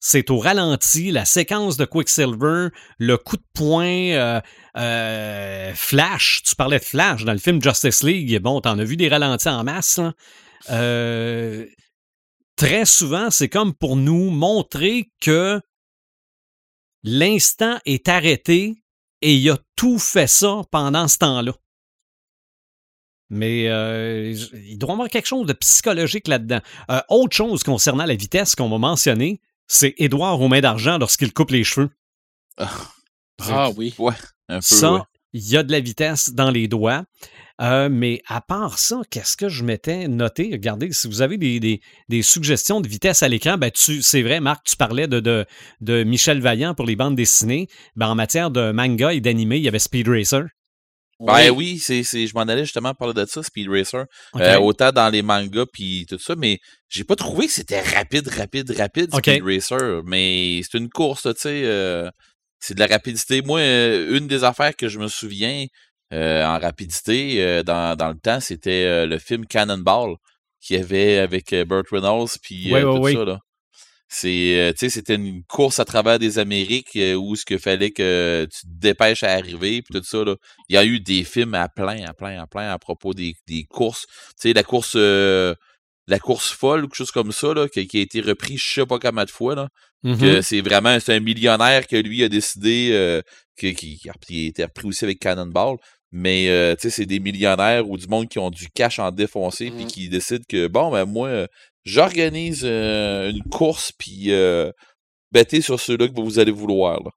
c'est 0.04 0.32
au 0.32 0.40
ralenti, 0.40 1.12
la 1.12 1.26
séquence 1.26 1.78
de 1.78 1.86
Quicksilver, 1.86 2.70
le 2.98 3.18
coup 3.18 3.38
de 3.38 3.46
poing 3.54 3.86
euh, 3.86 4.42
euh, 4.76 5.72
Flash. 5.76 6.42
Tu 6.44 6.56
parlais 6.56 6.80
de 6.80 6.84
Flash 6.84 7.24
dans 7.24 7.34
le 7.34 7.38
film 7.38 7.62
Justice 7.62 8.02
League. 8.02 8.40
Bon, 8.40 8.60
t'en 8.62 8.80
as 8.80 8.84
vu 8.84 8.98
des 8.98 9.08
ralentis 9.08 9.48
en 9.48 9.64
masse. 9.64 10.00
hein. 10.00 10.16
Euh, 10.72 11.68
très 12.56 12.86
souvent, 12.86 13.30
c'est 13.30 13.48
comme 13.48 13.76
pour 13.76 13.96
nous 13.96 14.32
montrer 14.32 15.12
que 15.22 15.62
l'instant 17.04 17.80
est 17.86 18.10
arrêté 18.10 18.84
et 19.22 19.36
il 19.36 19.50
a 19.52 19.60
tout 19.76 20.00
fait 20.00 20.28
ça 20.28 20.64
pendant 20.72 21.08
ce 21.08 21.20
temps-là. 21.20 21.54
Mais 23.30 23.66
il 23.66 24.78
doit 24.80 24.90
y 24.90 24.94
avoir 24.94 25.10
quelque 25.10 25.28
chose 25.28 25.46
de 25.46 25.54
psychologique 25.54 26.28
là-dedans. 26.28 26.60
Autre 27.08 27.36
chose 27.36 27.64
concernant 27.64 28.06
la 28.06 28.16
vitesse 28.16 28.56
qu'on 28.56 28.68
va 28.68 28.78
mentionner, 28.78 29.40
c'est 29.74 29.94
Édouard 29.98 30.42
aux 30.42 30.48
mains 30.50 30.60
d'argent 30.62 30.98
lorsqu'il 30.98 31.32
coupe 31.34 31.52
les 31.52 31.64
cheveux. 31.64 31.90
Ah 33.50 33.70
oui. 33.78 33.94
Ouais, 33.98 34.14
un 34.50 34.58
peu. 34.58 34.62
Ça, 34.62 34.94
ouais. 34.94 35.00
il 35.34 35.50
y 35.50 35.58
a 35.58 35.64
de 35.64 35.72
la 35.72 35.80
vitesse 35.80 36.30
dans 36.34 36.52
les 36.52 36.68
doigts. 36.68 37.04
Euh, 37.62 37.90
mais 37.92 38.22
à 38.28 38.42
part 38.42 38.80
ça, 38.80 39.02
qu'est-ce 39.12 39.38
que 39.38 39.48
je 39.48 39.64
m'étais 39.64 40.08
noté? 40.08 40.50
Regardez, 40.52 40.92
si 40.94 41.08
vous 41.08 41.22
avez 41.22 41.38
des, 41.38 41.60
des- 41.60 41.80
des 42.10 42.22
suggestions 42.24 42.82
de 42.82 42.88
vitesse 42.88 43.22
à 43.22 43.28
l'écran, 43.28 43.58
ben 43.58 43.70
tu, 43.70 44.02
c'est 44.02 44.24
vrai, 44.24 44.40
Marc, 44.40 44.66
tu 44.66 44.76
parlais 44.76 45.08
de, 45.08 45.20
de, 45.20 45.46
de 45.80 46.04
Michel 46.04 46.42
Vaillant 46.42 46.74
pour 46.74 46.86
les 46.88 46.96
bandes 46.96 47.16
dessinées. 47.16 47.68
Ben, 47.96 48.08
en 48.10 48.16
matière 48.16 48.50
de 48.50 48.72
manga 48.72 49.14
et 49.14 49.22
d'animé, 49.22 49.58
il 49.58 49.64
y 49.64 49.68
avait 49.68 49.78
Speed 49.80 50.08
Racer. 50.08 50.46
Ben 51.28 51.50
oui, 51.52 51.80
c'est, 51.80 52.04
c'est, 52.04 52.26
je 52.28 52.34
m'en 52.34 52.42
allais 52.42 52.64
justement 52.64 52.94
parler 52.94 53.14
de 53.14 53.26
ça, 53.26 53.44
Speed 53.44 53.70
Racer. 53.70 54.06
Euh, 54.36 54.58
autant 54.60 54.92
dans 54.92 55.10
les 55.10 55.22
mangas 55.22 55.66
puis 55.72 56.06
tout 56.10 56.18
ça, 56.20 56.36
mais 56.36 56.60
j'ai 56.90 57.04
pas 57.04 57.16
trouvé 57.16 57.48
que 57.48 57.54
c'était 57.54 57.82
rapide, 57.82 58.28
rapide, 58.28 58.72
rapide. 58.72 59.14
Speed 59.38 59.44
Racer. 59.44 60.02
Mais 60.06 60.62
c'est 60.64 60.78
une 60.78 60.90
course, 60.90 61.24
tu 61.24 61.30
sais. 61.38 61.62
euh, 61.66 62.10
c'est 62.62 62.76
de 62.76 62.80
la 62.80 62.88
rapidité. 62.88 63.42
Moi, 63.42 63.60
euh, 63.60 64.18
une 64.18 64.28
des 64.28 64.44
affaires 64.44 64.76
que 64.76 64.88
je 64.88 65.00
me 65.00 65.08
souviens 65.08 65.66
euh, 66.14 66.46
en 66.46 66.60
rapidité 66.60 67.44
euh, 67.44 67.64
dans, 67.64 67.96
dans 67.98 68.10
le 68.10 68.18
temps, 68.20 68.40
c'était 68.40 69.06
le 69.06 69.18
film 69.18 69.46
Cannonball 69.46 70.16
qu'il 70.62 70.78
y 70.78 70.80
avait 70.80 71.18
avec 71.18 71.54
Burt 71.68 71.88
Reynolds 71.90 72.30
puis 72.42 72.70
tout 72.70 73.08
ça 73.14 73.26
là. 73.26 73.40
C'est, 74.14 74.60
euh, 74.60 74.72
tu 74.74 74.80
sais, 74.80 74.90
c'était 74.90 75.16
une 75.16 75.42
course 75.46 75.80
à 75.80 75.86
travers 75.86 76.20
des 76.20 76.38
Amériques 76.38 76.98
euh, 76.98 77.14
où 77.16 77.38
ce 77.38 77.46
qu'il 77.46 77.60
fallait 77.60 77.92
que 77.92 78.46
tu 78.52 78.62
te 78.62 78.68
dépêches 78.68 79.24
à 79.24 79.32
arriver 79.32 79.82
puis 79.82 79.94
tout 79.98 80.04
ça 80.04 80.26
là. 80.26 80.36
Il 80.68 80.76
y 80.76 80.78
a 80.78 80.84
eu 80.84 81.00
des 81.00 81.24
films 81.24 81.54
à 81.56 81.70
plein, 81.70 82.04
à 82.06 82.14
plein, 82.14 82.42
à 82.42 82.46
plein 82.46 82.70
à 82.72 82.78
propos 82.78 83.14
des, 83.14 83.36
des 83.48 83.64
courses. 83.70 84.06
Tu 84.42 84.50
sais, 84.50 84.54
la 84.54 84.64
course, 84.64 84.94
euh, 84.98 85.56
la 86.08 86.20
course 86.20 86.52
folle 86.52 86.84
ou 86.84 86.88
quelque 86.88 86.98
chose 86.98 87.12
comme 87.12 87.32
ça 87.32 87.54
là, 87.54 87.70
qui, 87.70 87.88
qui 87.88 88.00
a 88.00 88.02
été 88.02 88.20
repris, 88.20 88.58
je 88.58 88.74
sais 88.74 88.86
pas 88.86 89.00
combien 89.00 89.24
de 89.24 89.32
fois 89.32 89.56
là. 89.56 89.70
Que 90.20 90.42
c'est 90.42 90.62
vraiment 90.62 91.00
c'est 91.00 91.14
un 91.16 91.20
millionnaire 91.22 91.88
que 91.88 91.96
lui 91.96 92.22
a 92.24 92.28
décidé 92.28 92.90
euh, 92.92 93.22
qui, 93.58 93.74
qui, 93.76 93.98
qui 93.98 94.10
a 94.10 94.48
été 94.48 94.64
repris 94.66 94.88
aussi 94.88 95.06
avec 95.06 95.20
Cannonball. 95.20 95.78
Mais 96.12 96.50
euh, 96.50 96.76
tu 96.76 96.82
sais, 96.82 96.90
c'est 96.90 97.06
des 97.06 97.22
millionnaires 97.22 97.90
ou 97.90 97.98
du 97.98 98.08
monde 98.08 98.28
qui 98.28 98.40
ont 98.40 98.50
du 98.50 98.68
cash 98.76 99.00
en 99.00 99.12
défoncer 99.12 99.72
puis 99.72 99.84
Mhm. 99.86 99.88
qui 99.88 100.10
décident 100.10 100.44
que 100.50 100.68
bon 100.68 100.92
ben 100.92 101.06
moi 101.06 101.48
j'organise 101.84 102.62
euh, 102.64 103.30
une 103.32 103.44
course 103.44 103.92
puis 103.98 104.32
euh, 104.32 104.72
sur 105.62 105.80
ceux-là 105.80 106.08
que 106.08 106.22
vous 106.22 106.40
allez 106.40 106.52
vouloir. 106.52 107.02
Là. 107.04 107.10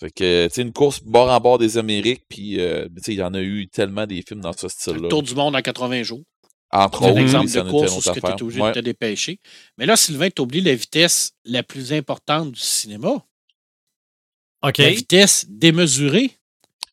Fait 0.00 0.10
que 0.10 0.46
tu 0.48 0.54
sais 0.54 0.62
une 0.62 0.72
course 0.72 1.00
bord 1.02 1.30
en 1.30 1.40
bord 1.40 1.58
des 1.58 1.78
Amériques 1.78 2.24
puis 2.28 2.60
euh, 2.60 2.86
tu 2.96 3.02
sais 3.02 3.12
il 3.14 3.18
y 3.18 3.22
en 3.22 3.32
a 3.34 3.40
eu 3.40 3.68
tellement 3.68 4.06
des 4.06 4.22
films 4.26 4.40
dans 4.40 4.52
ce 4.52 4.66
Le 4.66 4.70
style-là. 4.70 5.08
tour 5.08 5.22
du 5.22 5.34
monde 5.34 5.54
en 5.56 5.60
80 5.62 6.02
jours. 6.02 6.22
Entre 6.70 6.98
C'est 6.98 7.04
un 7.06 7.10
autres, 7.12 7.20
exemple 7.20 7.46
de 7.66 7.70
course 7.70 7.96
où 7.96 8.12
tu 8.12 8.18
es 8.18 8.42
obligé 8.42 8.60
Ouais. 8.60 8.70
de 8.70 8.74
te 8.74 8.80
dépêcher. 8.80 9.38
Mais 9.78 9.86
là, 9.86 9.96
Sylvain, 9.96 10.28
tu 10.30 10.42
oublies 10.42 10.60
la 10.60 10.74
vitesse 10.74 11.30
la 11.44 11.62
plus 11.62 11.92
importante 11.92 12.50
du 12.50 12.58
cinéma. 12.60 13.24
OK. 14.62 14.78
La 14.78 14.90
vitesse 14.90 15.46
démesurée 15.48 16.32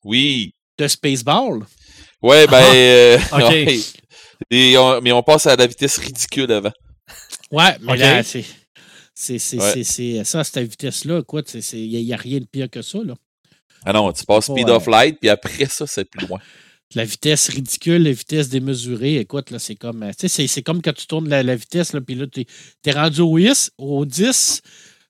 Oui. 0.03 0.53
de 0.77 0.87
Spaceball. 0.87 1.65
Ouais, 2.21 2.45
ben. 2.47 2.61
euh, 2.75 3.17
OK. 3.33 3.39
ouais. 3.49 3.79
Et 4.51 4.77
on- 4.77 5.01
mais 5.01 5.11
on 5.11 5.23
passe 5.23 5.47
à 5.47 5.55
la 5.55 5.65
vitesse 5.65 5.97
ridicule 5.97 6.51
avant. 6.51 6.71
Ouais, 7.51 7.77
mais 7.81 7.97
là, 7.97 8.23
c'est. 8.23 8.45
C'est, 9.13 9.37
c'est, 9.39 9.57
Ouais. 9.57 9.71
c'est, 9.73 9.83
c'est- 9.83 10.23
ça, 10.23 10.43
cette 10.43 10.67
vitesse-là, 10.67 11.21
quoi, 11.21 11.43
il 11.73 12.03
n'y 12.05 12.13
a, 12.13 12.17
rien 12.17 12.39
de 12.39 12.45
pire 12.45 12.69
que 12.69 12.81
ça, 12.81 12.99
là. 13.03 13.13
Ah 13.85 13.93
non, 13.93 14.11
tu 14.13 14.25
passes 14.25 14.47
Pas, 14.47 14.53
speed 14.53 14.69
euh, 14.69 14.75
of 14.75 14.87
light, 14.87 15.19
puis 15.19 15.29
après 15.29 15.65
ça, 15.65 15.85
c'est 15.85 16.05
plus 16.05 16.25
loin. 16.27 16.39
La 16.95 17.05
vitesse 17.05 17.47
ridicule, 17.49 18.03
la 18.03 18.11
vitesse 18.11 18.49
démesurée, 18.49 19.17
écoute, 19.17 19.49
là, 19.51 19.59
c'est 19.59 19.75
comme. 19.75 20.03
euh, 20.03 20.11
c'est, 20.17 20.47
c'est 20.47 20.61
comme 20.61 20.81
quand 20.81 20.91
tu 20.93 21.07
tournes 21.07 21.29
la, 21.29 21.41
la 21.41 21.55
vitesse, 21.55 21.93
là, 21.93 22.01
puis 22.01 22.15
là, 22.15 22.27
t'es, 22.27 22.45
t'es 22.81 22.91
rendu 22.91 23.21
au 23.21 23.37
10, 23.39 23.71
au 23.77 24.05
10, 24.05 24.61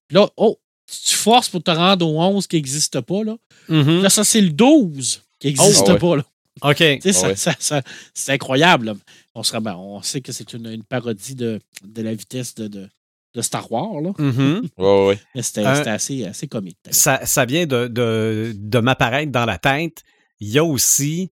puis 0.08 0.16
là, 0.16 0.30
oh, 0.38 0.60
tu 0.88 1.16
forces 1.16 1.50
pour 1.50 1.64
te 1.64 1.72
rendre 1.72 2.08
au 2.08 2.22
11 2.22 2.46
qui 2.48 2.58
n'existe 2.58 3.02
pas, 3.02 3.24
là. 3.24 3.38
Mhm. 3.68 4.02
Là, 4.04 4.10
ça, 4.10 4.24
c'est 4.24 4.42
le 4.42 4.50
12 4.52 5.24
qui 5.40 5.48
n'existe 5.48 5.88
ouais. 5.88 5.98
pas, 5.98 6.18
là. 6.18 6.26
OK. 6.62 6.76
Tu 6.78 6.84
sais, 7.02 7.10
Ah 7.10 7.14
ça- 7.14 7.28
ouais. 7.30 7.36
ça- 7.36 7.56
ça- 7.60 7.82
c'est 8.14 8.34
incroyable. 8.34 8.94
On, 9.36 9.44
se, 9.44 9.56
ben, 9.58 9.76
on 9.76 10.02
sait 10.02 10.22
que 10.22 10.32
c'est 10.32 10.54
une, 10.54 10.68
une 10.68 10.84
parodie 10.84 11.36
de, 11.36 11.60
de 11.84 12.02
la 12.02 12.14
vitesse 12.14 12.54
de, 12.56 12.68
de, 12.68 12.90
de 13.34 13.42
Star 13.42 13.72
Wars, 13.72 14.02
là. 14.02 14.12
Mhm. 14.18 14.68
Ouais, 14.78 15.08
ouais. 15.08 15.20
Mais 15.36 15.42
c'était, 15.42 15.66
Euh, 15.66 15.84
assez, 15.86 16.26
assez 16.26 16.48
comique. 16.48 16.78
ça, 16.92 17.26
ça 17.26 17.46
vient 17.46 17.66
de, 17.66 17.88
de, 17.88 18.54
de 18.56 18.80
m'apparaître 18.80 19.32
dans 19.32 19.46
la 19.46 19.58
tête. 19.58 20.02
Il 20.40 20.50
y 20.50 20.60
a 20.60 20.64
aussi 20.66 21.32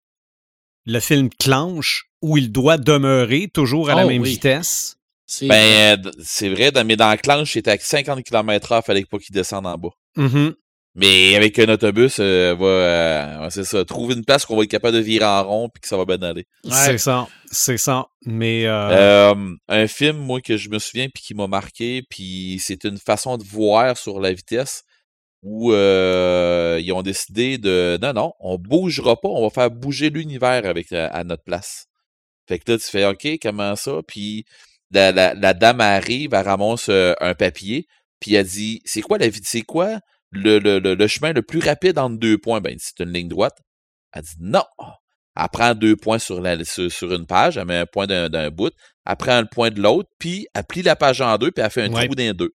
le 0.86 0.99
film 0.99 1.30
Clanche 1.39 2.09
où 2.22 2.38
il 2.38 2.51
doit 2.51 2.78
demeurer 2.78 3.47
toujours 3.51 3.89
à 3.89 3.95
la 3.95 4.05
Oh, 4.05 4.09
même 4.09 4.22
oui. 4.22 4.30
vitesse. 4.32 4.97
C'est- 5.26 5.47
Ben, 5.47 5.99
euh, 6.05 6.11
c'est 6.24 6.49
vrai, 6.49 6.72
dans- 6.72 6.86
mais 6.86 6.95
dans 6.95 7.09
la 7.09 7.18
clanche, 7.18 7.53
c'était 7.53 7.72
à 7.72 7.78
50 7.78 8.24
km/h, 8.24 8.82
fallait 8.86 9.03
pas 9.05 9.18
qu'il 9.18 9.34
descende 9.34 9.65
en 9.65 9.78
bas. 9.78 9.89
Mhm. 10.15 10.53
Mais 11.00 11.36
avec 11.36 11.60
un 11.60 11.70
autobus, 11.70 12.18
euh, 12.20 12.56
va, 12.56 12.66
euh, 12.66 13.50
c'est 13.52 13.64
ça. 13.66 13.86
Trouver 13.86 14.16
une 14.16 14.26
place 14.26 14.45
qu'on 14.45 14.58
va 14.58 14.64
être 14.64 14.72
capable 14.72 14.95
de 14.98 15.02
virer 15.02 15.26
en 15.26 15.43
rond 15.43 15.70
puis 15.70 15.80
que 15.80 15.88
ça 15.88 15.95
va 15.95 16.06
bien 16.06 16.20
aller. 16.24 16.48
Ouais. 16.64 16.72
C'est 16.72 16.98
ça. 16.98 17.28
C'est 17.52 17.78
ça. 17.78 18.08
Mais. 18.26 18.66
euh, 18.66 19.32
Euh, 19.32 19.56
un 19.68 19.88
film, 19.88 20.18
moi, 20.18 20.41
que 20.41 20.58
je 20.58 20.70
me 20.70 20.80
souviens 20.80 21.08
puis 21.14 21.22
qui 21.24 21.36
m'a 21.36 21.45
marqué, 21.45 22.02
puis 22.10 22.60
c'est 22.64 22.84
une 22.84 22.98
façon 22.98 23.38
de 23.38 23.43
voir 23.43 23.95
sur 23.95 24.20
la 24.20 24.34
vitesse 24.34 24.84
où 25.43 25.72
euh, 25.72 26.80
ils 26.84 26.91
ont 26.91 27.04
décidé 27.04 27.60
de 27.60 28.00
non, 28.02 28.14
non, 28.14 28.34
on 28.39 28.58
bougera 28.58 29.16
pas, 29.16 29.30
on 29.30 29.43
va 29.43 29.52
faire 29.52 29.70
bouger 29.70 30.10
l'univers 30.10 30.66
avec 30.66 30.91
euh, 30.93 31.10
à 31.12 31.24
notre 31.24 31.43
place. 31.43 31.86
Fait 32.50 32.58
que 32.58 32.72
là, 32.72 32.78
tu 32.80 32.86
fais 32.86 33.06
OK, 33.06 33.28
comment 33.39 33.76
ça? 33.76 34.00
Puis 34.08 34.45
la, 34.89 35.12
la, 35.12 35.36
la 35.36 35.54
dame 35.54 35.80
arrive, 35.80 36.34
elle 36.34 36.45
ramasse 36.48 36.89
un 36.89 37.36
papier, 37.36 37.86
puis 38.20 38.34
elle 38.34 38.48
dit 38.48 38.82
C'est 38.84 39.02
quoi 39.02 39.20
la 39.20 39.28
vie? 39.30 39.41
C'est 39.43 39.62
quoi 39.62 40.00
le, 40.32 40.59
le, 40.59 40.80
le, 40.80 40.93
le 40.95 41.07
chemin 41.07 41.34
le 41.34 41.41
plus 41.41 41.59
rapide 41.59 41.97
entre 41.97 42.17
deux 42.17 42.38
points? 42.38 42.61
Ben, 42.61 42.75
c'est 42.80 43.03
une 43.03 43.11
ligne 43.13 43.28
droite. 43.28 43.57
Elle 44.13 44.23
dit 44.23 44.36
non. 44.39 44.63
Elle 45.39 45.45
prend 45.51 45.75
deux 45.75 45.95
points 45.95 46.17
sur, 46.19 46.41
la, 46.41 46.63
sur, 46.63 46.91
sur 46.91 47.13
une 47.13 47.28
page, 47.28 47.57
elle 47.57 47.65
met 47.65 47.78
un 47.78 47.86
point 47.86 48.07
d'un 48.07 48.28
d'un 48.28 48.49
bout, 48.49 48.73
elle 49.05 49.15
prend 49.17 49.39
le 49.39 49.45
point 49.47 49.69
de 49.69 49.80
l'autre, 49.80 50.09
puis 50.17 50.47
elle 50.55 50.63
plie 50.63 50.82
la 50.82 50.95
page 50.95 51.21
en 51.21 51.38
deux, 51.38 51.51
puis 51.51 51.63
elle 51.63 51.69
fait 51.69 51.84
un 51.84 51.93
Ouais. 51.93 52.05
trou 52.07 52.15
d'un 52.15 52.34
deux. 52.34 52.51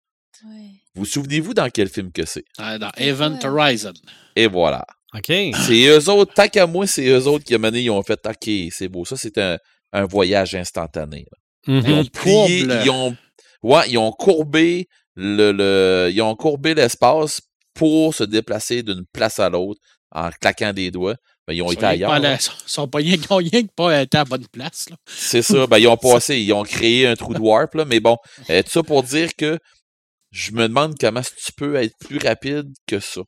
Ouais. 0.45 0.70
Vous 0.93 1.05
souvenez-vous 1.05 1.55
dans 1.55 1.70
quel 1.72 1.89
film 1.89 2.11
que 2.11 2.26
c'est? 2.26 2.43
Ah, 2.59 2.78
dans 2.78 2.91
Event 2.97 3.39
Horizon. 3.43 3.93
Et 4.36 4.45
voilà. 4.45 4.86
OK. 5.15 5.26
C'est 5.26 5.88
eux 5.88 6.09
autres, 6.09 6.34
tant 6.36 6.47
qu'à 6.47 6.68
moi, 6.68 6.86
c'est 6.86 7.07
eux 7.07 7.26
autres 7.28 7.45
qui, 7.45 7.53
moment 7.53 7.70
donné, 7.70 7.82
ils 7.84 7.89
ont 7.89 8.03
fait 8.03 8.20
OK, 8.28 8.49
c'est 8.72 8.88
beau. 8.89 9.05
Ça, 9.05 9.15
c'est 9.18 9.38
un, 9.39 9.57
un 9.93 10.05
voyage 10.05 10.53
instantané. 10.53 11.26
Mhm. 11.65 11.84
Ils 11.88 11.93
ont 11.93 12.05
plié, 12.05 12.59
ils 12.84 12.89
ont, 12.91 13.18
ouais, 13.63 13.89
ils 13.89 13.97
ont 13.97 14.11
courbé 14.11 14.88
le, 15.15 15.51
le- 15.51 16.11
ils 16.13 16.22
ont 16.22 16.36
courbé 16.36 16.76
l'espace 16.76 17.41
pour 17.78 18.14
se 18.14 18.24
déplacer 18.24 18.84
d'une 18.84 19.06
place 19.14 19.40
à 19.40 19.50
l'autre 19.50 19.80
en 20.12 20.30
claquant 20.32 20.74
des 20.74 20.92
doigts. 20.92 21.16
Ben, 21.48 21.54
ils 21.54 21.62
ont 21.62 21.70
Ils 21.72 21.76
été 21.76 21.86
ailleurs. 21.86 22.20
là. 22.20 22.38
sont- 22.40 22.88
pas 22.90 22.98
rien, 22.98 23.14
ils 23.14 23.22
que 23.68 23.74
pas 23.76 24.02
été 24.02 24.18
à 24.18 24.22
la 24.22 24.26
bonne 24.26 24.48
place. 24.48 24.88
C'est 25.06 25.42
ça. 25.42 25.66
Ben, 25.68 25.78
ils 25.78 25.88
ont 25.88 25.96
passé, 25.98 26.40
ils 26.42 26.52
ont 26.54 26.64
créé 26.64 27.08
un 27.08 27.16
trou 27.16 27.34
de 27.34 27.40
warp, 27.40 27.74
là. 27.76 27.86
Mais 27.86 28.00
bon, 28.02 28.18
euh, 28.50 28.62
tout 28.64 28.70
ça 28.72 28.84
pour 28.84 29.04
dire 29.04 29.30
que 29.38 29.58
je 30.32 30.52
me 30.52 30.68
demande 30.68 30.96
comment 31.00 31.22
tu 31.22 31.54
peux 31.56 31.76
être 31.76 31.96
plus 32.00 32.18
rapide 32.18 32.68
que 32.86 33.00
ça. 33.00 33.22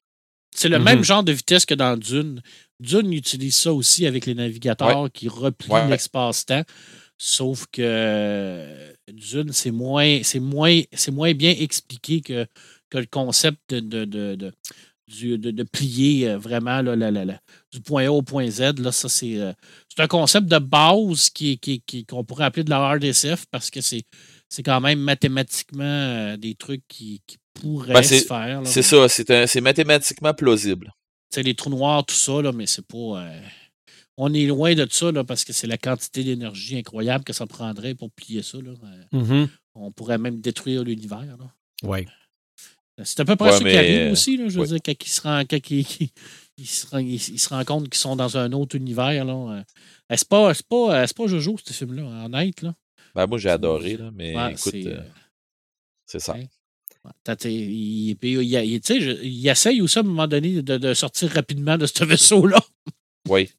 C'est 0.53 0.67
le 0.67 0.79
Mhm. 0.79 0.83
même 0.85 1.03
genre 1.03 1.23
de 1.23 1.31
vitesse 1.31 1.65
que 1.65 1.75
dans 1.75 1.95
Dune. 1.95 2.41
Dune 2.79 3.13
utilise 3.13 3.55
ça 3.55 3.71
aussi 3.71 4.05
avec 4.05 4.25
les 4.25 4.33
navigateurs 4.35 5.07
qui 5.13 5.27
replient 5.29 5.71
Ouais. 5.71 5.87
l'espace-temps. 5.87 6.63
Sauf 7.17 7.65
que 7.71 8.93
Dune, 9.09 9.51
c'est 9.51 9.71
moins, 9.71 10.21
c'est 10.23 10.39
moins, 10.39 10.81
c'est 10.93 11.11
moins 11.11 11.33
bien 11.33 11.53
expliqué 11.57 12.21
que, 12.21 12.45
que 12.89 12.97
le 12.97 13.05
concept 13.05 13.57
de, 13.69 13.79
de, 13.79 14.05
de, 14.05 14.35
de- 14.35 14.53
du- 15.07 15.37
de- 15.37 15.51
de 15.51 15.63
plier 15.63 16.29
euh, 16.29 16.37
vraiment 16.37 16.81
là, 16.81 16.95
la- 16.95 17.11
la- 17.11 17.39
du 17.71 17.81
point 17.81 18.05
A 18.05 18.11
au 18.11 18.21
point 18.21 18.47
Z. 18.49 18.79
Là, 18.79 18.91
ça, 18.91 19.09
c'est, 19.09 19.37
euh, 19.39 19.53
c'est 19.87 20.01
un 20.03 20.07
concept 20.07 20.47
de 20.47 20.59
base 20.59 21.29
qui, 21.29 21.57
qui, 21.57 21.81
qui- 21.81 22.05
qu'on 22.05 22.23
pourrait 22.23 22.45
appeler 22.45 22.63
de 22.63 22.69
la 22.69 22.91
RDSF 22.93 23.45
parce 23.51 23.69
que 23.71 23.81
c'est, 23.81 24.03
c'est 24.49 24.63
quand 24.63 24.81
même 24.81 24.99
mathématiquement 24.99 25.83
euh, 25.83 26.37
des 26.37 26.55
trucs 26.55 26.83
qui, 26.87 27.21
qui 27.25 27.37
pourraient 27.55 27.93
Ben, 27.93 28.03
se 28.03 28.15
faire. 28.25 28.61
là. 28.61 28.65
C'est 28.69 28.81
ça. 28.83 29.07
C'est 29.09 29.29
un- 29.31 29.47
c'est 29.47 29.61
mathématiquement 29.61 30.33
plausible. 30.33 30.91
C'est 31.31 31.43
les 31.43 31.53
trous 31.55 31.69
noirs, 31.69 32.05
tout 32.05 32.15
ça, 32.15 32.41
là, 32.41 32.51
mais 32.51 32.65
c'est 32.67 32.85
pas. 32.85 32.97
euh, 33.23 33.41
on 34.17 34.33
est 34.33 34.45
loin 34.45 34.73
de 34.75 34.85
ça 34.91 35.11
là, 35.11 35.23
parce 35.23 35.43
que 35.45 35.53
c'est 35.53 35.67
la 35.67 35.77
quantité 35.77 36.23
d'énergie 36.23 36.77
incroyable 36.77 37.23
que 37.23 37.33
ça 37.33 37.45
prendrait 37.47 37.95
pour 37.95 38.11
plier 38.11 38.43
ça. 38.43 38.57
Là. 38.61 38.71
Mhm. 39.11 39.47
On 39.75 39.91
pourrait 39.91 40.17
même 40.17 40.41
détruire 40.41 40.83
l'univers. 40.83 41.23
là. 41.39 41.51
C'est 43.03 43.19
à 43.21 43.25
peu 43.25 43.35
près 43.35 43.51
Ouais, 43.51 43.63
mais, 43.63 43.71
qui 43.71 43.77
arrive 43.77 43.99
euh, 43.99 44.11
aussi. 44.11 44.37
Là, 44.37 44.49
je 44.49 44.55
veux 44.55 44.61
ouais. 44.61 44.67
dire, 44.67 44.79
quand 44.85 44.93
ils 45.05 45.09
se 45.09 45.21
quand 45.21 45.69
ils- 46.99 47.29
ils 47.29 47.39
se 47.39 47.49
rendent 47.49 47.65
compte 47.65 47.83
qu'ils 47.89 47.99
sont 47.99 48.15
dans 48.15 48.37
un 48.37 48.51
autre 48.51 48.75
univers. 48.75 49.23
Là. 49.25 49.33
euh. 49.33 49.61
Euh, 50.11 50.15
C'est 50.17 50.27
pas, 50.27 50.53
c'est 50.53 50.67
pas, 50.67 51.01
euh, 51.01 51.07
c'est 51.07 51.15
pas 51.17 51.27
Jojo, 51.27 51.55
ce 51.63 51.71
film-là, 51.73 52.25
honnête. 52.25 52.61
Là. 52.61 52.73
Ben, 53.15 53.25
moi, 53.27 53.37
j'ai 53.37 53.49
adoré, 53.49 53.97
là, 53.97 54.09
mais 54.13 54.35
Ouais, 54.35 54.51
écoute, 54.51 54.71
c'est, 54.73 54.87
euh, 54.87 55.01
c'est 56.05 56.19
ça. 56.19 56.35
t'es- 57.37 57.53
il, 57.53 58.17
il, 58.21 58.41
il- 58.41 58.81
je- 58.85 59.23
il 59.23 59.47
essaye 59.47 59.81
aussi 59.81 59.97
à 59.99 60.01
un 60.01 60.05
moment 60.05 60.27
donné 60.27 60.61
de, 60.61 60.77
de 60.77 60.93
sortir 60.93 61.31
rapidement 61.31 61.77
de 61.77 61.85
ce 61.85 62.03
vaisseau-là. 62.05 62.59
Oui. 63.27 63.49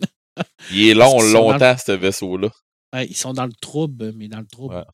Il 0.73 0.89
est 0.89 0.95
long, 0.95 1.21
longtemps, 1.21 1.77
ce 1.85 1.93
vaisseau-là. 1.93 2.49
Ouais, 2.95 3.07
ils 3.07 3.17
sont 3.17 3.33
dans 3.33 3.47
le 3.47 3.53
trouble, 3.61 4.13
mais 4.17 4.29
dans 4.29 4.41
le 4.41 4.47
trouble 4.47 4.75
Ouais. 4.75 4.85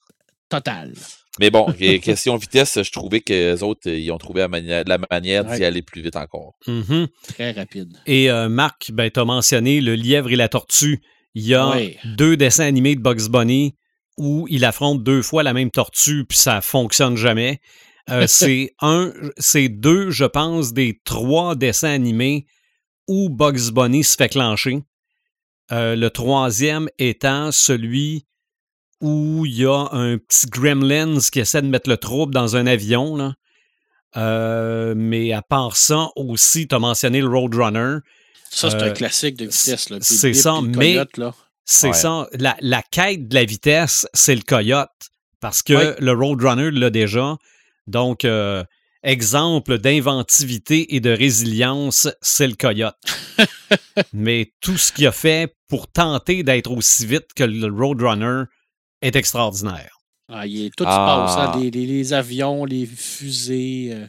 total. 0.48 0.92
Mais 1.38 1.50
bon, 1.50 1.66
question 2.02 2.36
vitesse, 2.36 2.82
je 2.82 2.90
trouvais 2.90 3.20
que 3.20 3.32
les 3.32 3.62
autres, 3.62 3.88
ils 3.88 4.10
ont 4.10 4.18
trouvé 4.18 4.40
la 4.40 4.48
manière, 4.48 4.84
la 4.86 4.98
manière 5.10 5.44
d'y 5.44 5.64
aller 5.64 5.82
plus 5.82 6.02
vite 6.02 6.16
encore. 6.16 6.54
Mhm. 6.66 7.08
Très 7.28 7.52
rapide. 7.52 7.96
Et 8.06 8.30
euh, 8.30 8.48
Marc, 8.48 8.90
ben, 8.92 9.10
tu 9.10 9.20
as 9.20 9.24
mentionné 9.24 9.80
le 9.80 9.94
lièvre 9.94 10.30
et 10.30 10.36
la 10.36 10.48
tortue. 10.48 11.00
Il 11.34 11.46
y 11.46 11.54
a 11.54 11.76
deux 12.16 12.36
dessins 12.36 12.64
animés 12.64 12.96
de 12.96 13.00
Bugs 13.00 13.28
Bunny 13.28 13.76
où 14.16 14.46
il 14.48 14.64
affronte 14.64 15.02
deux 15.02 15.20
fois 15.20 15.42
la 15.42 15.52
même 15.52 15.70
tortue, 15.70 16.24
puis 16.24 16.38
ça 16.38 16.62
fonctionne 16.62 17.16
jamais. 17.16 17.60
Euh, 18.10 18.26
c'est 18.28 18.72
un, 18.80 19.12
c'est 19.36 19.68
deux, 19.68 20.10
je 20.10 20.24
pense, 20.24 20.72
des 20.72 21.00
trois 21.04 21.54
dessins 21.54 21.90
animés 21.90 22.46
où 23.08 23.28
Bugs 23.28 23.70
Bunny 23.72 24.02
se 24.02 24.16
fait 24.16 24.30
clencher. 24.30 24.80
Euh, 25.72 25.96
le 25.96 26.10
troisième 26.10 26.88
étant 26.98 27.50
celui 27.50 28.26
où 29.00 29.44
il 29.46 29.58
y 29.60 29.64
a 29.66 29.88
un 29.92 30.18
petit 30.18 30.46
gremlins 30.46 31.18
qui 31.32 31.40
essaie 31.40 31.62
de 31.62 31.66
mettre 31.68 31.88
le 31.90 31.96
trouble 31.96 32.32
dans 32.34 32.56
un 32.56 32.66
avion. 32.66 33.16
Là. 33.16 33.34
Euh, 34.16 34.94
mais 34.96 35.32
à 35.32 35.42
part 35.42 35.76
ça, 35.76 36.08
aussi, 36.16 36.66
tu 36.68 36.74
as 36.74 36.78
mentionné 36.78 37.20
le 37.20 37.28
Roadrunner. 37.28 37.98
Ça, 38.50 38.70
c'est 38.70 38.76
Euh, 38.82 38.90
un 38.90 38.92
classique 38.92 39.36
de 39.36 39.44
vitesse. 39.44 39.88
C'est 40.00 40.32
ça, 40.34 40.60
le 40.62 40.68
mais-. 40.68 41.04
C'est 41.64 41.88
Ouais. 41.88 41.92
ça. 41.94 42.28
La, 42.38 42.56
la 42.60 42.82
quête 42.82 43.28
de 43.28 43.34
la 43.34 43.44
vitesse, 43.44 44.06
c'est 44.14 44.34
le 44.34 44.42
coyote. 44.42 44.88
Parce 45.40 45.62
que 45.62 45.74
Ouais. 45.74 45.96
le 45.98 46.12
Roadrunner 46.12 46.70
l'a 46.70 46.88
déjà. 46.90 47.36
Donc, 47.86 48.24
euh, 48.24 48.64
exemple 49.02 49.78
d'inventivité 49.78 50.94
et 50.94 51.00
de 51.00 51.10
résilience, 51.10 52.08
c'est 52.22 52.46
le 52.46 52.54
coyote. 52.54 52.96
Mais 54.12 54.52
tout 54.60 54.78
ce 54.78 54.92
qu'il 54.92 55.06
a 55.06 55.12
fait 55.12 55.54
pour 55.68 55.88
tenter 55.88 56.42
d'être 56.42 56.70
aussi 56.70 57.04
vite 57.04 57.26
que 57.34 57.44
le 57.44 57.66
Roadrunner 57.70 58.44
est 59.06 59.16
extraordinaire. 59.16 59.90
Ah, 60.28 60.46
il 60.46 60.66
est, 60.66 60.70
tout 60.76 60.84
Ah. 60.86 61.26
se 61.30 61.34
passe. 61.36 61.48
hein, 61.56 61.60
les, 61.60 61.70
les- 61.70 61.86
les 61.86 62.12
avions, 62.12 62.64
les 62.64 62.84
fusées, 62.86 63.90
euh, 63.92 64.06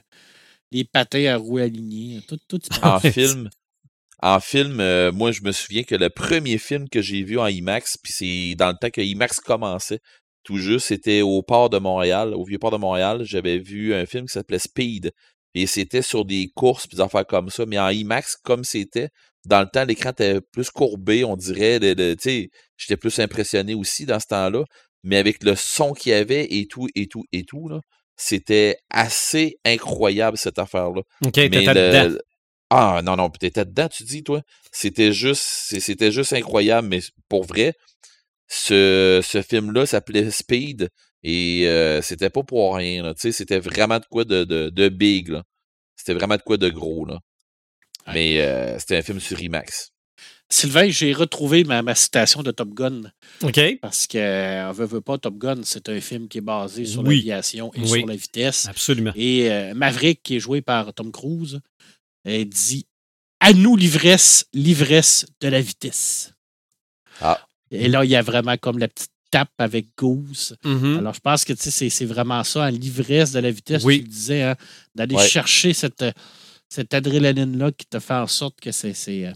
les 0.71 0.83
patins 0.83 1.25
à 1.25 1.37
roues 1.37 1.59
alignées. 1.59 2.21
Tout, 2.27 2.37
tout 2.47 2.59
se 2.61 2.75
En 2.79 2.99
passe. 2.99 3.11
film, 3.13 3.49
en 4.21 4.39
film, 4.39 4.79
euh, 4.79 5.11
moi, 5.11 5.31
je 5.31 5.41
me 5.41 5.51
souviens 5.51 5.83
que 5.83 5.95
le 5.95 6.09
premier 6.09 6.57
film 6.57 6.89
que 6.89 7.01
j'ai 7.01 7.23
vu 7.23 7.37
en 7.39 7.47
IMAX, 7.47 7.97
puis 8.01 8.13
c'est 8.13 8.55
dans 8.55 8.69
le 8.69 8.75
temps 8.81 8.89
que 8.89 9.01
IMAX 9.01 9.39
commençait, 9.39 9.99
tout 10.43 10.57
juste, 10.57 10.87
c'était 10.87 11.21
au 11.21 11.41
port 11.43 11.69
de 11.69 11.77
Montréal, 11.77 12.33
au 12.33 12.43
vieux 12.45 12.57
port 12.57 12.71
de 12.71 12.77
Montréal. 12.77 13.21
J'avais 13.23 13.59
vu 13.59 13.93
un 13.93 14.05
film 14.05 14.25
qui 14.27 14.33
s'appelait 14.33 14.59
Speed. 14.59 15.11
Et 15.53 15.65
c'était 15.67 16.01
sur 16.01 16.23
des 16.25 16.51
courses, 16.55 16.87
puis 16.87 16.97
des 16.97 17.01
affaires 17.03 17.25
comme 17.25 17.49
ça. 17.49 17.65
Mais 17.65 17.77
en 17.79 17.89
IMAX, 17.89 18.35
comme 18.43 18.63
c'était, 18.63 19.09
dans 19.45 19.59
le 19.61 19.67
temps, 19.67 19.85
l'écran 19.85 20.11
était 20.11 20.39
plus 20.51 20.69
courbé, 20.69 21.23
on 21.23 21.35
dirait. 21.35 21.79
J'étais 22.77 22.97
plus 22.97 23.19
impressionné 23.19 23.73
aussi 23.75 24.05
dans 24.05 24.19
ce 24.19 24.27
temps-là. 24.27 24.63
Mais 25.03 25.17
avec 25.17 25.43
le 25.43 25.55
son 25.55 25.93
qu'il 25.93 26.11
y 26.11 26.15
avait 26.15 26.45
et 26.53 26.67
tout, 26.67 26.87
et 26.95 27.07
tout, 27.07 27.25
et 27.31 27.43
tout, 27.43 27.69
là, 27.69 27.79
c'était 28.15 28.77
assez 28.89 29.57
incroyable, 29.65 30.37
cette 30.37 30.59
affaire-là. 30.59 31.01
OK, 31.23 31.35
Mais 31.35 31.49
t'étais 31.49 31.73
le- 31.73 32.03
dedans. 32.03 32.17
Ah 32.69 33.01
non, 33.03 33.15
non, 33.15 33.29
t'étais 33.29 33.63
dedans, 33.65 33.87
tu 33.87 34.03
dis, 34.03 34.23
toi. 34.23 34.41
C'était 34.71 35.13
juste, 35.13 35.43
c'était 35.79 36.11
juste 36.11 36.33
incroyable, 36.33 36.87
mais 36.89 36.99
pour 37.29 37.45
vrai, 37.45 37.73
ce, 38.47 39.21
ce 39.23 39.41
film-là 39.41 39.85
s'appelait 39.85 40.31
Speed 40.31 40.89
et 41.23 41.67
euh, 41.67 42.01
c'était 42.01 42.29
pas 42.29 42.43
pour 42.43 42.75
rien, 42.75 43.03
là. 43.03 43.13
Tu 43.13 43.21
sais, 43.21 43.31
c'était 43.31 43.59
vraiment 43.59 43.99
de 43.99 44.05
quoi 44.09 44.25
de, 44.25 44.43
de, 44.43 44.69
de 44.69 44.89
big, 44.89 45.29
là. 45.29 45.43
C'était 45.95 46.13
vraiment 46.13 46.35
de 46.37 46.41
quoi 46.41 46.57
de 46.57 46.69
gros, 46.69 47.05
là. 47.05 47.19
Mais 48.13 48.41
euh, 48.41 48.77
c'était 48.79 48.97
un 48.97 49.01
film 49.01 49.19
sur 49.19 49.39
IMAX. 49.41 49.91
Sylvain, 50.49 50.89
j'ai 50.89 51.11
retrouvé 51.13 51.63
ma, 51.65 51.81
ma 51.81 51.93
citation 51.93 52.41
de 52.41 52.51
Top 52.51 52.69
Gun. 52.73 53.01
OK. 53.43 53.59
Parce 53.81 54.07
que, 54.07 54.17
euh, 54.17 54.69
on 54.69 54.71
veut, 54.71 54.85
veut 54.85 55.01
pas, 55.01 55.17
Top 55.17 55.37
Gun, 55.37 55.57
c'est 55.63 55.89
un 55.89 55.99
film 55.99 56.27
qui 56.29 56.37
est 56.37 56.41
basé 56.41 56.85
sur 56.85 57.03
Oui. 57.03 57.17
l'aviation 57.17 57.73
et 57.73 57.81
Oui. 57.81 57.99
sur 57.99 58.07
la 58.07 58.15
vitesse. 58.15 58.65
Absolument. 58.67 59.11
Et 59.15 59.51
euh, 59.51 59.73
Maverick, 59.73 60.23
qui 60.23 60.37
est 60.37 60.39
joué 60.39 60.61
par 60.61 60.93
Tom 60.93 61.11
Cruise, 61.11 61.59
elle 62.23 62.47
dit 62.47 62.85
À 63.41 63.51
nous 63.53 63.75
l'ivresse, 63.75 64.45
l'ivresse 64.53 65.25
de 65.41 65.47
la 65.49 65.59
vitesse. 65.61 66.33
Ah. 67.21 67.45
Et 67.69 67.89
là, 67.89 68.05
il 68.05 68.09
y 68.11 68.15
a 68.15 68.21
vraiment 68.21 68.55
comme 68.57 68.77
la 68.79 68.87
petite 68.87 69.11
tape 69.29 69.51
avec 69.57 69.87
Goose. 69.97 70.55
Mhm. 70.63 70.99
Alors, 70.99 71.13
je 71.13 71.19
pense 71.19 71.43
que 71.43 71.51
tu 71.53 71.61
sais, 71.63 71.71
c'est 71.71 71.89
c'est 71.89 72.05
vraiment 72.05 72.43
ça, 72.45 72.63
hein, 72.65 72.71
l'ivresse 72.71 73.33
de 73.33 73.39
la 73.39 73.51
vitesse, 73.51 73.83
Oui. 73.83 73.97
tu 73.99 74.03
le 74.05 74.07
disais, 74.09 74.41
hein, 74.43 74.55
d'aller 74.95 75.15
Ouais. 75.15 75.27
chercher 75.27 75.73
cette, 75.73 76.01
euh, 76.03 76.11
cette 76.69 76.93
adrénaline-là 76.93 77.73
qui 77.73 77.85
te 77.85 77.99
fait 77.99 78.13
en 78.13 78.27
sorte 78.27 78.59
que 78.61 78.71
c'est 78.71 78.93
euh, 79.25 79.33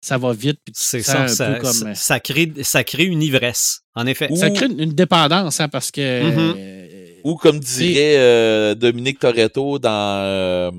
ça 0.00 0.18
va 0.18 0.32
vite. 0.32 0.58
Puis 0.64 0.72
tu 0.72 0.80
sens 0.82 1.02
ça. 1.04 1.22
un 1.22 1.28
Ça, 1.28 1.46
peu 1.52 1.60
comme, 1.60 1.72
ça- 1.72 1.86
euh, 1.88 1.94
ça 1.94 2.20
crée, 2.20 2.52
ça 2.62 2.84
crée 2.84 3.04
une 3.04 3.22
ivresse, 3.22 3.80
en 3.94 4.06
effet. 4.06 4.28
ça 4.34 4.48
Ou- 4.48 4.52
crée 4.54 4.66
une, 4.66 4.80
une 4.80 4.92
dépendance, 4.92 5.60
hein, 5.60 5.68
parce 5.68 5.90
que. 5.90 6.22
Mhm. 6.24 6.54
euh, 6.58 6.86
Ou 7.24 7.34
comme 7.36 7.60
dirait 7.60 8.16
euh, 8.16 8.74
Dominique 8.74 9.18
Toretto 9.18 9.78
dans, 9.78 10.20
euh, 10.24 10.70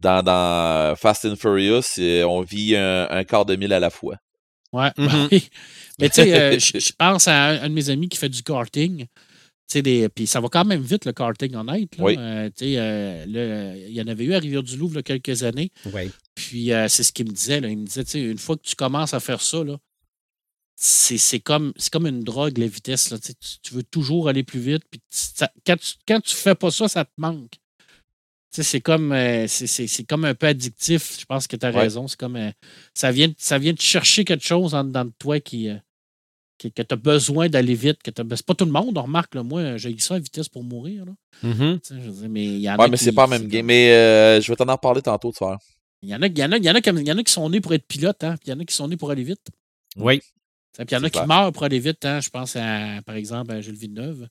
dans, 0.00 0.22
dans 0.24 0.96
Fast 0.96 1.24
and 1.24 1.36
Furious, 1.36 1.82
on 2.26 2.40
vit 2.42 2.74
un, 2.76 3.06
un 3.10 3.24
quart 3.24 3.44
de 3.46 3.54
mille 3.56 3.72
à 3.72 3.80
la 3.80 3.90
fois. 3.90 4.16
Ouais, 4.72 4.90
oui. 4.98 5.48
Mais 6.00 6.08
tu 6.10 6.16
sais, 6.22 6.32
euh, 6.34 6.58
je 6.58 6.92
pense 6.98 7.26
à 7.28 7.34
un, 7.34 7.62
un 7.62 7.68
de 7.68 7.74
mes 7.74 7.90
amis 7.90 8.08
qui 8.08 8.18
fait 8.18 8.28
du 8.28 8.42
karting. 8.42 9.06
Des- 9.74 10.08
Puis 10.08 10.26
ça 10.26 10.40
va 10.40 10.48
quand 10.48 10.64
même 10.64 10.80
vite, 10.82 11.04
le 11.04 11.12
karting 11.12 11.54
honnête. 11.54 11.90
Oui. 11.98 12.16
Euh, 12.18 12.48
euh, 12.62 13.84
il 13.88 13.94
y 13.94 14.00
en 14.00 14.06
avait 14.06 14.24
eu 14.24 14.32
à 14.34 14.38
Rivière-du-Loup 14.38 14.88
il 14.90 14.94
y 14.94 14.98
a 14.98 15.02
quelques 15.02 15.42
années. 15.42 15.70
Oui. 15.92 16.10
Puis 16.34 16.72
euh, 16.72 16.88
c'est 16.88 17.02
ce 17.02 17.12
qu'il 17.12 17.26
me 17.26 17.32
disait. 17.32 17.60
Là. 17.60 17.68
Il 17.68 17.78
me 17.78 17.84
disait, 17.86 18.02
une 18.30 18.38
fois 18.38 18.56
que 18.56 18.62
tu 18.62 18.74
commences 18.74 19.12
à 19.12 19.20
faire 19.20 19.42
ça, 19.42 19.58
c'est 20.74 21.40
comme, 21.40 21.72
comme 21.92 22.06
une 22.06 22.20
drogue, 22.24 22.56
la 22.58 22.66
vitesse. 22.66 23.10
Là. 23.10 23.18
Tu, 23.62 23.74
veux 23.74 23.82
toujours 23.82 24.28
aller 24.28 24.42
plus 24.44 24.60
vite. 24.60 24.84
Puis 24.90 25.00
ça- 25.10 25.52
quand 25.66 25.76
tu 25.78 25.94
quand 26.06 26.20
tu 26.20 26.34
fais 26.34 26.54
pas 26.54 26.70
ça, 26.70 26.88
ça 26.88 27.04
te 27.04 27.10
manque. 27.18 27.52
C'est 28.50 28.80
comme, 28.80 29.14
c'est- 29.48 30.06
comme 30.08 30.24
un 30.24 30.34
peu 30.34 30.46
addictif. 30.46 31.18
Je 31.20 31.26
pense 31.26 31.46
que 31.46 31.56
tu 31.56 31.66
as 31.66 31.70
raison. 31.70 32.08
C'est 32.08 32.18
comme, 32.18 32.52
ça, 32.94 33.12
vient, 33.12 33.30
ça 33.36 33.58
vient 33.58 33.72
de 33.74 33.80
chercher 33.80 34.24
quelque 34.24 34.44
chose 34.46 34.74
en 34.74 34.84
dedans 34.84 35.04
de 35.04 35.12
toi 35.18 35.38
qui, 35.40 35.68
que 36.58 36.82
tu 36.82 36.92
as 36.92 36.96
besoin 36.96 37.48
d'aller 37.48 37.74
vite. 37.74 38.02
que 38.02 38.10
C'est 38.34 38.46
pas 38.46 38.54
tout 38.54 38.64
le 38.64 38.70
monde, 38.72 38.96
on 38.98 39.02
remarque. 39.02 39.34
Là, 39.34 39.42
moi, 39.42 39.76
j'ai 39.76 39.96
ça 39.98 40.16
à 40.16 40.18
vitesse 40.18 40.48
pour 40.48 40.64
mourir. 40.64 41.04
Là. 41.06 41.12
Mhm. 41.42 41.78
Je 41.88 42.10
dire, 42.10 42.28
mais 42.28 42.44
il 42.44 42.58
y 42.60 42.70
en 42.70 42.76
Ouais, 42.76 42.84
a 42.84 42.88
mais 42.88 42.96
qui- 42.98 43.04
c'est 43.04 43.12
pas 43.12 43.26
la 43.26 43.38
même 43.38 43.48
game. 43.48 43.64
Mais 43.66 43.92
euh, 43.92 44.40
je 44.40 44.50
vais 44.50 44.56
t'en 44.56 44.68
en 44.68 44.76
parler 44.78 45.02
tantôt, 45.02 45.30
tu 45.32 45.38
vois. 45.38 45.58
Il 46.02 46.08
y 46.08 46.14
en 46.14 46.22
a, 46.22 46.26
il 46.26 46.38
y 46.38 46.44
en 46.44 46.52
a, 46.52 46.56
il 46.58 46.64
y 46.64 46.70
en 46.70 46.74
a, 46.74 46.80
comme- 46.80 46.98
il 46.98 47.06
y 47.08 47.12
en 47.12 47.18
a 47.18 47.22
qui 47.22 47.32
sont 47.32 47.48
nés 47.50 47.60
pour 47.60 47.72
être 47.74 47.86
pilotes, 47.86 48.22
hein, 48.24 48.36
puis 48.36 48.48
il 48.48 48.50
y 48.50 48.52
en 48.52 48.60
a 48.60 48.64
qui 48.64 48.74
sont 48.74 48.86
nés 48.88 48.96
pour 48.96 49.10
aller 49.10 49.24
vite. 49.24 49.46
Oui. 49.96 50.20
Tu 50.20 50.26
sais, 50.76 50.84
Puis 50.84 50.94
il 50.94 50.98
y 50.98 51.00
en 51.00 51.04
a 51.04 51.08
qui 51.10 51.12
clair. 51.12 51.26
meurent 51.26 51.52
pour 51.52 51.64
aller 51.64 51.78
vite. 51.80 52.04
Hein. 52.04 52.20
Je 52.20 52.28
pense 52.30 52.54
à, 52.56 53.00
par 53.04 53.16
exemple, 53.16 53.50
à 53.52 53.60
Jules 53.60 53.74
Villeneuve, 53.76 54.28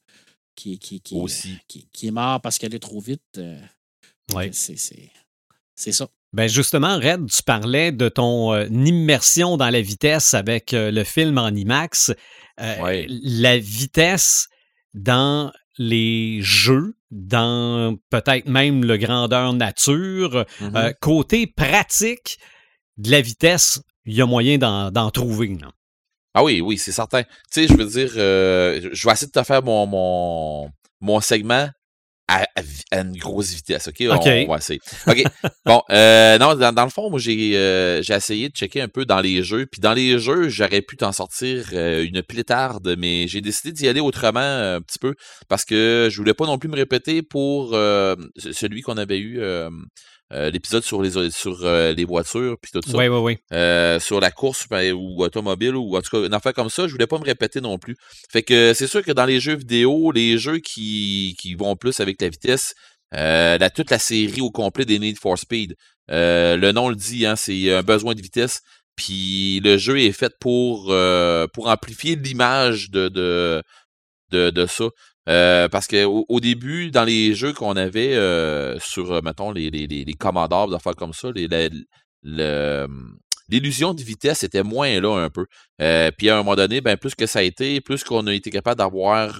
qui, 0.55 0.80
qui, 0.80 1.01
qui, 1.01 1.15
Aussi. 1.15 1.57
qui, 1.67 1.88
qui 1.91 2.07
est 2.07 2.11
mort 2.11 2.39
parce 2.41 2.57
qu'elle 2.57 2.73
est 2.75 2.80
trop 2.80 2.99
vite. 2.99 3.21
euh, 3.38 3.59
Oui. 4.34 4.45
c'est, 4.53 4.78
c'est, 4.78 5.11
c'est 5.75 5.91
ça. 5.91 6.07
Ben 6.34 6.47
justement, 6.47 6.97
Red, 6.97 7.28
tu 7.30 7.41
parlais 7.43 7.91
de 7.91 8.09
ton 8.09 8.53
euh, 8.53 8.65
immersion 8.65 9.57
dans 9.57 9.69
la 9.69 9.82
vitesse 9.82 10.34
avec 10.34 10.73
euh, 10.73 10.91
le 10.91 11.03
film 11.03 11.38
en 11.38 11.49
IMAX. 11.49 12.11
Euh, 12.59 12.82
Ouais. 12.82 13.05
La 13.09 13.57
vitesse 13.57 14.47
dans 14.93 15.51
les 15.78 16.39
jeux, 16.41 16.95
dans 17.11 17.95
peut-être 18.09 18.47
même 18.47 18.84
le 18.84 18.97
grandeur 18.97 19.53
nature, 19.53 20.45
Mhm. 20.59 20.75
euh, 20.75 20.93
côté 20.99 21.47
pratique 21.47 22.39
de 22.97 23.11
la 23.11 23.21
vitesse, 23.21 23.82
il 24.05 24.15
y 24.15 24.21
a 24.21 24.25
moyen 24.25 24.57
d'en 24.57 25.11
trouver. 25.11 25.55
là. 25.61 25.69
Ah 26.34 26.43
oui, 26.43 26.61
oui, 26.61 26.78
c'est 26.78 26.91
certain. 26.91 27.23
Tu 27.23 27.30
sais, 27.51 27.67
je 27.67 27.73
veux 27.73 27.86
dire, 27.86 28.09
je 28.13 29.05
vais 29.07 29.11
essayer 29.13 29.28
de 29.28 29.32
te 29.32 29.43
faire 29.43 29.63
mon, 29.63 29.86
mon, 29.88 30.71
mon 30.99 31.21
segment 31.21 31.69
à, 32.30 32.45
à 32.91 32.99
une 33.01 33.17
grosse 33.17 33.53
vitesse, 33.53 33.88
OK? 33.88 34.03
On- 34.09 34.15
OK. 34.15 34.23
On, 34.25 34.51
va 34.51 34.57
essayer. 34.57 34.80
OK. 35.07 35.23
bon, 35.65 35.82
euh, 35.91 36.38
non, 36.38 36.55
dans, 36.55 36.73
dans 36.73 36.84
le 36.84 36.89
fond, 36.89 37.09
moi, 37.09 37.19
j'ai 37.19 37.55
euh, 37.57 38.01
j'ai 38.01 38.13
essayé 38.13 38.49
de 38.49 38.53
checker 38.55 38.82
un 38.82 38.88
peu 38.89 39.05
dans 39.05 39.21
les 39.21 39.43
jeux. 39.43 39.65
Puis 39.65 39.80
dans 39.80 39.93
les 39.93 40.19
jeux, 40.19 40.49
j'aurais 40.49 40.82
pu 40.82 40.97
t'en 40.97 41.11
sortir 41.13 41.65
euh, 41.73 42.03
une 42.05 42.21
plétarde, 42.23 42.95
mais 42.97 43.28
j'ai 43.28 43.39
décidé 43.41 43.71
d'y 43.71 43.88
aller 43.88 44.01
autrement 44.01 44.39
euh, 44.41 44.78
un 44.78 44.82
petit 44.82 44.99
peu 44.99 45.16
parce 45.47 45.63
que 45.63 46.09
je 46.12 46.17
voulais 46.17 46.33
pas 46.33 46.45
non 46.45 46.58
plus 46.58 46.67
me 46.70 46.75
répéter 46.75 47.21
pour 47.21 47.74
euh, 47.74 48.16
ce- 48.36 48.51
celui 48.51 48.82
qu'on 48.82 48.97
avait 48.97 49.20
eu, 49.20 49.39
euh, 50.32 50.47
euh, 50.47 50.49
l'épisode 50.49 50.83
sur 50.83 51.01
les 51.01 51.32
sur 51.32 51.63
euh, 51.63 51.93
les 51.93 52.05
voitures, 52.05 52.58
puis 52.62 52.71
tout 52.71 52.82
ça. 52.87 52.97
Oui, 52.97 53.08
oui, 53.08 53.20
oui. 53.20 53.37
Euh, 53.54 53.99
sur 53.99 54.20
la 54.20 54.32
course 54.32 54.67
ben, 54.70 54.93
ou 54.93 55.24
automobile 55.24 55.75
ou 55.75 55.95
en 55.95 56.01
tout 56.01 56.09
cas 56.09 56.25
une 56.25 56.33
affaire 56.33 56.54
comme 56.54 56.70
ça, 56.70 56.87
je 56.87 56.91
voulais 56.91 57.08
pas 57.08 57.17
me 57.17 57.24
répéter 57.24 57.62
non 57.62 57.78
plus. 57.78 57.95
Fait 58.32 58.43
que 58.43 58.74
c'est 58.74 58.87
sûr 58.87 59.04
que 59.04 59.12
dans 59.12 59.25
les 59.25 59.39
jeux 59.39 59.55
vidéo, 59.55 60.12
les 60.12 60.37
jeux 60.37 60.59
qui, 60.59 61.36
qui 61.39 61.55
vont 61.55 61.75
plus 61.75 61.99
avec 61.99 62.21
la 62.21 62.29
vitesse, 62.29 62.74
la, 63.12 63.70
toute 63.70 63.91
la 63.91 63.99
série 63.99 64.41
au 64.41 64.51
complet 64.51 64.86
des 64.86 64.99
Need 64.99 65.17
for 65.17 65.37
Speed. 65.37 65.75
le 66.09 66.71
nom 66.71 66.89
le 66.89 66.95
dit, 66.95 67.25
hein, 67.25 67.36
c'est 67.36 67.74
un 67.74 67.83
besoin 67.83 68.13
de 68.13 68.21
vitesse. 68.21 68.62
Puis 68.95 69.62
le 69.63 69.78
jeu 69.78 69.99
est 69.99 70.12
fait 70.12 70.33
pour, 70.39 70.93
pour 71.54 71.67
amplifier 71.67 72.16
l'image 72.16 72.89
de, 72.89 73.09
de, 73.09 73.63
de, 74.32 74.49
de 74.49 74.66
ça. 74.66 74.89
Euh, 75.28 75.67
parce 75.67 75.87
que 75.87 76.05
au, 76.05 76.39
début, 76.39 76.89
dans 76.89 77.04
les 77.04 77.33
jeux 77.33 77.51
qu'on 77.51 77.75
avait 77.75 78.16
euh, 78.16 78.79
sur, 78.79 79.12
euh, 79.12 79.21
mettons, 79.21 79.51
les, 79.51 79.70
les, 79.70 79.86
les, 79.86 80.05
les 80.05 80.13
Commodore, 80.13 80.70
des 80.70 80.75
affaires 80.75 80.95
comme 80.95 81.13
ça, 81.13 81.29
l'illusion 83.49 83.93
de 83.93 84.01
vitesse 84.01 84.43
était 84.43 84.63
moins 84.63 84.99
là 85.01 85.17
un 85.17 85.29
peu. 85.29 85.45
puis 86.17 86.29
à 86.29 86.36
un 86.36 86.37
moment 86.37 86.55
donné, 86.55 86.79
ben 86.82 86.95
plus 86.97 87.16
que 87.16 87.25
ça 87.25 87.39
a 87.39 87.41
été, 87.41 87.82
plus 87.82 88.04
qu'on 88.04 88.25
a 88.28 88.33
été 88.33 88.49
capable 88.49 88.78
d'avoir 88.78 89.39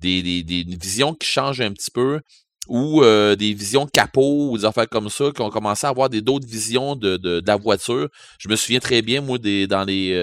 des, 0.00 0.22
des, 0.22 0.42
des, 0.42 0.64
visions 0.76 1.14
qui 1.14 1.26
changent 1.26 1.60
un 1.60 1.72
petit 1.72 1.90
peu 1.90 2.20
ou 2.68 3.02
des 3.02 3.52
visions 3.52 3.86
capot 3.86 4.50
ou 4.50 4.58
des 4.58 4.64
affaires 4.64 4.88
comme 4.88 5.10
ça, 5.10 5.30
qui 5.34 5.42
ont 5.42 5.50
commencé 5.50 5.86
à 5.86 5.90
avoir 5.90 6.08
des 6.08 6.22
d'autres 6.22 6.48
visions 6.48 6.96
de, 6.96 7.18
de, 7.18 7.40
de, 7.40 7.46
la 7.46 7.56
voiture. 7.56 8.08
Je 8.38 8.48
me 8.48 8.56
souviens 8.56 8.80
très 8.80 9.02
bien, 9.02 9.20
moi, 9.20 9.36
des, 9.38 9.66
dans 9.66 9.84
les 9.84 10.14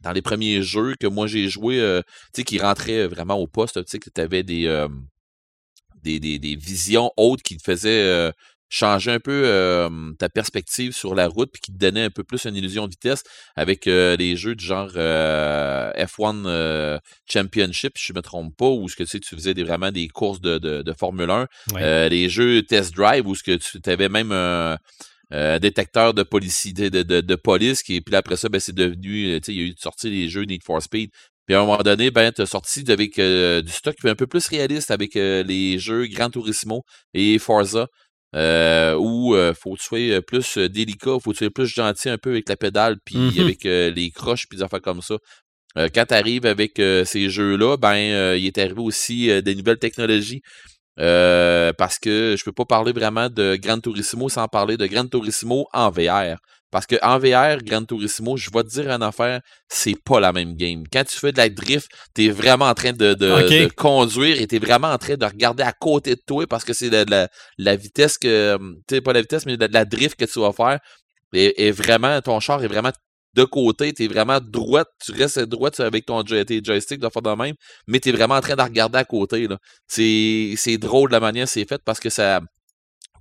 dans 0.00 0.12
les 0.12 0.22
premiers 0.22 0.62
jeux 0.62 0.94
que 0.98 1.06
moi 1.06 1.26
j'ai 1.26 1.48
joué, 1.48 1.80
euh, 1.80 2.00
tu 2.34 2.40
sais, 2.40 2.44
qui 2.44 2.58
rentraient 2.58 3.06
vraiment 3.06 3.36
au 3.36 3.46
poste, 3.46 3.82
tu 3.84 3.90
sais, 3.90 3.98
que 3.98 4.10
tu 4.10 4.20
avais 4.20 4.42
des, 4.42 4.66
euh, 4.66 4.88
des, 6.02 6.20
des, 6.20 6.38
des, 6.38 6.56
visions 6.56 7.12
hautes 7.16 7.42
qui 7.42 7.56
te 7.56 7.62
faisaient 7.62 8.04
euh, 8.04 8.30
changer 8.70 9.10
un 9.10 9.18
peu 9.18 9.90
ta 10.18 10.28
perspective 10.28 10.92
sur 10.92 11.16
la 11.16 11.26
route, 11.26 11.50
puis 11.52 11.60
qui 11.60 11.72
te 11.72 11.78
donnaient 11.78 12.04
un 12.04 12.10
peu 12.10 12.22
plus 12.22 12.44
une 12.44 12.54
illusion 12.54 12.86
de 12.86 12.92
vitesse 12.92 13.24
avec 13.56 13.86
les 13.86 14.36
jeux 14.36 14.54
du 14.54 14.64
genre 14.64 14.92
F1 14.92 17.00
Championship, 17.26 17.98
si 17.98 18.06
je 18.06 18.12
me 18.12 18.22
trompe 18.22 18.56
pas, 18.56 18.68
où 18.68 18.88
ce 18.88 18.94
que 18.94 19.02
tu 19.02 19.08
sais, 19.08 19.18
tu 19.18 19.34
faisais 19.34 19.54
des, 19.54 19.64
vraiment 19.64 19.90
des 19.90 20.06
courses 20.06 20.40
de, 20.40 20.58
de, 20.58 20.82
de 20.82 20.92
Formule 20.92 21.30
1, 21.30 21.48
les 22.10 22.28
jeux 22.28 22.62
Test 22.62 22.94
Drive, 22.94 23.26
où 23.26 23.34
ce 23.34 23.42
que 23.42 23.56
tu 23.56 23.90
avais 23.90 24.08
même 24.08 24.30
euh, 25.32 25.58
détecteur 25.58 26.14
de 26.14 26.22
police, 26.22 26.72
de, 26.74 26.88
de, 26.88 27.20
de, 27.20 27.34
police, 27.36 27.82
qui, 27.82 28.00
puis 28.00 28.16
après 28.16 28.36
ça, 28.36 28.48
ben, 28.48 28.60
c'est 28.60 28.74
devenu, 28.74 29.28
euh, 29.28 29.40
tu 29.40 29.46
sais, 29.46 29.54
il 29.54 29.60
y 29.60 29.64
a 29.64 29.66
eu 29.68 29.74
sorti 29.78 30.10
les 30.10 30.28
jeux 30.28 30.42
Need 30.42 30.64
for 30.64 30.82
Speed. 30.82 31.10
Puis 31.46 31.54
à 31.54 31.60
un 31.60 31.66
moment 31.66 31.82
donné, 31.82 32.10
ben, 32.10 32.32
tu 32.32 32.42
as 32.42 32.46
sorti 32.46 32.84
avec 32.88 33.18
euh, 33.18 33.62
du 33.62 33.72
stock 33.72 33.96
un 34.04 34.14
peu 34.14 34.26
plus 34.26 34.46
réaliste 34.48 34.90
avec 34.90 35.14
les 35.14 35.78
jeux 35.78 36.06
Gran 36.06 36.30
Turismo 36.30 36.84
et 37.14 37.38
Forza. 37.38 37.88
Euh, 38.36 38.94
où 38.94 39.34
euh, 39.34 39.52
faut 39.60 39.74
que 39.74 39.80
tu 39.80 39.86
sois 39.86 40.22
plus 40.22 40.56
délicat, 40.56 41.16
faut 41.20 41.32
que 41.32 41.38
tu 41.38 41.44
sois 41.44 41.50
plus 41.50 41.66
gentil 41.66 42.08
un 42.08 42.18
peu 42.18 42.30
avec 42.30 42.48
la 42.48 42.56
pédale, 42.56 42.96
puis 43.04 43.16
mm-hmm. 43.16 43.40
avec 43.40 43.64
les 43.64 44.10
croches, 44.12 44.46
puis 44.48 44.58
des 44.58 44.62
affaires 44.62 44.80
comme 44.80 45.02
ça. 45.02 45.16
quand 45.76 46.04
tu 46.06 46.14
arrives 46.14 46.46
avec 46.46 46.74
ces 46.76 47.28
jeux-là, 47.28 47.76
ben 47.76 48.36
il 48.36 48.46
est 48.46 48.58
arrivé 48.58 48.80
aussi 48.80 49.42
des 49.42 49.54
nouvelles 49.56 49.80
technologies 49.80 50.42
euh, 51.00 51.72
parce 51.72 51.98
que 51.98 52.36
je 52.38 52.44
peux 52.44 52.52
pas 52.52 52.64
parler 52.64 52.92
vraiment 52.92 53.28
de 53.28 53.56
Gran 53.56 53.80
Turismo 53.80 54.28
sans 54.28 54.46
parler 54.48 54.76
de 54.76 54.86
Gran 54.86 55.06
Turismo 55.06 55.66
en 55.72 55.90
VR. 55.90 56.36
Parce 56.70 56.86
que 56.86 56.96
en 57.02 57.18
VR, 57.18 57.62
Gran 57.64 57.84
Turismo, 57.84 58.36
je 58.36 58.48
vais 58.52 58.62
te 58.62 58.68
dire 58.68 58.90
une 58.90 59.02
affaire, 59.02 59.40
c'est 59.68 60.00
pas 60.04 60.20
la 60.20 60.32
même 60.32 60.54
game. 60.54 60.84
Quand 60.92 61.02
tu 61.02 61.18
fais 61.18 61.32
de 61.32 61.38
la 61.38 61.48
drift, 61.48 61.90
tu 62.14 62.26
es 62.26 62.30
vraiment 62.30 62.66
en 62.66 62.74
train 62.74 62.92
de, 62.92 63.14
de, 63.14 63.68
conduire 63.74 64.40
et 64.40 64.46
tu 64.46 64.56
es 64.56 64.58
vraiment 64.60 64.88
en 64.92 64.98
train 64.98 65.16
de 65.16 65.24
regarder 65.24 65.64
à 65.64 65.72
côté 65.72 66.14
de 66.14 66.20
toi 66.24 66.46
parce 66.46 66.64
que 66.64 66.72
c'est 66.72 66.90
la, 66.90 67.28
la, 67.58 67.76
vitesse 67.76 68.18
que. 68.18 68.56
Tu 68.86 68.94
sais, 68.94 69.00
pas 69.00 69.12
la 69.12 69.22
vitesse, 69.22 69.46
mais 69.46 69.56
la, 69.56 69.66
la 69.66 69.84
drift 69.84 70.14
que 70.14 70.26
tu 70.26 70.38
vas 70.38 70.52
faire. 70.52 70.78
Et, 71.32 71.70
vraiment, 71.70 72.20
ton 72.20 72.38
char 72.40 72.62
est 72.62 72.68
vraiment 72.68 72.90
de 73.34 73.44
côté, 73.44 73.92
tu 73.92 74.04
es 74.04 74.08
vraiment 74.08 74.40
droite, 74.40 74.88
tu 75.04 75.12
restes 75.12 75.40
droite 75.40 75.78
avec 75.80 76.06
ton 76.06 76.22
tes 76.22 76.60
joystick 76.62 77.00
de 77.00 77.08
faire 77.08 77.22
de 77.22 77.30
même, 77.30 77.54
mais 77.86 78.00
tu 78.00 78.08
es 78.08 78.12
vraiment 78.12 78.34
en 78.34 78.40
train 78.40 78.56
de 78.56 78.62
regarder 78.62 78.98
à 78.98 79.04
côté. 79.04 79.46
C'est, 79.86 80.78
drôle 80.78 81.10
la 81.10 81.20
manière 81.20 81.48
c'est 81.48 81.68
fait 81.68 81.80
parce 81.84 82.00
que 82.00 82.10
ça, 82.10 82.40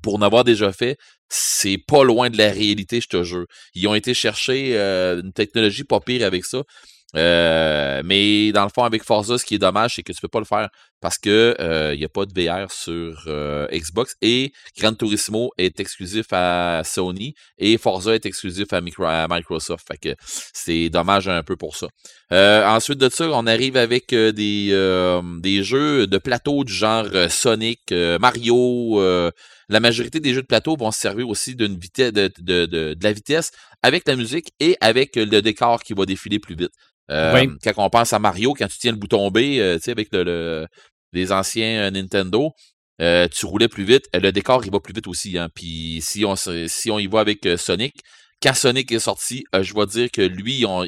pour 0.01 0.15
en 0.15 0.21
avoir 0.21 0.43
déjà 0.43 0.71
fait, 0.71 0.97
c'est 1.29 1.77
pas 1.77 2.03
loin 2.03 2.29
de 2.29 2.37
la 2.37 2.51
réalité, 2.51 3.01
je 3.01 3.07
te 3.07 3.23
jure. 3.23 3.45
Ils 3.75 3.87
ont 3.87 3.95
été 3.95 4.13
chercher 4.13 4.77
euh, 4.77 5.21
une 5.21 5.33
technologie 5.33 5.83
pas 5.83 5.99
pire 5.99 6.25
avec 6.25 6.45
ça. 6.45 6.63
Euh, 7.15 8.01
mais 8.05 8.51
dans 8.51 8.63
le 8.63 8.69
fond, 8.73 8.83
avec 8.83 9.03
Forza, 9.03 9.37
ce 9.37 9.45
qui 9.45 9.55
est 9.55 9.59
dommage, 9.59 9.95
c'est 9.95 10.03
que 10.03 10.11
tu 10.11 10.21
peux 10.21 10.27
pas 10.27 10.39
le 10.39 10.45
faire 10.45 10.69
parce 11.01 11.17
que 11.17 11.55
il 11.59 11.63
euh, 11.63 11.95
n'y 11.95 12.05
a 12.05 12.09
pas 12.09 12.25
de 12.25 12.33
VR 12.33 12.71
sur 12.71 13.23
euh, 13.27 13.67
Xbox 13.71 14.15
et 14.21 14.51
Gran 14.77 14.93
Turismo 14.93 15.51
est 15.57 15.79
exclusif 15.79 16.27
à 16.31 16.81
Sony 16.83 17.35
et 17.57 17.77
Forza 17.77 18.15
est 18.15 18.25
exclusif 18.25 18.67
à, 18.73 18.81
Microsoft. 18.81 19.87
Fait 19.87 19.97
que 19.97 20.15
c'est 20.53 20.89
dommage 20.89 21.27
un 21.27 21.43
peu 21.43 21.55
pour 21.55 21.75
ça. 21.75 21.87
ensuite 22.31 22.99
de 22.99 23.09
ça, 23.09 23.29
on 23.31 23.47
arrive 23.47 23.77
avec 23.77 24.13
des, 24.13 25.21
des 25.41 25.63
jeux 25.63 26.07
de 26.07 26.17
plateau 26.17 26.63
du 26.63 26.73
genre 26.73 27.07
Sonic, 27.29 27.91
Mario. 28.19 29.01
la 29.69 29.79
majorité 29.79 30.19
des 30.19 30.33
jeux 30.33 30.41
de 30.41 30.47
plateau 30.47 30.75
vont 30.75 30.91
se 30.91 30.99
servir 30.99 31.29
aussi 31.29 31.55
d'une 31.55 31.77
vitesse 31.77 32.11
de, 32.11 32.31
de, 32.39 32.65
de, 32.65 32.93
de 32.93 33.03
la 33.03 33.13
vitesse 33.13 33.51
avec 33.81 34.07
la 34.07 34.15
musique 34.15 34.51
et 34.59 34.77
avec 34.81 35.15
le 35.15 35.41
décor 35.41 35.81
qui 35.83 35.93
va 35.93 36.05
défiler 36.05 36.39
plus 36.39 36.55
vite. 36.55 36.71
Euh, 37.09 37.47
quand 37.63 37.73
on 37.77 37.89
pense 37.89 38.13
à 38.13 38.19
Mario, 38.19 38.53
quand 38.53 38.67
tu 38.67 38.77
tiens 38.77 38.91
le 38.91 38.97
bouton 38.97 39.31
B, 39.31 39.37
euh, 39.37 39.77
tu 39.77 39.83
sais, 39.83 39.91
avec 39.91 40.09
le, 40.11 40.67
les 41.13 41.31
anciens 41.31 41.87
euh, 41.87 41.91
Nintendo, 41.91 42.51
tu 42.99 43.45
roulais 43.45 43.67
plus 43.67 43.85
vite. 43.85 44.05
Le 44.13 44.31
décor, 44.31 44.65
il 44.65 44.71
va 44.71 44.79
plus 44.79 44.93
vite 44.93 45.07
aussi. 45.07 45.37
Hein. 45.37 45.49
Puis 45.53 45.99
si 46.01 46.25
on, 46.25 46.35
si 46.35 46.91
on 46.91 46.99
y 46.99 47.07
va 47.07 47.21
avec 47.21 47.47
Sonic, 47.57 47.95
quand 48.41 48.53
Sonic 48.53 48.91
est 48.91 48.99
sorti, 48.99 49.45
je 49.53 49.73
vais 49.73 49.85
dire 49.85 50.11
que 50.11 50.21
lui, 50.21 50.65
on, 50.65 50.85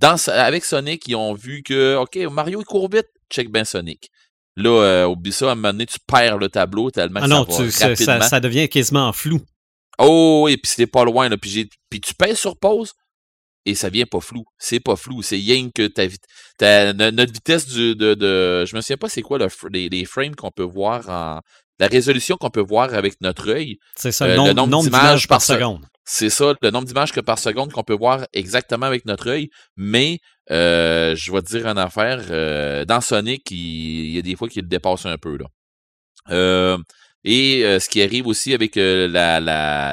dans, 0.00 0.16
avec 0.28 0.64
Sonic, 0.64 1.06
ils 1.06 1.14
ont 1.16 1.34
vu 1.34 1.62
que, 1.62 1.96
OK, 1.96 2.16
Mario, 2.32 2.60
il 2.60 2.64
court 2.64 2.90
vite, 2.90 3.06
check 3.30 3.50
ben 3.50 3.64
Sonic. 3.64 4.10
Là, 4.56 5.06
oublie 5.06 5.32
ça, 5.32 5.50
à 5.50 5.52
un 5.52 5.54
moment 5.54 5.72
donné, 5.72 5.86
tu 5.86 5.98
perds 6.06 6.38
le 6.38 6.48
tableau 6.48 6.90
tellement 6.90 7.20
ah 7.22 7.28
non, 7.28 7.46
ça, 7.48 7.94
ça, 7.94 8.20
ça, 8.22 8.40
devient 8.40 8.68
quasiment 8.68 9.12
flou. 9.12 9.40
Oh, 9.98 10.46
et 10.48 10.56
puis 10.56 10.70
c'était 10.70 10.86
pas 10.86 11.04
loin. 11.04 11.28
Là, 11.28 11.36
puis, 11.36 11.68
puis 11.90 12.00
tu 12.00 12.14
pèses 12.14 12.38
sur 12.38 12.58
pause, 12.58 12.94
et 13.66 13.74
ça 13.74 13.90
vient 13.90 14.06
pas 14.06 14.20
flou. 14.20 14.44
C'est 14.58 14.80
pas 14.80 14.96
flou. 14.96 15.22
C'est 15.22 15.36
rien 15.36 15.68
que 15.74 15.88
ta, 15.88 16.04
ta, 16.56 16.92
notre 16.92 17.32
vitesse 17.32 17.66
de, 17.66 17.92
de, 17.92 18.64
Je 18.64 18.74
me 18.74 18.80
souviens 18.80 18.96
pas 18.96 19.08
c'est 19.08 19.22
quoi 19.22 19.38
le, 19.38 19.48
les, 19.70 20.04
frames 20.04 20.34
qu'on 20.34 20.52
peut 20.52 20.62
voir 20.62 21.08
en. 21.10 21.40
La 21.78 21.88
résolution 21.88 22.38
qu'on 22.38 22.48
peut 22.48 22.64
voir 22.66 22.94
avec 22.94 23.20
notre 23.20 23.50
œil. 23.50 23.78
C'est 23.96 24.10
ça, 24.10 24.26
le, 24.26 24.32
euh, 24.32 24.54
nombre, 24.54 24.82
d'images 24.82 25.28
par, 25.28 25.42
seconde. 25.42 25.84
C'est 26.06 26.30
ça, 26.30 26.54
le 26.62 26.70
nombre 26.70 26.86
d'images 26.86 27.12
que 27.12 27.20
par 27.20 27.38
seconde 27.38 27.70
qu'on 27.70 27.82
peut 27.82 27.96
voir 27.96 28.26
exactement 28.32 28.86
avec 28.86 29.04
notre 29.04 29.28
œil. 29.28 29.50
Mais 29.76 30.20
euh, 30.50 31.14
je 31.14 31.30
vais 31.30 31.42
te 31.42 31.48
dire 31.48 31.66
une 31.66 31.76
affaire. 31.76 32.22
Euh, 32.30 32.86
dans 32.86 33.02
Sonic, 33.02 33.50
il, 33.50 34.14
y 34.14 34.18
a 34.18 34.22
des 34.22 34.36
fois 34.36 34.48
qu'il 34.48 34.62
le 34.62 34.68
dépasse 34.68 35.04
un 35.04 35.18
peu. 35.18 35.36
là. 35.36 36.78
Euh, 37.24 37.30
et 37.30 37.64
euh, 37.64 37.78
ce 37.80 37.88
qui 37.88 38.02
arrive 38.02 38.26
aussi 38.26 38.54
avec 38.54 38.76
euh, 38.76 39.08
la, 39.08 39.40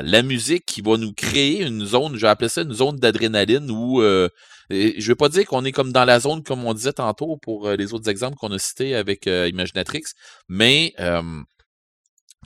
la, 0.02 0.24
musique 0.24 0.66
qui 0.66 0.82
va 0.82 0.98
nous 0.98 1.14
créer 1.14 1.64
une 1.64 1.86
zone, 1.86 2.16
je 2.16 2.22
vais 2.22 2.28
appeler 2.28 2.50
ça 2.50 2.62
une 2.62 2.74
zone 2.74 2.98
d'adrénaline 2.98 3.70
où 3.70 4.02
euh, 4.02 4.30
je 4.70 5.08
veux 5.08 5.16
pas 5.16 5.30
dire 5.30 5.46
qu'on 5.46 5.66
est 5.66 5.72
comme 5.72 5.92
dans 5.92 6.06
la 6.06 6.20
zone 6.20 6.44
comme 6.44 6.66
on 6.66 6.74
disait 6.74 6.94
tantôt 6.94 7.38
pour 7.38 7.70
les 7.70 7.94
autres 7.94 8.10
exemples 8.10 8.38
qu'on 8.38 8.52
a 8.52 8.58
cités 8.58 8.96
avec 8.96 9.26
Imaginatrix, 9.28 10.04
mais 10.48 10.94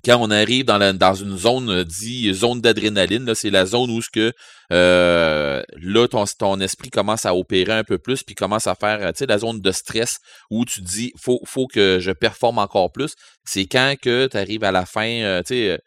quand 0.03 0.17
on 0.19 0.31
arrive 0.31 0.65
dans, 0.65 1.13
une 1.13 1.37
zone 1.37 1.69
euh, 1.69 1.83
dit 1.83 2.33
zone 2.33 2.61
d'adrénaline, 2.61 3.33
c'est 3.35 3.49
la 3.49 3.65
zone 3.65 3.89
où 3.91 4.01
ce 4.01 4.09
que 4.09 4.33
euh, 4.71 5.61
là 5.81 6.07
ton, 6.07 6.59
esprit 6.59 6.89
commence 6.89 7.25
à 7.25 7.35
opérer 7.35 7.73
un 7.73 7.83
peu 7.83 7.97
plus, 7.97 8.23
puis 8.23 8.35
commence 8.35 8.67
à 8.67 8.75
faire, 8.75 8.99
tu 9.13 9.19
sais, 9.19 9.25
la 9.25 9.37
zone 9.37 9.61
de 9.61 9.71
stress 9.71 10.19
où 10.49 10.65
tu 10.65 10.81
dis 10.81 11.13
faut 11.19 11.39
faut 11.45 11.67
que 11.67 11.99
je 11.99 12.11
performe 12.11 12.59
encore 12.59 12.91
plus. 12.91 13.15
C'est 13.45 13.65
quand 13.65 13.95
que 14.01 14.27
tu 14.27 14.37
arrives 14.37 14.63
à 14.63 14.71
la 14.71 14.85
fin, 14.85 15.07
euh, 15.07 15.41
tu 15.41 15.55
sais. 15.55 15.79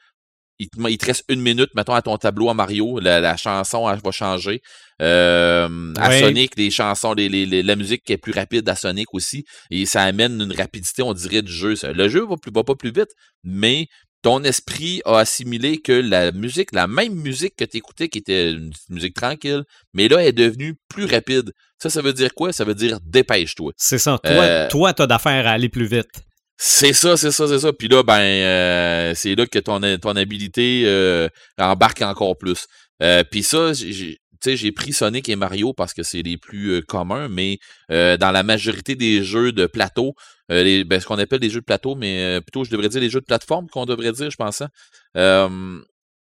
Il 0.61 0.69
te, 0.69 0.89
il 0.89 0.99
te, 0.99 1.07
reste 1.07 1.24
une 1.31 1.41
minute, 1.41 1.70
mettons, 1.74 1.95
à 1.95 2.03
ton 2.03 2.16
tableau 2.19 2.51
à 2.51 2.55
Mario, 2.55 3.01
la, 3.01 3.37
chanson 3.37 3.91
elle 3.91 4.01
va 4.05 4.11
changer. 4.11 4.61
Euh, 5.01 5.95
à 5.97 6.20
Sonic, 6.20 6.53
les 6.57 6.70
chansons, 6.70 7.15
les, 7.15 7.31
les, 7.31 7.62
la 7.62 7.77
musique 7.77 8.05
qui 8.05 8.12
est 8.12 8.19
plus 8.19 8.32
rapide 8.32 8.69
à 8.69 8.74
Sonic 8.74 9.15
aussi, 9.15 9.47
et 9.70 9.87
ça 9.87 10.03
amène 10.03 10.39
une 10.41 10.53
rapidité, 10.53 11.03
on 11.03 11.15
dirait, 11.15 11.41
du 11.41 11.53
jeu. 11.53 11.74
Le 11.82 12.09
jeu 12.09 12.27
va, 12.27 12.37
plus, 12.37 12.53
va 12.55 12.62
pas 12.62 12.74
plus 12.74 12.93
vite, 12.93 13.11
mais 13.43 13.89
ton 14.23 14.45
esprit 14.45 15.01
a 15.07 15.19
assimilé 15.20 15.78
que 15.78 15.93
la 15.93 16.32
musique, 16.32 16.73
la 16.73 16.87
même 16.87 17.15
musique 17.15 17.57
que 17.57 17.65
tu 17.65 17.78
écoutais, 17.78 18.09
qui 18.09 18.19
était 18.19 18.53
une 18.53 18.73
musique 18.91 19.15
tranquille, 19.15 19.65
mais 19.95 20.09
là, 20.09 20.23
est 20.24 20.32
devenue 20.32 20.74
plus 20.89 21.07
rapide. 21.07 21.53
Ça, 21.78 21.89
ça 21.89 22.03
veut 22.03 22.12
dire 22.12 22.35
quoi? 22.35 22.53
Ça 22.53 22.65
veut 22.65 22.74
dire 22.74 22.99
dépêche-toi. 23.03 23.73
C'est 23.77 23.99
ça. 23.99 24.19
Toi, 24.23 24.32
euh, 24.32 24.69
toi, 24.69 24.93
t'as 24.93 25.07
d'affaires 25.07 25.47
à 25.47 25.53
aller 25.53 25.70
plus 25.70 25.87
vite. 25.87 26.27
C'est 26.62 26.93
ça, 26.93 27.16
c'est 27.16 27.31
ça, 27.31 27.49
c'est 27.49 27.61
ça. 27.61 27.73
Puis 27.73 27.89
là, 27.89 28.03
ben, 28.03 28.20
euh, 28.20 29.12
c'est 29.15 29.35
là 29.35 29.47
que 29.47 29.59
ton, 29.59 29.81
ton 29.97 30.15
habilité 30.15 30.82
euh, 30.85 31.27
embarque 31.59 32.03
encore 32.03 32.37
plus. 32.37 32.66
Puis 33.31 33.43
ça, 33.43 33.73
j'ai 33.73 34.73
pris 34.73 34.93
Sonic 34.93 35.31
et 35.31 35.37
Mario 35.37 35.73
parce 35.73 35.95
que 35.95 36.03
c'est 36.03 36.20
les 36.20 36.37
plus 36.37 36.82
communs, 36.82 37.28
mais 37.28 37.59
dans 37.89 38.31
la 38.31 38.43
majorité 38.43 38.95
des 38.95 39.24
jeux 39.24 39.53
de 39.53 39.65
plateau, 39.65 40.15
euh, 40.51 40.85
ben, 40.85 41.01
ce 41.01 41.07
qu'on 41.07 41.19
appelle 41.19 41.39
des 41.39 41.51
jeux 41.51 41.61
de 41.61 41.65
plateau, 41.65 41.95
mais 41.95 42.23
euh, 42.23 42.41
plutôt, 42.41 42.65
je 42.65 42.70
devrais 42.70 42.89
dire 42.89 43.01
les 43.01 43.11
jeux 43.11 43.20
de 43.20 43.27
plateforme 43.27 43.69
qu'on 43.69 43.87
devrait 43.87 44.12
dire, 44.12 44.31
je 44.31 44.37
pense. 44.37 44.62
Hein. 44.62 45.70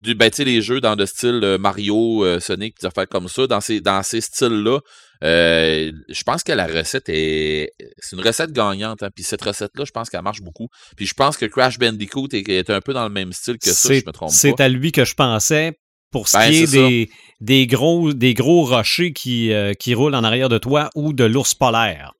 du, 0.01 0.15
ben, 0.15 0.31
les 0.39 0.61
jeux 0.61 0.81
dans 0.81 0.95
le 0.95 1.05
style 1.05 1.57
Mario, 1.59 2.39
Sonic, 2.39 2.77
des 2.81 2.87
affaires 2.87 3.07
comme 3.07 3.27
ça, 3.27 3.45
dans 3.47 3.61
ces, 3.61 3.81
dans 3.81 4.01
ces 4.03 4.21
styles-là, 4.21 4.79
Euh, 5.23 5.91
je 6.09 6.23
pense 6.23 6.43
que 6.43 6.51
la 6.51 6.67
recette 6.67 7.09
est. 7.09 7.71
C'est 7.99 8.15
une 8.15 8.21
recette 8.21 8.51
gagnante. 8.51 9.03
Hein, 9.03 9.09
puis 9.13 9.23
cette 9.23 9.41
recette-là, 9.41 9.85
je 9.85 9.91
pense 9.91 10.09
qu'elle 10.09 10.21
marche 10.21 10.41
beaucoup. 10.41 10.67
Puis 10.95 11.05
je 11.05 11.13
pense 11.13 11.37
que 11.37 11.45
Crash 11.45 11.79
Bandicoot 11.79 12.27
est, 12.33 12.47
est 12.49 12.69
un 12.69 12.81
peu 12.81 12.93
dans 12.93 13.03
le 13.03 13.09
même 13.09 13.33
style 13.33 13.57
que 13.57 13.69
ça, 13.69 13.93
je 13.93 14.05
me 14.05 14.11
trompe 14.11 14.29
pas. 14.29 14.35
C'est 14.35 14.59
à 14.59 14.69
lui 14.69 14.91
que 14.91 15.05
je 15.05 15.15
pensais. 15.15 15.77
Pour 16.11 16.29
ce 16.29 16.37
Ben, 16.37 16.49
qui 16.49 16.63
est 16.63 16.71
des, 16.71 17.09
des, 17.41 17.67
gros, 17.67 18.13
des 18.13 18.33
gros 18.33 18.63
rochers 18.63 19.11
qui, 19.11 19.51
euh, 19.51 19.73
qui 19.73 19.93
roulent 19.93 20.15
en 20.15 20.23
arrière 20.23 20.47
de 20.47 20.57
toi 20.57 20.89
ou 20.95 21.11
de 21.11 21.25
l'ours 21.25 21.55
polaire. 21.55 22.13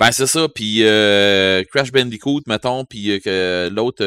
Ben, 0.00 0.10
c'est 0.10 0.26
ça. 0.26 0.48
Puis 0.48 0.82
euh, 0.82 1.62
Crash 1.72 1.92
Bandicoot, 1.92 2.40
mettons, 2.48 2.84
puis 2.84 3.12
euh, 3.12 3.20
que 3.20 3.68
l'autre. 3.72 4.04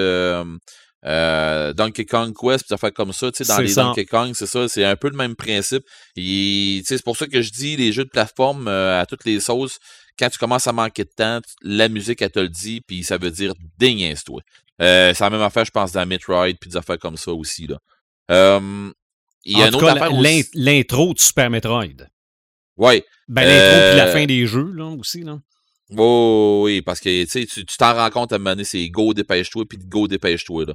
Euh, 1.05 1.73
Donkey 1.73 2.05
Kong 2.05 2.33
Quest, 2.37 2.67
ça 2.67 2.77
fait 2.77 2.91
comme 2.91 3.13
ça, 3.13 3.31
tu 3.31 3.43
sais, 3.43 3.53
dans 3.53 3.59
les 3.59 3.69
ça. 3.69 3.83
Donkey 3.83 4.05
Kong, 4.05 4.31
c'est 4.33 4.45
ça, 4.47 4.67
c'est 4.67 4.83
un 4.83 4.95
peu 4.95 5.09
le 5.09 5.15
même 5.15 5.35
principe. 5.35 5.83
C'est 6.15 7.03
pour 7.03 7.15
ça 7.17 7.27
que 7.27 7.41
je 7.41 7.51
dis 7.51 7.77
les 7.77 7.91
jeux 7.91 8.03
de 8.05 8.09
plateforme 8.09 8.67
euh, 8.67 8.99
à 8.99 9.05
toutes 9.05 9.25
les 9.25 9.39
sauces, 9.39 9.79
quand 10.17 10.29
tu 10.29 10.37
commences 10.37 10.67
à 10.67 10.73
manquer 10.73 11.05
de 11.05 11.11
temps, 11.15 11.39
la 11.61 11.87
musique, 11.87 12.21
elle 12.21 12.31
te 12.31 12.39
le 12.39 12.49
dit, 12.49 12.81
puis 12.81 13.03
ça 13.05 13.17
veut 13.17 13.31
dire 13.31 13.53
déniaise-toi. 13.77 14.41
Euh, 14.81 15.13
c'est 15.13 15.23
la 15.23 15.29
même 15.29 15.41
affaire, 15.41 15.65
je 15.65 15.71
pense, 15.71 15.91
dans 15.93 16.05
Metroid, 16.05 16.53
puis 16.59 16.69
des 16.69 16.77
affaires 16.77 16.99
comme 16.99 17.17
ça 17.17 17.31
aussi, 17.31 17.67
là. 17.67 17.77
Euh, 18.31 18.91
il 19.45 19.57
y 19.57 19.61
a 19.61 19.65
en 19.65 19.69
une 19.69 19.75
autre 19.75 19.85
cas, 19.85 19.93
affaire 19.93 20.11
l'intro 20.53 21.13
de 21.13 21.19
Super 21.19 21.49
Metroid. 21.49 21.85
Ouais. 22.77 23.05
Ben, 23.27 23.43
l'intro 23.43 23.89
puis 23.89 23.97
la 23.97 24.05
Euh, 24.07 24.13
fin 24.13 24.25
des 24.25 24.45
jeux, 24.45 24.71
là, 24.73 24.85
aussi, 24.85 25.21
là. 25.23 25.39
Oh, 25.97 26.61
oui, 26.65 26.81
parce 26.83 26.99
que 26.99 27.25
tu 27.25 27.65
t'en 27.77 27.93
rends 27.95 28.11
compte 28.11 28.31
à 28.31 28.35
un 28.35 28.37
moment 28.37 28.51
donné, 28.51 28.63
c'est 28.63 28.87
go, 28.89 29.13
dépêche-toi, 29.13 29.63
puis 29.67 29.79
go, 29.79 30.07
dépêche-toi. 30.07 30.65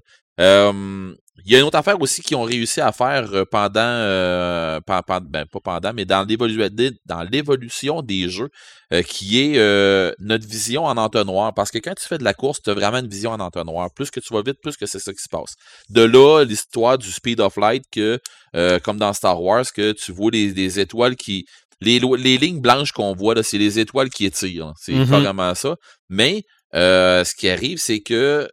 Euh, 0.41 1.15
Il 1.45 1.53
y 1.53 1.57
a 1.57 1.59
une 1.61 1.65
autre 1.67 1.79
affaire 1.79 2.01
aussi 2.01 2.23
qu'ils 2.23 2.37
ont 2.37 2.43
réussi 2.43 2.81
à 2.81 2.91
faire 2.91 3.33
euh, 3.33 3.45
pendant, 3.45 3.81
euh, 3.81 4.81
ben, 4.87 5.47
pas 5.47 5.61
pendant, 5.63 5.93
mais 5.93 6.05
dans 6.05 6.25
l'évolu- 6.27 6.69
dans 7.07 7.23
l'évolution 7.23 8.03
des 8.03 8.29
jeux, 8.29 8.49
euh, 8.93 9.03
qui 9.03 9.41
est 9.41 9.59
euh, 9.59 10.13
notre 10.19 10.47
vision 10.49 10.85
en 10.85 10.97
entonnoir. 10.97 11.55
Parce 11.55 11.71
que 11.71 11.79
quand 11.79 11.95
tu 11.95 12.07
fais 12.07 12.19
de 12.19 12.25
la 12.25 12.35
course, 12.35 12.61
tu 12.63 12.71
as 12.71 12.75
vraiment 12.75 12.99
une 12.99 13.09
vision 13.09 13.31
en 13.33 13.41
entonnoir. 13.41 13.91
Plus 13.95 14.11
que 14.11 14.21
tu 14.21 14.33
vas 14.35 14.43
vite, 14.43 14.59
plus 14.63 14.77
que 14.77 14.87
c'est 14.87 14.99
ça 15.01 15.13
qui 15.13 15.23
se 15.23 15.29
passe. 15.29 15.55
De 15.91 16.03
là, 16.03 16.45
l'histoire 16.45 16.99
du 16.99 17.11
speed 17.11 17.41
of 17.41 17.57
light, 17.57 17.85
que 17.93 18.19
euh, 18.57 18.79
comme 18.79 18.99
dans 18.99 19.13
Star 19.13 19.41
Wars, 19.43 19.65
que 19.75 19.93
tu 19.93 20.13
vois 20.13 20.31
les 20.31 20.79
étoiles 20.81 21.17
qui, 21.17 21.45
les, 21.85 22.39
lignes 22.39 22.61
blanches 22.61 22.93
qu'on 22.93 23.15
voit, 23.15 23.43
c'est 23.43 23.59
les 23.59 23.79
étoiles 23.79 24.11
qui 24.11 24.25
étirent. 24.27 24.73
C'est 24.81 24.93
carrément 25.09 25.55
ça. 25.55 25.77
Mais 26.09 26.43
euh, 26.75 27.25
ce 27.25 27.35
qui 27.35 27.49
arrive, 27.49 27.79
c'est 27.79 28.01
que, 28.01 28.49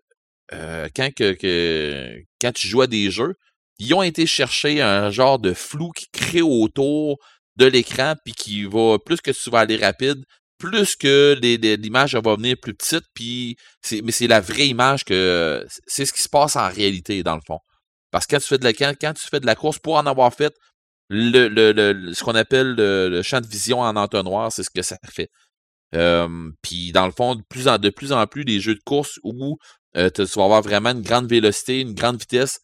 euh, 0.53 0.87
quand, 0.95 1.13
que, 1.13 1.33
que- 1.33 2.17
quand 2.39 2.51
tu 2.51 2.67
joues 2.67 2.81
à 2.81 2.87
des 2.87 3.09
jeux, 3.11 3.33
ils 3.79 3.93
ont 3.93 4.03
été 4.03 4.25
chercher 4.27 4.81
un 4.81 5.09
genre 5.09 5.39
de 5.39 5.53
flou 5.53 5.91
qui 5.91 6.05
crée 6.11 6.41
autour 6.41 7.17
de 7.55 7.65
l'écran, 7.65 8.13
puis 8.23 8.33
qui 8.33 8.63
va, 8.65 8.97
plus 9.03 9.21
que 9.21 9.31
tu 9.31 9.49
vas 9.49 9.59
aller 9.59 9.77
rapide, 9.77 10.23
plus 10.59 10.95
que 10.95 11.37
l'image 11.41 12.15
va 12.15 12.35
venir 12.35 12.55
plus 12.61 12.75
petite, 12.75 13.03
puis 13.15 13.55
mais 14.03 14.11
c'est 14.11 14.27
la 14.27 14.39
vraie 14.39 14.67
image 14.67 15.03
que 15.03 15.65
c'est 15.87 16.05
ce 16.05 16.13
qui 16.13 16.21
se 16.21 16.29
passe 16.29 16.55
en 16.55 16.69
réalité, 16.69 17.23
dans 17.23 17.35
le 17.35 17.41
fond. 17.45 17.57
Parce 18.11 18.27
que 18.27 18.35
quand 18.35 18.41
tu 18.41 18.47
fais 18.47 18.57
de 18.59 18.63
la, 18.63 18.73
quand, 18.73 18.93
quand 19.01 19.13
tu 19.13 19.27
fais 19.27 19.39
de 19.39 19.45
la 19.47 19.55
course, 19.55 19.79
pour 19.79 19.95
en 19.95 20.05
avoir 20.05 20.31
fait, 20.33 20.53
le, 21.13 21.49
le- 21.49 21.73
le- 21.73 21.91
le- 21.93 22.13
ce 22.13 22.23
qu'on 22.23 22.35
appelle 22.35 22.73
le, 22.75 23.09
le 23.09 23.21
champ 23.21 23.41
de 23.41 23.47
vision 23.47 23.81
en 23.81 23.95
entonnoir, 23.97 24.51
c'est 24.51 24.63
ce 24.63 24.69
que 24.69 24.81
ça 24.81 24.97
fait. 25.11 25.29
Euh, 25.93 26.49
Puis 26.61 26.91
dans 26.93 27.05
le 27.05 27.11
fond, 27.11 27.35
de 27.35 27.41
plus 27.49 27.67
en, 27.67 27.77
de 27.77 27.89
plus 27.89 28.13
en 28.13 28.25
plus, 28.27 28.43
les 28.43 28.61
jeux 28.61 28.75
de 28.75 28.81
course 28.85 29.19
où 29.23 29.57
euh, 29.97 30.09
tu 30.09 30.23
vas 30.23 30.45
avoir 30.45 30.61
vraiment 30.61 30.91
une 30.91 31.01
grande 31.01 31.27
vélocité, 31.29 31.81
une 31.81 31.93
grande 31.93 32.17
vitesse, 32.19 32.59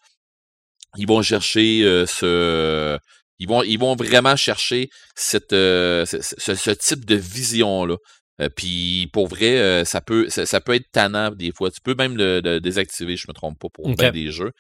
ils 0.98 1.08
vont 1.08 1.22
chercher 1.22 1.84
euh, 1.84 2.06
ce. 2.06 2.98
Ils 3.40 3.48
vont, 3.48 3.62
ils 3.64 3.78
vont 3.78 3.96
vraiment 3.96 4.36
chercher 4.36 4.90
cette, 5.16 5.54
euh, 5.54 6.06
ce, 6.06 6.18
ce- 6.22 6.56
ce 6.56 6.72
type 6.72 7.06
de 7.06 7.16
vision-là. 7.16 7.98
Puis 8.56 9.10
pour 9.14 9.28
vrai, 9.28 9.84
ça 9.84 10.00
peut, 10.00 10.30
ça, 10.30 10.46
ça 10.46 10.62
peut 10.62 10.74
être 10.76 10.90
tannant 10.92 11.32
des 11.32 11.52
fois. 11.52 11.70
Tu 11.72 11.82
peux 11.82 11.96
même 11.96 12.16
le, 12.16 12.60
désactiver, 12.60 13.18
je 13.18 13.26
me 13.28 13.34
trompe 13.34 13.60
pas, 13.60 13.68
pour 13.74 13.88
Ok. 13.88 13.98
bien 13.98 14.12
des 14.12 14.32
jeux. 14.32 14.52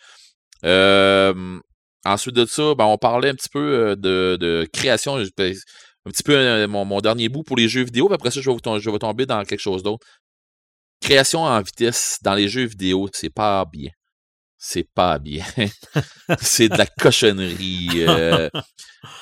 Euh, 0.65 1.59
ensuite 2.07 2.35
de 2.35 2.45
ça, 2.45 2.73
ben, 2.75 2.85
on 2.85 2.97
parlait 2.97 3.29
un 3.29 3.35
petit 3.35 3.49
peu 3.49 3.95
de, 3.97 4.37
de 4.39 4.67
création. 4.71 5.17
Un 5.17 5.25
petit 6.11 6.23
peu 6.23 6.65
mon, 6.67 6.85
mon 6.85 7.01
dernier 7.01 7.27
bout 7.29 7.43
pour 7.43 7.57
les 7.57 7.67
jeux 7.67 7.83
vidéo. 7.83 8.07
Puis 8.07 8.15
après 8.15 8.31
ça, 8.31 8.39
je 8.41 8.49
vais, 8.49 8.57
je 8.79 8.97
tomber 8.97 9.25
dans 9.25 9.43
quelque 9.43 9.59
chose 9.59 9.83
d'autre. 9.83 10.05
Création 11.01 11.43
en 11.43 11.61
vitesse 11.61 12.17
dans 12.21 12.33
les 12.33 12.47
jeux 12.49 12.65
vidéo, 12.65 13.07
c'est 13.13 13.29
pas 13.29 13.65
bien. 13.71 13.89
C'est 14.57 14.87
pas 14.95 15.19
bien. 15.19 15.45
c'est 16.41 16.69
de 16.69 16.77
la 16.77 16.87
cochonnerie. 16.87 17.89
euh. 18.07 18.49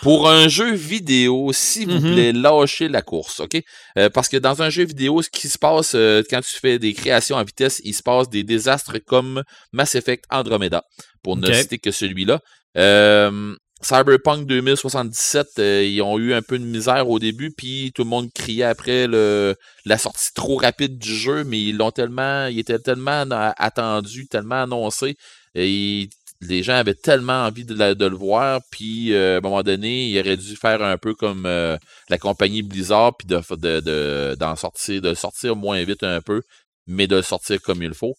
pour 0.02 0.30
un 0.30 0.48
jeu 0.48 0.74
vidéo, 0.74 1.52
s'il 1.52 1.90
vous 1.90 2.00
Mhm. 2.00 2.14
plaît, 2.14 2.32
lâchez 2.32 2.88
la 2.88 3.02
course, 3.02 3.42
OK? 3.42 3.62
Euh, 3.98 4.10
parce 4.10 4.30
que 4.30 4.38
dans 4.38 4.62
un 4.62 4.70
jeu 4.70 4.86
vidéo, 4.86 5.22
ce 5.22 5.30
qui 5.30 5.50
se 5.50 5.58
passe 5.58 5.94
euh, 5.96 6.24
quand 6.30 6.40
tu 6.42 6.54
fais 6.54 6.80
des 6.80 6.94
créations 6.94 7.36
en 7.36 7.44
vitesse, 7.44 7.82
il 7.84 7.94
se 7.94 8.02
passe 8.02 8.30
des 8.30 8.44
désastres 8.44 9.00
comme 9.06 9.44
Mass 9.74 9.96
Effect 9.96 10.24
Andromeda, 10.30 10.84
pour 11.22 11.36
ne 11.36 11.48
citer 11.62 11.80
que 11.80 11.92
celui-là. 11.92 12.40
Euh, 12.78 13.56
Cyberpunk 13.82 14.48
2077, 14.48 15.48
euh, 15.60 15.84
ils 15.86 16.02
ont 16.02 16.18
eu 16.18 16.34
un 16.34 16.42
peu 16.42 16.58
de 16.58 16.64
misère 16.64 17.10
au 17.10 17.20
début, 17.20 17.52
puis 17.52 17.92
tout 17.94 18.04
le 18.04 18.10
monde 18.10 18.30
criait 18.34 18.64
après 18.64 19.06
le, 19.08 19.56
la 19.86 19.98
sortie 19.98 20.34
trop 20.34 20.56
rapide 20.58 20.98
du 20.98 21.14
jeu, 21.16 21.44
mais 21.44 21.60
ils 21.62 21.78
l'ont 21.78 21.92
tellement, 21.92 22.48
il 22.48 22.58
était 22.60 22.80
tellement 22.80 23.26
a- 23.32 23.54
attendu, 23.58 24.28
tellement 24.28 24.64
annoncé, 24.64 25.18
et 25.54 25.70
ils- 25.70 26.10
les 26.42 26.64
gens 26.64 26.74
avaient 26.76 26.96
tellement 26.96 27.46
envie 27.46 27.64
de, 27.66 27.74
le 28.06 28.16
voir, 28.16 28.62
puis 28.72 29.14
euh, 29.14 29.36
à 29.36 29.38
un 29.38 29.42
moment 29.42 29.64
donné, 29.64 30.08
il 30.10 30.20
aurait 30.20 30.38
dû 30.38 30.56
faire 30.56 30.82
un 30.82 30.98
peu 30.98 31.14
comme 31.14 31.46
euh, 31.46 31.78
la 32.10 32.18
compagnie 32.18 32.62
Blizzard, 32.64 33.16
puis 33.18 33.28
de- 33.28 34.36
d'en 34.36 34.56
sortir, 34.56 35.02
de 35.02 35.14
sortir 35.14 35.56
moins 35.56 35.84
vite 35.84 36.04
un 36.04 36.22
peu, 36.22 36.42
mais 36.88 37.08
de 37.08 37.18
le 37.18 37.22
sortir 37.22 37.62
comme 37.62 37.84
il 37.84 37.94
faut. 37.94 38.16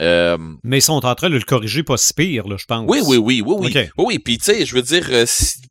Euh, 0.00 0.38
Mais 0.62 0.78
ils 0.78 0.82
sont 0.82 1.04
en 1.04 1.14
train 1.14 1.28
de 1.28 1.36
le 1.36 1.42
corriger 1.42 1.82
pas 1.82 1.96
si 1.96 2.14
pire, 2.14 2.46
là, 2.46 2.56
je 2.58 2.64
pense. 2.66 2.84
oui, 2.88 3.00
oui, 3.04 3.16
oui, 3.16 3.42
oui, 3.44 3.56
oui. 3.58 3.72
Oui, 3.74 4.04
oui. 4.06 4.18
Puis, 4.18 4.38
tu 4.38 4.44
sais, 4.44 4.64
je 4.64 4.74
veux 4.74 4.82
dire, 4.82 5.06
euh, 5.10 5.26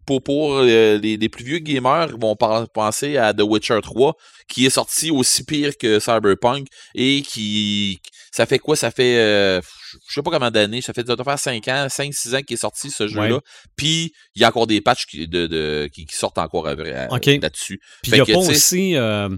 pour, 0.06 0.22
pour 0.22 0.56
euh, 0.58 0.98
les, 0.98 1.16
les 1.18 1.30
plus 1.30 1.46
vieux 1.46 1.60
gamers, 1.60 2.10
ils 2.14 2.20
vont 2.20 2.36
penser 2.36 3.18
à 3.18 3.34
The 3.34 3.42
Witcher 3.42 3.80
3, 3.82 4.16
qui 4.50 4.66
est 4.66 4.70
sorti 4.70 5.12
aussi 5.12 5.44
pire 5.46 5.78
que 5.78 6.00
Cyberpunk 6.00 6.68
et 6.96 7.22
qui. 7.22 8.00
Ça 8.32 8.46
fait 8.46 8.60
quoi? 8.60 8.76
Ça 8.76 8.92
fait. 8.92 9.18
euh, 9.18 9.62
je 10.10 10.14
sais 10.14 10.22
pas 10.22 10.30
combien 10.32 10.52
d'années. 10.52 10.82
Ça 10.82 10.92
fait 10.94 11.06
faire 11.08 11.40
5 11.40 11.68
ans, 11.70 11.88
5-6 11.88 12.36
ans 12.36 12.42
qu'il 12.42 12.56
est 12.56 12.58
sorti 12.58 12.92
ce 12.92 13.08
jeu-là. 13.08 13.36
Ouais. 13.36 13.42
Puis, 13.78 14.12
il 14.36 14.42
y 14.42 14.46
a 14.46 14.50
encore 14.50 14.68
des 14.68 14.82
patchs 14.82 15.06
qui, 15.06 15.28
de, 15.28 15.48
de- 15.48 15.90
qui, 15.94 16.06
qui 16.06 16.16
sortent 16.16 16.38
encore 16.38 16.68
après, 16.68 16.94
euh, 16.94 17.08
OK. 17.10 17.26
là-dessus. 17.42 17.80
Puis 18.04 18.12
il 18.12 18.16
n'y 18.16 18.20
a 18.22 18.26
que, 18.26 18.34
pas 18.34 18.40
aussi, 18.40 18.96
euh, 18.98 19.30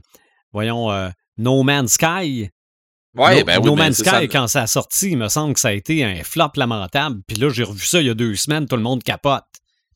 voyons, 0.51 0.91
euh, 0.91 1.09
No 1.37 1.61
Man's 1.63 1.93
Sky. 1.93 2.49
Ouais, 3.15 3.39
no, 3.39 3.45
ben 3.45 3.59
oui, 3.59 3.65
No 3.65 3.75
Man's 3.75 3.97
Sky, 3.97 4.09
ça. 4.09 4.27
quand 4.27 4.47
ça 4.47 4.61
a 4.63 4.67
sorti, 4.67 5.11
il 5.11 5.17
me 5.17 5.29
semble 5.29 5.53
que 5.55 5.59
ça 5.59 5.69
a 5.69 5.73
été 5.73 6.03
un 6.03 6.23
flop 6.23 6.51
lamentable. 6.55 7.21
Puis 7.27 7.37
là, 7.37 7.49
j'ai 7.49 7.63
revu 7.63 7.83
ça 7.85 7.99
il 8.01 8.07
y 8.07 8.09
a 8.09 8.13
deux 8.13 8.35
semaines, 8.35 8.67
tout 8.67 8.75
le 8.75 8.83
monde 8.83 9.01
capote. 9.03 9.43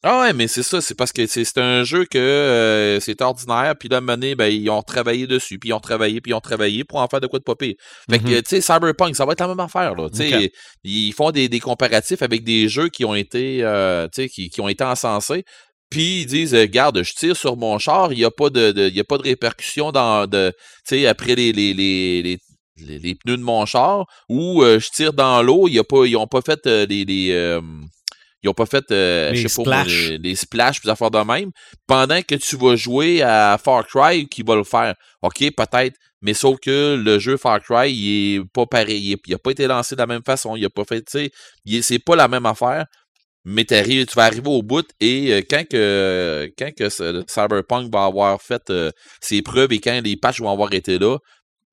Ah 0.06 0.19
ouais, 0.22 0.34
mais 0.34 0.48
c'est 0.49 0.64
ça, 0.64 0.81
c'est 0.81 0.95
parce 0.95 1.14
que 1.14 1.26
c'est 1.27 1.57
un 1.60 1.85
jeu 1.85 2.03
que 2.03 2.18
euh, 2.18 2.99
c'est 2.99 3.22
ordinaire, 3.22 3.73
puis 3.80 3.88
là, 3.88 4.02
donné, 4.02 4.35
ben, 4.35 4.48
ils 4.48 4.69
ont 4.69 4.81
travaillé 4.81 5.27
dessus, 5.27 5.60
puis 5.60 5.69
ils 5.69 5.73
ont 5.73 5.80
travaillé, 5.80 6.19
puis 6.19 6.31
ils 6.31 6.34
ont 6.34 6.41
travaillé 6.41 6.84
pour 6.84 6.99
en 6.99 7.07
faire 7.07 7.22
de 7.22 7.27
quoi 7.27 7.40
de 7.40 7.45
popper. 7.45 7.77
Fait 8.11 8.19
que, 8.19 8.23
Mhm. 8.26 8.41
tu 8.41 8.49
sais, 8.49 8.60
Cyberpunk, 8.61 9.15
ça 9.15 9.26
va 9.26 9.31
être 9.31 9.40
la 9.40 9.48
même 9.48 9.60
affaire, 9.61 9.95
là. 9.95 10.10
Tu 10.10 10.18
sais, 10.18 10.35
Ok. 10.45 10.49
ils 10.84 11.14
font 11.14 11.31
des, 11.31 11.48
des 11.48 11.61
comparatifs 11.61 12.22
avec 12.22 12.44
des 12.44 12.68
jeux 12.68 12.90
qui 12.90 13.06
ont 13.06 13.15
été, 13.15 13.60
euh, 13.64 14.07
tu 14.14 14.23
sais, 14.23 14.30
qui, 14.30 14.49
qui 14.49 14.60
ont 14.60 14.68
été 14.68 14.84
encensés, 14.84 15.45
puis 15.90 16.22
ils 16.23 16.26
disent, 16.26 16.53
euh, 16.53 16.65
garde, 16.65 17.02
je 17.02 17.14
tire 17.14 17.38
sur 17.38 17.56
mon 17.56 17.77
char, 17.77 18.11
il 18.11 18.18
n'y 18.18 18.26
a 18.26 18.31
pas 18.31 18.49
de, 18.49 18.73
de- 18.73 18.90
il 18.90 18.95
y 18.95 18.99
a 18.99 19.06
pas 19.06 19.18
de 19.18 19.23
répercussions 19.23 19.94
dans, 19.94 20.27
de, 20.27 20.52
tu 20.85 20.98
sais, 20.98 21.07
après 21.07 21.35
les, 21.35 21.53
les, 21.53 21.73
les, 21.73 22.22
les 22.23 22.38
les, 22.85 22.99
les 22.99 23.15
pneus 23.15 23.38
de 23.38 23.43
mon 23.43 23.65
char 23.65 24.05
ou 24.30 24.64
euh, 24.64 24.80
je 24.80 24.89
tire 24.89 25.14
dans 25.14 25.41
l'eau, 25.41 25.68
pas, 25.84 26.05
ils 26.05 26.15
ont 26.18 26.27
pas 26.27 26.41
fait 26.41 26.60
euh, 26.68 26.85
les, 26.88 27.05
les, 27.05 27.31
euh, 27.31 27.61
ils 28.43 28.49
ont 28.49 28.53
pas 28.53 28.65
fait 28.65 28.84
Les 29.31 29.41
je 29.41 29.47
sais 29.47 29.64
pas, 29.64 29.64
les, 30.19 30.35
puis 30.81 30.89
affaires 30.89 31.11
de 31.11 31.19
même 31.19 31.51
pendant 31.88 32.22
que 32.22 32.35
tu 32.35 32.57
vas 32.57 32.76
jouer 32.76 33.22
à 33.22 33.57
Far 33.64 33.85
Cry 33.88 34.27
qui 34.27 34.43
va 34.43 34.55
le 34.55 34.64
faire. 34.65 34.95
OK, 35.22 35.38
peut-être, 35.55 35.95
mais 36.22 36.34
sauf 36.34 36.60
que 36.60 36.95
le 37.01 37.19
jeu 37.19 37.38
Far 37.38 37.61
Cry, 37.61 37.91
il 37.91 38.35
est 38.35 38.41
pas 38.53 38.65
pareil, 38.65 39.01
il, 39.01 39.11
est- 39.14 39.22
il 39.27 39.34
a 39.34 39.38
pas 39.39 39.51
été 39.51 39.65
lancé 39.68 39.95
de 39.95 40.01
la 40.01 40.07
même 40.07 40.23
façon, 40.26 40.55
il 40.55 40.65
a 40.65 40.69
pas 40.69 40.84
fait, 40.84 41.01
tu 41.03 41.30
sais, 41.65 41.81
c'est 41.81 41.99
pas 41.99 42.15
la 42.15 42.27
même 42.27 42.45
affaire. 42.45 42.85
Mais 43.45 43.65
tu 43.65 43.76
vas 44.15 44.23
arriver 44.23 44.47
au 44.49 44.64
bout 44.64 44.88
et 45.01 45.34
euh, 45.34 45.41
quand 45.49 45.68
que 45.69 46.49
quand 46.57 46.72
que 46.73 46.88
Cyberpunk 47.27 47.91
va 47.91 48.05
avoir 48.05 48.41
fait 48.41 48.61
euh, 48.69 48.89
ses 49.19 49.41
preuves 49.41 49.73
et 49.73 49.80
quand 49.81 49.99
les 50.01 50.15
patchs 50.15 50.39
vont 50.39 50.49
avoir 50.49 50.72
été 50.73 50.97
là, 50.97 51.18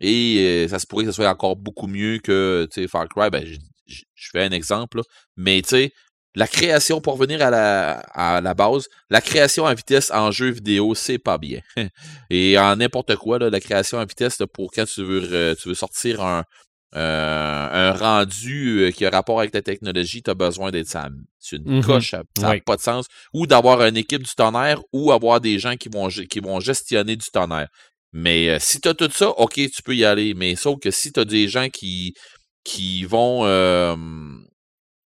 et 0.01 0.39
euh, 0.39 0.68
ça 0.68 0.78
se 0.78 0.86
pourrait 0.86 1.05
que 1.05 1.10
ce 1.10 1.16
soit 1.16 1.28
encore 1.28 1.56
beaucoup 1.56 1.86
mieux 1.86 2.18
que 2.18 2.68
Far 2.89 3.09
Cry. 3.09 3.31
Ben, 3.31 3.44
je, 3.47 4.05
fais 4.32 4.44
un 4.44 4.51
exemple, 4.51 4.98
là. 4.98 5.02
mais 5.36 5.62
tu 5.62 5.68
sais, 5.70 5.93
la 6.36 6.47
création, 6.47 7.01
pour 7.01 7.14
revenir 7.14 7.43
à 7.43 7.51
la, 7.51 7.98
à 8.14 8.40
la 8.40 8.55
base, 8.55 8.86
la 9.10 9.20
création 9.20 9.64
en 9.64 9.74
vitesse 9.74 10.12
en 10.12 10.31
jeu 10.31 10.51
vidéo, 10.51 10.94
c'est 10.94 11.18
pas 11.18 11.39
bien. 11.39 11.60
Et 12.31 12.56
en 12.56 12.77
n'importe 12.77 13.16
quoi, 13.16 13.39
là, 13.40 13.51
la 13.51 13.59
création 13.60 13.98
en 13.98 14.05
vitesse, 14.05 14.39
là, 14.39 14.47
pour 14.47 14.70
quand 14.72 14.85
tu 14.86 15.02
veux, 15.02 15.28
euh, 15.32 15.55
tu 15.60 15.68
veux 15.68 15.74
sortir 15.74 16.22
un, 16.22 16.44
euh, 16.97 17.68
un 17.72 17.93
rendu 17.93 18.93
qui 18.97 19.05
a 19.06 19.10
rapport 19.10 19.40
avec 19.40 19.55
la 19.55 19.62
technologie, 19.62 20.22
tu 20.22 20.31
as 20.31 20.35
besoin 20.35 20.70
d'être 20.70 20.89
ça. 20.89 21.09
C'est 21.39 21.56
une 21.56 21.77
Mhm. 21.77 21.85
coche, 21.85 22.10
ça 22.10 22.22
n'a 22.39 22.60
pas 22.60 22.77
de 22.77 22.81
sens. 22.81 23.06
Ou 23.32 23.47
d'avoir 23.47 23.82
une 23.82 23.97
équipe 23.97 24.22
du 24.22 24.35
tonnerre 24.35 24.81
ou 24.93 25.12
avoir 25.12 25.40
des 25.40 25.59
gens 25.59 25.77
qui 25.77 25.89
vont, 25.89 26.09
qui 26.09 26.40
vont 26.40 26.60
gestionner 26.60 27.16
du 27.16 27.27
tonnerre. 27.32 27.68
Mais 28.12 28.48
euh, 28.50 28.58
si 28.60 28.80
tu 28.80 28.88
as 28.88 28.94
tout 28.94 29.10
ça, 29.12 29.28
OK, 29.30 29.54
tu 29.54 29.82
peux 29.84 29.94
y 29.94 30.04
aller. 30.04 30.34
Mais 30.34 30.56
sauf 30.56 30.80
que 30.80 30.90
si 30.90 31.12
tu 31.12 31.20
as 31.20 31.24
des 31.24 31.48
gens 31.48 31.68
qui, 31.68 32.14
qui 32.64 33.04
vont. 33.04 33.44
euh, 33.46 33.96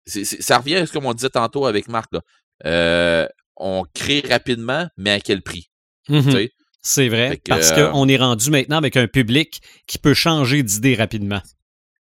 ça 0.05 0.57
revient 0.57 0.75
à 0.77 0.85
ce 0.85 0.93
qu'on 0.97 1.13
disait 1.13 1.29
tantôt 1.29 1.65
avec 1.65 1.87
Marc. 1.87 2.11
Là. 2.13 2.21
Euh, 2.65 3.27
on 3.57 3.83
crée 3.93 4.23
rapidement, 4.27 4.87
mais 4.97 5.11
à 5.11 5.19
quel 5.19 5.41
prix? 5.41 5.69
Sais? 6.31 6.51
C'est 6.83 7.09
vrai, 7.09 7.37
que, 7.37 7.49
parce 7.49 7.71
euh, 7.73 7.91
qu'on 7.91 8.07
est 8.07 8.17
rendu 8.17 8.49
maintenant 8.49 8.77
avec 8.77 8.97
un 8.97 9.07
public 9.07 9.61
qui 9.87 9.99
peut 9.99 10.15
changer 10.15 10.63
d'idée 10.63 10.95
rapidement. 10.95 11.41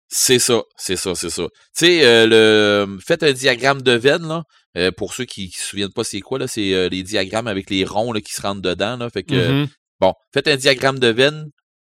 C'est 0.09 0.37
ça, 0.39 0.63
c'est 0.77 0.97
ça, 0.97 1.15
c'est 1.15 1.29
ça. 1.29 1.43
Tu 1.77 1.85
sais, 1.85 2.05
euh, 2.05 2.27
le 2.85 2.99
faites 2.99 3.23
un 3.23 3.31
diagramme 3.31 3.81
de 3.81 3.93
veine, 3.93 4.27
là. 4.27 4.43
euh, 4.77 4.91
pour 4.91 5.13
ceux 5.13 5.23
qui, 5.25 5.49
qui 5.49 5.57
se 5.57 5.65
souviennent 5.69 5.93
pas 5.93 6.03
c'est 6.03 6.19
quoi, 6.19 6.39
là, 6.39 6.47
c'est 6.47 6.73
euh, 6.73 6.89
les 6.89 7.03
diagrammes 7.03 7.47
avec 7.47 7.69
les 7.69 7.85
ronds 7.85 8.11
là, 8.11 8.19
qui 8.21 8.33
se 8.33 8.41
rentrent 8.41 8.61
dedans. 8.61 8.97
Là, 8.97 9.09
fait 9.09 9.23
que 9.23 9.61
Mhm. 9.61 9.67
Bon, 9.99 10.13
faites 10.33 10.47
un 10.47 10.55
diagramme 10.57 10.99
de 10.99 11.07
veine. 11.07 11.49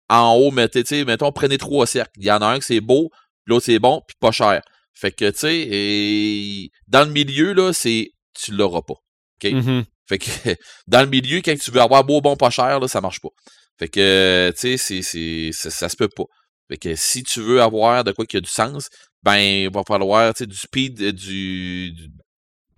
En 0.08 0.34
haut, 0.34 0.50
mettez, 0.50 0.84
tu 0.84 0.88
sais, 0.96 1.04
mettons, 1.06 1.32
prenez 1.32 1.56
trois 1.58 1.86
cercles. 1.86 2.12
Il 2.18 2.24
y 2.26 2.30
en 2.30 2.42
a 2.42 2.46
un 2.46 2.58
que 2.58 2.64
c'est 2.64 2.80
beau, 2.82 3.10
l'autre 3.46 3.64
c'est 3.66 3.78
bon, 3.78 4.02
puis 4.06 4.16
pas 4.20 4.30
cher. 4.32 4.60
Fait 4.94 5.10
que, 5.12 5.30
tu 5.30 5.38
sais, 5.38 5.68
et 5.70 6.70
dans 6.86 7.04
le 7.06 7.10
milieu, 7.12 7.52
là, 7.54 7.72
c'est 7.72 8.10
tu 8.34 8.52
l'auras 8.52 8.82
pas. 8.82 8.94
OK? 9.42 9.50
Mhm. 9.52 9.84
Fait 10.08 10.18
que 10.18 10.26
dans 10.86 11.00
le 11.02 11.06
milieu, 11.08 11.38
quand 11.42 11.56
tu 11.58 11.70
veux 11.70 11.80
avoir 11.80 12.04
beau, 12.04 12.20
bon, 12.20 12.36
pas 12.36 12.50
cher, 12.50 12.78
là, 12.78 12.88
ça 12.88 13.00
marche 13.00 13.20
pas. 13.20 13.30
Fait 13.78 13.88
que, 13.88 14.52
tu 14.54 14.60
sais, 14.60 14.76
c'est, 14.76 15.02
c'est, 15.02 15.50
ça, 15.52 15.70
ça 15.70 15.88
se 15.88 15.96
peut 15.96 16.08
pas. 16.14 16.24
Fait 16.68 16.76
que 16.76 16.94
si 16.94 17.22
tu 17.22 17.40
veux 17.40 17.62
avoir 17.62 18.04
de 18.04 18.12
quoi 18.12 18.26
qui 18.26 18.36
a 18.36 18.40
du 18.40 18.50
sens, 18.50 18.88
ben, 19.22 19.36
il 19.38 19.70
va 19.72 19.82
falloir, 19.86 20.34
tu 20.34 20.40
sais, 20.40 20.46
du 20.46 20.56
speed, 20.56 21.00
euh, 21.00 21.12
du, 21.12 21.92
du- 21.92 22.10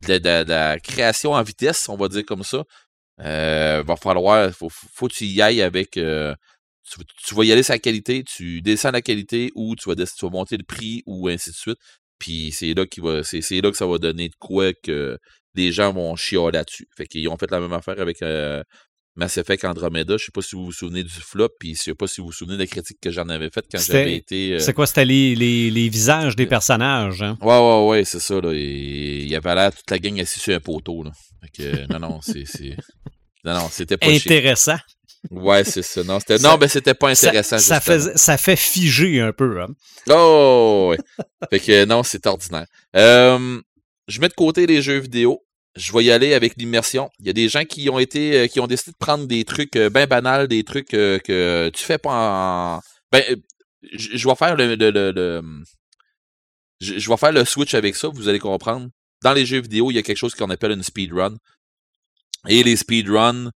de, 0.07 0.19
de- 0.19 0.45
de 0.45 0.51
la 0.51 0.79
création 0.79 1.33
en 1.33 1.43
vitesse, 1.43 1.89
on 1.89 1.97
va 1.97 2.09
dire 2.09 2.25
comme 2.25 2.45
ça. 2.45 2.63
Euh, 3.21 3.83
va 3.87 3.97
falloir, 3.97 4.51
faut, 4.53 4.69
faut 4.71 5.09
que 5.09 5.15
tu 5.15 5.25
y 5.27 5.41
ailles 5.41 5.63
avec, 5.63 5.97
euh, 5.97 6.35
tu, 6.91 7.01
tu 7.27 7.35
vas 7.35 7.45
y 7.45 7.53
aller 7.53 7.63
la 7.69 7.79
qualité, 7.79 8.25
tu 8.25 8.61
descends 8.63 8.91
la 8.91 9.03
qualité 9.03 9.51
ou 9.55 9.77
tu 9.77 9.89
vas, 9.89 9.95
tu 9.95 10.25
vas 10.25 10.31
monter 10.31 10.57
le 10.57 10.65
prix 10.65 11.03
ou 11.07 11.29
ainsi 11.29 11.51
de 11.51 11.55
suite. 11.55 11.79
Puis 12.19 12.53
c'est 12.53 12.75
là 12.75 12.87
qu'il 12.87 13.03
va, 13.05 13.23
c'est, 13.23 13.41
c'est 13.41 13.61
là 13.61 13.71
que 13.71 13.77
ça 13.77 13.87
va 13.87 13.99
donner 13.99 14.29
de 14.29 14.35
quoi 14.39 14.73
que 14.73 15.19
les 15.55 15.73
gens 15.73 15.93
vont 15.93 16.17
chialer 16.17 16.53
là-dessus. 16.53 16.89
Fait 16.97 17.07
qu'ils 17.07 17.29
ont 17.29 17.37
fait 17.37 17.51
la 17.51 17.61
même 17.61 17.73
affaire 17.73 18.01
avec 18.01 18.23
euh, 18.23 18.63
Mass 19.17 19.37
Effect 19.39 19.65
Andromeda. 19.65 20.17
Je 20.17 20.25
sais 20.25 20.33
pas 20.33 20.43
si 20.43 20.57
vous 20.57 20.65
vous 20.65 20.73
souvenez 20.73 21.05
du 21.05 21.11
flop, 21.11 21.51
puis 21.61 21.75
je 21.77 21.83
sais 21.83 21.95
pas 21.95 22.07
si 22.09 22.21
vous 22.21 22.27
vous 22.29 22.33
souvenez 22.33 22.57
de 22.57 22.63
la 22.63 22.67
critique 22.67 22.99
que 23.01 23.11
j'en 23.11 23.29
avais 23.29 23.49
faite 23.51 23.67
quand 23.71 23.81
j'avais 23.81 24.17
été. 24.17 24.55
euh, 24.55 24.59
C'est 24.59 24.73
quoi? 24.73 24.87
C'était 24.87 25.05
les, 25.05 25.35
les, 25.37 25.71
les 25.71 25.89
visages 25.89 26.35
des 26.37 26.47
personnages. 26.47 27.23
Hein? 27.23 27.39
Ouais, 27.41 27.59
ouais, 27.59 27.87
ouais, 27.89 28.05
c'est 28.05 28.21
ça. 28.21 28.41
Là. 28.41 28.53
Il 28.53 29.29
y 29.29 29.37
avait 29.37 29.55
l'air 29.55 29.73
toute 29.75 29.91
la 29.91 29.99
gang 29.99 30.21
assise 30.21 30.43
sur 30.43 30.55
un 30.55 30.61
poteau. 30.61 31.05
Là. 31.05 31.13
Fait 31.43 31.51
que, 31.63 31.93
non, 31.93 32.01
non, 32.01 32.21
c'est. 32.23 32.45
Non, 33.45 33.55
non, 33.55 33.69
c'était 33.71 33.97
pas. 33.97 34.09
Intéressant. 34.09 34.79
Ouais, 35.31 35.65
c'est 35.65 35.83
ça. 35.83 36.03
Non, 36.05 36.19
c'était... 36.21 36.39
Non, 36.39 36.59
mais 36.61 36.69
c'était 36.69 36.93
pas 36.93 37.09
intéressant. 37.11 37.59
ça, 37.59 37.81
fait, 37.81 38.19
ça 38.19 38.37
fait 38.37 38.57
figer 38.57 39.21
un 39.23 39.33
peu. 39.33 39.63
hein? 39.63 39.69
Oh, 40.11 40.89
ouais. 40.91 40.99
fait 41.51 41.61
que 41.61 41.85
non, 41.87 42.03
c'est 42.03 42.27
ordinaire. 42.27 42.67
Euh, 42.97 43.61
je 44.07 44.21
mets 44.21 44.29
de 44.29 44.35
côté 44.35 44.67
les 44.67 44.83
jeux 44.83 44.99
vidéo. 44.99 45.41
Je 45.77 45.93
vais 45.93 46.05
y 46.05 46.11
aller 46.13 46.35
avec 46.35 46.55
l'immersion. 46.57 47.11
Il 47.19 47.27
y 47.27 47.31
a 47.31 47.33
des 47.33 47.49
gens 47.49 47.65
qui 47.65 47.89
ont 47.91 47.99
été, 47.99 48.39
euh, 48.41 48.47
qui 48.47 48.61
ont 48.61 48.67
décidé 48.69 48.93
de 48.93 48.97
prendre 48.97 49.27
des 49.27 49.45
trucs 49.45 49.75
euh, 49.77 49.91
ben 49.91 50.07
banals, 50.07 50.47
des 50.47 50.63
trucs 50.63 50.95
euh, 50.95 51.19
que 51.19 51.71
tu 51.75 51.85
fais 51.85 51.99
pas 51.99 52.77
en. 52.77 52.81
Ben, 53.11 53.23
je 53.83 54.29
vais 54.29 54.35
faire 54.37 54.57
le, 54.57 54.77
le, 54.77 54.91
le- 54.91 55.13
le- 55.13 55.43
je, 56.81 56.99
je 56.99 57.09
vais 57.09 57.17
faire 57.17 57.33
le 57.33 57.45
switch 57.45 57.75
avec 57.75 57.97
ça. 57.97 58.09
Vous 58.09 58.29
allez 58.29 58.39
comprendre. 58.39 58.89
Dans 59.23 59.33
les 59.33 59.47
jeux 59.47 59.61
vidéo, 59.61 59.91
il 59.91 59.95
y 59.95 59.99
a 59.99 60.03
quelque 60.03 60.17
chose 60.17 60.35
qu'on 60.35 60.51
appelle 60.51 60.73
une 60.73 60.83
speedrun. 60.83 61.37
Et 62.49 62.63
les 62.63 62.77
speedruns, 62.77 63.51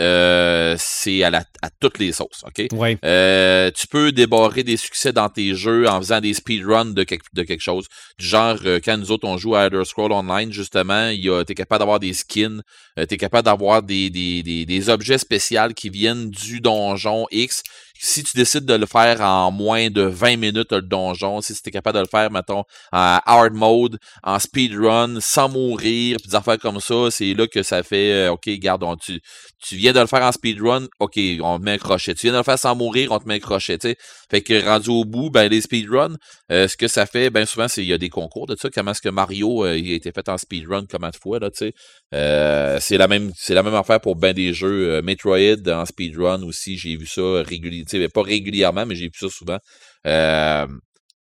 euh, 0.00 0.74
c'est 0.78 1.22
à, 1.22 1.30
la, 1.30 1.44
à 1.62 1.68
toutes 1.80 1.98
les 1.98 2.12
sauces, 2.12 2.42
OK? 2.46 2.66
Ouais. 2.72 2.98
Euh, 3.04 3.70
tu 3.70 3.86
peux 3.86 4.12
débarrer 4.12 4.62
des 4.64 4.76
succès 4.76 5.12
dans 5.12 5.28
tes 5.28 5.54
jeux 5.54 5.88
en 5.88 5.98
faisant 6.00 6.20
des 6.20 6.34
speedruns 6.34 6.86
de, 6.94 7.04
quelque- 7.04 7.26
de 7.34 7.42
quelque 7.42 7.60
chose. 7.62 7.86
Du 8.18 8.26
genre, 8.26 8.56
euh, 8.64 8.80
quand 8.84 8.96
nous 8.96 9.10
autres, 9.12 9.26
on 9.28 9.36
joue 9.36 9.54
à 9.54 9.66
Elder 9.66 9.84
Scroll 9.84 10.12
Online, 10.12 10.52
justement, 10.52 11.08
il 11.08 11.20
y 11.24 11.30
a- 11.30 11.44
t'es 11.44 11.54
capable 11.54 11.80
d'avoir 11.80 12.00
des 12.00 12.12
skins, 12.14 12.62
euh, 12.98 13.06
t'es 13.06 13.16
capable 13.18 13.44
d'avoir 13.44 13.82
des, 13.82 14.10
des, 14.10 14.42
des, 14.42 14.64
des 14.66 14.88
objets 14.88 15.18
spéciaux 15.18 15.68
qui 15.76 15.90
viennent 15.90 16.30
du 16.30 16.60
donjon 16.60 17.26
X. 17.30 17.62
Si 18.02 18.22
tu 18.24 18.34
décides 18.34 18.64
de 18.64 18.72
le 18.74 18.86
faire 18.86 19.20
en 19.20 19.50
moins 19.50 19.90
de 19.90 20.00
20 20.00 20.36
minutes, 20.36 20.72
le 20.72 20.80
donjon, 20.80 21.42
si 21.42 21.52
tu 21.54 21.68
es 21.68 21.70
capable 21.70 21.98
de 21.98 22.02
le 22.02 22.08
faire, 22.08 22.30
mettons, 22.30 22.64
en 22.92 23.18
hard 23.26 23.52
mode, 23.52 23.98
en 24.22 24.38
speedrun, 24.38 25.20
sans 25.20 25.50
mourir, 25.50 26.16
puis 26.18 26.30
des 26.30 26.34
affaires 26.34 26.58
comme 26.58 26.80
ça, 26.80 27.10
c'est 27.10 27.34
là 27.34 27.46
que 27.46 27.62
ça 27.62 27.82
fait, 27.82 28.12
euh, 28.12 28.32
OK, 28.32 28.48
garde, 28.58 28.84
tu, 29.00 29.20
tu 29.62 29.76
viens 29.76 29.92
de 29.92 30.00
le 30.00 30.06
faire 30.06 30.22
en 30.22 30.32
speedrun, 30.32 30.86
OK, 30.98 31.18
on 31.42 31.58
te 31.58 31.62
met 31.62 31.72
un 31.72 31.78
crochet. 31.78 32.14
Tu 32.14 32.26
viens 32.26 32.32
de 32.32 32.38
le 32.38 32.42
faire 32.44 32.58
sans 32.58 32.74
mourir, 32.74 33.12
on 33.12 33.18
te 33.18 33.28
met 33.28 33.34
un 33.34 33.38
crochet, 33.38 33.76
tu 33.76 33.88
sais. 33.88 33.96
Fait 34.30 34.42
que 34.42 34.64
rendu 34.64 34.90
au 34.90 35.04
bout, 35.04 35.28
ben 35.28 35.48
les 35.48 35.60
speedruns, 35.60 36.16
euh, 36.52 36.68
ce 36.68 36.76
que 36.76 36.88
ça 36.88 37.04
fait, 37.04 37.30
ben 37.30 37.44
souvent, 37.44 37.68
c'est 37.68 37.82
il 37.82 37.88
y 37.88 37.92
a 37.92 37.98
des 37.98 38.08
concours 38.08 38.46
de 38.46 38.56
ça. 38.56 38.70
Comment 38.72 38.92
est-ce 38.92 39.02
que 39.02 39.08
Mario 39.08 39.64
euh, 39.66 39.76
il 39.76 39.92
a 39.92 39.96
été 39.96 40.12
fait 40.12 40.28
en 40.28 40.38
speedrun 40.38 40.86
combien 40.90 41.10
de 41.10 41.16
fois, 41.16 41.38
là, 41.40 41.50
tu 41.50 41.66
sais. 41.66 41.74
Euh, 42.14 42.78
c'est 42.80 42.96
la 42.96 43.08
même 43.08 43.32
c'est 43.36 43.54
la 43.54 43.62
même 43.62 43.74
affaire 43.74 44.00
pour 44.00 44.16
ben 44.16 44.32
des 44.32 44.54
jeux. 44.54 44.94
Euh, 44.94 45.02
Metroid 45.02 45.68
en 45.68 45.84
speedrun 45.84 46.42
aussi, 46.42 46.78
j'ai 46.78 46.96
vu 46.96 47.06
ça 47.06 47.42
régulièrement. 47.42 47.84
Pas 48.08 48.22
régulièrement, 48.22 48.86
mais 48.86 48.94
j'ai 48.94 49.06
vu 49.06 49.18
ça 49.18 49.28
souvent. 49.28 49.58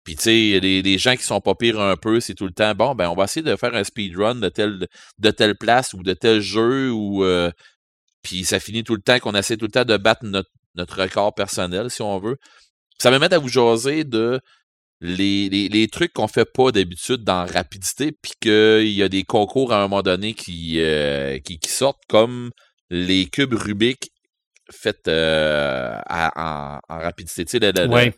Puis 0.04 0.16
tu 0.16 0.24
sais, 0.24 0.60
les, 0.60 0.82
les 0.82 0.98
gens 0.98 1.16
qui 1.16 1.24
sont 1.24 1.42
pas 1.42 1.56
pires 1.56 1.80
un 1.80 1.96
peu, 1.96 2.20
c'est 2.20 2.34
tout 2.34 2.48
le 2.48 2.52
temps, 2.52 2.74
bon, 2.74 2.96
ben 2.96 3.10
on 3.10 3.16
va 3.16 3.26
essayer 3.26 3.44
de 3.44 3.56
faire 3.56 3.76
un 3.76 3.84
speedrun 3.84 4.36
de 4.36 4.50
telle, 4.50 4.88
de 5.20 5.32
telle 5.32 5.56
place 5.56 5.94
ou 5.94 6.02
de 6.02 6.14
tel 6.14 6.42
jeu 6.42 6.92
ou 6.92 7.24
euh, 7.24 7.52
puis 8.24 8.44
ça 8.44 8.60
finit 8.60 8.84
tout 8.84 8.96
le 8.96 9.02
temps 9.02 9.20
qu'on 9.20 9.36
essaie 9.36 9.58
tout 9.58 9.66
le 9.66 9.72
temps 9.72 9.86
de 9.86 9.98
battre 9.98 10.26
notre, 10.26 10.50
record 11.02 11.34
personnel, 11.36 11.92
si 11.92 12.02
on 12.02 12.20
veut. 12.20 12.38
Ça 12.98 13.12
me 13.12 13.20
met 13.20 13.34
à 13.34 13.38
vous 13.38 13.50
jaser 13.50 14.04
de 14.04 14.40
les, 15.02 15.50
les, 15.50 15.70
les 15.70 15.88
trucs 15.88 16.14
qu'on 16.14 16.28
fait 16.28 16.52
pas 16.52 16.72
d'habitude 16.72 17.24
dans 17.24 17.46
rapidité, 17.46 18.12
puis 18.12 18.32
qu'il 18.42 18.90
y 18.90 19.04
a 19.04 19.10
des 19.10 19.24
concours 19.24 19.74
à 19.74 19.78
un 19.78 19.82
moment 19.84 20.02
donné 20.02 20.34
qui, 20.34 20.80
euh, 20.82 21.38
qui, 21.40 21.60
qui 21.60 21.70
sortent 21.70 22.02
comme 22.08 22.52
les 22.90 23.28
cubes 23.28 23.54
Rubik 23.54 24.10
faits 24.72 25.08
euh, 25.08 25.98
à- 26.06 26.80
en, 26.90 26.96
en 26.96 27.00
rapidité. 27.00 27.46
Tu 27.46 27.52
sais, 27.52 27.60
le- 27.60 27.72
le- 27.72 27.86
le- 27.88 27.94
Ouais. 27.94 28.14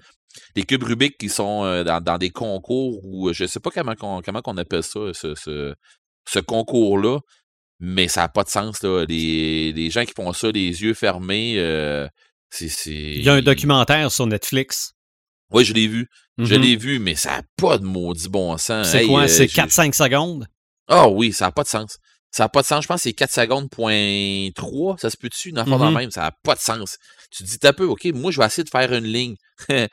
les 0.55 0.63
cubes 0.63 0.83
Rubik 0.83 1.17
qui 1.17 1.29
sont 1.29 1.63
euh, 1.65 1.83
dans, 1.83 2.01
dans 2.01 2.17
des 2.17 2.29
concours 2.29 2.99
où 3.03 3.31
je 3.33 3.45
sais 3.45 3.59
pas 3.59 3.69
comment 3.69 3.95
comment 3.95 4.41
qu'on 4.41 4.57
appelle 4.57 4.83
ça, 4.83 4.99
ce, 5.13 5.35
ce, 5.35 5.73
ce 6.29 6.39
concours-là, 6.39 7.19
mais 7.79 8.07
ça 8.07 8.21
n'a 8.21 8.29
pas 8.29 8.43
de 8.43 8.49
sens. 8.49 8.81
Là. 8.83 9.05
Les, 9.07 9.71
les 9.73 9.89
gens 9.89 10.05
qui 10.05 10.13
font 10.15 10.31
ça 10.33 10.51
les 10.51 10.81
yeux 10.83 10.93
fermés, 10.93 11.55
euh, 11.57 12.07
c'est. 12.49 12.67
Il 12.91 13.23
y 13.23 13.29
a 13.29 13.33
un 13.33 13.41
documentaire 13.41 14.11
sur 14.11 14.27
Netflix. 14.27 14.91
Oui, 15.53 15.65
je 15.65 15.73
l'ai 15.73 15.87
vu. 15.87 16.07
Je 16.37 16.55
Mhm. 16.55 16.61
l'ai 16.61 16.75
vu, 16.77 16.99
mais 16.99 17.15
ça 17.15 17.37
n'a 17.37 17.43
pas 17.57 17.77
de 17.77 17.83
maudit 17.83 18.29
bon 18.29 18.55
sens. 18.57 18.89
C'est 18.91 19.01
Hey, 19.01 19.07
quoi? 19.07 19.23
euh, 19.23 19.27
C'est 19.27 19.47
j'ai- 19.49 19.53
4-5 19.61 19.93
secondes? 19.93 20.45
Ah 20.87 21.09
oui, 21.09 21.33
ça 21.33 21.45
n'a 21.45 21.51
pas 21.51 21.63
de 21.63 21.67
sens. 21.67 21.97
Ça 22.31 22.43
n'a 22.45 22.49
pas 22.49 22.61
de 22.61 22.67
sens. 22.67 22.83
Je 22.83 22.87
pense 22.87 22.97
que 22.97 23.03
c'est 23.03 23.13
4 23.13 23.31
secondes, 23.31 23.69
point 23.69 24.49
3. 24.55 24.97
Ça 24.97 25.09
se 25.09 25.17
peut 25.17 25.27
dessus, 25.29 25.49
une 25.49 25.57
affaire 25.57 25.77
dans 25.77 25.85
Mhm. 25.89 25.93
le 25.93 25.99
même. 25.99 26.11
Ça 26.11 26.21
n'a 26.21 26.31
pas 26.43 26.55
de 26.55 26.59
sens. 26.59 26.97
Tu 27.29 27.43
te 27.43 27.49
dis, 27.49 27.59
t'as 27.59 27.73
peu, 27.73 27.85
OK, 27.85 28.05
moi, 28.13 28.31
je 28.31 28.39
vais 28.39 28.45
essayer 28.45 28.63
de 28.63 28.69
faire 28.69 28.91
une 28.93 29.05
ligne. 29.05 29.35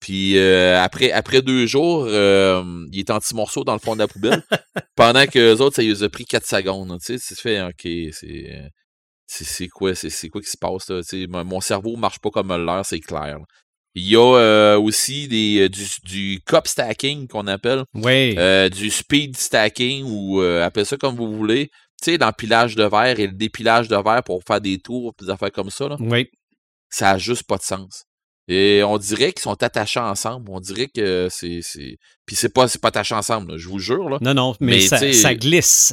Puis 0.00 0.38
euh, 0.38 0.80
après, 0.82 1.12
après 1.12 1.42
deux 1.42 1.66
jours, 1.66 2.04
euh, 2.08 2.62
il 2.92 3.00
est 3.00 3.32
morceaux 3.34 3.64
dans 3.64 3.74
le 3.74 3.78
fond 3.80 3.94
de 3.94 3.98
la 4.00 4.08
poubelle. 4.08 4.42
pendant 4.96 5.26
que 5.26 5.38
les 5.38 5.60
autres, 5.60 5.76
ça 5.76 5.82
les 5.82 6.02
a 6.02 6.08
pris 6.08 6.24
4 6.24 6.46
secondes. 6.46 6.96
Tu 7.04 7.18
sais, 7.18 7.34
tu 7.34 7.40
fais, 7.40 7.60
OK, 7.62 7.86
c'est. 8.12 8.70
C'est 9.32 9.68
quoi, 9.68 9.94
c'est 9.94 10.10
c'est 10.10 10.28
quoi 10.28 10.40
qui 10.40 10.50
se 10.50 10.56
passe 10.56 10.90
là? 10.90 11.02
Tu 11.02 11.22
sais, 11.22 11.26
mon 11.28 11.60
cerveau 11.60 11.94
marche 11.94 12.18
pas 12.18 12.30
comme 12.30 12.48
le 12.48 12.64
leur, 12.64 12.84
c'est 12.84 12.98
clair. 12.98 13.38
Il 13.94 14.08
y 14.08 14.16
a 14.16 14.20
euh, 14.20 14.78
aussi 14.78 15.26
des, 15.26 15.62
euh, 15.62 15.68
du, 15.68 15.84
du 16.04 16.40
cup 16.46 16.68
stacking 16.68 17.26
qu'on 17.26 17.46
appelle. 17.46 17.82
Oui. 17.94 18.36
Euh, 18.38 18.68
du 18.68 18.90
speed 18.90 19.36
stacking 19.36 20.04
ou 20.04 20.40
euh, 20.40 20.62
appelez 20.64 20.84
ça 20.84 20.96
comme 20.96 21.16
vous 21.16 21.36
voulez. 21.36 21.70
Tu 22.00 22.12
sais, 22.12 22.18
dans 22.18 22.28
le 22.28 22.32
pilage 22.32 22.76
de 22.76 22.84
verre 22.84 23.18
et 23.18 23.26
le 23.26 23.32
dépilage 23.32 23.88
de 23.88 23.96
verre 23.96 24.22
pour 24.24 24.42
faire 24.46 24.60
des 24.60 24.78
tours, 24.78 25.12
des 25.20 25.28
affaires 25.28 25.52
comme 25.52 25.70
ça, 25.70 25.88
là, 25.88 25.96
oui. 25.98 26.28
ça 26.88 27.10
a 27.10 27.18
juste 27.18 27.42
pas 27.42 27.56
de 27.56 27.62
sens. 27.62 28.04
Et 28.48 28.82
on 28.82 28.96
dirait 28.96 29.32
qu'ils 29.32 29.42
sont 29.42 29.62
attachés 29.62 30.00
ensemble. 30.00 30.50
On 30.50 30.60
dirait 30.60 30.88
que 30.88 31.28
c'est. 31.30 31.60
c'est... 31.62 31.98
Puis 32.26 32.36
c'est 32.36 32.48
pas, 32.48 32.68
c'est 32.68 32.80
pas 32.80 32.88
attaché 32.88 33.14
ensemble, 33.14 33.52
là, 33.52 33.58
je 33.58 33.68
vous 33.68 33.78
jure. 33.78 34.08
Là. 34.08 34.18
Non, 34.20 34.34
non, 34.34 34.54
mais, 34.60 34.80
ça 34.80 35.34
glisse. 35.34 35.92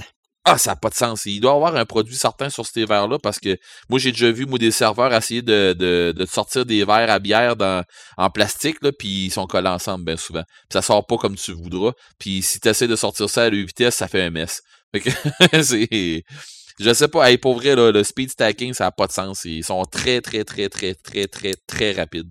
Ah, 0.49 0.57
ça 0.57 0.71
n'a 0.71 0.75
pas 0.77 0.89
de 0.89 0.95
sens. 0.95 1.25
Il 1.25 1.41
doit 1.41 1.51
y 1.51 1.55
avoir 1.55 1.75
un 1.75 1.85
produit 1.85 2.15
certain 2.15 2.49
sur 2.49 2.65
ces 2.65 2.85
verres-là 2.85 3.19
parce 3.19 3.37
que 3.37 3.57
moi, 3.89 3.99
j'ai 3.99 4.11
déjà 4.13 4.31
vu 4.31 4.45
moi, 4.45 4.57
des 4.57 4.71
serveurs 4.71 5.13
essayer 5.13 5.41
de, 5.41 5.73
de, 5.73 6.13
de 6.15 6.25
sortir 6.25 6.65
des 6.65 6.85
verres 6.85 7.11
à 7.11 7.19
bière 7.19 7.57
dans, 7.57 7.83
en 8.15 8.29
plastique, 8.29 8.77
là, 8.81 8.93
puis 8.93 9.25
ils 9.25 9.31
sont 9.31 9.45
collés 9.45 9.67
ensemble 9.67 10.05
bien 10.05 10.15
souvent. 10.15 10.43
Puis 10.43 10.73
ça 10.73 10.81
sort 10.81 11.05
pas 11.05 11.17
comme 11.17 11.35
tu 11.35 11.51
voudras. 11.51 11.91
Puis 12.17 12.41
si 12.41 12.61
tu 12.61 12.69
essaies 12.69 12.87
de 12.87 12.95
sortir 12.95 13.29
ça 13.29 13.43
à 13.43 13.49
deux 13.49 13.65
vitesses, 13.65 13.95
ça 13.95 14.07
fait 14.07 14.21
un 14.21 14.29
mess. 14.29 14.61
Fait 14.93 15.01
que 15.01 15.09
c'est. 15.63 16.23
Je 16.79 16.93
sais 16.93 17.07
pas, 17.09 17.29
hey, 17.29 17.37
pour 17.37 17.55
vrai, 17.55 17.75
là, 17.75 17.91
le 17.91 18.03
speed 18.03 18.29
stacking, 18.31 18.73
ça 18.73 18.85
n'a 18.85 18.91
pas 18.91 19.07
de 19.07 19.11
sens. 19.11 19.43
Ils 19.45 19.65
sont 19.65 19.83
très, 19.85 20.21
très, 20.21 20.45
très, 20.45 20.69
très, 20.69 20.93
très, 20.95 21.27
très, 21.27 21.55
très 21.67 21.91
rapides. 21.91 22.29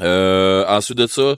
Euh, 0.00 0.64
ensuite 0.68 0.98
de 0.98 1.06
ça, 1.06 1.36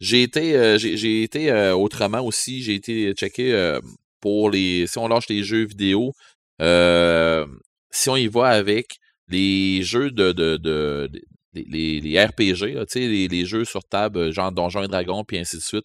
J'ai 0.00 0.22
été, 0.22 0.56
euh, 0.56 0.78
j'ai 0.78 1.22
été 1.24 1.50
euh, 1.50 1.74
autrement 1.74 2.20
aussi. 2.22 2.62
J'ai 2.62 2.74
été 2.74 3.12
checké 3.14 3.52
euh, 3.52 3.80
pour 4.20 4.50
les. 4.50 4.86
Si 4.86 4.98
on 4.98 5.08
lâche 5.08 5.28
les 5.28 5.42
jeux 5.44 5.66
vidéo, 5.66 6.12
euh, 6.60 7.46
si 7.90 8.08
on 8.10 8.16
y 8.16 8.28
va 8.28 8.48
avec 8.48 8.98
les 9.28 9.82
jeux 9.82 10.10
de, 10.10 10.32
de, 10.32 11.10
les, 11.54 12.24
RPG, 12.24 12.76
les, 12.94 13.28
les 13.28 13.44
jeux 13.46 13.64
sur 13.64 13.84
table, 13.84 14.32
genre 14.32 14.52
Donjons 14.52 14.82
et 14.84 14.88
Dragons, 14.88 15.24
puis 15.24 15.38
ainsi 15.38 15.56
de 15.56 15.62
suite. 15.62 15.84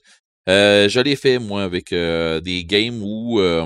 Euh, 0.50 0.90
je 0.90 1.00
l'ai 1.00 1.16
fait, 1.16 1.40
moi, 1.40 1.64
avec 1.64 1.94
euh, 1.94 2.42
des 2.42 2.66
games 2.66 3.02
où, 3.02 3.40
euh, 3.40 3.66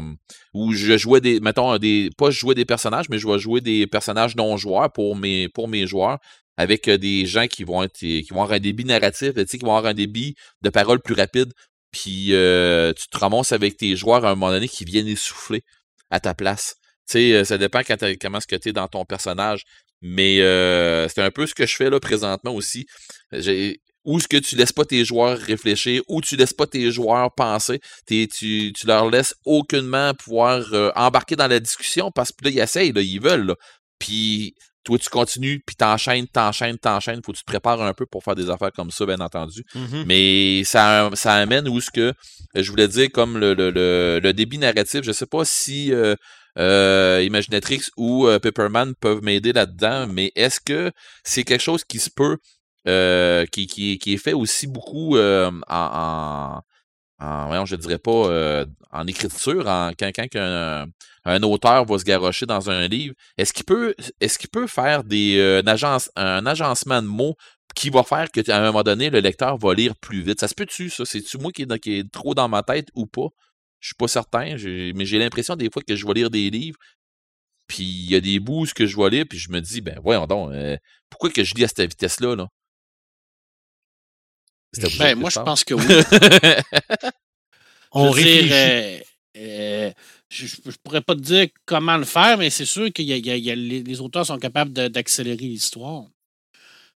où 0.53 0.73
je 0.73 0.98
jouais 0.98 1.22
des. 1.22 1.39
Mettons, 1.39 1.77
des. 1.77 2.10
Pas 2.18 2.30
je 2.30 2.39
jouais 2.39 2.56
des 2.56 2.65
personnages, 2.65 3.10
mais 3.10 3.18
je 3.18 3.27
vais 3.27 3.39
jouer 3.39 3.61
des 3.61 3.88
personnages 3.88 4.35
non-joueurs 4.35 4.91
pour 4.91 5.15
mes, 5.15 5.49
pour 5.49 5.68
mes 5.68 5.88
joueurs. 5.88 6.19
Avec 6.57 6.88
euh, 6.88 6.98
des 6.98 7.26
gens 7.26 7.48
qui 7.48 7.64
vont 7.64 7.84
être. 7.84 7.98
qui 7.98 8.27
vont 8.30 8.44
avoir 8.44 8.57
un 8.57 8.60
débit 8.60 8.85
narratif, 8.85 9.34
qui 9.45 9.57
vont 9.57 9.76
avoir 9.76 9.88
un 9.88 9.94
débit 9.95 10.35
de 10.61 10.69
parole 10.69 10.99
plus 11.02 11.15
rapide. 11.15 11.52
Puis 11.91 12.34
euh, 12.34 12.93
tu 12.93 13.07
te 13.07 13.18
ramasses 13.18 13.51
avec 13.51 13.77
tes 13.77 13.95
joueurs 13.95 14.26
à 14.26 14.31
un 14.31 14.35
moment 14.35 14.51
donné 14.51 14.68
qui 14.68 14.85
viennent 14.85 15.07
essouffler 15.07 15.64
à 16.09 16.19
ta 16.19 16.34
place. 16.34 16.76
Tu 17.09 17.14
sais, 17.14 17.34
euh, 17.34 17.43
ça 17.43 17.57
dépend 17.57 17.80
quand 17.80 17.97
comment 18.22 18.38
est-ce 18.39 18.47
que 18.47 18.55
tu 18.55 18.69
es 18.69 18.73
dans 18.73 18.88
ton 18.88 19.05
personnage. 19.05 19.64
Mais 20.01 20.41
euh, 20.41 21.07
c'est 21.07 21.22
un 21.22 21.31
peu 21.31 21.47
ce 21.47 21.55
que 21.55 21.65
je 21.65 21.76
fais 21.76 21.89
là 21.89 21.99
présentement 21.99 22.53
aussi. 22.53 22.85
Où 23.34 24.18
est-ce 24.18 24.27
que 24.27 24.38
tu 24.38 24.55
laisses 24.55 24.72
pas 24.72 24.85
tes 24.85 25.03
joueurs 25.03 25.38
réfléchir, 25.38 26.01
ou 26.07 26.22
tu 26.22 26.38
laisses 26.38 26.53
pas 26.53 26.68
tes 26.68 26.91
joueurs 26.91 27.34
penser, 27.35 27.81
T'es- 28.05 28.27
tu, 28.27 28.72
tu 28.73 28.88
leur 28.88 29.09
laisses 29.09 29.34
aucunement 29.43 30.14
pouvoir 30.14 30.65
embarquer 30.95 31.35
dans 31.35 31.47
la 31.47 31.59
discussion 31.59 32.11
parce 32.11 32.31
que 32.31 32.45
là, 32.45 32.51
ils 32.51 32.59
essayent, 32.59 32.93
là, 32.93 33.01
ils 33.01 33.19
veulent. 33.19 33.55
Puis 33.99 34.53
toi, 34.88 34.97
tu 34.97 35.09
continues, 35.09 35.61
puis 35.65 35.76
t'enchaînes, 35.76 36.27
t'enchaînes, 36.27 36.77
t'enchaînes. 36.77 37.22
Faut 37.26 37.34
que 37.34 37.38
tu 37.38 37.43
te 37.43 37.51
prépares 37.51 37.81
un 37.81 37.93
peu 37.93 38.05
pour 38.05 38.23
faire 38.23 38.35
des 38.35 38.49
affaires 38.49 38.72
comme 38.72 38.89
ça, 38.89 39.05
bien 39.05 39.19
entendu. 39.19 39.65
Mhm. 39.76 40.05
Mais 40.07 40.64
ça, 40.64 41.09
ça 41.14 41.34
amène 41.34 41.68
où 41.68 41.81
ce 41.81 41.91
que 41.91 41.99
euh, 41.99 42.14
je 42.55 42.69
voulais 42.72 42.88
dire 42.88 43.09
comme 43.11 43.38
le, 43.38 43.53
le, 43.53 43.69
le, 43.69 44.22
le 44.23 44.34
débit 44.34 44.57
narratif. 44.57 45.01
Je 45.03 45.11
sais 45.11 45.26
pas 45.26 45.43
si 45.43 45.93
euh, 45.93 46.15
euh, 46.57 47.22
Imaginatrix 47.22 47.81
ou 47.97 48.27
euh, 48.27 48.39
Pepperman 48.39 48.95
peuvent 48.95 49.22
m'aider 49.22 49.51
là-dedans, 49.51 50.07
mais 50.07 50.31
est-ce 50.35 50.61
que 50.61 50.91
c'est 51.26 51.43
quelque 51.43 51.64
chose 51.64 51.84
qui 51.84 51.99
se 51.99 52.09
peut, 52.09 52.38
euh, 52.88 53.45
qui, 53.51 53.68
qui, 53.68 53.99
qui 53.99 54.14
est 54.14 54.18
fait 54.18 54.34
aussi 54.34 54.68
beaucoup 54.68 55.18
euh, 55.18 55.51
en, 55.68 55.76
en, 55.77 56.61
en 57.19 57.48
voyons, 57.48 57.65
je 57.65 57.76
dirais 57.76 57.98
pas 57.98 58.11
euh, 58.11 58.65
en 58.91 59.07
écriture, 59.07 59.68
en 59.68 59.91
un 61.26 61.44
auteur 61.44 61.85
va 61.85 61.99
se 61.99 62.03
garrocher 62.06 62.45
dans 62.45 62.69
un 62.69 62.88
livre, 62.88 63.15
est-ce 63.38 63.53
qu'il 63.53 64.49
peut 64.49 64.68
faire 64.68 65.03
des 65.03 65.38
euh, 65.38 65.61
un, 65.61 65.68
agence, 65.68 66.11
un 66.15 66.45
agencement 66.45 67.02
de 67.02 67.07
mots 67.07 67.35
qui 67.76 67.89
va 67.89 68.03
faire 68.03 68.31
que 68.31 68.49
à 68.49 68.57
un 68.57 68.68
moment 68.68 68.84
donné, 68.84 69.10
le 69.10 69.19
lecteur 69.19 69.57
va 69.57 69.73
lire 69.73 69.95
plus 69.95 70.22
vite? 70.22 70.39
Ça 70.39 70.48
se 70.48 70.56
peut-tu, 70.56 70.89
ça? 70.89 71.06
C'est-tu 71.06 71.38
moi 71.38 71.52
qui 71.52 71.64
est, 71.64 71.80
qui 71.80 72.10
trop 72.10 72.34
dans 72.34 72.48
ma 72.48 72.64
tête 72.64 72.89
ou 72.95 73.06
pas? 73.06 73.27
Je 73.80 73.89
suis 73.89 73.95
pas 73.95 74.07
certain, 74.07 74.56
mais 74.95 75.06
j'ai 75.06 75.19
l'impression 75.19 75.56
des 75.56 75.69
fois 75.72 75.84
que 75.84 75.95
je 75.95 76.06
vais 76.06 76.14
lire 76.14 76.30
des 76.30 76.49
livres, 76.49 76.80
puis 77.68 77.84
il 77.84 78.10
y 78.10 78.15
a 78.15 78.22
des 78.22 78.39
bouts 78.39 78.65
que 78.76 78.85
je 78.85 78.98
vais 78.98 79.10
lire, 79.10 79.26
puis 79.30 79.38
je 79.38 79.52
me 79.52 79.60
dis, 79.60 79.81
ben 79.81 79.99
voyons 80.02 80.26
donc, 80.26 80.52
euh, 80.53 80.77
pourquoi 81.10 81.30
que 81.30 81.44
je 81.44 81.53
lis 81.56 81.65
à 81.65 81.68
cette 81.68 81.81
vitesse-là? 81.89 82.35
Là? 82.35 82.48
Ben, 84.99 85.18
moi, 85.18 85.30
je 85.30 85.35
pense 85.45 85.64
que 85.64 85.73
oui. 85.73 85.84
On 87.91 88.11
Je 88.11 88.15
réfléchit. 88.15 88.53
euh, 88.53 88.99
euh, 89.38 89.91
je 90.30 90.45
ne 90.65 90.72
pourrais 90.84 91.02
pas 91.02 91.15
te 91.15 91.22
dire 91.22 91.48
comment 91.65 91.98
le 91.98 92.06
faire, 92.06 92.38
mais 92.38 92.49
c'est 92.49 92.65
sûr 92.65 92.91
que 92.91 93.02
les, 93.02 93.81
les 93.84 94.02
auteurs 94.02 94.26
sont 94.26 94.38
capables 94.38 94.72
d'accélérer 94.72 95.38
l'histoire. 95.45 96.03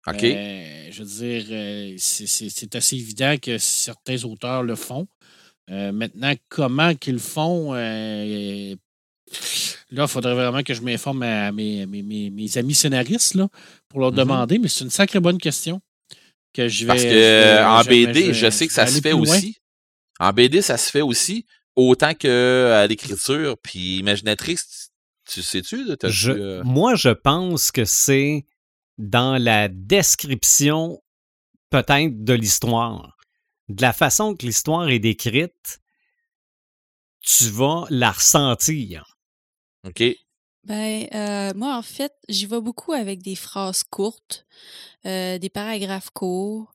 OK. 0.07 0.23
Euh, 0.23 0.87
je 0.91 1.03
veux 1.03 1.09
dire, 1.45 1.95
c'est- 1.99 2.75
assez 2.75 2.95
évident 2.95 3.35
que 3.41 3.57
certains 3.57 4.23
auteurs 4.23 4.63
le 4.63 4.75
font. 4.75 5.07
Euh, 5.69 5.91
maintenant, 5.91 6.33
comment 6.47 6.95
qu'ils 6.95 7.13
le 7.13 7.19
font, 7.19 7.73
euh, 7.75 8.75
là, 9.91 10.03
il 10.03 10.07
faudrait 10.07 10.33
vraiment 10.33 10.63
que 10.63 10.73
je 10.73 10.81
m'informe 10.81 11.21
à 11.23 11.51
mes, 11.51 11.85
mes- 11.85 12.57
amis 12.57 12.73
scénaristes 12.73 13.35
là, 13.35 13.47
pour 13.87 13.99
leur 13.99 14.11
Mhm. 14.11 14.17
demander, 14.17 14.57
mais 14.57 14.67
c'est 14.69 14.83
une 14.83 14.89
sacrée 14.89 15.19
bonne 15.19 15.37
question. 15.37 15.79
Que 16.60 16.68
je 16.68 16.84
vais, 16.84 16.88
Parce 16.88 17.03
que 17.03 17.07
vais- 17.07 17.15
euh, 17.60 17.68
en 17.69 17.84
je 17.84 17.90
BD, 17.90 18.34
je 18.34 18.49
sais 18.49 18.68
que 18.68 18.73
ça 18.73 18.86
se 18.86 18.99
fait 18.99 19.11
loin. 19.11 19.22
aussi. 19.22 19.56
En 20.19 20.34
BD, 20.34 20.61
ça 20.61 20.77
se 20.77 20.91
fait 20.91 20.99
aussi, 21.02 21.45
autant 21.77 22.14
que 22.14 22.73
à 22.76 22.86
l'écriture. 22.86 23.57
Puis 23.64 23.99
Imaginatrix, 23.99 24.57
tu 25.26 25.41
sais-tu? 25.41 25.86
Je- 26.03 26.31
euh, 26.31 26.61
Moi, 26.65 26.95
je 26.95 27.10
pense 27.11 27.72
que 27.72 27.86
c'est 27.86 28.45
dans 28.98 29.41
la 29.41 29.69
description 29.69 31.02
peut-être 31.69 32.26
de 32.26 32.34
l'histoire. 32.34 33.15
De 33.69 33.81
la 33.81 33.94
façon 33.94 34.36
que 34.36 34.45
l'histoire 34.45 34.90
est 34.90 34.99
décrite, 34.99 35.80
tu 37.22 37.45
vas 37.52 37.86
la 37.90 38.11
ressentir. 38.11 39.18
OK. 39.88 40.03
Ben, 40.65 41.07
euh, 41.14 41.53
moi, 41.56 41.76
en 41.77 41.81
fait, 41.81 42.14
j'y 42.27 42.45
vais 42.45 42.61
beaucoup 42.61 42.91
avec 42.94 43.22
des 43.22 43.36
phrases 43.36 43.84
courtes, 43.84 44.45
euh, 45.06 45.38
des 45.40 45.49
paragraphes 45.49 46.10
courts. 46.11 46.73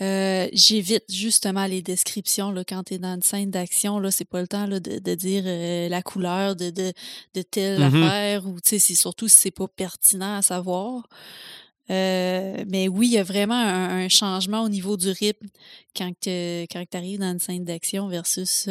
Euh, 0.00 0.48
J'évite 0.52 1.04
justement 1.08 1.66
les 1.66 1.80
descriptions 1.80 2.50
là, 2.50 2.64
quand 2.64 2.82
tu 2.84 2.94
es 2.94 2.98
dans 2.98 3.14
une 3.14 3.22
scène 3.22 3.50
d'action. 3.50 4.00
Là, 4.00 4.10
c'est 4.10 4.24
pas 4.24 4.40
le 4.40 4.48
temps 4.48 4.66
là, 4.66 4.80
de, 4.80 4.98
de 4.98 5.14
dire 5.14 5.44
la 5.88 6.02
couleur 6.02 6.56
de, 6.56 6.70
de, 6.70 6.92
de 7.34 7.42
telle 7.42 7.80
Mhm. 7.80 8.02
affaire 8.02 8.46
ou 8.46 8.60
tu 8.60 8.70
sais, 8.70 8.78
c'est 8.80 8.94
surtout 8.96 9.28
si 9.28 9.36
c'est 9.36 9.50
pas 9.52 9.68
pertinent 9.68 10.36
à 10.38 10.42
savoir. 10.42 11.08
Mais 11.88 12.88
oui, 12.88 13.08
il 13.08 13.12
y 13.12 13.18
a 13.18 13.22
vraiment 13.22 13.54
un, 13.54 14.04
un 14.04 14.08
changement 14.08 14.62
au 14.62 14.68
niveau 14.68 14.96
du 14.96 15.10
rythme 15.10 15.46
quand 15.94 16.10
tu 16.20 16.30
quand 16.72 16.84
arrives 16.94 17.20
dans 17.20 17.30
une 17.32 17.38
scène 17.38 17.64
d'action 17.64 18.08
versus 18.08 18.66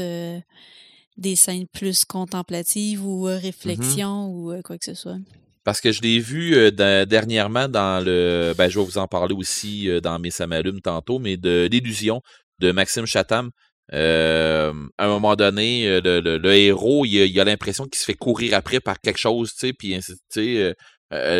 des 1.18 1.36
scènes 1.36 1.66
plus 1.72 2.06
contemplatives 2.06 3.06
ou 3.06 3.28
euh, 3.28 3.38
réflexion 3.38 4.28
ou 4.28 4.52
euh, 4.52 4.62
quoi 4.62 4.78
que 4.78 4.86
ce 4.86 4.94
soit? 4.94 5.18
Parce 5.64 5.80
que 5.80 5.92
je 5.92 6.02
l'ai 6.02 6.20
vu 6.20 6.56
euh, 6.56 7.06
dernièrement 7.06 7.68
dans 7.70 8.04
le. 8.04 8.54
Ben, 8.58 8.68
je 8.70 8.80
vais 8.80 8.86
vous 8.86 8.98
en 8.98 9.08
parler 9.08 9.34
aussi 9.34 9.90
euh, 9.90 10.02
dans 10.02 10.20
mes 10.20 10.30
Ça 10.32 10.46
m'allume 10.48 10.82
tantôt, 10.82 11.20
mais 11.20 11.38
de 11.38 11.70
l'illusion 11.72 12.22
de 12.60 12.72
Maxime 12.72 13.06
Chatham. 13.06 13.50
Euh, 13.94 14.74
à 14.98 15.06
un 15.06 15.08
moment 15.10 15.36
donné, 15.36 16.00
le, 16.02 16.20
le- 16.22 16.38
le 16.38 16.54
héros, 16.56 17.06
il 17.06 17.22
a, 17.22 17.26
il 17.26 17.36
l'impression 17.36 17.86
qu'il 17.86 18.00
se 18.00 18.06
fait 18.06 18.14
courir 18.14 18.54
après 18.56 18.80
par 18.80 19.00
quelque 19.00 19.20
chose, 19.20 19.52
tu 19.54 19.68
sais, 19.68 19.74
puis 19.74 19.94
ainsi- 19.94 20.14
tu 20.32 20.42
sais, 20.42 20.74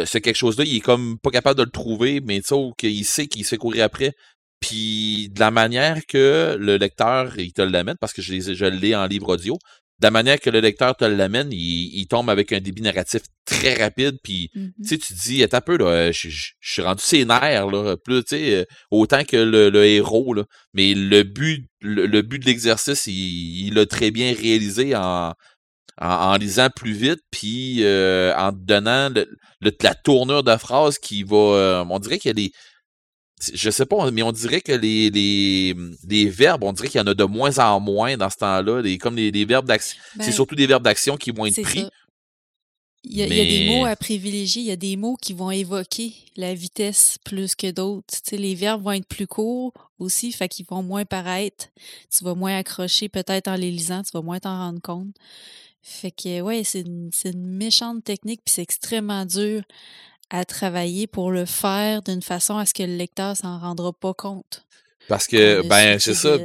ce 0.06 0.18
quelque 0.20 0.36
chose-là, 0.36 0.66
il 0.66 0.76
est 0.76 0.82
comme 0.82 1.18
pas 1.20 1.32
capable 1.32 1.58
de 1.58 1.64
le 1.64 1.72
trouver, 1.72 2.22
mais 2.22 2.42
tu 2.42 2.50
sais, 2.50 2.56
qu'il 2.78 3.06
sait 3.06 3.28
qu'il 3.28 3.44
se 3.44 3.50
fait 3.50 3.58
courir 3.58 3.86
après. 3.86 4.12
Puis 4.64 5.30
de 5.30 5.40
la 5.42 5.52
manière 5.52 6.00
que 6.08 6.56
le 6.58 6.78
lecteur, 6.78 7.38
il 7.38 7.52
te 7.52 7.62
l'amène, 7.62 7.98
parce 8.00 8.14
que 8.14 8.22
je, 8.22 8.40
je 8.40 8.66
l'ai 8.66 8.96
en 8.96 9.06
livre 9.08 9.34
audio, 9.34 9.58
de 10.00 10.08
la 10.08 10.12
manière 10.12 10.40
que 10.40 10.50
le 10.50 10.62
lecteur 10.62 10.96
te 10.96 11.04
l'amène, 11.06 11.50
il, 11.52 11.92
il 12.00 12.08
tombe 12.08 12.30
avec 12.30 12.54
un 12.54 12.62
débit 12.62 12.82
narratif 12.82 13.24
très 13.46 13.74
rapide, 13.76 14.16
puis 14.24 14.50
Mhm. 14.56 14.72
tu 14.82 14.88
sais, 14.88 14.98
tu 14.98 15.14
dis, 15.14 15.44
attends 15.44 15.58
un 15.58 15.62
peu, 15.62 15.78
là, 15.78 15.86
euh, 15.88 16.12
je, 16.14 16.30
je- 16.30 16.52
je 16.62 16.72
suis 16.74 16.82
rendu 16.82 17.04
sénère, 17.04 17.68
là, 17.68 17.98
plus, 18.06 18.24
tu 18.24 18.38
sais, 18.38 18.56
euh, 18.56 18.64
autant 18.90 19.24
que 19.26 19.36
le, 19.38 19.70
le 19.70 19.84
héros, 19.86 20.34
là. 20.34 20.44
Mais 20.74 20.94
le 20.94 21.24
but, 21.24 21.68
le, 21.82 22.06
le 22.06 22.22
but 22.22 22.40
de 22.40 22.46
l'exercice, 22.46 23.06
il 23.08 23.68
il 23.68 23.74
l'a 23.74 23.86
très 23.86 24.12
bien 24.12 24.34
réalisé 24.34 24.96
en, 24.96 25.34
en, 26.02 26.08
en 26.08 26.36
lisant 26.38 26.70
plus 26.76 26.94
vite, 26.94 27.20
puis 27.32 27.84
euh, 27.84 28.34
en 28.38 28.52
te 28.54 28.58
donnant 28.60 29.10
le- 29.10 29.28
le- 29.62 29.72
la 29.82 29.94
tournure 29.96 30.44
de 30.44 30.56
phrase 30.58 30.98
qui 31.00 31.24
va. 31.24 31.36
euh, 31.38 31.86
on 31.90 32.00
dirait 32.00 32.18
qu'il 32.20 32.30
y 32.30 32.32
a 32.32 32.34
des. 32.34 32.52
Je 33.54 33.70
sais 33.70 33.86
pas, 33.86 34.12
mais 34.12 34.24
on 34.24 34.32
dirait 34.32 34.62
que 34.62 34.72
les, 34.72 35.10
les, 35.10 35.76
les 36.08 36.26
verbes, 36.30 36.64
on 36.64 36.74
dirait 36.74 36.88
qu'il 36.88 37.00
y 37.00 37.04
en 37.04 37.08
a 37.08 37.14
de 37.14 37.24
moins 37.24 37.58
en 37.60 37.80
moins 37.80 38.16
dans 38.18 38.30
ce 38.30 38.38
temps-là. 38.38 38.82
Les, 38.82 38.98
comme 38.98 39.16
les, 39.16 39.32
les 39.32 39.46
verbes 39.46 39.66
d'action. 39.66 39.98
Ben, 40.16 40.24
c'est 40.24 40.32
surtout 40.32 40.56
des 40.56 40.68
verbes 40.68 40.84
d'action 40.84 41.18
qui 41.18 41.32
vont 41.32 41.46
être 41.46 41.62
pris. 41.62 41.82
ça. 41.82 41.90
Il 43.06 43.18
y, 43.18 43.22
a, 43.22 43.28
il 43.28 43.36
y 43.36 43.42
a 43.42 43.44
des 43.44 43.66
mots 43.76 43.86
à 43.86 43.98
privilégier, 43.98 44.62
il 44.62 44.68
y 44.68 44.72
a 44.72 44.78
des 44.78 44.96
mots 44.96 45.18
qui 45.22 45.34
vont 45.34 45.52
évoquer 45.52 46.14
la 46.38 46.54
vitesse 46.54 47.18
plus 47.26 47.54
que 47.54 47.70
d'autres. 47.70 48.08
Tu 48.24 48.30
sais, 48.30 48.38
les 48.38 48.56
verbes 48.56 48.82
vont 48.82 48.94
être 48.94 49.08
plus 49.08 49.28
courts 49.28 49.74
aussi, 50.00 50.32
fait 50.32 50.48
qu'ils 50.48 50.66
vont 50.66 50.84
moins 50.84 51.04
paraître. 51.04 51.68
Tu 52.16 52.24
vas 52.24 52.34
moins 52.34 52.56
accrocher 52.58 53.10
peut-être 53.10 53.50
en 53.50 53.56
les 53.56 53.72
lisant, 53.72 54.04
tu 54.04 54.12
vas 54.14 54.22
moins 54.22 54.40
t'en 54.40 54.58
rendre 54.58 54.80
compte. 54.82 55.14
Fait 55.82 56.12
que 56.12 56.40
ouais, 56.40 56.64
c'est 56.64 56.80
une, 56.80 57.10
c'est 57.12 57.32
une 57.32 57.46
méchante 57.46 58.06
technique, 58.06 58.40
puis 58.46 58.54
c'est 58.54 58.62
extrêmement 58.62 59.26
dur 59.26 59.64
à 60.30 60.46
travailler 60.46 61.08
pour 61.08 61.32
le 61.32 61.46
faire 61.46 62.02
d'une 62.02 62.22
façon 62.22 62.58
à 62.58 62.66
ce 62.66 62.74
que 62.74 62.84
le 62.84 62.96
lecteur 62.96 63.38
s'en 63.38 63.60
rendra 63.60 63.94
pas 63.94 64.14
compte. 64.14 64.66
Parce 65.08 65.28
que, 65.28 65.62
ben, 65.68 66.00
c'est 66.00 66.14
ça. 66.14 66.38
de- 66.38 66.44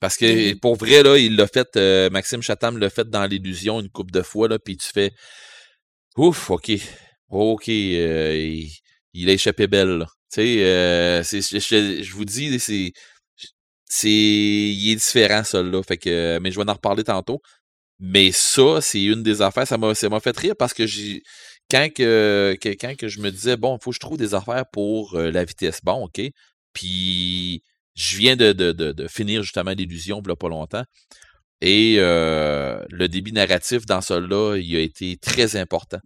Parce 0.00 0.16
que 0.16 0.54
pour 0.54 0.76
vrai, 0.76 1.02
là, 1.02 1.18
il 1.18 1.36
l'a 1.36 1.46
fait, 1.46 1.76
euh, 1.76 2.08
Maxime 2.10 2.40
Chatham 2.42 2.78
l'a 2.78 2.88
fait 2.90 3.08
dans 3.08 3.26
l'illusion 3.26 3.80
une 3.80 3.90
couple 3.90 4.12
de 4.12 4.22
fois, 4.22 4.48
là, 4.48 4.58
puis 4.58 4.76
tu 4.76 4.88
fais 4.92 5.12
Ouf, 6.16 6.50
ok. 6.50 6.72
Ok, 7.28 7.68
euh, 7.68 8.34
il, 8.36 8.70
il 9.12 9.30
a 9.30 9.32
échappé 9.32 9.66
belle, 9.66 9.98
là. 9.98 10.06
Tu 10.32 10.36
sais, 10.42 10.64
euh, 10.64 11.22
c'est- 11.22 11.40
je, 11.42 11.58
je- 11.58 12.02
je 12.02 12.12
vous 12.12 12.24
dis, 12.24 12.58
c'est. 12.58 12.92
C'est. 13.84 14.08
Il 14.10 14.90
est 14.90 14.96
différent, 14.96 15.44
ça, 15.44 15.62
là. 15.62 15.82
Fait 15.82 15.96
que. 15.98 16.38
Mais 16.40 16.50
je 16.50 16.58
vais 16.60 16.68
en 16.68 16.72
reparler 16.72 17.04
tantôt. 17.04 17.40
Mais 17.98 18.32
ça, 18.32 18.80
c'est 18.80 19.02
une 19.02 19.22
des 19.22 19.42
affaires. 19.42 19.66
Ça 19.66 19.76
m'a 19.78 19.94
ça 19.94 20.08
m'a 20.08 20.20
fait 20.20 20.36
rire 20.36 20.54
parce 20.58 20.72
que 20.74 20.86
j'ai. 20.86 21.22
Quand 21.70 21.88
que, 21.94 22.56
que- 22.60 22.68
quand 22.70 22.96
que 22.96 23.08
je 23.08 23.20
me 23.20 23.30
disais, 23.30 23.56
bon, 23.56 23.76
il 23.76 23.82
faut 23.82 23.90
que 23.90 23.94
je 23.96 24.00
trouve 24.00 24.18
des 24.18 24.34
affaires 24.34 24.64
pour 24.72 25.14
euh, 25.14 25.30
la 25.30 25.44
vitesse. 25.44 25.80
Bon, 25.82 26.04
OK. 26.04 26.20
Puis 26.72 27.62
je 27.94 28.16
viens 28.18 28.36
de, 28.36 28.52
de, 28.52 28.72
de, 28.72 28.92
de 28.92 29.08
finir 29.08 29.42
justement 29.42 29.72
l'illusion, 29.72 30.20
a 30.26 30.36
pas 30.36 30.48
longtemps. 30.48 30.84
Et 31.60 31.96
euh, 31.98 32.82
le 32.90 33.08
débit 33.08 33.32
narratif 33.32 33.84
dans 33.86 34.00
cela, 34.00 34.56
il 34.58 34.76
a 34.76 34.80
été 34.80 35.16
très 35.18 35.56
important 35.56 35.98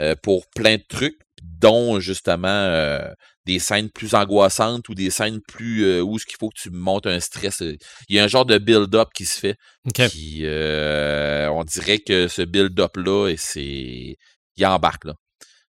euh, 0.00 0.14
pour 0.22 0.46
plein 0.54 0.76
de 0.76 0.84
trucs, 0.88 1.18
dont 1.42 1.98
justement 2.00 2.48
euh, 2.48 3.10
des 3.44 3.58
scènes 3.58 3.90
plus 3.90 4.14
angoissantes 4.14 4.88
ou 4.88 4.94
des 4.94 5.10
scènes 5.10 5.40
plus 5.48 5.84
euh, 5.84 6.00
où 6.02 6.18
ce 6.18 6.26
qu'il 6.26 6.36
faut 6.38 6.48
que 6.48 6.60
tu 6.60 6.70
montes 6.70 7.06
un 7.06 7.18
stress. 7.18 7.60
Il 8.08 8.16
y 8.16 8.20
a 8.20 8.24
un 8.24 8.28
genre 8.28 8.46
de 8.46 8.58
build-up 8.58 9.08
qui 9.14 9.24
se 9.24 9.38
fait. 9.40 9.56
OK. 9.86 10.06
Qui, 10.08 10.42
euh, 10.44 11.48
on 11.50 11.64
dirait 11.64 11.98
que 11.98 12.28
ce 12.28 12.42
build-up-là, 12.42 13.34
c'est. 13.36 14.16
Il 14.56 14.66
embarque 14.66 15.04
là. 15.04 15.14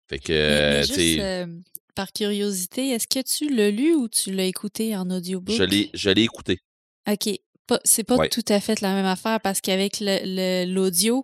Fait 0.09 0.19
que, 0.19 0.31
Mais- 0.33 0.37
mais 0.37 0.77
euh, 0.77 0.83
juste, 0.83 1.19
euh, 1.19 1.47
par 1.95 2.11
curiosité, 2.11 2.89
est-ce 2.89 3.07
que 3.07 3.21
tu 3.21 3.53
l'as 3.53 3.71
lu 3.71 3.93
ou 3.95 4.07
tu 4.09 4.31
l'as 4.31 4.45
écouté 4.45 4.95
en 4.95 5.09
audiobook? 5.09 5.55
je 5.55 5.63
l'ai, 5.63 5.89
je 5.93 6.09
l'ai 6.09 6.23
écouté. 6.23 6.59
OK. 7.09 7.29
C'est 7.85 8.03
pas 8.03 8.17
Ouais. 8.17 8.27
tout 8.27 8.43
à 8.49 8.59
fait 8.59 8.81
la 8.81 8.93
même 8.93 9.05
affaire 9.05 9.39
parce 9.39 9.61
qu'avec 9.61 10.01
le- 10.01 10.19
le- 10.25 10.73
l'audio, 10.73 11.23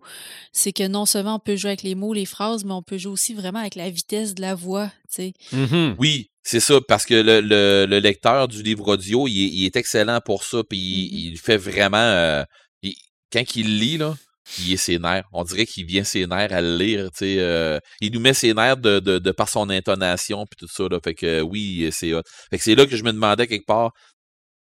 c'est 0.54 0.72
que 0.72 0.88
non 0.88 1.06
seulement 1.06 1.36
on 1.36 1.40
peut 1.40 1.58
jouer 1.58 1.72
avec 1.72 1.84
les 1.84 1.94
mots, 1.94 2.14
les 2.14 2.26
phrases, 2.26 2.64
mais 2.64 2.72
on 2.72 2.82
peut 2.84 2.98
jouer 2.98 3.12
aussi 3.12 3.34
vraiment 3.34 3.60
avec 3.60 3.76
la 3.76 3.90
vitesse 3.90 4.34
de 4.34 4.42
la 4.42 4.56
voix, 4.56 4.88
tu 5.14 5.16
sais. 5.16 5.34
Mhm. 5.52 5.96
Oui, 6.00 6.30
c'est 6.44 6.62
ça, 6.62 6.80
parce 6.88 7.06
que 7.06 7.16
le, 7.16 7.42
le, 7.42 7.86
le 7.90 8.00
lecteur 8.00 8.48
du 8.48 8.64
livre 8.64 8.88
audio, 8.88 9.28
il 9.28 9.44
est, 9.44 9.50
il 9.50 9.66
est 9.66 9.76
excellent 9.76 10.22
pour 10.24 10.46
ça, 10.46 10.64
puis 10.64 10.80
il, 10.80 11.26
Mhm. 11.28 11.32
il 11.34 11.38
fait 11.38 11.58
vraiment. 11.58 11.98
euh, 11.98 12.44
il- 12.82 12.96
quand 13.34 13.56
il 13.58 13.80
lit, 13.80 13.98
là, 13.98 14.16
il 14.60 14.74
est 14.74 14.78
ses 14.78 15.00
nerfs. 15.00 15.26
On 15.34 15.44
dirait 15.44 15.66
qu'il 15.66 15.86
vient 15.86 16.04
ses 16.04 16.26
nerfs 16.28 16.54
à 16.54 16.62
le 16.62 16.78
lire. 16.78 17.06
tu 17.12 17.20
sais, 17.20 17.36
euh, 17.40 17.80
il 18.02 18.12
nous 18.14 18.20
met 18.20 18.34
ses 18.34 18.54
nerfs 18.54 18.78
de, 18.78 19.00
de, 19.00 19.20
de 19.20 19.32
par 19.32 19.50
son 19.50 19.70
intonation, 19.70 20.46
puis 20.46 20.58
tout 20.58 20.72
ça. 20.74 20.88
Là, 20.90 21.00
fait 21.04 21.16
que 21.16 21.42
oui, 21.42 21.90
c'est 21.92 22.14
hot. 22.14 22.22
Fait 22.50 22.58
que 22.58 22.64
c'est 22.64 22.76
là 22.76 22.86
que 22.86 22.96
je 22.96 23.04
me 23.04 23.12
demandais 23.14 23.48
quelque 23.48 23.66
part. 23.66 23.92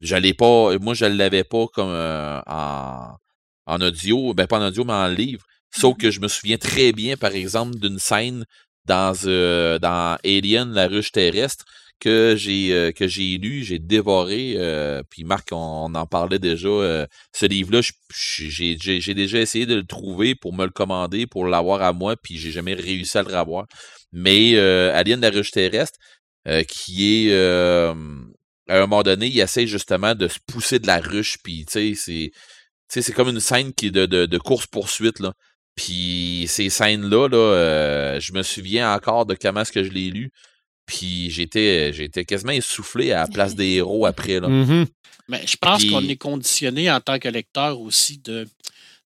Je 0.00 0.16
l'ai 0.16 0.34
pas. 0.34 0.78
Moi, 0.78 0.94
je 0.94 1.05
l'avais 1.06 1.44
pas 1.44 1.66
comme 1.68 1.90
euh, 1.90 2.40
en, 2.46 3.12
en 3.66 3.80
audio. 3.80 4.34
Ben, 4.34 4.46
pas 4.46 4.59
en 4.60 4.66
audio, 4.68 4.84
mais 4.84 4.92
en 4.92 5.09
livre. 5.09 5.44
Sauf 5.76 5.94
Mhm. 5.94 5.98
que 6.02 6.10
je 6.10 6.20
me 6.20 6.28
souviens 6.28 6.59
très 6.59 6.92
bien, 6.92 7.16
par 7.16 7.32
exemple, 7.32 7.76
d'une 7.78 7.98
scène 7.98 8.44
dans, 8.86 9.12
euh, 9.26 9.78
dans 9.78 10.16
Alien, 10.24 10.72
la 10.72 10.86
ruche 10.88 11.12
terrestre, 11.12 11.64
que 12.00 12.34
j'ai 12.36 12.72
euh, 12.72 12.92
que 12.92 13.06
j'ai 13.08 13.38
lu, 13.38 13.64
j'ai 13.64 13.78
dévoré. 13.78 14.54
euh, 14.56 15.02
puis 15.10 15.24
Marc, 15.24 15.48
on, 15.52 15.94
en 15.94 16.06
parlait 16.06 16.38
déjà. 16.38 16.68
euh, 16.68 17.06
ce 17.34 17.46
livre-là, 17.46 17.80
j'ai 18.10 19.14
déjà 19.14 19.38
essayé 19.38 19.66
de 19.66 19.74
le 19.74 19.84
trouver 19.84 20.34
pour 20.34 20.54
me 20.54 20.64
le 20.64 20.70
commander, 20.70 21.26
pour 21.26 21.46
l'avoir 21.46 21.82
à 21.82 21.92
moi, 21.92 22.16
puis 22.16 22.38
j'ai 22.38 22.50
jamais 22.50 22.74
réussi 22.74 23.18
à 23.18 23.22
le 23.22 23.36
revoir. 23.36 23.66
Mais 24.12 24.54
euh, 24.56 24.92
Alien, 24.94 25.20
la 25.20 25.30
ruche 25.30 25.50
terrestre, 25.50 25.98
euh, 26.48 26.62
qui 26.64 27.26
est 27.26 27.32
euh, 27.32 27.94
à 28.68 28.76
un 28.76 28.80
moment 28.80 29.02
donné, 29.02 29.26
il 29.28 29.40
essaie 29.40 29.66
justement 29.66 30.14
de 30.14 30.28
se 30.28 30.38
pousser 30.46 30.78
de 30.78 30.86
la 30.86 31.00
ruche, 31.00 31.38
puis 31.42 31.64
tu 31.66 31.94
sais, 31.94 31.94
c'est 31.96 33.02
c'est 33.02 33.12
comme 33.12 33.28
une 33.28 33.40
scène 33.40 33.72
qui 33.74 33.86
est 33.88 33.90
de, 33.90 34.06
de, 34.06 34.26
de 34.26 34.38
course-poursuite, 34.38 35.20
là. 35.20 35.32
Puis 35.74 36.46
ces 36.48 36.70
scènes-là, 36.70 37.28
là, 37.28 37.36
euh, 37.36 38.20
je 38.20 38.32
me 38.32 38.42
souviens 38.42 38.92
encore 38.94 39.26
de 39.26 39.34
comment 39.34 39.60
est-ce 39.60 39.72
que 39.72 39.84
je 39.84 39.90
l'ai 39.90 40.10
lu. 40.10 40.30
Puis 40.89 41.31
j'étais 41.31 41.93
j'étais 41.93 42.24
quasiment 42.24 42.52
essoufflé 42.52 43.12
à 43.12 43.20
la 43.20 43.27
place 43.28 43.55
des 43.55 43.69
héros 43.77 44.06
après. 44.06 44.40
Là. 44.40 44.48
Mhm. 44.48 44.86
Mais 45.28 45.47
je 45.47 45.56
pense 45.56 45.81
Puis- 45.82 45.90
qu'on 45.90 46.02
est 46.09 46.16
conditionné 46.16 46.90
en 46.90 47.01
tant 47.01 47.19
que 47.20 47.28
lecteur 47.28 47.78
aussi 47.81 48.19
de 48.19 48.48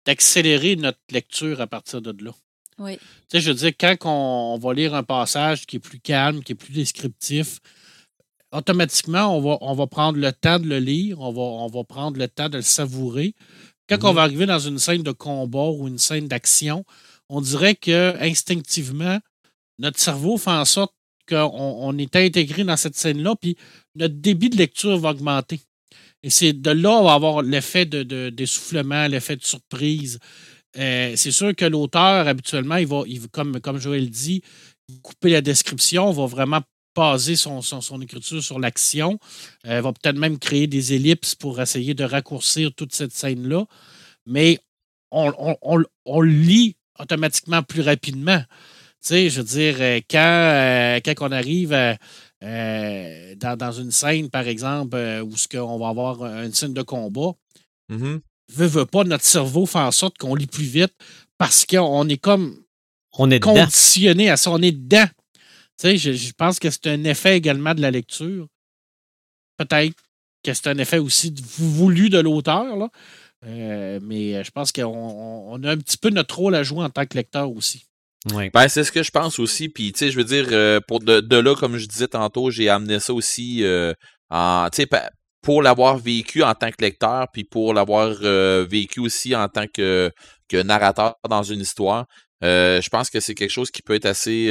d'accélérer 0.06 0.76
notre 0.76 0.98
lecture 1.10 1.60
à 1.60 1.66
partir 1.66 2.00
de 2.02 2.14
là. 2.24 2.30
Oui. 2.78 2.96
Tu 2.96 3.02
sais, 3.32 3.40
je 3.40 3.48
veux 3.50 3.54
dire, 3.56 3.72
quand 3.78 3.94
on, 4.04 4.54
on 4.54 4.58
va 4.58 4.72
lire 4.74 4.94
un 4.94 5.02
passage 5.02 5.66
qui 5.66 5.76
est 5.76 5.80
plus 5.80 6.00
calme, 6.00 6.42
qui 6.42 6.52
est 6.52 6.54
plus 6.54 6.72
descriptif, 6.72 7.58
automatiquement, 8.52 9.36
on 9.36 9.40
va, 9.40 9.58
on 9.60 9.74
va 9.74 9.86
prendre 9.86 10.18
le 10.18 10.32
temps 10.32 10.58
de 10.58 10.66
le 10.66 10.78
lire, 10.78 11.20
on 11.20 11.32
va, 11.32 11.42
on 11.42 11.66
va 11.68 11.84
prendre 11.84 12.18
le 12.18 12.28
temps 12.28 12.48
de 12.48 12.56
le 12.56 12.62
savourer. 12.62 13.34
Quand 13.88 14.04
on 14.04 14.08
Mhm. 14.10 14.14
va 14.16 14.22
arriver 14.22 14.46
dans 14.46 14.58
une 14.58 14.78
scène 14.78 15.02
de 15.02 15.12
combat 15.12 15.68
ou 15.68 15.86
une 15.88 15.98
scène 15.98 16.28
d'action, 16.28 16.84
on 17.28 17.40
dirait 17.40 17.74
que 17.74 18.16
instinctivement, 18.20 19.18
notre 19.78 20.00
cerveau 20.00 20.36
fait 20.38 20.50
en 20.50 20.64
sorte 20.64 20.94
qu'on 21.30 21.50
on 21.52 21.96
est 21.98 22.14
intégré 22.16 22.64
dans 22.64 22.76
cette 22.76 22.96
scène-là, 22.96 23.34
puis 23.40 23.56
notre 23.94 24.14
débit 24.16 24.50
de 24.50 24.56
lecture 24.56 24.98
va 24.98 25.10
augmenter. 25.10 25.60
Et 26.22 26.30
c'est 26.30 26.52
de 26.52 26.70
là 26.70 26.90
on 26.90 27.04
va 27.04 27.14
avoir 27.14 27.42
l'effet 27.42 27.86
de, 27.86 28.02
de- 28.02 28.30
d'essoufflement, 28.30 29.06
l'effet 29.06 29.36
de 29.36 29.44
surprise. 29.44 30.18
Euh, 30.78 31.14
c'est 31.16 31.32
sûr 31.32 31.54
que 31.56 31.64
l'auteur, 31.64 32.28
habituellement, 32.28 32.76
il 32.76 32.86
va, 32.86 33.02
comme, 33.32 33.60
comme 33.60 33.78
Joël 33.80 34.08
dit, 34.10 34.42
couper 35.02 35.30
la 35.30 35.40
description, 35.40 36.10
va 36.12 36.26
vraiment 36.26 36.60
baser 36.94 37.36
son, 37.36 37.60
écriture 38.02 38.42
sur 38.42 38.58
l'action, 38.58 39.18
euh, 39.66 39.80
va 39.80 39.92
peut-être 39.92 40.16
même 40.18 40.38
créer 40.38 40.66
des 40.66 40.92
ellipses 40.92 41.34
pour 41.34 41.60
essayer 41.60 41.94
de 41.94 42.04
raccourcir 42.04 42.72
toute 42.74 42.94
cette 42.94 43.12
scène-là. 43.12 43.64
Mais 44.26 44.58
on, 45.10 45.32
on- 45.38 45.56
on- 45.62 45.84
on 46.04 46.20
le 46.20 46.30
lit 46.30 46.76
automatiquement 46.98 47.62
plus 47.62 47.80
rapidement. 47.82 48.42
Tu 49.02 49.08
sais, 49.08 49.30
je 49.30 49.40
veux 49.40 49.46
dire, 49.46 49.76
euh, 49.80 50.00
quand, 50.10 50.18
euh, 50.18 51.00
quand 51.04 51.14
on 51.28 51.32
arrive 51.32 51.72
à, 51.72 51.96
euh, 52.42 53.34
dans, 53.36 53.56
dans 53.56 53.72
une 53.72 53.90
scène, 53.90 54.28
par 54.28 54.46
exemple, 54.46 54.96
euh, 54.96 55.22
où 55.22 55.36
ce 55.36 55.48
qu'on 55.48 55.78
va 55.78 55.88
avoir 55.88 56.22
une 56.24 56.52
scène 56.52 56.74
de 56.74 56.82
combat, 56.82 57.32
Mhm. 57.88 58.20
veut, 58.52 58.66
veut 58.66 58.86
pas, 58.86 59.04
notre 59.04 59.24
cerveau 59.24 59.64
fait 59.66 59.78
en 59.78 59.90
sorte 59.90 60.18
qu'on 60.18 60.34
lit 60.34 60.46
plus 60.46 60.64
vite 60.64 60.92
parce 61.38 61.64
qu'on 61.64 62.08
est 62.08 62.18
comme 62.18 62.62
On 63.14 63.30
est 63.30 63.38
dedans. 63.40 63.54
conditionné 63.54 64.28
à 64.30 64.36
ça, 64.36 64.50
on 64.50 64.60
est 64.62 64.72
dedans. 64.72 65.08
Tu 65.78 65.88
sais, 65.88 65.96
je, 65.96 66.12
je 66.12 66.32
pense 66.34 66.58
que 66.58 66.68
c'est 66.70 66.86
un 66.88 67.02
effet 67.04 67.36
également 67.38 67.74
de 67.74 67.80
la 67.80 67.90
lecture. 67.90 68.46
Peut-être 69.56 69.94
que 70.44 70.52
c'est 70.54 70.68
un 70.68 70.78
effet 70.78 70.98
aussi 70.98 71.34
voulu 71.58 72.10
de 72.10 72.18
l'auteur, 72.18 72.76
là. 72.76 72.90
Euh, 73.46 73.98
mais 74.02 74.44
je 74.44 74.50
pense 74.50 74.70
qu'on 74.72 74.84
on- 74.84 75.54
on 75.54 75.62
a 75.64 75.70
un 75.72 75.76
petit 75.78 75.96
peu 75.96 76.10
notre 76.10 76.36
rôle 76.38 76.54
à 76.54 76.62
jouer 76.62 76.84
en 76.84 76.90
tant 76.90 77.06
que 77.06 77.16
lecteur 77.16 77.50
aussi. 77.50 77.86
Ben, 78.26 78.68
c'est 78.68 78.84
ce 78.84 78.92
que 78.92 79.02
je 79.02 79.10
pense 79.10 79.38
aussi. 79.38 79.68
Puis, 79.68 79.92
tu 79.92 79.98
sais, 79.98 80.10
je 80.10 80.16
veux 80.16 80.24
dire, 80.24 80.46
euh, 80.50 80.80
pour 80.86 81.00
de, 81.00 81.36
là, 81.36 81.54
comme 81.54 81.78
je 81.78 81.86
disais 81.86 82.08
tantôt, 82.08 82.50
j'ai 82.50 82.68
amené 82.68 83.00
ça 83.00 83.14
aussi 83.14 83.64
euh, 83.64 83.94
en, 84.28 84.68
tu 84.70 84.82
sais, 84.82 84.88
pour 85.42 85.62
l'avoir 85.62 85.96
vécu 85.96 86.42
en 86.42 86.54
tant 86.54 86.70
que 86.70 86.82
lecteur, 86.82 87.28
puis 87.32 87.44
pour 87.44 87.72
l'avoir 87.72 88.14
euh, 88.22 88.66
vécu 88.68 89.00
aussi 89.00 89.34
en 89.34 89.48
tant 89.48 89.66
que, 89.66 90.10
que 90.48 90.62
narrateur 90.62 91.14
dans 91.28 91.42
une 91.42 91.60
histoire. 91.60 92.06
je 92.42 92.88
pense 92.90 93.08
que 93.08 93.20
c'est 93.20 93.34
quelque 93.34 93.50
chose 93.50 93.70
qui 93.70 93.80
peut 93.80 93.94
être 93.94 94.06
assez 94.06 94.48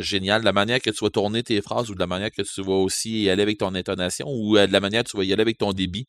génial. 0.00 0.42
De 0.42 0.44
la 0.44 0.52
manière 0.52 0.80
que 0.80 0.90
tu 0.90 1.04
vas 1.04 1.10
tourner 1.10 1.42
tes 1.42 1.60
phrases 1.62 1.90
ou 1.90 1.94
de 1.94 2.00
la 2.00 2.06
manière 2.06 2.30
que 2.30 2.42
tu 2.42 2.62
vas 2.62 2.74
aussi 2.74 3.24
y 3.24 3.30
aller 3.30 3.42
avec 3.42 3.58
ton 3.58 3.74
intonation 3.74 4.28
ou 4.28 4.56
de 4.56 4.72
la 4.72 4.80
manière 4.80 5.02
que 5.02 5.10
tu 5.10 5.16
vas 5.16 5.24
y 5.24 5.32
aller 5.32 5.42
avec 5.42 5.58
ton 5.58 5.72
débit. 5.72 6.06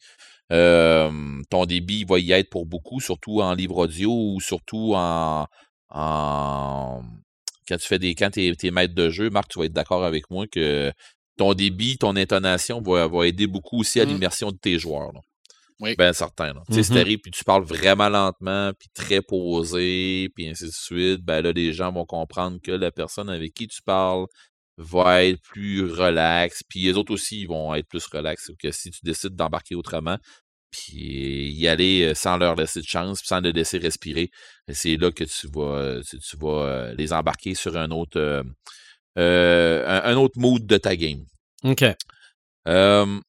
Ton 0.50 1.66
débit 1.66 2.06
va 2.08 2.20
y 2.20 2.32
être 2.32 2.52
pour 2.52 2.68
beaucoup, 2.68 3.00
surtout 3.00 3.42
en 3.42 3.56
livre 3.56 3.78
audio 3.78 4.12
ou 4.12 4.40
surtout 4.40 4.94
en, 4.94 5.48
en 5.96 7.02
quand 7.68 7.78
tu 7.78 7.88
fais 7.88 7.98
des 7.98 8.14
quand 8.14 8.30
t'es, 8.30 8.54
t'es 8.56 8.70
maître 8.70 8.94
de 8.94 9.10
jeu, 9.10 9.30
Marc, 9.32 9.48
tu 9.50 9.58
vas 9.60 9.66
être 9.66 9.74
d'accord 9.74 10.04
avec 10.06 10.30
moi 10.30 10.46
que 10.46 10.92
ton 11.38 11.54
débit, 11.56 11.98
ton 11.98 12.16
intonation 12.16 12.80
va, 12.82 13.08
va 13.08 13.26
aider 13.28 13.48
beaucoup 13.48 13.80
aussi 13.80 14.00
à 14.00 14.06
Mm. 14.06 14.10
l'immersion 14.10 14.52
de 14.52 14.58
tes 14.58 14.78
joueurs. 14.78 15.12
Là. 15.14 15.22
Oui. 15.80 15.96
Ben 15.98 16.14
certain. 16.14 16.54
Là. 16.54 16.62
Tu 16.72 16.84
sais, 16.84 16.94
t'arrives 16.94 17.20
puis 17.20 17.32
tu 17.32 17.44
parles 17.44 17.64
vraiment 17.64 18.08
lentement, 18.08 18.72
puis 18.80 18.88
très 18.94 19.22
posé, 19.22 20.30
puis 20.36 20.48
ainsi 20.48 20.66
de 20.66 20.72
suite, 20.72 21.22
ben 21.26 21.42
là, 21.42 21.52
les 21.52 21.74
gens 21.74 21.92
vont 21.92 22.06
comprendre 22.06 22.60
que 22.64 22.72
la 22.72 22.92
personne 22.92 23.30
avec 23.30 23.54
qui 23.54 23.68
tu 23.68 23.82
parles 23.82 24.26
va 24.78 25.24
être 25.26 25.42
plus 25.42 25.84
relax, 25.92 26.62
puis 26.70 26.84
les 26.84 26.98
autres 26.98 27.14
aussi 27.14 27.42
ils 27.42 27.48
vont 27.48 27.74
être 27.74 27.88
plus 27.88 28.06
relax. 28.08 28.52
Que 28.62 28.72
si 28.72 28.92
tu 28.92 29.00
décides 29.04 29.36
d'embarquer 29.36 29.76
autrement, 29.76 30.18
puis 30.76 31.52
y 31.52 31.68
aller 31.68 32.04
euh, 32.04 32.14
sans 32.14 32.38
leur 32.38 32.56
laisser 32.56 32.82
de 32.82 32.86
chance, 32.86 33.20
puis 33.20 33.28
sans 33.28 33.40
les 33.40 33.52
laisser 33.54 33.78
respirer, 33.78 34.30
c'est 34.72 34.98
là 34.98 35.12
que 35.12 35.24
tu 35.24 35.48
vas, 35.54 35.78
euh, 35.78 36.02
tu, 36.08 36.20
tu 36.20 36.38
vas 36.38 36.66
euh, 36.68 36.96
les 36.98 37.14
embarquer 37.14 37.56
sur 37.56 37.78
un 37.78 37.92
autre, 37.92 38.20
euh, 38.20 38.44
euh, 39.18 39.86
un, 39.88 40.12
un 40.14 40.16
autre 40.18 40.40
mood 40.40 40.66
de 40.66 40.78
ta 40.78 40.96
game. 40.96 41.24
OK. 41.64 41.84
Euh, 42.68 43.20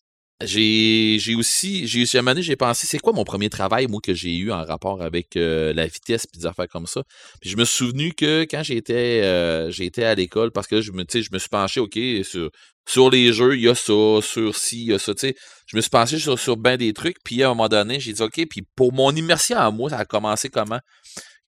j'ai 0.44 1.16
j'ai 1.18 1.34
aussi 1.34 1.86
j'ai 1.86 2.02
à 2.02 2.20
un 2.20 2.22
moment 2.22 2.32
donné, 2.32 2.42
j'ai 2.42 2.56
pensé 2.56 2.86
c'est 2.86 2.98
quoi 2.98 3.14
mon 3.14 3.24
premier 3.24 3.48
travail 3.48 3.86
moi 3.86 4.00
que 4.02 4.12
j'ai 4.12 4.36
eu 4.36 4.52
en 4.52 4.64
rapport 4.64 5.00
avec 5.02 5.34
euh, 5.36 5.72
la 5.72 5.86
vitesse 5.86 6.26
puis 6.26 6.38
des 6.38 6.46
affaires 6.46 6.68
comme 6.68 6.86
ça? 6.86 7.02
Puis 7.40 7.48
je 7.48 7.56
me 7.56 7.64
suis 7.64 7.76
souvenu 7.86 8.12
que 8.12 8.42
quand 8.42 8.62
j'étais 8.62 9.22
euh, 9.24 9.70
j'étais 9.70 10.04
à 10.04 10.14
l'école 10.14 10.50
parce 10.52 10.66
que 10.66 10.82
je 10.82 10.92
me 10.92 11.04
je 11.08 11.28
me 11.32 11.38
suis 11.38 11.48
penché 11.48 11.80
ok 11.80 11.98
sur 12.22 12.50
sur 12.86 13.10
les 13.10 13.32
jeux 13.32 13.56
il 13.56 13.62
y 13.62 13.68
a 13.68 13.74
ça 13.74 14.20
sur 14.22 14.56
ci 14.56 14.82
il 14.82 14.90
y 14.90 14.94
a 14.94 14.98
ça 14.98 15.14
tu 15.14 15.28
sais 15.28 15.36
je 15.66 15.76
me 15.76 15.80
suis 15.80 15.90
penché 15.90 16.18
sur 16.18 16.38
sur 16.38 16.56
ben 16.56 16.76
des 16.76 16.92
trucs 16.92 17.16
puis 17.24 17.42
à 17.42 17.46
un 17.46 17.48
moment 17.50 17.68
donné 17.68 18.00
j'ai 18.00 18.12
dit 18.12 18.22
ok 18.22 18.46
puis 18.48 18.62
pour 18.76 18.92
mon 18.92 19.10
immersion 19.14 19.58
à 19.58 19.70
moi 19.70 19.90
ça 19.90 19.98
a 19.98 20.04
commencé 20.04 20.48
comment? 20.48 20.80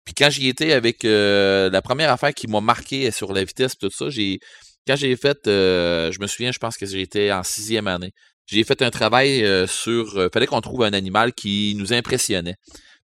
Puis 0.04 0.14
quand 0.14 0.30
j'y 0.30 0.48
étais 0.48 0.72
avec 0.72 1.04
euh, 1.04 1.70
la 1.70 1.82
première 1.82 2.10
affaire 2.10 2.34
qui 2.34 2.46
m'a 2.48 2.60
marqué 2.60 3.10
sur 3.10 3.32
la 3.32 3.44
vitesse 3.44 3.76
tout 3.78 3.90
ça 3.90 4.10
j'ai 4.10 4.40
quand 4.86 4.96
j'ai 4.96 5.14
fait 5.16 5.46
euh, 5.46 6.10
je 6.12 6.20
me 6.20 6.26
souviens 6.26 6.50
je 6.52 6.58
pense 6.58 6.76
que 6.76 6.86
j'étais 6.86 7.30
en 7.30 7.42
sixième 7.42 7.86
année 7.86 8.12
j'ai 8.46 8.64
fait 8.64 8.80
un 8.82 8.90
travail 8.90 9.44
euh, 9.44 9.66
sur. 9.66 10.16
euh, 10.16 10.28
fallait 10.32 10.46
qu'on 10.46 10.60
trouve 10.62 10.82
un 10.82 10.92
animal 10.94 11.34
qui 11.34 11.74
nous 11.76 11.92
impressionnait. 11.92 12.56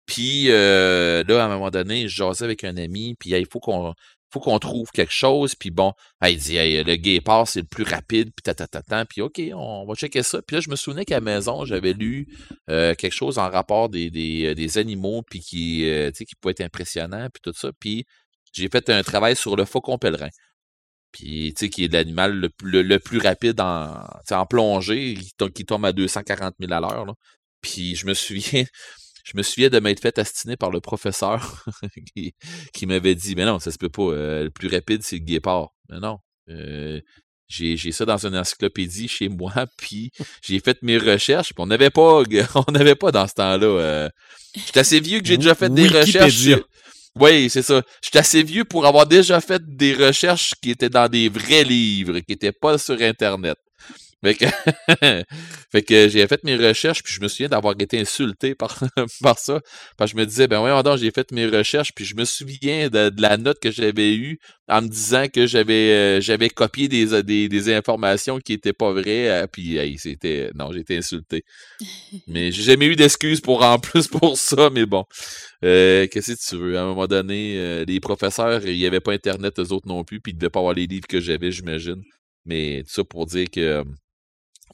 Puis 0.07 0.49
là, 0.49 1.23
à 1.29 1.45
un 1.45 1.49
moment 1.49 1.71
donné, 1.71 2.09
je 2.09 2.17
jasais 2.17 2.45
avec 2.45 2.65
un 2.65 2.77
ami, 2.77 3.15
puis 3.19 3.31
il 3.31 3.47
faut 3.51 3.61
qu'on 3.61 3.95
faut 4.35 4.41
qu'on 4.41 4.59
trouve 4.59 4.91
quelque 4.91 5.13
chose. 5.13 5.55
Puis 5.55 5.71
bon, 5.71 5.93
il 6.27 6.37
dit, 6.37 6.57
le 6.57 6.97
guépard, 6.97 7.47
c'est 7.47 7.61
le 7.61 7.67
plus 7.67 7.85
rapide, 7.85 8.33
puis 8.35 8.43
tatatatan. 8.43 9.05
Puis 9.07 9.23
OK, 9.23 9.41
on 9.55 9.87
va 9.87 9.95
checker 9.95 10.25
ça. 10.25 10.43
Puis 10.43 10.57
là, 10.57 10.61
je 10.61 10.71
me 10.71 10.77
souvenais 10.77 11.05
qu'à 11.05 11.17
la 11.17 11.21
maison, 11.21 11.65
j'avais 11.65 11.93
lu 11.93 12.27
euh, 12.69 12.95
quelque 12.95 13.13
chose 13.13 13.39
en 13.39 13.49
rapport 13.49 13.89
des, 13.89 14.11
des, 14.11 14.55
des 14.55 14.79
animaux, 14.79 15.23
puis 15.23 15.41
qui, 15.41 15.89
euh, 15.89 16.11
qui 16.11 16.35
pouvait 16.41 16.51
être 16.53 16.63
impressionnant, 16.63 17.29
puis 17.33 17.41
tout 17.43 17.57
ça. 17.57 17.71
Puis 17.79 18.05
j'ai 18.53 18.69
fait 18.69 18.91
un 18.91 19.03
travail 19.03 19.37
sur 19.37 19.57
le 19.57 19.65
faucon 19.65 19.99
pèlerin. 19.99 20.31
Puis, 21.13 21.55
tu 21.55 21.67
sais, 21.67 21.71
qui 21.71 21.85
est 21.85 21.93
l'animal 21.93 22.51
le, 22.65 22.83
le, 22.83 22.99
plus 22.99 23.19
rapide 23.19 23.61
en, 23.61 24.05
en 24.33 24.47
plongée, 24.47 25.17
qui, 25.55 25.65
tombe 25.65 25.85
à 25.85 25.93
240 25.93 26.55
000 26.59 26.73
à 26.73 26.81
l'heure. 26.81 27.15
Puis, 27.61 27.95
je 27.95 28.07
me 28.07 28.15
souviens, 28.15 28.65
je 29.25 29.37
me 29.37 29.43
souviens 29.43 29.71
de 29.71 29.81
m'être 29.81 30.01
fait 30.01 30.19
astiner 30.19 30.57
par 30.57 30.71
le 30.71 30.81
professeur 30.81 31.65
qui, 32.73 32.87
m'avait 32.87 33.15
dit 33.15 33.35
Mais 33.35 33.47
non, 33.47 33.59
ça 33.59 33.73
se 33.73 33.79
peut 33.79 33.89
pas. 33.89 34.03
Euh, 34.03 34.45
le 34.45 34.51
plus 34.51 34.69
rapide, 34.69 35.03
c'est 35.03 35.17
le 35.17 35.25
guépard. 35.25 35.71
Mais 35.89 35.99
non. 35.99 36.19
Euh, 36.51 37.01
j'ai, 37.49 37.77
ça 37.93 38.05
dans 38.05 38.27
une 38.27 38.37
encyclopédie 38.37 39.09
chez 39.09 39.29
moi, 39.29 39.53
puis 39.79 40.13
j'ai 40.43 40.61
fait 40.61 40.79
mes 40.83 40.99
recherches, 40.99 41.55
puis 41.55 41.63
on 41.63 41.67
n'avait 41.67 41.91
pas, 41.91 42.23
on 42.69 42.73
n'avait 42.73 42.95
pas 42.95 43.11
dans 43.11 43.27
ce 43.27 43.35
temps-là. 43.35 43.67
Euh, 43.67 44.09
J'étais 44.55 44.81
assez 44.81 45.01
vieux 45.01 45.21
que 45.21 45.27
j'ai 45.27 45.39
déjà 45.39 45.55
fait 45.55 45.73
des 45.73 45.89
recherches. 45.89 46.49
Oui, 47.17 47.49
c'est 47.49 47.63
ça. 47.63 47.81
J'étais 48.03 48.19
assez 48.19 48.43
vieux 48.43 48.65
pour 48.65 48.87
avoir 48.87 49.07
déjà 49.07 49.41
fait 49.41 49.63
des 49.65 49.95
recherches 49.95 50.55
qui 50.61 50.71
étaient 50.71 50.91
dans 50.91 51.09
des 51.09 51.29
vrais 51.29 51.63
livres, 51.63 52.19
qui 52.19 52.33
n'étaient 52.33 52.53
pas 52.53 52.77
sur 52.77 53.01
Internet. 53.01 53.57
Fait 54.25 54.35
que, 54.35 54.47
fait 55.71 55.83
que 55.83 56.09
j'ai 56.09 56.27
fait 56.27 56.43
mes 56.45 56.57
recherches, 56.57 57.03
puis 57.03 57.13
je 57.13 57.21
me 57.21 57.29
souviens 57.29 57.49
d'avoir 57.49 57.75
été 57.79 58.01
insulté 58.01 58.55
par, 58.55 58.83
par 59.23 59.39
ça. 59.39 59.61
Parce 59.99 60.13
que 60.13 60.17
je 60.17 60.23
me 60.23 60.27
disais, 60.27 60.49
ben 60.49 60.63
ouais, 60.63 60.97
j'ai 60.97 61.11
fait 61.11 61.31
mes 61.31 61.45
recherches, 61.45 61.93
puis 61.95 62.07
je 62.07 62.17
me 62.17 62.25
souviens 62.25 62.89
de, 62.89 63.13
la 63.19 63.37
note 63.37 63.59
que 63.61 63.71
j'avais 63.71 64.15
eue 64.15 64.39
en 64.67 64.81
me 64.81 64.89
disant 64.89 65.27
que 65.29 65.47
j'avais 65.47 65.93
euh, 65.93 66.21
j'avais 66.23 66.49
copié 66.49 66.89
des, 66.89 67.23
des, 67.23 67.51
des, 67.51 67.75
informations 67.75 68.39
qui 68.39 68.55
étaient 68.55 68.73
pas 68.73 68.93
vraies. 68.93 69.29
Euh, 69.29 69.47
puis 69.47 69.79
c'était. 69.99 70.51
Non, 70.55 70.73
j'ai 70.73 70.81
été 70.81 70.97
insulté. 70.97 71.45
mais 72.27 72.51
j'ai 72.51 72.63
jamais 72.63 72.87
eu 72.87 72.97
d'excuses 72.97 73.43
pour 73.43 73.63
en 73.63 73.79
plus 73.79 74.09
pour 74.09 74.39
ça, 74.39 74.71
mais 74.71 74.87
bon. 74.87 75.05
Euh, 75.67 76.07
qu'est-ce 76.07 76.33
que 76.33 76.49
tu 76.49 76.57
veux? 76.57 76.79
À 76.79 76.83
un 76.83 76.87
moment 76.87 77.07
donné, 77.07 77.85
les 77.85 78.01
professeurs, 78.01 78.67
il 78.67 78.79
n'y 78.79 78.87
avait 78.87 79.01
pas 79.01 79.13
Internet, 79.13 79.59
eux 79.59 79.73
autres 79.73 79.87
non 79.87 80.03
plus, 80.03 80.21
puis 80.21 80.33
ils 80.33 80.37
ne 80.37 80.41
devaient 80.41 80.51
pas 80.51 80.61
avoir 80.61 80.73
les 80.73 80.87
livres 80.87 81.07
que 81.07 81.21
j'avais, 81.21 81.51
j'imagine. 81.51 82.03
Mais 82.47 82.83
tout 82.85 82.91
ça 82.91 83.05
pour 83.05 83.27
dire 83.27 83.51
que 83.51 83.85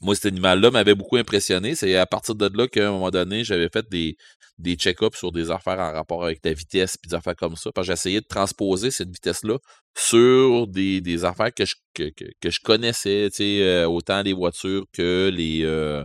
moi, 0.01 0.15
cet 0.15 0.25
animal-là 0.25 0.71
m'avait 0.71 0.95
beaucoup 0.95 1.17
impressionné. 1.17 1.75
C'est 1.75 1.95
à 1.95 2.05
partir 2.05 2.35
de 2.35 2.49
là 2.57 2.67
qu'à 2.67 2.87
un 2.87 2.91
moment 2.91 3.11
donné, 3.11 3.43
j'avais 3.43 3.69
fait 3.69 3.87
des, 3.89 4.17
des 4.57 4.75
check-ups 4.75 5.17
sur 5.17 5.31
des 5.31 5.51
affaires 5.51 5.79
en 5.79 5.91
rapport 5.91 6.23
avec 6.23 6.39
la 6.43 6.53
vitesse 6.53 6.97
puis 6.97 7.09
des 7.09 7.15
affaires 7.15 7.35
comme 7.35 7.55
ça. 7.55 7.71
Parce 7.71 7.87
que 7.87 7.93
j'essayais 7.93 8.21
de 8.21 8.25
transposer 8.27 8.91
cette 8.91 9.09
vitesse-là 9.09 9.57
sur 9.97 10.67
des, 10.67 11.01
des 11.01 11.25
affaires 11.25 11.53
que 11.53 11.65
je, 11.65 11.75
que, 11.93 12.09
que, 12.09 12.49
je 12.49 12.59
connaissais, 12.61 13.29
euh, 13.41 13.85
autant 13.85 14.21
les 14.23 14.33
voitures 14.33 14.85
que 14.93 15.29
les. 15.33 15.61
Euh, 15.63 16.03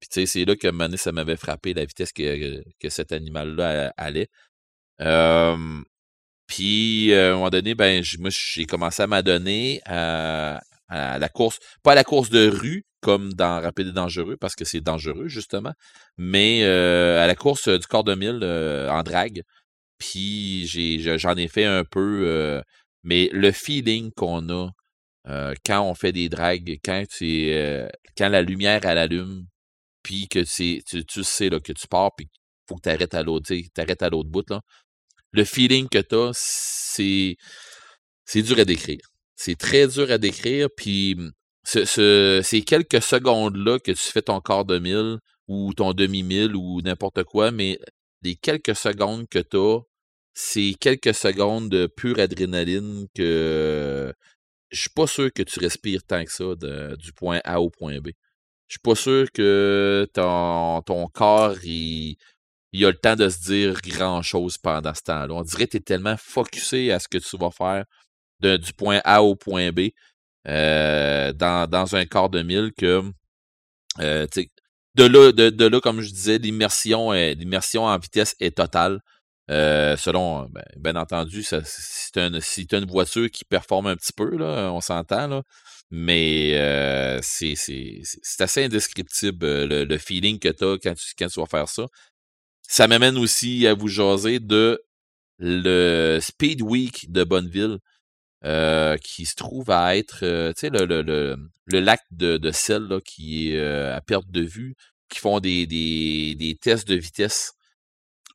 puis 0.00 0.08
tu 0.08 0.20
sais, 0.20 0.26
c'est 0.26 0.44
là 0.44 0.56
que 0.56 0.68
donné, 0.68 0.96
ça 0.96 1.12
m'avait 1.12 1.36
frappé 1.36 1.72
la 1.74 1.84
vitesse 1.84 2.12
que, 2.12 2.62
que 2.80 2.88
cet 2.90 3.12
animal-là 3.12 3.92
allait. 3.96 4.28
puis 6.46 7.14
à 7.14 7.30
un 7.30 7.34
moment 7.34 7.50
donné, 7.50 7.74
ben, 7.74 8.02
j'ai 8.02 8.66
commencé 8.66 9.02
à 9.02 9.06
m'adonner 9.06 9.80
à, 9.86 10.60
à 10.88 11.18
la 11.18 11.28
course, 11.28 11.58
pas 11.82 11.92
à 11.92 11.94
la 11.94 12.04
course 12.04 12.30
de 12.30 12.48
rue, 12.48 12.84
comme 13.06 13.34
dans 13.34 13.60
Rapide 13.60 13.86
et 13.86 13.92
Dangereux, 13.92 14.36
parce 14.36 14.56
que 14.56 14.64
c'est 14.64 14.80
dangereux, 14.80 15.28
justement, 15.28 15.72
mais 16.18 16.64
euh, 16.64 17.22
à 17.22 17.28
la 17.28 17.36
course 17.36 17.68
du 17.68 17.86
corps 17.86 18.02
de 18.02 18.16
mille 18.16 18.40
euh, 18.42 18.90
en 18.90 19.04
drague. 19.04 19.44
Puis 19.96 20.66
j'en 20.66 21.36
ai, 21.36 21.46
fait 21.46 21.66
un 21.66 21.84
peu, 21.84 22.24
euh, 22.26 22.60
mais 23.04 23.30
le 23.32 23.52
feeling 23.52 24.10
qu'on 24.10 24.48
a 24.50 24.70
quand 25.64 25.82
on 25.88 25.94
fait 25.94 26.10
des 26.10 26.28
dragues, 26.28 26.80
quand, 26.84 27.04
quand 28.18 28.28
la 28.28 28.42
lumière 28.42 28.84
elle 28.84 28.98
allume, 28.98 29.46
puis 30.02 30.26
que 30.26 30.40
tu, 30.40 30.82
tu 31.04 31.22
sais 31.22 31.48
là, 31.48 31.60
que 31.60 31.72
tu 31.72 31.86
pars, 31.86 32.10
puis 32.16 32.28
faut 32.68 32.74
que 32.74 32.82
tu 32.82 32.88
arrêtes 32.88 33.14
à 33.14 33.22
l'autre, 33.22 33.52
à 34.00 34.08
l'autre 34.08 34.30
bout. 34.30 34.52
Le 35.30 35.44
feeling 35.44 35.88
que 35.88 35.98
tu 35.98 36.16
as, 36.16 36.32
c'est, 36.34 37.36
c'est 38.24 38.42
dur 38.42 38.58
à 38.58 38.64
décrire. 38.64 39.06
C'est 39.36 39.56
très 39.56 39.86
dur 39.86 40.10
à 40.10 40.18
décrire, 40.18 40.68
puis 40.76 41.16
ce, 41.66 42.40
ces 42.44 42.62
quelques 42.62 43.02
secondes-là 43.02 43.78
que 43.78 43.92
tu 43.92 44.02
fais 44.02 44.22
ton 44.22 44.40
quart 44.40 44.64
de 44.64 44.78
mille 44.78 45.18
ou 45.48 45.74
ton 45.74 45.92
demi-mille 45.92 46.54
ou 46.54 46.80
n'importe 46.82 47.24
quoi, 47.24 47.50
mais 47.50 47.78
les 48.22 48.36
quelques 48.36 48.76
secondes 48.76 49.28
que 49.28 49.38
tu 49.38 49.56
as, 49.56 49.80
c'est 50.34 50.74
quelques 50.80 51.14
secondes 51.14 51.68
de 51.68 51.86
pure 51.86 52.18
adrénaline 52.18 53.06
que 53.14 54.12
je 54.70 54.80
suis 54.80 54.90
pas 54.90 55.06
sûr 55.06 55.32
que 55.32 55.42
tu 55.42 55.58
respires 55.60 56.02
tant 56.04 56.24
que 56.24 56.32
ça 56.32 56.54
du 56.96 57.12
point 57.12 57.40
A 57.44 57.60
au 57.60 57.70
point 57.70 57.98
B. 58.00 58.08
Je 58.68 58.74
suis 58.74 58.80
pas 58.80 58.96
sûr 58.96 59.30
que 59.32 60.08
ton, 60.12 60.82
ton 60.82 61.06
corps, 61.08 61.56
il, 61.64 62.16
il 62.72 62.84
a 62.84 62.90
le 62.90 62.96
temps 62.96 63.16
de 63.16 63.28
se 63.28 63.40
dire 63.44 63.80
grand-chose 63.80 64.58
pendant 64.58 64.92
ce 64.92 65.02
temps-là. 65.02 65.34
On 65.34 65.42
dirait 65.42 65.66
que 65.66 65.72
tu 65.72 65.76
es 65.78 65.80
tellement 65.80 66.16
focusé 66.16 66.92
à 66.92 66.98
ce 66.98 67.08
que 67.08 67.18
tu 67.18 67.36
vas 67.38 67.50
faire 67.50 67.84
du 68.40 68.72
point 68.74 69.00
A 69.04 69.22
au 69.22 69.34
point 69.34 69.70
B 69.72 69.90
euh, 70.48 71.32
dans, 71.32 71.68
dans, 71.68 71.96
un 71.96 72.04
quart 72.06 72.30
de 72.30 72.42
mille 72.42 72.72
que 72.76 73.02
euh, 74.00 74.26
de 74.94 75.04
là, 75.04 75.32
de, 75.32 75.66
là, 75.66 75.80
comme 75.80 76.00
je 76.00 76.10
disais, 76.10 76.38
l'immersion 76.38 77.12
l'immersion 77.12 77.84
en 77.84 77.98
vitesse 77.98 78.34
est 78.40 78.56
totale. 78.56 79.00
Euh, 79.50 79.96
selon, 79.96 80.48
ben, 80.48 80.64
bien 80.76 80.96
entendu, 80.96 81.44
c'est 81.44 82.16
un, 82.16 82.32
une 82.32 82.86
voiture 82.86 83.30
qui 83.30 83.44
performe 83.44 83.86
un 83.86 83.96
petit 83.96 84.12
peu, 84.12 84.36
là, 84.36 84.72
on 84.72 84.80
s'entend, 84.80 85.28
là, 85.28 85.42
mais 85.90 86.54
euh, 86.54 87.20
c'est 87.22 87.54
assez 88.40 88.64
indescriptible 88.64 89.66
le, 89.66 89.84
le, 89.84 89.98
feeling 89.98 90.40
que 90.40 90.48
tu 90.48 90.64
as 90.64 90.78
quand 90.82 90.94
tu, 90.94 91.14
quand 91.16 91.28
tu 91.28 91.40
vas 91.40 91.46
faire 91.46 91.68
ça. 91.68 91.86
Ça 92.62 92.88
m'amène 92.88 93.16
aussi 93.18 93.66
à 93.68 93.74
vous 93.74 93.88
jaser 93.88 94.40
de 94.40 94.82
le 95.38 96.18
Speed 96.20 96.62
Week 96.62 97.12
de 97.12 97.22
Bonneville. 97.22 97.78
Euh, 98.44 98.98
qui 98.98 99.24
se 99.24 99.34
trouve 99.34 99.70
à 99.70 99.96
être, 99.96 100.18
euh, 100.22 100.52
le, 100.62 100.84
le, 100.84 101.00
le, 101.02 101.36
le, 101.64 101.80
lac 101.80 102.02
de, 102.10 102.36
de 102.36 102.50
sel 102.50 102.82
là, 102.82 103.00
qui 103.00 103.48
est 103.50 103.56
euh, 103.56 103.96
à 103.96 104.00
perte 104.02 104.30
de 104.30 104.42
vue, 104.42 104.76
qui 105.08 105.20
font 105.20 105.40
des, 105.40 105.66
des, 105.66 106.34
des 106.36 106.54
tests 106.54 106.86
de 106.86 106.96
vitesse. 106.96 107.54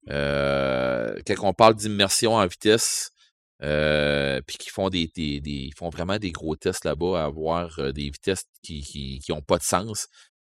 quand 0.08 1.44
on 1.44 1.54
parle 1.54 1.76
d'immersion 1.76 2.34
en 2.34 2.48
vitesse, 2.48 3.12
puis 3.60 4.58
qui 4.58 4.70
font 4.72 4.90
des, 4.90 5.08
des, 5.16 5.40
des, 5.40 5.70
font 5.78 5.90
vraiment 5.90 6.18
des 6.18 6.32
gros 6.32 6.56
tests 6.56 6.84
là-bas 6.86 7.22
à 7.22 7.26
avoir 7.26 7.94
des 7.94 8.10
vitesses 8.10 8.46
qui, 8.64 8.82
qui, 8.82 9.20
qui 9.20 9.32
pas 9.48 9.60
de 9.60 9.64
sens. 9.64 10.08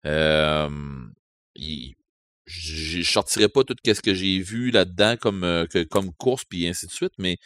je 0.05 1.09
ne 1.57 3.03
sortirai 3.03 3.49
pas 3.49 3.65
tout 3.65 3.77
ce 3.85 4.03
que 4.03 4.15
j'ai 4.15 4.41
vu 4.41 4.71
là-dedans 4.71 5.17
comme, 5.17 5.67
comme 5.91 6.13
course 6.15 6.45
puis 6.45 6.69
ainsi 6.69 6.87
de 6.87 6.93
suite, 6.93 7.15
mais 7.19 7.39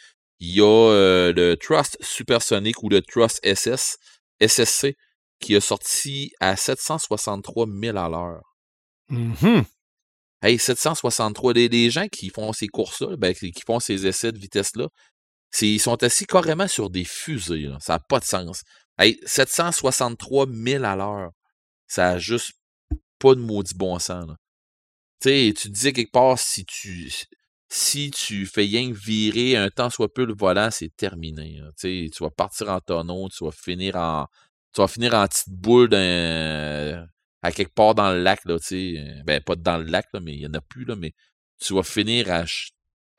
il 0.43 0.55
y 0.57 0.61
a 0.61 0.65
euh, 0.65 1.31
le 1.31 1.55
Trust 1.55 1.97
Supersonic 2.01 2.83
ou 2.83 2.89
le 2.89 3.01
Trust 3.01 3.39
SS, 3.45 3.97
SSC, 4.41 4.97
qui 5.39 5.55
a 5.55 5.61
sorti 5.61 6.33
à 6.41 6.57
763 6.57 7.65
000 7.65 7.97
à 7.97 8.09
l'heure. 8.09 8.43
Mm-hmm. 9.09 9.63
Hey, 10.41 10.59
763. 10.59 11.53
Les, 11.53 11.89
gens 11.89 12.09
qui 12.09 12.29
font 12.29 12.51
ces 12.51 12.67
courses-là, 12.67 13.15
ben, 13.15 13.33
qui 13.33 13.53
font 13.65 13.79
ces 13.79 14.05
essais 14.05 14.33
de 14.33 14.37
vitesse-là, 14.37 14.89
ils 15.61 15.79
sont 15.79 16.03
assis 16.03 16.25
carrément 16.25 16.67
sur 16.67 16.89
des 16.89 17.05
fusées. 17.05 17.69
Ça 17.79 17.93
n'a 17.93 17.99
pas 17.99 18.19
de 18.19 18.25
sens. 18.25 18.63
Hey, 18.97 19.17
763 19.25 20.47
000 20.51 20.83
à 20.83 20.97
l'heure. 20.97 21.31
Ça 21.87 22.09
a 22.09 22.17
juste 22.17 22.51
pas 23.17 23.33
de 23.33 23.39
maudit 23.39 23.75
bon 23.75 23.97
sens. 23.97 24.25
Tu 25.21 25.29
sais, 25.29 25.53
tu 25.55 25.69
disais 25.69 25.93
quelque 25.93 26.11
part, 26.11 26.37
si 26.37 26.65
tu 26.65 27.09
si 27.73 28.11
tu 28.11 28.45
fais 28.45 28.61
rien 28.61 28.91
que 28.91 28.97
virer 28.97 29.55
un 29.55 29.69
temps 29.71 29.89
soit 29.89 30.13
peu 30.13 30.25
le 30.25 30.35
volant, 30.35 30.69
c'est 30.71 30.95
terminé. 30.95 31.59
Tu 31.81 32.11
vas 32.19 32.29
partir 32.29 32.69
en 32.69 32.79
tonneau, 32.79 33.29
tu 33.29 33.43
vas 33.43 33.51
finir 33.51 33.95
en. 33.95 34.27
Tu 34.75 34.81
vas 34.81 34.87
finir 34.87 35.15
en 35.15 35.25
petite 35.27 35.49
boule 35.49 35.93
à 35.95 37.51
quelque 37.51 37.73
part 37.73 37.95
dans 37.95 38.11
le 38.13 38.21
lac, 38.21 38.41
là, 38.45 38.57
ben 39.25 39.41
pas 39.41 39.55
dans 39.55 39.77
le 39.77 39.85
lac, 39.85 40.05
là, 40.13 40.19
mais 40.19 40.33
il 40.33 40.39
n'y 40.39 40.47
en 40.47 40.53
a 40.53 40.61
plus, 40.61 40.85
là, 40.85 40.95
mais 40.95 41.13
tu 41.59 41.73
vas 41.73 41.83
finir 41.83 42.31
à 42.31 42.45
je 42.45 42.69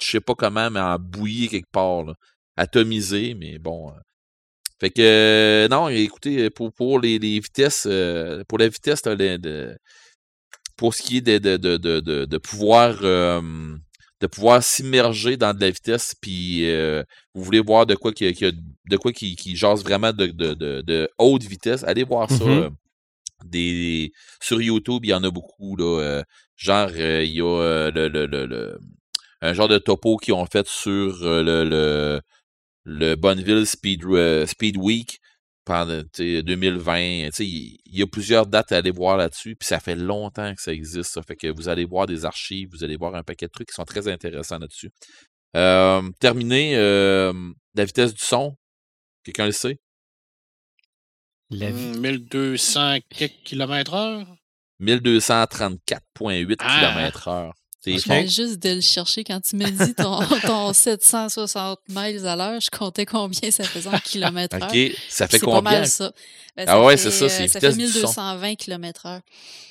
sais 0.00 0.20
pas 0.20 0.34
comment, 0.34 0.70
mais 0.70 0.80
en 0.80 0.98
bouillir 0.98 1.50
quelque 1.50 1.70
part, 1.72 2.04
là, 2.04 2.14
atomisé, 2.56 3.34
mais 3.34 3.58
bon. 3.58 3.90
Euh. 3.90 3.94
Fait 4.80 4.90
que 4.90 5.66
non, 5.70 5.88
écoutez, 5.88 6.50
pour, 6.50 6.72
pour 6.72 7.00
les, 7.00 7.18
les 7.18 7.40
vitesses, 7.40 7.86
euh, 7.90 8.44
pour 8.48 8.58
la 8.58 8.68
vitesse, 8.68 9.02
pour 10.76 10.94
ce 10.94 11.02
qui 11.02 11.18
est 11.18 11.20
de, 11.20 11.38
de, 11.38 11.76
de, 11.76 12.00
de, 12.00 12.24
de 12.24 12.38
pouvoir 12.38 12.98
de 14.24 14.26
pouvoir 14.26 14.62
s'immerger 14.62 15.36
dans 15.36 15.52
de 15.52 15.60
la 15.60 15.68
vitesse, 15.68 16.14
puis 16.18 16.64
euh, 16.70 17.02
vous 17.34 17.44
voulez 17.44 17.60
voir 17.60 17.84
de 17.84 17.94
quoi 17.94 18.10
qui, 18.10 18.24
de 18.32 18.96
quoi 18.96 19.12
qui, 19.12 19.36
qui 19.36 19.54
jase 19.54 19.84
vraiment 19.84 20.14
de, 20.14 20.28
de, 20.28 20.54
de, 20.80 21.10
haute 21.18 21.42
vitesse, 21.42 21.84
allez 21.84 22.04
voir 22.04 22.30
ça. 22.30 22.36
Mm-hmm. 22.36 22.62
Euh, 22.62 22.70
des, 23.44 24.12
sur 24.40 24.62
YouTube, 24.62 25.04
il 25.04 25.10
y 25.10 25.14
en 25.14 25.22
a 25.24 25.30
beaucoup. 25.30 25.76
Là, 25.76 26.00
euh, 26.00 26.22
genre, 26.56 26.88
il 26.96 27.34
y 27.34 27.42
a 27.42 27.90
le, 27.90 28.08
le, 28.08 28.24
le, 28.26 28.78
un 29.42 29.52
genre 29.52 29.68
de 29.68 29.76
topo 29.76 30.16
qui 30.16 30.32
ont 30.32 30.46
fait 30.46 30.66
sur 30.66 31.18
le, 31.20 31.64
le 31.64 32.20
le 32.86 33.16
Bonneville 33.16 33.66
Speed, 33.66 34.04
Speed 34.46 34.78
Week 34.78 35.20
pendant 35.64 36.02
2020. 36.18 37.30
Il 37.38 37.78
y 37.86 38.02
a 38.02 38.06
plusieurs 38.06 38.46
dates 38.46 38.72
à 38.72 38.78
aller 38.78 38.90
voir 38.90 39.16
là-dessus, 39.16 39.56
puis 39.56 39.66
ça 39.66 39.80
fait 39.80 39.96
longtemps 39.96 40.54
que 40.54 40.60
ça 40.60 40.72
existe. 40.72 41.12
Ça 41.12 41.22
fait 41.22 41.36
que 41.36 41.48
vous 41.48 41.68
allez 41.68 41.84
voir 41.84 42.06
des 42.06 42.24
archives, 42.24 42.70
vous 42.72 42.84
allez 42.84 42.96
voir 42.96 43.14
un 43.14 43.22
paquet 43.22 43.46
de 43.46 43.52
trucs 43.52 43.68
qui 43.68 43.74
sont 43.74 43.84
très 43.84 44.08
intéressants 44.08 44.58
là-dessus. 44.58 44.90
Euh, 45.56 46.02
terminé, 46.20 46.76
euh, 46.76 47.32
la 47.74 47.84
vitesse 47.84 48.14
du 48.14 48.24
son. 48.24 48.56
Quelqu'un 49.24 49.46
le 49.46 49.52
sait? 49.52 49.78
La 51.50 51.70
1200 51.70 52.98
km 53.44 53.94
heure? 53.94 54.26
1234,8 54.80 57.54
km/h. 57.92 58.02
Je 58.04 58.12
viens 58.12 58.26
juste 58.26 58.62
de 58.62 58.74
le 58.74 58.80
chercher 58.80 59.24
quand 59.24 59.40
tu 59.40 59.56
me 59.56 59.68
dis 59.68 59.94
ton, 59.94 60.20
ton 60.46 60.72
760 60.72 61.80
miles 61.88 62.26
à 62.26 62.36
l'heure. 62.36 62.60
Je 62.60 62.70
comptais 62.70 63.06
combien 63.06 63.50
ça 63.50 63.64
faisait 63.64 63.88
en 63.88 63.98
kilomètres 63.98 64.56
heure. 64.56 64.70
OK. 64.72 64.96
Ça 65.08 65.28
fait 65.28 65.38
combien? 65.38 65.62
Pas 65.62 65.70
mal, 65.70 65.86
ça. 65.86 66.12
Ben, 66.56 66.66
ah 66.68 66.82
ouais, 66.84 66.96
c'est 66.96 67.10
ça. 67.10 67.28
C'est 67.28 67.48
ça 67.48 67.60
fait 67.60 67.74
1220 67.74 68.54
km 68.54 69.06
heure. 69.06 69.20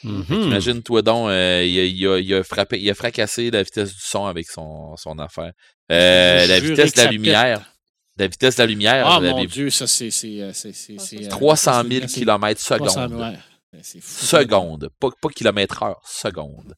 Mm-hmm. 0.03 0.43
Imagine-toi 0.43 1.01
donc, 1.01 1.29
euh, 1.29 1.63
il, 1.65 1.79
a, 1.79 1.83
il, 1.85 2.07
a, 2.07 2.19
il, 2.19 2.33
a 2.33 2.43
frappé, 2.43 2.79
il 2.79 2.89
a 2.89 2.93
fracassé 2.93 3.49
la 3.51 3.63
vitesse 3.63 3.93
du 3.93 4.01
son 4.01 4.25
avec 4.25 4.49
son, 4.49 4.95
son 4.97 5.17
affaire. 5.19 5.53
Euh, 5.91 6.45
la 6.45 6.59
vitesse 6.59 6.93
de 6.93 7.01
la 7.01 7.11
lumière. 7.11 7.73
La 8.17 8.27
vitesse 8.27 8.57
de 8.57 8.61
la 8.61 8.67
lumière. 8.67 9.07
Ah, 9.07 9.19
mon 9.19 9.43
Dieu, 9.45 9.69
ça, 9.69 9.87
c'est... 9.87 10.09
300 11.29 11.83
000 11.89 12.05
km 12.07 12.61
secondes. 12.61 13.13
Ouais. 13.13 13.81
Seconde. 14.01 14.89
Pas, 14.99 15.09
pas 15.19 15.29
kilomètre 15.29 15.81
heure, 15.81 16.01
seconde. 16.05 16.75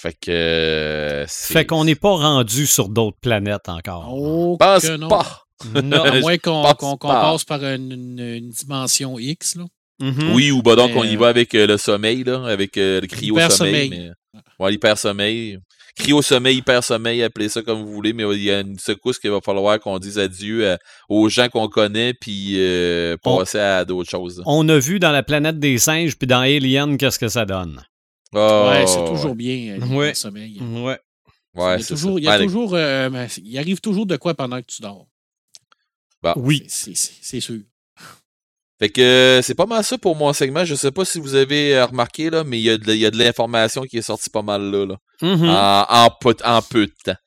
Fait 0.00 0.14
que. 0.14 1.24
Fait 1.28 1.66
qu'on 1.66 1.84
n'est 1.84 1.96
pas 1.96 2.14
rendu 2.14 2.66
sur 2.66 2.88
d'autres 2.88 3.18
planètes 3.20 3.68
encore. 3.68 4.06
Oh, 4.12 4.56
Pense 4.56 4.84
non. 4.84 5.08
pas. 5.08 5.42
Non, 5.82 6.04
à 6.04 6.20
moins 6.20 6.38
qu'on 6.38 6.62
passe 6.96 7.42
par 7.42 7.64
une, 7.64 8.20
une, 8.20 8.48
dimension 8.50 9.18
X. 9.18 9.56
Là. 9.56 9.64
Mm 10.00 10.10
-hmm. 10.10 10.34
Oui, 10.34 10.50
ou 10.52 10.62
bah 10.62 10.76
donc 10.76 10.92
on 10.94 11.02
y 11.02 11.16
va 11.16 11.26
avec 11.26 11.52
euh, 11.54 11.66
le 11.66 11.76
sommeil, 11.78 12.22
là, 12.22 12.44
avec 12.46 12.76
euh, 12.76 13.00
le 13.00 13.08
cryo-sommeil. 13.08 13.90
Mais... 13.90 14.10
Ouais, 14.60 14.70
l'hyper-sommeil. 14.70 15.58
Cryo-sommeil, 15.96 16.58
hyper-sommeil, 16.58 17.24
appelez 17.24 17.48
ça 17.48 17.62
comme 17.62 17.82
vous 17.82 17.92
voulez, 17.92 18.12
mais 18.12 18.22
il 18.36 18.44
y 18.44 18.52
a 18.52 18.60
une 18.60 18.78
secousse 18.78 19.18
qu'il 19.18 19.32
va 19.32 19.40
falloir 19.40 19.80
qu'on 19.80 19.98
dise 19.98 20.16
adieu 20.20 20.70
à, 20.70 20.78
aux 21.08 21.28
gens 21.28 21.48
qu'on 21.48 21.68
connaît, 21.68 22.14
puis 22.14 22.54
euh, 22.58 23.16
passer 23.16 23.58
on, 23.58 23.80
à 23.80 23.84
d'autres 23.84 24.10
choses. 24.10 24.40
On 24.46 24.68
a 24.68 24.78
vu 24.78 25.00
dans 25.00 25.10
la 25.10 25.24
planète 25.24 25.58
des 25.58 25.76
singes, 25.78 26.16
puis 26.16 26.28
dans 26.28 26.42
Alien, 26.42 26.96
qu'est-ce 26.98 27.18
que 27.18 27.28
ça 27.28 27.44
donne? 27.44 27.82
Oh, 28.34 28.68
ouais, 28.70 28.86
c'est 28.86 29.04
toujours 29.06 29.34
bien, 29.34 29.78
euh, 29.80 29.86
ouais. 29.96 30.08
le 30.08 30.14
sommeil. 30.14 30.60
Ouais. 30.60 30.98
Ouais, 31.54 31.76
il, 31.76 31.80
y 31.80 31.82
a 31.82 31.86
toujours, 31.86 32.18
il, 32.18 32.24
y 32.24 32.28
a 32.28 32.38
toujours 32.38 32.74
euh, 32.74 33.26
il 33.42 33.58
arrive 33.58 33.80
toujours 33.80 34.06
de 34.06 34.16
quoi 34.16 34.34
pendant 34.34 34.60
que 34.60 34.66
tu 34.66 34.82
dors. 34.82 35.06
Bah. 36.22 36.34
Oui. 36.36 36.64
C'est 36.68 37.40
sûr. 37.40 37.60
Fait 38.78 38.90
que 38.90 39.40
c'est 39.42 39.54
pas 39.54 39.66
mal 39.66 39.82
ça 39.82 39.98
pour 39.98 40.14
mon 40.14 40.32
segment. 40.32 40.64
Je 40.64 40.76
sais 40.76 40.92
pas 40.92 41.04
si 41.04 41.18
vous 41.18 41.34
avez 41.34 41.82
remarqué, 41.82 42.30
là, 42.30 42.44
mais 42.44 42.60
il 42.60 42.62
y 42.62 42.70
a 42.70 42.78
de, 42.78 42.84
de 43.10 43.18
l'information 43.18 43.82
qui 43.82 43.98
est 43.98 44.02
sortie 44.02 44.30
pas 44.30 44.42
mal 44.42 44.70
là. 44.70 44.86
là. 44.86 44.96
Mm 45.20 45.34
-hmm. 45.34 45.50
en, 45.50 46.04
en, 46.04 46.10
peu, 46.20 46.36
en, 46.44 46.62
peu, 46.62 46.86
de 46.86 46.94
temps. 47.04 47.18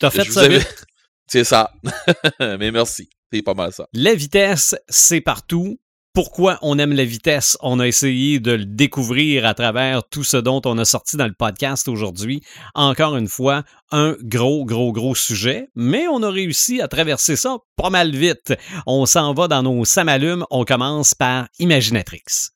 T'as 0.00 0.10
fait 0.10 0.24
ça 0.24 0.40
avais... 0.40 0.60
C'est 1.28 1.44
ça. 1.44 1.72
mais 2.40 2.70
merci. 2.70 3.08
C'est 3.32 3.42
pas 3.42 3.54
mal 3.54 3.72
ça. 3.72 3.86
La 3.92 4.14
vitesse, 4.14 4.74
c'est 4.88 5.20
partout 5.20 5.78
pourquoi 6.16 6.58
on 6.62 6.78
aime 6.78 6.94
la 6.94 7.04
vitesse. 7.04 7.58
On 7.60 7.78
a 7.78 7.86
essayé 7.86 8.40
de 8.40 8.52
le 8.52 8.64
découvrir 8.64 9.44
à 9.44 9.52
travers 9.52 10.02
tout 10.08 10.24
ce 10.24 10.38
dont 10.38 10.62
on 10.64 10.78
a 10.78 10.86
sorti 10.86 11.18
dans 11.18 11.26
le 11.26 11.34
podcast 11.34 11.88
aujourd'hui. 11.88 12.40
Encore 12.74 13.18
une 13.18 13.28
fois, 13.28 13.64
un 13.92 14.16
gros, 14.22 14.64
gros, 14.64 14.92
gros 14.92 15.14
sujet, 15.14 15.68
mais 15.74 16.08
on 16.08 16.22
a 16.22 16.30
réussi 16.30 16.80
à 16.80 16.88
traverser 16.88 17.36
ça 17.36 17.58
pas 17.76 17.90
mal 17.90 18.12
vite. 18.12 18.54
On 18.86 19.04
s'en 19.04 19.34
va 19.34 19.46
dans 19.46 19.62
nos 19.62 19.84
samalumes. 19.84 20.46
On 20.50 20.64
commence 20.64 21.12
par 21.12 21.48
Imaginatrix. 21.58 22.55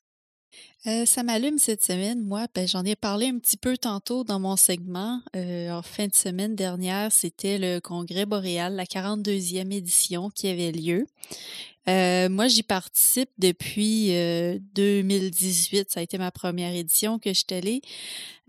Euh, 0.87 1.05
ça 1.05 1.21
m'allume 1.21 1.59
cette 1.59 1.83
semaine. 1.83 2.23
Moi, 2.23 2.47
ben, 2.55 2.67
j'en 2.67 2.83
ai 2.83 2.95
parlé 2.95 3.27
un 3.27 3.37
petit 3.37 3.57
peu 3.57 3.77
tantôt 3.77 4.23
dans 4.23 4.39
mon 4.39 4.55
segment. 4.55 5.21
Euh, 5.35 5.69
en 5.69 5.83
fin 5.83 6.07
de 6.07 6.15
semaine 6.15 6.55
dernière, 6.55 7.11
c'était 7.11 7.59
le 7.59 7.79
Congrès 7.79 8.25
boréal, 8.25 8.75
la 8.75 8.85
42e 8.85 9.71
édition 9.71 10.31
qui 10.31 10.47
avait 10.47 10.71
lieu. 10.71 11.05
Euh, 11.87 12.29
moi, 12.29 12.47
j'y 12.47 12.63
participe 12.63 13.29
depuis 13.37 14.15
euh, 14.15 14.57
2018. 14.73 15.91
Ça 15.91 15.99
a 15.99 16.03
été 16.03 16.17
ma 16.17 16.31
première 16.31 16.73
édition 16.73 17.19
que 17.19 17.31
je 17.31 17.43
suis 17.47 17.55
allée. 17.55 17.81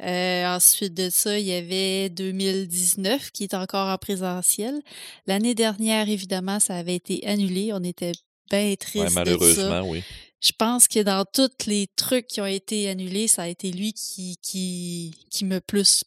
Ensuite 0.01 0.95
de 0.95 1.11
ça, 1.11 1.39
il 1.39 1.47
y 1.47 1.53
avait 1.53 2.09
2019 2.09 3.31
qui 3.31 3.45
est 3.45 3.55
encore 3.55 3.89
en 3.89 3.99
présentiel. 3.99 4.81
L'année 5.27 5.55
dernière, 5.55 6.09
évidemment, 6.09 6.61
ça 6.61 6.77
avait 6.77 6.97
été 6.97 7.27
annulé. 7.27 7.73
On 7.75 7.83
était 7.85 8.13
bien 8.51 8.75
tristes. 8.75 9.05
Ouais, 9.05 9.11
malheureusement, 9.15 9.65
de 9.65 9.71
ça. 9.71 9.85
oui. 9.85 10.03
Je 10.43 10.51
pense 10.59 10.89
que 10.89 11.01
dans 11.01 11.25
tous 11.25 11.67
les 11.67 11.87
trucs 11.95 12.27
qui 12.27 12.41
ont 12.41 12.47
été 12.47 12.89
annulés, 12.89 13.29
ça 13.29 13.43
a 13.43 13.49
été 13.49 13.71
lui 13.71 13.93
qui, 13.93 14.37
qui, 14.43 15.15
qui 15.31 15.45
me 15.45 15.61
plus 15.61 16.05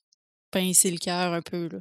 pincé 0.52 0.91
le 0.91 0.98
cœur 0.98 1.34
un 1.34 1.41
peu. 1.41 1.70
Là. 1.72 1.80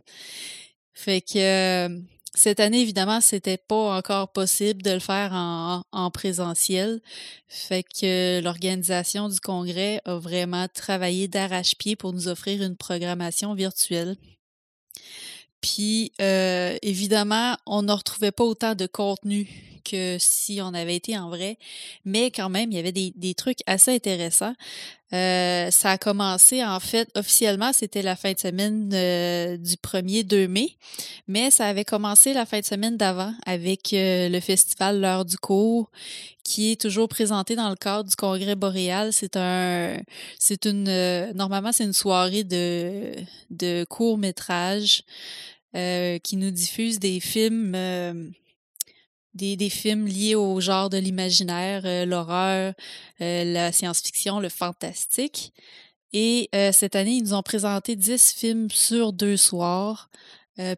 Fait 0.93 1.21
que 1.21 1.39
euh, 1.39 2.01
cette 2.33 2.61
année, 2.61 2.81
évidemment, 2.81 3.21
c'était 3.21 3.59
pas 3.59 3.97
encore 3.97 4.33
possible 4.33 4.83
de 4.83 4.93
le 4.93 5.01
faire 5.01 5.33
en, 5.33 5.83
en 5.91 6.11
présentiel. 6.13 7.01
Fait 7.49 7.83
que 7.83 8.41
l'organisation 8.41 9.29
du 9.29 9.41
congrès 9.41 10.01
a 10.05 10.17
vraiment 10.17 10.69
travaillé 10.69 11.27
d'arrache-pied 11.27 11.97
pour 11.97 12.13
nous 12.13 12.29
offrir 12.29 12.63
une 12.63 12.77
programmation 12.77 13.55
virtuelle. 13.55 14.17
Puis, 15.61 16.13
euh, 16.21 16.77
évidemment, 16.83 17.57
on 17.67 17.83
ne 17.83 17.93
retrouvait 17.93 18.33
pas 18.33 18.45
autant 18.45 18.75
de 18.77 18.87
contenu 18.87 19.74
que 19.85 20.17
si 20.19 20.61
on 20.63 20.75
avait 20.75 20.97
été 20.97 21.17
en 21.19 21.29
vrai, 21.29 21.59
mais 22.05 22.31
quand 22.31 22.49
même, 22.49 22.73
il 22.73 22.77
y 22.77 22.79
avait 22.79 22.93
des, 22.93 23.13
des 23.17 23.35
trucs 23.35 23.61
assez 23.67 23.95
intéressants. 23.95 24.55
Euh, 25.15 25.71
ça 25.71 25.93
a 25.93 25.99
commencé, 25.99 26.65
en 26.65 26.81
fait, 26.81 27.09
officiellement, 27.15 27.73
c'était 27.73 28.03
la 28.03 28.17
fin 28.17 28.33
de 28.33 28.39
semaine 28.39 28.91
euh, 28.93 29.57
du 29.57 29.75
1er 29.75 30.25
2 30.25 30.49
mai, 30.49 30.77
mais 31.29 31.53
ça 31.53 31.67
avait 31.67 31.85
commencé 31.85 32.33
la 32.33 32.47
fin 32.47 32.59
de 32.59 32.65
semaine 32.65 32.97
d'avant 32.97 33.33
avec 33.47 33.93
euh, 33.93 34.29
le 34.29 34.41
festival 34.41 35.01
L'heure 35.01 35.25
du 35.25 35.37
cours, 35.37 35.91
qui 36.43 36.73
est 36.73 36.81
toujours 36.81 37.09
présenté 37.09 37.55
dans 37.55 37.69
le 37.69 37.77
cadre 37.77 38.09
du 38.09 38.17
Congrès 38.17 38.57
boréal. 38.57 39.13
C'est 39.13 39.37
un, 39.37 39.99
c'est 40.39 40.67
une, 40.67 40.85
normalement, 41.35 41.71
c'est 41.71 41.85
une 41.85 41.93
soirée 41.93 42.43
de, 42.43 43.13
de 43.51 43.85
court-métrage 43.89 45.03
qui 45.73 46.37
nous 46.37 46.53
diffuse 46.53 47.01
des 47.01 47.19
films 47.19 47.75
des, 49.35 49.57
des, 49.57 49.71
films 49.71 50.07
liés 50.07 50.35
au 50.35 50.61
genre 50.61 50.91
de 50.91 50.99
l'imaginaire, 50.99 51.83
euh, 51.85 52.05
l'horreur, 52.05 52.75
euh, 53.21 53.45
la 53.45 53.73
science-fiction, 53.73 54.41
le 54.41 54.49
fantastique. 54.49 55.53
Et 56.13 56.49
euh, 56.55 56.71
cette 56.73 56.95
année, 56.95 57.13
ils 57.13 57.25
nous 57.25 57.35
ont 57.35 57.43
présenté 57.43 57.97
10 57.97 58.35
films 58.37 58.71
sur 58.71 59.13
deux 59.13 59.37
soirs. 59.37 60.11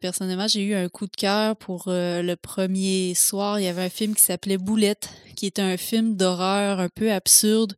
personnellement, 0.01 0.49
j'ai 0.49 0.63
eu 0.63 0.75
un 0.75 0.89
coup 0.89 1.07
de 1.07 1.17
cœur 1.17 1.57
pour 1.57 1.85
le 1.89 2.35
premier 2.37 3.15
soir. 3.15 3.61
Il 3.61 3.65
y 3.65 3.69
avait 3.69 3.83
un 3.83 3.91
film 3.91 4.15
qui 4.15 4.23
s'appelait 4.23 4.57
Boulette, 4.57 5.11
qui 5.35 5.45
était 5.45 5.61
un 5.61 5.77
film 5.77 6.17
d'horreur 6.17 6.81
un 6.81 6.89
peu 6.89 7.13
absurde 7.13 7.75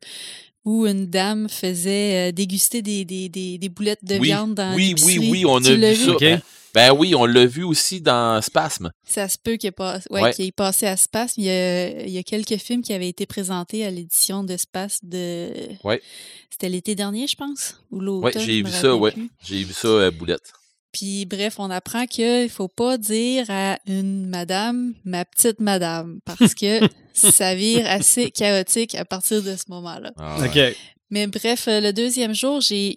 où 0.63 0.87
une 0.87 1.07
dame 1.07 1.49
faisait 1.49 2.31
déguster 2.31 2.81
des, 2.81 3.03
des, 3.03 3.27
des, 3.27 3.57
des 3.57 3.69
boulettes 3.69 4.05
de 4.05 4.17
oui, 4.17 4.27
viande 4.27 4.55
dans 4.55 4.73
Oui, 4.75 4.95
oui, 5.03 5.17
oui, 5.19 5.43
on 5.45 5.57
a 5.57 5.73
vu 5.73 5.95
ça. 5.95 6.11
Okay. 6.11 6.37
Ben 6.73 6.91
oui, 6.91 7.15
on 7.15 7.25
l'a 7.25 7.45
vu 7.45 7.63
aussi 7.63 8.01
dans 8.01 8.41
Spasme. 8.41 8.91
Ça 9.07 9.27
se 9.27 9.37
peut 9.37 9.55
qu'il 9.57 9.71
pas, 9.71 9.99
ouais, 10.09 10.21
ouais. 10.21 10.33
qu 10.33 10.43
ait 10.43 10.51
passé 10.51 10.85
à 10.85 10.97
Spasme. 10.97 11.41
Il 11.41 11.45
y, 11.45 11.49
a, 11.49 12.01
il 12.01 12.11
y 12.11 12.17
a 12.17 12.23
quelques 12.23 12.57
films 12.57 12.81
qui 12.81 12.93
avaient 12.93 13.09
été 13.09 13.25
présentés 13.25 13.85
à 13.85 13.91
l'édition 13.91 14.43
de 14.43 14.55
Spasme 14.57 15.07
de. 15.07 15.51
Ouais. 15.83 16.01
C'était 16.49 16.69
l'été 16.69 16.95
dernier, 16.95 17.27
je 17.27 17.35
pense, 17.35 17.81
ou 17.91 17.99
l'automne. 17.99 18.41
Ouais, 18.41 18.45
j'ai 18.45 18.61
vu 18.61 18.71
ça, 18.71 18.95
ouais. 18.95 19.13
J'ai 19.43 19.63
vu 19.63 19.73
ça, 19.73 19.87
euh, 19.87 20.11
Boulette. 20.11 20.53
Puis 20.91 21.25
bref, 21.25 21.55
on 21.59 21.69
apprend 21.69 22.07
qu'il 22.07 22.49
faut 22.49 22.67
pas 22.67 22.97
dire 22.97 23.45
à 23.49 23.77
une 23.85 24.27
madame 24.27 24.93
ma 25.05 25.23
petite 25.23 25.59
madame 25.59 26.19
parce 26.25 26.55
que 26.55 26.79
ça 27.13 27.53
vire 27.53 27.85
assez 27.87 28.31
chaotique 28.31 28.95
à 28.95 29.05
partir 29.05 29.43
de 29.43 29.55
ce 29.55 29.65
moment-là. 29.69 30.11
Ah, 30.17 30.39
ouais. 30.39 30.47
OK. 30.47 30.77
Mais 31.11 31.25
bref, 31.25 31.65
le 31.67 31.91
deuxième 31.91 32.35
jour, 32.35 32.61
j'ai, 32.61 32.95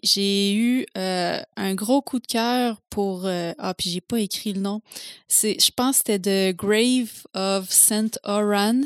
eu 0.53 0.85
euh, 0.99 1.41
un 1.57 1.75
gros 1.75 2.03
coup 2.03 2.19
de 2.19 2.27
cœur 2.27 2.81
pour... 2.91 3.25
Euh, 3.25 3.53
ah, 3.59 3.73
puis 3.73 3.89
j'ai 3.89 4.03
pas 4.03 4.21
écrit 4.21 4.53
le 4.53 4.61
nom. 4.61 4.83
C'est, 5.29 5.57
je 5.59 5.71
pense 5.71 6.03
que 6.03 6.13
c'était 6.13 6.53
The 6.53 6.57
Grave 6.57 7.11
of 7.35 7.71
Saint 7.71 8.11
Oran, 8.25 8.83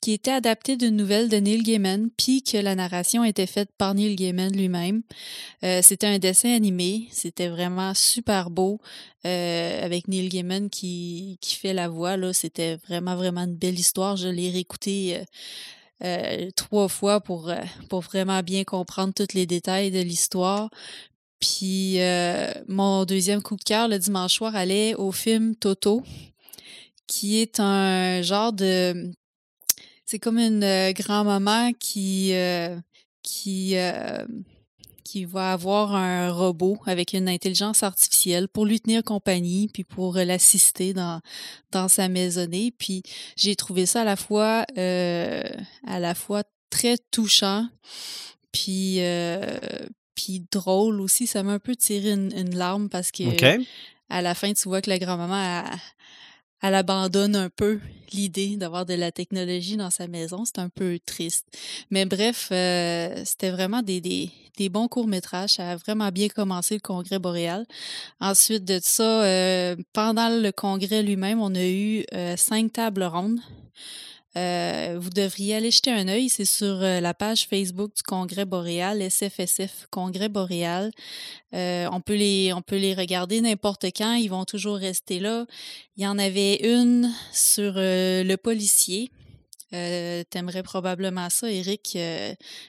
qui 0.00 0.12
était 0.12 0.30
adapté 0.30 0.78
d'une 0.78 0.96
nouvelle 0.96 1.28
de 1.28 1.36
Neil 1.36 1.62
Gaiman, 1.62 2.08
puis 2.16 2.42
que 2.42 2.56
la 2.56 2.74
narration 2.74 3.22
était 3.22 3.46
faite 3.46 3.68
par 3.76 3.94
Neil 3.94 4.16
Gaiman 4.16 4.50
lui-même. 4.50 5.02
Euh, 5.62 5.80
c'était 5.82 6.06
un 6.06 6.18
dessin 6.18 6.54
animé, 6.54 7.08
c'était 7.10 7.48
vraiment 7.48 7.92
super 7.92 8.48
beau, 8.48 8.80
euh, 9.26 9.84
avec 9.84 10.08
Neil 10.08 10.30
Gaiman 10.30 10.70
qui, 10.70 11.36
qui 11.42 11.56
fait 11.56 11.74
la 11.74 11.88
voix. 11.88 12.16
Là, 12.16 12.32
c'était 12.32 12.76
vraiment, 12.76 13.14
vraiment 13.14 13.42
une 13.42 13.56
belle 13.56 13.78
histoire. 13.78 14.16
Je 14.16 14.28
l'ai 14.28 14.50
réécouté... 14.50 15.20
Euh, 16.04 16.50
trois 16.54 16.88
fois 16.88 17.20
pour, 17.20 17.48
euh, 17.48 17.60
pour 17.88 18.00
vraiment 18.00 18.40
bien 18.42 18.62
comprendre 18.64 19.12
tous 19.12 19.34
les 19.34 19.46
détails 19.46 19.90
de 19.90 20.00
l'histoire. 20.00 20.70
Puis 21.40 22.00
euh, 22.00 22.52
mon 22.68 23.04
deuxième 23.04 23.42
coup 23.42 23.56
de 23.56 23.64
cœur 23.64 23.88
le 23.88 23.98
dimanche 23.98 24.34
soir 24.34 24.54
allait 24.54 24.94
au 24.94 25.12
film 25.12 25.56
Toto, 25.56 26.02
qui 27.06 27.40
est 27.40 27.58
un 27.60 28.22
genre 28.22 28.52
de... 28.52 29.12
C'est 30.04 30.18
comme 30.18 30.38
une 30.38 30.62
euh, 30.62 30.92
grand-maman 30.92 31.72
qui... 31.78 32.32
euh, 32.32 32.76
qui 33.22 33.74
qui 35.08 35.24
va 35.24 35.52
avoir 35.52 35.94
un 35.94 36.30
robot 36.30 36.78
avec 36.84 37.14
une 37.14 37.30
intelligence 37.30 37.82
artificielle 37.82 38.46
pour 38.46 38.66
lui 38.66 38.78
tenir 38.78 39.02
compagnie, 39.02 39.68
puis 39.72 39.82
pour 39.82 40.18
euh, 40.18 40.24
l'assister 40.24 40.92
dans, 40.92 41.22
dans 41.72 41.88
sa 41.88 42.08
maisonnée. 42.08 42.74
Puis 42.76 43.02
j'ai 43.34 43.56
trouvé 43.56 43.86
ça 43.86 44.02
à 44.02 44.04
la 44.04 44.16
fois, 44.16 44.66
euh, 44.76 45.42
à 45.86 45.98
la 45.98 46.14
fois 46.14 46.42
très 46.68 46.98
touchant, 47.10 47.66
puis, 48.52 48.96
euh, 48.98 49.58
puis 50.14 50.46
drôle 50.52 51.00
aussi. 51.00 51.26
Ça 51.26 51.42
m'a 51.42 51.52
un 51.52 51.58
peu 51.58 51.74
tiré 51.74 52.12
une, 52.12 52.30
une 52.36 52.54
larme 52.54 52.90
parce 52.90 53.10
que 53.10 53.24
à 54.10 54.20
la 54.20 54.34
fin, 54.34 54.52
tu 54.52 54.68
vois 54.68 54.82
que 54.82 54.90
la 54.90 54.98
grand-maman, 54.98 55.64
elle, 56.62 56.74
abandonne 56.74 57.36
un 57.36 57.50
peu 57.50 57.80
l'idée 58.12 58.56
d'avoir 58.56 58.86
de 58.86 58.94
la 58.94 59.12
technologie 59.12 59.76
dans 59.76 59.90
sa 59.90 60.06
maison. 60.06 60.44
C'est 60.44 60.58
un 60.58 60.68
peu 60.68 60.98
triste. 61.04 61.46
Mais 61.90 62.04
bref, 62.04 62.48
euh, 62.52 63.22
c'était 63.24 63.50
vraiment 63.50 63.82
des, 63.82 64.00
des, 64.00 64.30
des 64.56 64.68
bons 64.68 64.88
courts-métrages. 64.88 65.54
Ça 65.54 65.70
a 65.70 65.76
vraiment 65.76 66.10
bien 66.10 66.28
commencé 66.28 66.74
le 66.74 66.80
congrès 66.80 67.18
boréal. 67.18 67.66
Ensuite 68.20 68.64
de 68.64 68.80
ça, 68.82 69.24
euh, 69.24 69.76
pendant 69.92 70.28
le 70.28 70.50
congrès 70.52 71.02
lui-même, 71.02 71.40
on 71.40 71.54
a 71.54 71.64
eu 71.64 72.04
euh, 72.14 72.36
cinq 72.36 72.72
tables 72.72 73.04
rondes. 73.04 73.40
Euh, 74.36 74.98
vous 75.00 75.10
devriez 75.10 75.56
aller 75.56 75.70
jeter 75.70 75.90
un 75.90 76.06
œil. 76.08 76.28
C'est 76.28 76.44
sur 76.44 76.82
euh, 76.82 77.00
la 77.00 77.14
page 77.14 77.46
Facebook 77.46 77.94
du 77.96 78.02
Congrès 78.02 78.44
boréal, 78.44 79.02
SFSF 79.10 79.86
Congrès 79.90 80.28
boréal. 80.28 80.90
Euh, 81.54 81.88
on, 81.92 82.00
peut 82.00 82.14
les, 82.14 82.52
on 82.52 82.62
peut 82.62 82.76
les 82.76 82.94
regarder 82.94 83.40
n'importe 83.40 83.86
quand. 83.96 84.14
Ils 84.14 84.28
vont 84.28 84.44
toujours 84.44 84.76
rester 84.76 85.18
là. 85.18 85.46
Il 85.96 86.04
y 86.04 86.06
en 86.06 86.18
avait 86.18 86.56
une 86.56 87.12
sur 87.32 87.74
euh, 87.76 88.22
le 88.22 88.36
policier. 88.36 89.10
T'aimerais 89.70 90.62
probablement 90.62 91.28
ça, 91.28 91.50
Eric. 91.50 91.98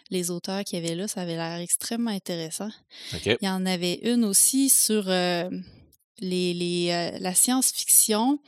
les 0.10 0.32
auteurs 0.32 0.66
qu'il 0.66 0.84
y 0.84 0.86
avait 0.86 0.96
là, 0.96 1.08
ça 1.08 1.22
avait 1.22 1.38
l'air 1.38 1.60
extrêmement 1.62 2.12
intéressant. 2.12 2.68
Il 3.26 3.38
y 3.42 3.48
en 3.48 3.66
avait 3.66 4.02
une 4.04 4.26
aussi 4.26 4.70
sur 4.70 5.06
les, 6.22 6.54
les, 6.54 6.90
euh, 6.92 7.18
la 7.20 7.34
science-fiction, 7.34 8.40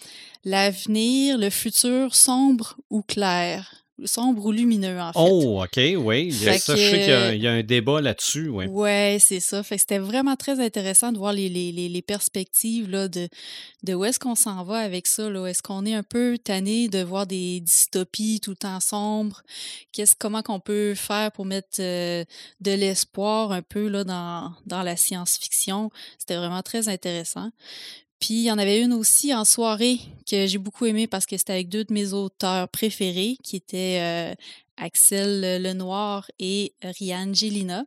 l'avenir, 0.45 1.37
le 1.37 1.49
futur 1.49 2.15
sombre 2.15 2.77
ou 2.89 3.01
clair, 3.01 3.80
sombre 4.05 4.45
ou 4.45 4.51
lumineux 4.51 4.99
en 4.99 5.13
fait. 5.13 5.19
Oh, 5.19 5.63
OK, 5.63 5.79
oui. 5.97 6.31
Fait 6.31 6.57
ça, 6.57 6.75
je 6.75 6.81
sais 6.81 6.99
qu'il 6.99 7.09
y 7.09 7.13
a, 7.13 7.35
y 7.35 7.47
un 7.47 7.63
débat 7.63 8.01
là-dessus. 8.01 8.49
Ouais, 8.49 9.17
c'est 9.19 9.39
ça. 9.39 9.63
Fait 9.63 9.75
que 9.75 9.81
c'était 9.81 9.99
vraiment 9.99 10.35
très 10.35 10.59
intéressant 10.59 11.11
de 11.11 11.17
voir 11.17 11.33
les, 11.33 11.49
les, 11.49 11.71
les, 11.71 12.01
perspectives 12.01 12.89
là, 12.89 13.07
de, 13.07 13.29
de 13.83 13.93
où 13.93 14.03
est-ce 14.05 14.19
qu'on 14.19 14.35
s'en 14.35 14.63
va 14.63 14.77
avec 14.77 15.07
ça. 15.07 15.29
Est-ce 15.47 15.61
qu'on 15.61 15.85
est 15.85 15.93
un 15.93 16.03
peu 16.03 16.37
tanné 16.37 16.87
de 16.87 17.03
voir 17.03 17.27
des 17.27 17.59
dystopies 17.59 18.39
tout 18.41 18.51
le 18.51 18.57
temps 18.57 18.79
sombres? 18.79 19.43
Qu'est-ce, 19.91 20.15
comment 20.15 20.41
qu'on 20.41 20.59
peut 20.59 20.95
faire 20.95 21.31
pour 21.31 21.45
mettre 21.45 21.79
euh, 21.79 22.23
de 22.59 22.71
l'espoir 22.71 23.51
un 23.51 23.61
peu 23.61 23.87
là, 23.87 24.03
dans, 24.03 24.53
dans 24.65 24.83
la 24.83 24.95
science-fiction? 24.95 25.91
C'était 26.17 26.35
vraiment 26.35 26.61
très 26.61 26.89
intéressant. 26.89 27.51
Puis 28.21 28.35
il 28.35 28.43
y 28.43 28.51
en 28.51 28.57
avait 28.57 28.79
une 28.79 28.93
aussi 28.93 29.33
en 29.33 29.43
soirée 29.43 29.99
que 30.29 30.45
j'ai 30.47 30.57
beaucoup 30.59 30.85
aimé 30.85 31.07
parce 31.07 31.25
que 31.25 31.35
c'était 31.35 31.53
avec 31.53 31.67
deux 31.67 31.83
de 31.83 31.91
mes 31.93 32.13
auteurs 32.13 32.69
préférés, 32.69 33.35
qui 33.43 33.55
étaient 33.57 33.97
euh, 33.99 34.33
Axel 34.77 35.61
Lenoir 35.61 36.29
et 36.39 36.73
Rianne 36.83 37.33
Gélina, 37.35 37.83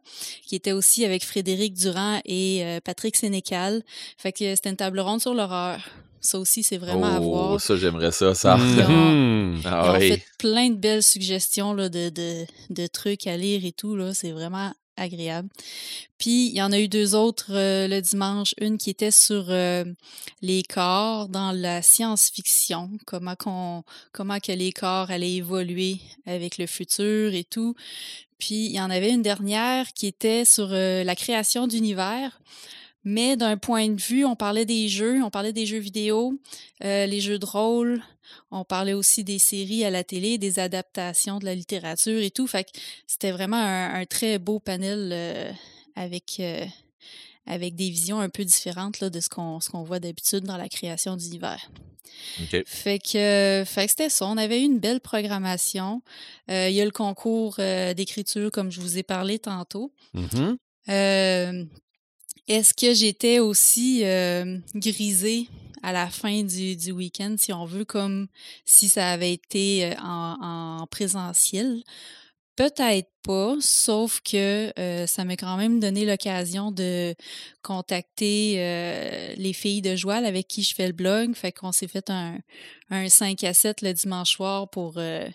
qui 0.46 0.56
était 0.56 0.72
aussi 0.72 1.04
avec 1.04 1.24
Frédéric 1.24 1.74
Durand 1.74 2.20
et 2.24 2.64
euh, 2.64 2.80
Patrick 2.84 3.16
Sénécal. 3.16 3.82
Fait 4.18 4.32
que 4.32 4.54
c'était 4.56 4.70
une 4.70 4.76
table 4.76 5.00
ronde 5.00 5.20
sur 5.20 5.34
l'horreur. 5.34 5.80
Ça 6.20 6.38
aussi, 6.38 6.62
c'est 6.62 6.78
vraiment 6.78 7.06
à 7.16 7.20
Oh, 7.20 7.24
voir. 7.24 7.60
ça, 7.60 7.76
j'aimerais 7.76 8.10
ça, 8.10 8.34
ça. 8.34 8.56
Mhm. 8.56 9.60
Ils 9.62 9.66
Ah 9.68 9.92
ont 9.92 9.98
oui. 9.98 10.08
fait 10.08 10.22
plein 10.38 10.70
de 10.70 10.74
belles 10.76 11.02
suggestions 11.02 11.74
là, 11.74 11.88
de, 11.88 12.08
de, 12.08 12.44
de 12.70 12.86
trucs 12.86 13.26
à 13.26 13.36
lire 13.36 13.64
et 13.64 13.72
tout. 13.72 13.94
Là. 13.94 14.14
C'est 14.14 14.32
vraiment 14.32 14.72
Puis, 16.18 16.48
il 16.48 16.54
y 16.54 16.62
en 16.62 16.72
a 16.72 16.78
eu 16.78 16.88
deux 16.88 17.14
autres 17.14 17.50
euh, 17.50 17.88
le 17.88 18.00
dimanche. 18.00 18.54
Une 18.60 18.78
qui 18.78 18.90
était 18.90 19.10
sur 19.10 19.46
euh, 19.48 19.84
les 20.42 20.62
corps 20.62 21.28
dans 21.28 21.52
la 21.52 21.82
science-fiction, 21.82 22.90
comment, 23.06 23.34
qu'on, 23.36 23.84
que 24.12 24.52
les 24.52 24.72
corps 24.72 25.10
allaient 25.10 25.34
évoluer 25.34 25.98
avec 26.26 26.58
le 26.58 26.66
futur 26.66 27.34
et 27.34 27.44
tout. 27.44 27.74
Puis, 28.38 28.66
il 28.66 28.72
y 28.72 28.80
en 28.80 28.90
avait 28.90 29.10
une 29.10 29.22
dernière 29.22 29.92
qui 29.92 30.06
était 30.06 30.44
sur 30.44 30.68
euh, 30.72 31.04
la 31.04 31.16
création 31.16 31.66
d'univers. 31.66 32.40
Mais 33.04 33.36
d'un 33.36 33.56
point 33.56 33.88
de 33.88 34.00
vue, 34.00 34.24
on 34.24 34.34
parlait 34.34 34.64
des 34.64 34.88
jeux, 34.88 35.22
on 35.22 35.30
parlait 35.30 35.52
des 35.52 35.66
jeux 35.66 35.78
vidéo, 35.78 36.38
euh, 36.82 37.06
les 37.06 37.20
jeux 37.20 37.38
de 37.38 37.44
rôle, 37.44 38.02
on 38.50 38.64
parlait 38.64 38.94
aussi 38.94 39.24
des 39.24 39.38
séries 39.38 39.84
à 39.84 39.90
la 39.90 40.04
télé, 40.04 40.38
des 40.38 40.58
adaptations 40.58 41.38
de 41.38 41.44
la 41.44 41.54
littérature 41.54 42.20
et 42.20 42.30
tout. 42.30 42.46
Fait 42.46 42.64
que 42.64 42.70
c'était 43.06 43.30
vraiment 43.30 43.58
un, 43.58 43.94
un 43.94 44.06
très 44.06 44.38
beau 44.38 44.58
panel 44.58 45.10
euh, 45.12 45.52
avec, 45.96 46.36
euh, 46.40 46.64
avec 47.46 47.74
des 47.74 47.90
visions 47.90 48.20
un 48.20 48.30
peu 48.30 48.44
différentes 48.44 49.00
là, 49.00 49.10
de 49.10 49.20
ce 49.20 49.28
qu'on 49.28 49.82
voit 49.82 50.00
d'habitude 50.00 50.44
dans 50.44 50.56
la 50.56 50.68
création 50.68 51.16
d'univers. 51.16 51.70
Fait 52.64 53.00
que, 53.00 53.64
fait 53.66 53.84
que 53.86 53.90
c'était 53.90 54.08
ça. 54.08 54.26
On 54.26 54.36
avait 54.36 54.60
eu 54.60 54.64
une 54.64 54.78
belle 54.78 55.00
programmation. 55.00 56.00
Il 56.48 56.70
y 56.70 56.80
a 56.80 56.84
le 56.84 56.92
concours 56.92 57.56
d'écriture, 57.56 58.52
comme 58.52 58.70
je 58.70 58.80
vous 58.80 58.98
ai 58.98 59.02
parlé 59.02 59.40
tantôt. 59.40 59.92
Mhm. 60.12 60.58
Euh, 60.88 61.64
Est-ce 62.48 62.74
que 62.74 62.92
j'étais 62.92 63.38
aussi 63.38 64.04
euh, 64.04 64.58
grisée 64.74 65.48
à 65.82 65.92
la 65.92 66.08
fin 66.08 66.42
du, 66.42 66.76
du 66.76 66.92
week-end, 66.92 67.36
si 67.38 67.52
on 67.52 67.64
veut, 67.64 67.84
comme 67.84 68.26
si 68.64 68.88
ça 68.88 69.10
avait 69.10 69.32
été 69.32 69.86
euh, 69.86 69.94
en, 70.02 70.80
en 70.82 70.86
présentiel? 70.86 71.82
Peut-être 72.56 73.10
pas, 73.24 73.56
sauf 73.60 74.20
que 74.20 74.72
euh, 74.78 75.06
ça 75.06 75.24
m'a 75.24 75.36
quand 75.36 75.56
même 75.56 75.80
donné 75.80 76.04
l'occasion 76.04 76.70
de 76.70 77.14
contacter 77.62 78.56
euh, 78.58 79.34
les 79.36 79.52
filles 79.52 79.82
de 79.82 79.96
Joal 79.96 80.24
avec 80.24 80.46
qui 80.46 80.62
je 80.62 80.72
fais 80.72 80.86
le 80.86 80.92
blog. 80.92 81.34
Fait 81.34 81.50
qu'on 81.50 81.72
s'est 81.72 81.88
fait 81.88 82.10
un, 82.10 82.38
un 82.90 83.08
5 83.08 83.42
à 83.42 83.54
7 83.54 83.82
le 83.82 83.92
dimanche 83.92 84.32
soir 84.36 84.68
pour, 84.70 84.98
euh, 84.98 85.26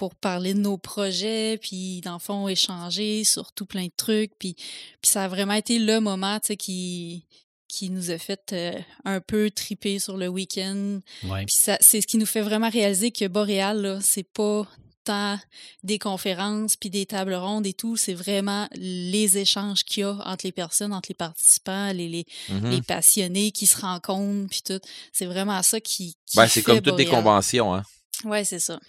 pour 0.00 0.14
parler 0.14 0.54
de 0.54 0.60
nos 0.60 0.78
projets, 0.78 1.58
puis 1.60 2.00
dans 2.00 2.14
le 2.14 2.18
fond, 2.20 2.48
échanger 2.48 3.22
sur 3.22 3.52
tout 3.52 3.66
plein 3.66 3.84
de 3.84 3.92
trucs. 3.94 4.32
Puis, 4.38 4.54
puis 4.54 5.10
ça 5.10 5.24
a 5.24 5.28
vraiment 5.28 5.52
été 5.52 5.78
le 5.78 6.00
moment, 6.00 6.38
qui 6.58 7.26
qui 7.68 7.90
nous 7.90 8.10
a 8.10 8.16
fait 8.16 8.50
euh, 8.54 8.72
un 9.04 9.20
peu 9.20 9.50
triper 9.50 9.98
sur 9.98 10.16
le 10.16 10.26
week-end. 10.28 11.00
Ouais. 11.24 11.44
Puis 11.44 11.54
ça, 11.54 11.76
c'est 11.82 12.00
ce 12.00 12.06
qui 12.06 12.16
nous 12.16 12.24
fait 12.24 12.40
vraiment 12.40 12.70
réaliser 12.70 13.10
que 13.12 13.26
Boréal, 13.28 13.82
là, 13.82 13.98
c'est 14.00 14.22
pas 14.24 14.66
tant 15.04 15.38
des 15.82 15.98
conférences 15.98 16.76
puis 16.76 16.88
des 16.88 17.04
tables 17.04 17.34
rondes 17.34 17.66
et 17.66 17.74
tout, 17.74 17.96
c'est 17.98 18.14
vraiment 18.14 18.68
les 18.74 19.36
échanges 19.36 19.84
qu'il 19.84 20.00
y 20.00 20.04
a 20.04 20.14
entre 20.24 20.46
les 20.46 20.52
personnes, 20.52 20.94
entre 20.94 21.10
les 21.10 21.14
participants, 21.14 21.92
les, 21.92 22.08
les, 22.08 22.24
Mhm. 22.48 22.70
les 22.70 22.80
passionnés 22.82 23.50
qui 23.50 23.66
se 23.66 23.78
rencontrent 23.78 24.48
puis 24.48 24.62
tout. 24.64 24.80
C'est 25.12 25.26
vraiment 25.26 25.62
ça 25.62 25.78
qui, 25.78 26.16
qui 26.24 26.36
Ben, 26.38 26.46
c'est 26.48 26.62
comme 26.62 26.76
toutes 26.80 26.98
les 26.98 27.04
Boréal. 27.04 27.22
conventions, 27.22 27.74
hein. 27.74 27.82
Ouais, 28.24 28.44
c'est 28.44 28.58
ça. 28.60 28.80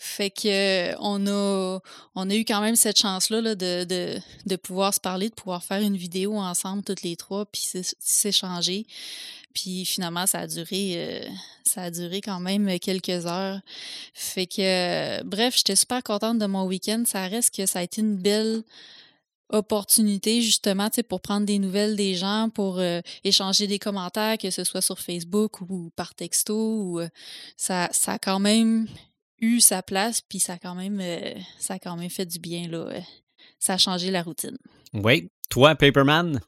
Fait 0.00 0.30
que 0.30 0.92
euh, 0.92 0.94
on 1.00 1.26
a 2.30 2.34
eu 2.34 2.44
quand 2.44 2.60
même 2.60 2.76
cette 2.76 2.98
chance-là 2.98 3.40
là, 3.40 3.54
de, 3.56 4.56
pouvoir 4.62 4.94
se 4.94 5.00
parler, 5.00 5.28
de 5.28 5.34
pouvoir 5.34 5.64
faire 5.64 5.82
une 5.82 5.96
vidéo 5.96 6.36
ensemble 6.36 6.84
toutes 6.84 7.02
les 7.02 7.16
trois, 7.16 7.44
puis 7.46 7.62
s'é- 7.62 7.96
s'échanger. 7.98 8.86
Puis 9.54 9.84
finalement, 9.84 10.26
ça 10.26 10.40
a 10.40 10.46
duré 10.46 10.92
euh, 10.96 11.28
ça 11.64 11.82
a 11.82 11.90
duré 11.90 12.20
quand 12.20 12.38
même 12.38 12.78
quelques 12.78 13.26
heures. 13.26 13.60
Fait 14.14 14.46
que 14.46 14.60
euh, 14.60 15.22
bref, 15.24 15.56
j'étais 15.56 15.76
super 15.76 16.02
contente 16.04 16.38
de 16.38 16.46
mon 16.46 16.64
week-end. 16.64 17.02
Ça 17.04 17.26
reste 17.26 17.54
que 17.56 17.66
ça 17.66 17.80
a 17.80 17.82
été 17.82 18.00
une 18.00 18.16
belle 18.16 18.62
opportunité 19.50 20.42
justement 20.42 20.88
pour 21.08 21.20
prendre 21.20 21.46
des 21.46 21.58
nouvelles 21.58 21.96
des 21.96 22.14
gens, 22.14 22.50
pour 22.54 22.78
euh, 22.78 23.00
échanger 23.24 23.66
des 23.66 23.78
commentaires, 23.78 24.36
que 24.38 24.50
ce 24.50 24.62
soit 24.64 24.82
sur 24.82 24.98
Facebook 24.98 25.60
ou 25.62 25.90
par 25.96 26.14
texto. 26.14 27.00
Euh, 27.00 27.08
ça, 27.56 27.88
ça 27.92 28.12
a 28.12 28.18
quand 28.18 28.38
même 28.38 28.86
eu 29.40 29.60
sa 29.60 29.82
place, 29.82 30.20
puis 30.20 30.38
ça 30.38 30.54
a 30.54 30.58
quand 30.58 30.74
même, 30.74 31.00
euh, 31.00 31.34
ça 31.58 31.74
a 31.74 31.78
quand 31.78 31.96
même 31.96 32.10
fait 32.10 32.26
du 32.26 32.38
bien. 32.38 32.68
Là, 32.68 32.78
euh. 32.78 33.00
ça 33.58 33.74
a 33.74 33.78
changé 33.78 34.10
la 34.10 34.22
routine. 34.22 34.56
Oui. 34.92 35.28
Toi, 35.48 35.74
Paperman? 35.74 36.40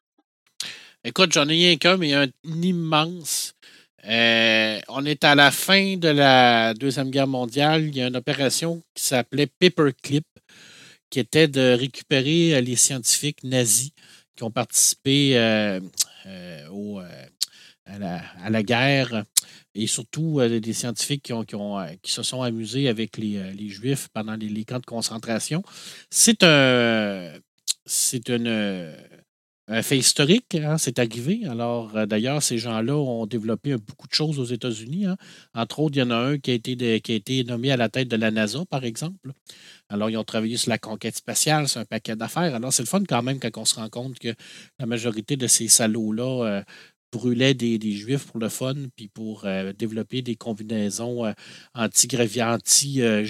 Écoute, 1.05 1.33
j'en 1.33 1.49
ai 1.49 1.53
rien 1.53 1.77
qu'un, 1.77 1.97
mais 1.97 2.13
un 2.13 2.29
immense. 2.45 3.55
Euh, 4.07 4.81
on 4.89 5.05
est 5.05 5.25
à 5.25 5.35
la 5.35 5.51
fin 5.51 5.97
de 5.97 6.09
la 6.09 6.75
Deuxième 6.75 7.11
Guerre 7.11 7.27
mondiale. 7.27 7.87
Il 7.87 7.97
y 7.97 8.03
a 8.03 8.09
une 8.09 8.17
opération 8.17 8.83
qui 8.95 9.05
s'appelait 9.05 9.47
Paperclip, 9.47 10.27
qui 11.11 11.21
était 11.21 11.49
de 11.49 11.77
récupérer 11.79 12.61
les 12.61 12.77
scientifiques 12.77 13.43
nazis 13.45 13.93
qui 14.41 14.45
ont 14.45 14.51
participé 14.51 15.37
euh, 15.37 15.81
euh, 16.25 16.69
au, 16.69 16.99
euh, 16.99 17.27
à, 17.85 17.99
la, 17.99 18.23
à 18.43 18.49
la 18.49 18.63
guerre 18.63 19.25
et 19.75 19.87
surtout 19.87 20.41
euh, 20.41 20.61
des 20.61 20.73
scientifiques 20.73 21.23
qui, 21.23 21.33
ont, 21.55 21.79
euh, 21.79 21.87
qui 22.03 22.13
se 22.13 22.23
sont 22.23 22.43
amusés 22.43 22.89
avec 22.89 23.17
les, 23.17 23.37
euh, 23.37 23.53
les 23.53 23.69
Juifs 23.69 24.09
pendant 24.13 24.35
les, 24.35 24.65
camps 24.65 24.81
de 24.81 24.87
concentration. 24.87 25.63
C'est 26.11 26.43
un. 26.43 27.33
C'est 27.87 28.31
un 28.31 29.83
fait 29.83 29.99
historique, 29.99 30.57
hein, 30.57 30.79
c'est 30.79 30.99
arrivé. 30.99 31.43
Alors, 31.49 32.07
d'ailleurs, 32.07 32.43
ces 32.43 32.59
gens-là 32.59 32.97
ont 32.97 33.27
développé 33.27 33.77
beaucoup 33.77 34.07
de 34.07 34.13
choses 34.13 34.39
aux 34.39 34.45
États-Unis. 34.45 35.07
hein. 35.07 35.17
Entre 35.55 35.79
autres, 35.81 35.97
il 35.97 36.01
y 36.01 36.03
en 36.03 36.11
a 36.11 36.17
un 36.17 36.39
qui 36.39 36.51
a, 36.51 36.55
été 36.55 37.01
qui 37.01 37.13
a 37.13 37.15
été 37.15 37.45
nommé 37.45 37.71
à 37.71 37.77
la 37.77 37.89
tête 37.89 38.09
de 38.09 38.17
la 38.17 38.31
NASA, 38.31 38.65
par 38.69 38.85
exemple. 38.85 39.33
Alors, 39.89 40.11
ils 40.11 40.17
ont 40.17 40.25
travaillé 40.25 40.57
sur 40.57 40.71
la 40.71 40.79
conquête 40.79 41.17
spatiale, 41.17 41.69
c'est 41.69 41.79
un 41.81 41.85
paquet 41.85 42.17
d'affaires. 42.17 42.55
Alors, 42.55 42.73
c'est 42.73 42.83
le 42.83 42.89
fun 42.89 43.03
quand 43.09 43.23
même 43.23 43.41
quand 43.41 43.57
on 43.59 43.65
se 43.65 43.77
rend 43.77 43.89
compte 43.89 44.19
que 44.19 44.35
la 44.79 44.87
majorité 44.87 45.37
de 45.37 45.47
ces 45.47 45.69
salauds-là 45.69 46.65
brûlaient 47.13 47.55
des, 47.55 47.79
Juifs 47.93 48.27
pour 48.27 48.39
le 48.41 48.49
fun, 48.49 48.75
puis 48.97 49.09
pour 49.09 49.45
euh, 49.45 49.73
développer 49.73 50.23
des 50.23 50.37
combinaisons 50.37 51.27
euh, 51.27 51.33
anti-G. 51.75 52.43
Anti, 52.43 53.03
euh, 53.03 53.23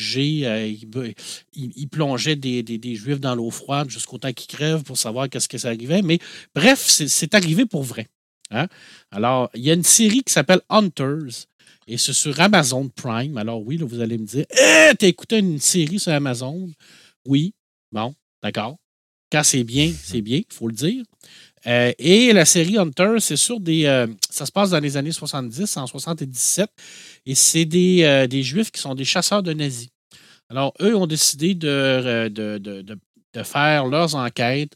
ils, 0.66 0.86
be- 0.86 1.14
ils- 1.54 1.72
ils 1.76 1.88
plongeaient 1.88 2.36
des, 2.36 2.94
Juifs 2.94 3.20
dans 3.20 3.34
l'eau 3.34 3.50
froide 3.50 3.90
jusqu'au 3.90 4.18
temps 4.18 4.32
qu'ils 4.32 4.48
crèvent 4.54 4.82
pour 4.82 4.98
savoir 4.98 5.28
qu'est-ce 5.28 5.48
que 5.48 5.58
ça 5.58 5.68
arrivait. 5.68 6.02
Mais 6.02 6.18
bref, 6.54 6.80
c'est- 6.86 7.08
c'est 7.08 7.34
arrivé 7.34 7.66
pour 7.66 7.82
vrai. 7.82 8.08
hein. 8.50 8.66
Alors, 9.10 9.50
il 9.54 9.62
y 9.62 9.70
a 9.70 9.74
une 9.74 9.84
série 9.84 10.22
qui 10.22 10.32
s'appelle 10.32 10.60
Hunters. 10.68 11.46
Et 11.86 11.98
c'est 11.98 12.12
sur 12.12 12.38
Amazon 12.40 12.88
Prime. 12.88 13.36
Alors 13.36 13.62
oui, 13.66 13.76
là, 13.76 13.84
vous 13.84 14.00
allez 14.00 14.16
me 14.16 14.24
dire, 14.24 14.44
Eh, 14.52 14.94
t'as 14.96 15.08
écouté 15.08 15.38
une 15.38 15.58
série 15.58 15.98
sur 15.98 16.12
Amazon? 16.12 16.70
Oui. 17.26 17.52
Bon, 17.90 18.14
d'accord. 18.42 18.76
Quand 19.32 19.42
c'est 19.42 19.64
bien, 19.64 19.92
c'est 20.04 20.20
bien, 20.22 20.38
il 20.38 20.54
faut 20.54 20.68
le 20.68 20.74
dire. 20.74 21.04
Euh, 21.66 21.92
et 21.98 22.32
la 22.32 22.44
série 22.44 22.78
Hunter, 22.78 23.16
c'est 23.18 23.36
sur 23.36 23.60
des. 23.60 23.84
euh, 23.86 24.06
ça 24.30 24.46
se 24.46 24.52
passe 24.52 24.70
dans 24.70 24.80
les 24.80 24.96
années 24.96 25.12
70, 25.12 25.76
en 25.76 25.86
77. 25.86 26.70
Et 27.26 27.34
c'est 27.34 27.64
des, 27.64 28.02
euh, 28.04 28.26
des 28.26 28.42
Juifs 28.42 28.70
qui 28.70 28.80
sont 28.80 28.94
des 28.94 29.04
chasseurs 29.04 29.42
de 29.42 29.52
nazis. 29.52 29.88
Alors, 30.48 30.72
eux 30.80 30.96
ont 30.96 31.06
décidé 31.06 31.54
de, 31.54 32.28
de 32.28 33.42
faire 33.44 33.86
leurs 33.86 34.14
enquêtes 34.16 34.72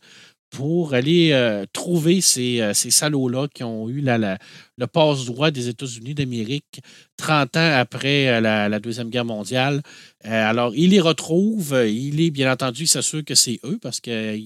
pour 0.55 0.94
aller 0.94 1.32
euh, 1.32 1.66
trouver 1.72 2.20
ces, 2.20 2.60
euh, 2.60 2.74
ces 2.74 2.93
salauds-là 2.93 3.48
qui 3.52 3.64
ont 3.64 3.89
eu 3.89 4.01
la- 4.01 4.39
le 4.76 4.86
passe-droit 4.86 5.51
des 5.51 5.68
États-Unis 5.68 6.14
d'Amérique 6.14 6.81
30 7.16 7.56
ans 7.56 7.72
après 7.76 8.28
euh, 8.28 8.40
la, 8.40 8.78
Deuxième 8.78 9.10
Guerre 9.10 9.24
mondiale. 9.24 9.82
Alors, 10.22 10.72
il 10.76 10.90
les 10.90 11.01
retrouve. 11.01 11.76
Il 11.89 12.20
est, 12.20 12.31
bien 12.31 12.52
entendu, 12.52 12.85
il 12.85 12.89
s'assure 12.89 13.24
que 13.24 13.35
c'est 13.35 13.59
eux 13.64 13.78
parce 13.82 14.01
que 14.01 14.39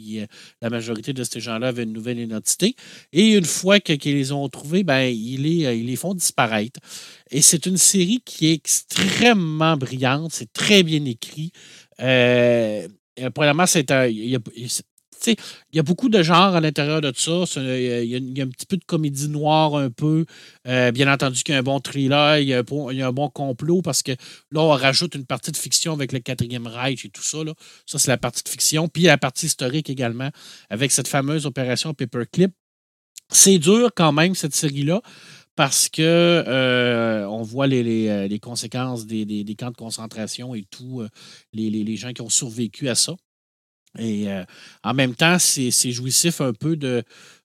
la 0.62 0.70
majorité 0.70 1.12
de 1.12 1.24
ces 1.24 1.40
gens-là 1.40 1.68
avaient 1.68 1.85
une 1.85 1.93
nouvelle 1.93 2.18
identité. 2.18 2.74
Et 3.12 3.35
une 3.35 3.44
fois 3.44 3.78
qu'ils 3.78 4.14
les 4.14 4.32
ont 4.32 4.48
trouvés, 4.48 4.85
ben, 4.85 5.02
ils, 5.02 5.43
les, 5.43 5.82
les 5.82 5.97
font 5.97 6.14
disparaître. 6.14 6.80
Et 7.30 7.43
c'est 7.43 7.66
une 7.66 7.76
série 7.76 8.22
qui 8.24 8.48
est 8.48 8.55
extrêmement 8.55 9.76
brillante. 9.76 10.32
C'est 10.32 10.52
très 10.52 10.82
bien 10.82 11.05
écrit. 11.05 11.52
Euh, 12.01 13.30
premièrement, 13.35 13.66
c'est 13.66 13.90
il 15.27 15.36
y 15.73 15.78
a- 15.78 15.82
beaucoup 15.82 16.09
de 16.09 16.23
genres 16.23 16.55
à 16.55 16.61
l'intérieur 16.61 17.01
de 17.01 17.12
ça. 17.15 17.45
Il 17.57 18.05
y, 18.05 18.40
a, 18.40 18.45
un 18.45 18.49
petit 18.49 18.66
peu 18.66 18.77
de 18.77 18.85
comédie 18.85 19.28
noire 19.28 19.77
un 19.77 19.90
peu. 19.90 20.24
Euh, 20.66 20.90
bien 20.93 21.12
entendu 21.12 21.43
qu'il 21.43 21.55
y 21.55 21.57
a 21.57 21.61
un 21.61 21.62
bon 21.62 21.81
thriller, 21.81 22.39
il 22.39 22.49
y 22.49 22.55
a 22.55 22.59
un 22.59 23.12
bon, 23.12 23.28
complot 23.28 23.82
parce 23.82 24.03
que 24.03 24.12
là, 24.51 24.61
on 24.61 24.70
rajoute 24.70 25.15
une 25.15 25.27
partie 25.27 25.53
de 25.53 25.57
fiction 25.57 25.93
avec 25.93 26.12
le 26.12 26.20
quatrième 26.20 26.66
Reich 26.66 27.05
et 27.05 27.11
tout 27.11 27.23
ça. 27.23 27.43
Là. 27.45 27.53
Ça, 27.86 27.99
c'est 27.99 28.11
la 28.11 28.19
partie 28.19 28.43
de 28.43 28.49
fiction. 28.49 28.89
Puis 28.89 29.05
la 29.05 29.19
partie 29.19 29.47
historique 29.47 29.90
également 29.90 30.31
avec 30.70 30.93
cette 30.93 31.09
fameuse 31.09 31.47
opération 31.47 31.95
Paperclip. 31.95 32.53
C'est 33.31 33.59
dur 33.59 33.90
quand 33.95 34.12
même, 34.12 34.35
cette 34.35 34.55
série-là, 34.55 35.03
parce 35.55 35.90
que 35.90 36.03
euh, 36.03 37.27
on 37.27 37.43
voit 37.43 37.66
les, 37.66 38.09
euh, 38.09 38.39
conséquences 38.39 39.07
des, 39.07 39.55
camps 39.59 39.70
de 39.70 39.77
concentration 39.77 40.55
et 40.55 40.65
tout, 40.70 41.03
les 41.53 41.97
gens 41.97 42.12
qui 42.12 42.23
ont 42.23 42.31
survécu 42.31 42.89
à 42.89 42.95
ça. 42.95 43.15
Et 43.98 44.31
euh, 44.31 44.44
en 44.85 44.94
même 44.94 45.15
temps, 45.15 45.39
c'est 45.39 45.70
jouissif 45.93 46.40
un 46.40 46.52
peu 46.52 46.77
de, 46.77 47.02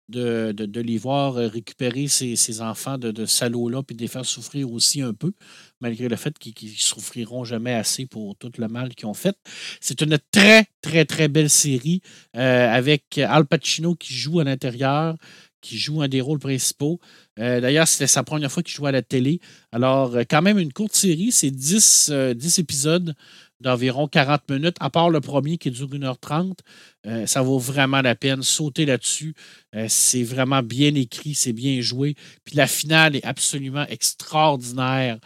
de, 0.09 0.51
de- 0.55 0.65
de 0.65 0.81
les 0.81 0.97
voir 0.97 1.37
euh, 1.37 1.47
récupérer 1.47 2.07
ces, 2.07 2.61
enfants 2.61 2.97
de, 2.97 3.11
de 3.11 3.25
salauds-là, 3.25 3.81
puis 3.83 3.95
de 3.95 4.01
les 4.01 4.07
faire 4.07 4.25
souffrir 4.25 4.71
aussi 4.71 5.01
un 5.01 5.13
peu, 5.13 5.31
malgré 5.79 6.07
le 6.09 6.15
fait 6.15 6.37
qu'ils 6.37 6.69
ne 6.69 6.75
souffriront 6.75 7.43
jamais 7.45 7.73
assez 7.73 8.05
pour 8.05 8.35
tout 8.35 8.51
le 8.57 8.67
mal 8.67 8.93
qu'ils 8.93 9.07
ont 9.07 9.13
fait. 9.13 9.35
C'est 9.79 10.01
une 10.01 10.17
très, 10.31 10.65
très, 10.81 11.05
très 11.05 11.27
belle 11.29 11.49
série 11.49 12.01
euh, 12.35 12.69
avec 12.69 13.17
Al 13.17 13.45
Pacino 13.45 13.95
qui 13.95 14.13
joue 14.13 14.39
à 14.39 14.43
l'intérieur, 14.43 15.15
qui 15.61 15.77
joue 15.77 16.01
un 16.01 16.09
des 16.09 16.19
rôles 16.19 16.39
principaux. 16.39 16.99
D'ailleurs, 17.37 17.87
c'était 17.87 18.05
sa 18.05 18.21
première 18.23 18.51
fois 18.51 18.61
qu'il 18.63 18.75
jouait 18.75 18.89
à 18.89 18.91
la 18.91 19.01
télé. 19.01 19.39
Alors, 19.71 20.17
quand 20.29 20.41
même 20.41 20.59
une 20.59 20.73
courte 20.73 20.93
série, 20.93 21.31
c'est 21.31 21.51
10, 21.51 22.09
euh, 22.11 22.33
10 22.33 22.59
épisodes 22.59 23.15
d'environ 23.63 24.07
40 24.07 24.49
minutes, 24.49 24.77
à 24.79 24.89
part 24.89 25.09
le 25.09 25.21
premier 25.21 25.57
qui 25.57 25.71
dure 25.71 25.87
1h30. 25.87 26.59
Euh, 27.07 27.25
ça 27.25 27.41
vaut 27.41 27.57
vraiment 27.57 28.01
la 28.01 28.15
peine. 28.15 28.43
Sauter 28.43 28.85
là-dessus. 28.85 29.33
Euh, 29.75 29.87
c'est 29.89 30.23
vraiment 30.23 30.61
bien 30.61 30.93
écrit, 30.93 31.33
c'est 31.33 31.53
bien 31.53 31.81
joué. 31.81 32.15
Puis 32.43 32.55
la 32.55 32.67
finale 32.67 33.15
est 33.15 33.25
absolument 33.25 33.85
extraordinaire. 33.87 35.17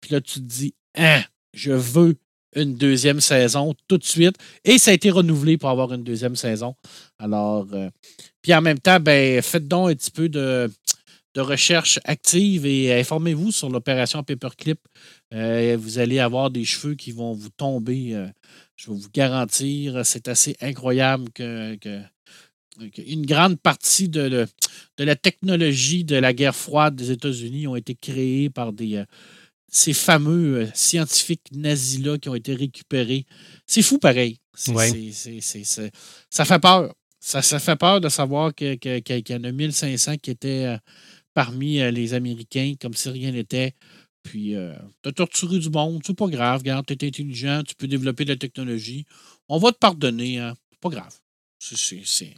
Puis 0.00 0.12
là, 0.12 0.20
tu 0.20 0.34
te 0.34 0.44
dis, 0.44 0.74
hein, 0.96 1.22
je 1.52 1.72
veux 1.72 2.16
une 2.54 2.74
deuxième 2.74 3.20
saison 3.20 3.74
tout 3.86 3.98
de 3.98 4.04
suite. 4.04 4.36
Et 4.64 4.78
ça 4.78 4.90
a 4.90 4.94
été 4.94 5.10
renouvelé 5.10 5.58
pour 5.58 5.68
avoir 5.68 5.92
une 5.92 6.04
deuxième 6.04 6.36
saison. 6.36 6.74
Alors, 7.18 7.66
euh, 7.72 7.90
puis 8.42 8.54
en 8.54 8.62
même 8.62 8.78
temps, 8.78 8.98
ben, 8.98 9.42
faites 9.42 9.68
donc 9.68 9.90
un 9.90 9.94
petit 9.94 10.10
peu 10.10 10.28
de, 10.28 10.70
de 11.36 11.40
recherche 11.42 12.00
active 12.04 12.64
et 12.64 12.98
informez-vous 12.98 13.52
sur 13.52 13.68
l'opération 13.68 14.22
Paperclip. 14.22 14.80
Euh, 15.34 15.76
vous 15.78 15.98
allez 15.98 16.18
avoir 16.18 16.50
des 16.50 16.64
cheveux 16.64 16.94
qui 16.94 17.12
vont 17.12 17.34
vous 17.34 17.50
tomber. 17.50 18.14
euh, 18.14 18.26
je 18.74 18.90
vais 18.90 18.96
vous 18.96 19.10
garantir, 19.12 20.04
c'est 20.06 20.28
assez 20.28 20.56
incroyable 20.62 21.30
que, 21.32 21.74
que- 21.76 22.00
que 22.90 23.02
une 23.06 23.24
grande 23.26 23.58
partie 23.60 24.08
de, 24.08 24.46
la 24.98 25.16
technologie 25.16 26.04
de 26.04 26.16
la 26.16 26.32
guerre 26.34 26.56
froide 26.56 26.94
des 26.96 27.10
États-Unis 27.10 27.66
ont 27.66 27.76
été 27.76 27.94
créées 27.94 28.48
par 28.50 28.72
des, 28.72 28.96
euh, 28.96 29.04
ces 29.70 29.92
fameux 29.94 30.60
euh, 30.62 30.66
scientifiques 30.74 31.48
nazis-là 31.52 32.16
qui 32.18 32.28
ont 32.30 32.34
été 32.34 32.54
récupérés. 32.54 33.24
C'est 33.66 33.82
fou 33.82 33.98
pareil. 33.98 34.38
Ouais. 34.68 34.88
c'est- 35.12 35.90
ça 36.30 36.44
fait 36.46 36.58
peur. 36.58 36.94
Ça, 37.18 37.42
ça 37.42 37.58
fait 37.58 37.76
peur 37.76 38.00
de 38.00 38.08
savoir 38.08 38.54
que- 38.54 38.74
qu'il 38.74 39.22
y 39.30 39.34
en 39.34 39.44
a 39.44 39.50
1500 39.52 40.16
qui 40.18 40.30
étaient 40.30 40.66
euh, 40.66 40.78
parmi 41.36 41.80
euh, 41.80 41.90
les 41.90 42.14
Américains, 42.14 42.74
comme 42.80 42.94
si 42.94 43.10
rien 43.10 43.30
n'était. 43.30 43.74
Puis, 44.22 44.54
euh, 44.56 44.72
t'as 45.02 45.12
torturé 45.12 45.58
du 45.58 45.68
monde, 45.68 46.00
c'est 46.04 46.16
pas 46.16 46.26
grave. 46.28 46.60
Regarde, 46.60 46.86
t'es 46.86 47.06
intelligent, 47.06 47.62
tu 47.68 47.74
peux 47.74 47.86
développer 47.86 48.24
de 48.24 48.30
la 48.30 48.36
technologie. 48.38 49.04
On 49.48 49.58
va 49.58 49.70
te 49.70 49.78
pardonner, 49.78 50.38
hein. 50.38 50.54
C'est 50.72 50.80
pas 50.80 50.88
grave. 50.88 51.14
C'est- 51.58 51.76
c'est- 51.76 52.02
c'est- 52.04 52.34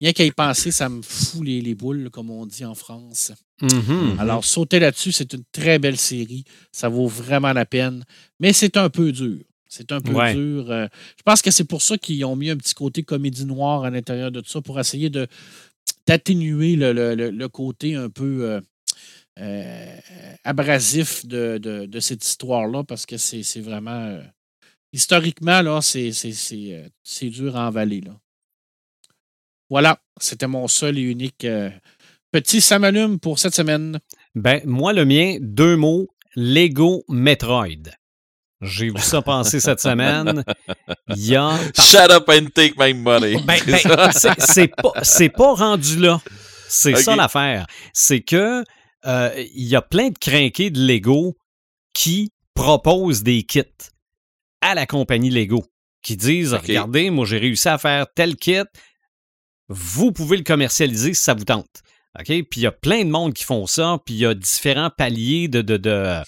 Rien 0.00 0.12
qu'à 0.12 0.24
y 0.24 0.32
penser, 0.32 0.72
ça 0.72 0.88
me 0.88 1.00
fout 1.02 1.44
les, 1.44 1.60
les 1.60 1.76
boules, 1.76 2.08
comme 2.10 2.30
on 2.30 2.44
dit 2.44 2.64
en 2.64 2.74
France. 2.74 3.30
Mhm. 3.60 4.16
Alors, 4.18 4.44
sauter 4.44 4.80
là-dessus, 4.80 5.12
c'est 5.12 5.32
une 5.34 5.44
très 5.52 5.78
belle 5.78 5.96
série. 5.98 6.42
Ça 6.72 6.88
vaut 6.88 7.06
vraiment 7.06 7.52
la 7.52 7.64
peine. 7.66 8.04
Mais 8.40 8.52
c'est 8.52 8.76
un 8.76 8.88
peu 8.90 9.12
dur. 9.12 9.38
C'est 9.68 9.92
un 9.92 10.00
peu 10.00 10.12
Ouais. 10.12 10.34
dur. 10.34 10.68
Euh, 10.72 10.88
je 11.16 11.22
pense 11.22 11.40
que 11.40 11.52
c'est 11.52 11.64
pour 11.64 11.82
ça 11.82 11.96
qu'ils 11.98 12.24
ont 12.24 12.34
mis 12.34 12.50
un 12.50 12.56
petit 12.56 12.74
côté 12.74 13.04
comédie 13.04 13.44
noire 13.44 13.84
à 13.84 13.90
l'intérieur 13.90 14.32
de 14.32 14.40
tout 14.40 14.50
ça, 14.50 14.60
pour 14.60 14.80
essayer 14.80 15.08
de 15.08 15.28
d'atténuer 16.06 16.76
le, 16.76 17.46
côté 17.48 17.94
un 17.94 18.10
peu 18.10 18.44
euh, 18.44 18.60
euh, 19.38 19.96
abrasif 20.44 21.26
de, 21.26 21.88
cette 22.00 22.24
histoire-là, 22.24 22.84
parce 22.84 23.06
que 23.06 23.16
c'est 23.16 23.60
vraiment. 23.60 24.06
euh, 24.06 24.22
historiquement, 24.92 25.62
là, 25.62 25.80
c'est 25.82 27.30
dur 27.30 27.56
à 27.56 27.68
envaler. 27.68 28.00
Là. 28.00 28.18
Voilà, 29.70 29.98
c'était 30.20 30.48
mon 30.48 30.68
seul 30.68 30.98
et 30.98 31.02
unique 31.02 31.46
petit 32.30 32.60
samalume 32.60 33.18
pour 33.18 33.38
cette 33.38 33.54
semaine. 33.54 34.00
Ben, 34.34 34.60
moi, 34.64 34.92
le 34.92 35.04
mien, 35.04 35.38
deux 35.40 35.76
mots, 35.76 36.08
Lego 36.34 37.04
Metroid. 37.08 37.90
J'ai 38.62 38.86
vu 38.90 38.98
ça 38.98 39.22
passer 39.22 39.58
cette 39.60 39.80
semaine. 39.80 40.44
Il 41.08 41.26
y 41.26 41.36
a. 41.36 41.58
Shut 41.78 42.10
up 42.10 42.28
and 42.28 42.46
take 42.54 42.74
my 42.78 42.94
money. 42.94 43.36
Ben, 43.44 43.58
ben, 43.66 44.10
c'est- 44.12 44.68
pas, 44.68 44.92
pas 45.36 45.54
rendu 45.54 45.98
là. 45.98 46.20
C'est 46.68 46.96
ça 46.96 47.16
l'affaire. 47.16 47.66
C'est 47.92 48.20
que 48.20 48.64
euh, 49.04 49.44
il 49.54 49.66
y 49.66 49.74
a 49.76 49.82
plein 49.82 50.08
de 50.08 50.18
crinqués 50.18 50.70
de 50.70 50.80
Lego 50.80 51.36
qui 51.92 52.30
proposent 52.54 53.22
des 53.22 53.42
kits 53.42 53.62
à 54.60 54.74
la 54.74 54.86
compagnie 54.86 55.30
Lego 55.30 55.64
qui 56.02 56.16
disent 56.16 56.54
regardez, 56.54 57.10
moi 57.10 57.26
j'ai 57.26 57.38
réussi 57.38 57.68
à 57.68 57.78
faire 57.78 58.06
tel 58.14 58.36
kit, 58.36 58.62
vous 59.68 60.12
pouvez 60.12 60.36
le 60.36 60.44
commercialiser 60.44 61.14
si 61.14 61.22
ça 61.22 61.34
vous 61.34 61.44
tente. 61.44 61.82
OK? 62.18 62.26
Puis 62.26 62.46
il 62.56 62.60
y 62.60 62.66
a 62.66 62.72
plein 62.72 63.04
de 63.04 63.10
monde 63.10 63.32
qui 63.32 63.44
font 63.44 63.66
ça, 63.66 63.98
puis 64.04 64.14
il 64.14 64.18
y 64.20 64.26
a 64.26 64.34
différents 64.34 64.90
paliers 64.90 65.48
de, 65.48 65.62
de, 65.62 65.76
de, 65.76 66.20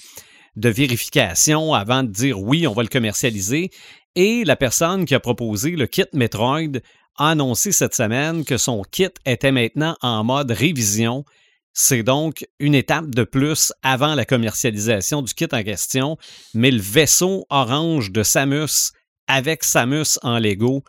de 0.57 0.69
vérification 0.69 1.75
avant 1.75 2.03
de 2.03 2.11
dire 2.11 2.41
oui, 2.41 2.67
on 2.67 2.73
va 2.73 2.83
le 2.83 2.89
commercialiser. 2.89 3.71
Et 4.15 4.45
la 4.45 4.57
personne 4.57 5.05
qui 5.05 5.15
a 5.15 5.21
proposé 5.21 5.73
le 5.73 5.87
kit 5.87 6.05
Metroid 6.13 6.79
a 7.17 7.31
annoncé 7.31 7.73
cette 7.73 7.95
semaine 7.95 8.45
que 8.45 8.59
son 8.59 8.83
kit 8.83 9.09
était 9.27 9.53
maintenant 9.53 9.97
en 10.03 10.25
mode 10.25 10.51
révision. 10.51 11.25
C'est 11.73 12.05
donc 12.05 12.47
une 12.61 12.75
étape 12.75 13.11
de 13.11 13.25
plus 13.25 13.73
avant 13.83 14.15
la 14.15 14.25
commercialisation 14.25 15.23
du 15.23 15.35
kit 15.35 15.49
en 15.51 15.63
question, 15.65 16.17
mais 16.55 16.71
le 16.71 16.81
vaisseau 16.81 17.47
orange 17.51 18.13
de 18.13 18.23
Samus 18.23 18.93
avec 19.27 19.65
Samus 19.65 20.19
en 20.23 20.39
Lego, 20.39 20.85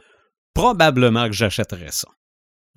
probablement 0.53 1.25
que 1.25 1.33
j'achèterais 1.33 1.91
ça. 1.91 2.09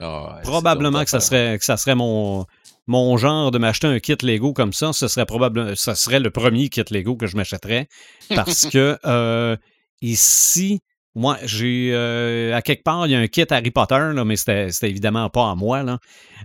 Ah, 0.00 0.36
ouais, 0.36 0.42
probablement 0.42 1.04
que 1.04 1.10
ça 1.10 1.20
serait, 1.20 1.58
que 1.58 1.64
ça 1.64 1.76
serait 1.76 1.96
mon, 1.96 2.46
mon 2.88 3.16
genre 3.18 3.50
de 3.52 3.58
m'acheter 3.58 3.86
un 3.86 4.00
kit 4.00 4.16
Lego 4.22 4.52
comme 4.52 4.72
ça. 4.72 4.92
Ce 4.92 5.06
serait 5.06 5.26
probablement, 5.26 5.74
ça 5.76 5.94
serait 5.94 6.18
le 6.20 6.30
premier 6.30 6.68
kit 6.70 6.82
Lego 6.90 7.14
que 7.16 7.26
je 7.28 7.36
m'achèterais. 7.36 7.86
Parce 8.34 8.66
que 8.70 8.98
euh, 9.04 9.56
ici, 10.02 10.80
moi, 11.14 11.38
j'ai 11.44 11.90
euh, 11.92 12.54
à 12.56 12.62
quelque 12.62 12.82
part, 12.82 13.06
il 13.06 13.10
y 13.10 13.14
a 13.14 13.18
un 13.20 13.26
kit 13.28 13.44
Harry 13.50 13.70
Potter, 13.70 13.98
là, 14.14 14.24
mais 14.24 14.36
c'était 14.36 14.68
évidemment 14.82 15.28
pas 15.30 15.50
à 15.50 15.54
moi. 15.54 15.82
Là. 15.84 15.98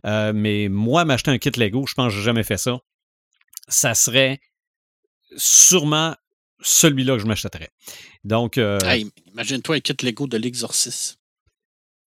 Euh, 0.05 0.33
mais 0.35 0.67
moi, 0.69 1.05
m'acheter 1.05 1.31
un 1.31 1.37
kit 1.39 1.51
Lego, 1.57 1.85
je 1.87 1.93
pense 1.95 2.11
que 2.11 2.17
j'ai 2.19 2.23
jamais 2.23 2.43
fait 2.43 2.57
ça. 2.57 2.77
Ça 3.67 3.95
serait 3.95 4.39
sûrement 5.37 6.15
celui-là 6.61 7.15
que 7.15 7.19
je 7.21 7.25
m'achèterais. 7.25 7.69
Donc, 8.23 8.57
euh, 8.57 8.79
Hey, 8.85 9.09
Imagine-toi 9.33 9.77
un 9.77 9.79
kit 9.79 9.95
Lego 10.03 10.27
de 10.27 10.37
l'exorcisme. 10.37 11.15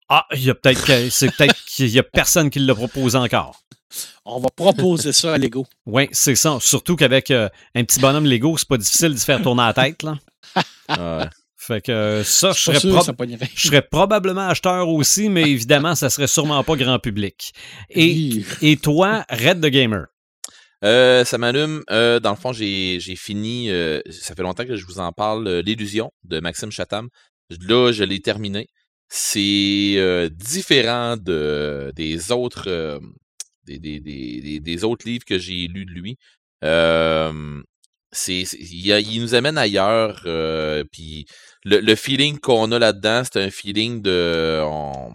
ah, 0.09 0.27
il 0.33 0.45
y 0.45 0.51
a 0.51 0.55
peut-être 0.55 0.85
que- 0.85 1.09
c'est 1.11 1.35
peut-être 1.35 1.57
qu'il 1.65 1.89
y 1.89 1.99
a 1.99 2.03
personne 2.03 2.51
qui 2.51 2.59
l'a 2.61 2.75
proposé 2.75 3.17
encore. 3.19 3.64
On 4.25 4.41
va 4.41 4.49
proposer 4.55 5.13
ça 5.13 5.35
à 5.35 5.39
Lego. 5.39 5.67
Oui, 5.87 6.09
c'est 6.13 6.35
ça. 6.35 6.59
Surtout 6.61 6.97
qu'avec 6.97 7.31
euh, 7.31 7.49
un 7.75 7.85
petit 7.85 8.01
bonhomme 8.01 8.25
Lego, 8.27 8.57
c'est 8.57 8.69
pas 8.69 8.79
difficile 8.79 9.13
de 9.15 9.19
se 9.19 9.25
faire 9.25 9.43
tourner 9.43 9.63
la 9.63 9.73
tête. 9.75 10.03
Là. 10.03 10.19
Ouais. 10.89 11.25
Fait 11.67 11.81
que 11.81 11.91
euh, 11.93 12.25
ça, 12.25 12.53
je 12.53 12.61
serais, 12.61 12.79
sûr 12.79 13.03
ça 13.03 13.15
je 13.55 13.81
probablement 13.81 14.49
acheteur 14.49 14.87
aussi, 14.91 15.31
mais 15.31 15.43
évidemment, 15.51 15.95
ça 15.95 16.11
serait 16.11 16.27
sûrement 16.27 16.63
pas 16.63 16.77
grand 16.77 16.99
public. 16.99 17.55
Et, 17.89 18.45
toi, 18.83 19.25
Red 19.31 19.63
the 19.63 19.69
Gamer? 19.71 20.07
Euh, 20.85 21.25
ça 21.25 21.39
m'allume. 21.39 21.83
Euh, 21.91 22.21
dans 22.21 22.31
le 22.33 22.37
fond, 22.37 22.53
j'ai 22.53 22.99
j'ai 23.01 23.17
fini. 23.17 23.71
euh, 23.71 24.03
ça 24.11 24.35
fait 24.35 24.43
longtemps 24.43 24.67
que 24.67 24.77
je 24.77 24.85
vous 24.85 24.99
en 24.99 25.11
parle. 25.13 25.47
euh, 25.49 25.63
L'illusion 25.63 26.13
de 26.25 26.39
Maxime 26.41 26.71
Chatham. 26.71 27.09
Là, 27.49 27.93
je 27.93 28.05
l'ai 28.05 28.21
terminé. 28.21 28.69
C'est 29.09 29.95
euh, 29.97 30.29
différent 30.29 31.17
de 31.17 31.93
des 31.97 32.31
autres 32.31 32.65
euh, 32.69 32.99
des, 33.67 33.79
des, 33.79 34.01
des, 34.01 34.61
des- 34.61 34.85
autres 34.85 35.07
livres 35.07 35.25
que 35.25 35.39
j'ai 35.39 35.67
lus 35.69 35.85
de 35.87 35.91
lui. 35.93 36.17
Euh, 36.65 37.63
c'est 38.13 38.43
il, 38.43 38.87
il 38.89 39.21
nous 39.23 39.35
amène 39.35 39.59
ailleurs. 39.59 40.23
euh, 40.27 40.85
Puis 40.93 41.27
le, 41.65 41.81
le 41.81 41.95
feeling 41.97 42.39
qu'on 42.39 42.73
a 42.73 42.79
là-dedans, 42.79 43.23
c'est 43.25 43.43
un 43.43 43.51
feeling 43.51 44.03
de 44.03 44.61
on- 44.65 45.13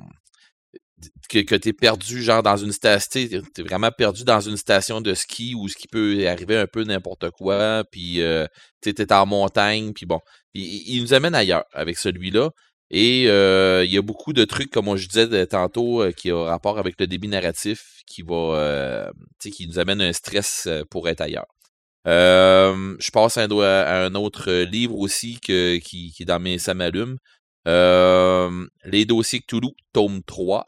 que, 1.30 1.39
que 1.39 1.55
tu 1.55 1.69
es 1.69 1.73
perdu, 1.73 2.21
genre 2.23 2.43
dans 2.43 2.57
une 2.57 2.71
station, 2.71 3.21
tu 3.55 3.63
vraiment 3.63 3.91
perdu 3.91 4.23
dans 4.23 4.41
une 4.41 4.57
station 4.57 5.01
de 5.01 5.13
ski 5.13 5.53
où 5.55 5.67
ce 5.67 5.76
qui 5.76 5.88
peut 5.88 6.27
arriver 6.27 6.57
un 6.57 6.67
peu 6.67 6.84
n'importe 6.84 7.30
quoi, 7.31 7.84
puis 7.91 8.21
euh, 8.21 8.45
tu 8.81 8.93
en 9.11 9.26
montagne, 9.26 9.93
puis 9.93 10.05
bon. 10.05 10.19
Il- 10.53 10.95
il 10.95 11.01
nous 11.03 11.13
amène 11.13 11.35
ailleurs 11.35 11.65
avec 11.73 11.97
celui-là. 11.97 12.49
Et 12.91 13.26
euh, 13.28 13.84
il 13.86 13.91
y 13.91 13.98
a 13.98 14.02
beaucoup 14.02 14.34
de 14.34 14.45
trucs, 14.45 14.72
comme 14.72 14.95
je 14.95 15.07
disais 15.07 15.45
tantôt, 15.48 16.02
euh, 16.02 16.11
qui 16.11 16.32
ont 16.32 16.45
rapport 16.45 16.80
avec 16.80 16.95
le 16.99 17.07
débit 17.07 17.28
narratif, 17.28 18.02
qui 18.07 18.24
va 18.24 18.36
euh, 18.36 19.11
qui 19.40 19.68
nous 19.68 19.78
amène 19.80 20.02
un 20.02 20.14
stress 20.14 20.66
euh, 20.68 20.84
pour 20.90 21.07
être 21.07 21.22
ailleurs. 21.22 21.45
Euh, 22.07 22.95
je 22.99 23.11
passe 23.11 23.38
à 23.38 23.44
un, 23.44 23.60
à 23.61 24.06
un 24.06 24.16
autre 24.16 24.52
livre 24.64 24.98
aussi 24.98 25.40
que, 25.40 25.78
qui, 25.78 26.14
est 26.20 26.26
dans 26.26 26.40
mes 26.40 26.57
Ça 26.57 26.74
m'allume. 26.74 27.18
Euh, 27.68 28.66
Les 28.86 29.06
dossiers 29.06 29.41
Cthulhu, 29.41 29.70
tome 29.94 30.24
3 30.24 30.66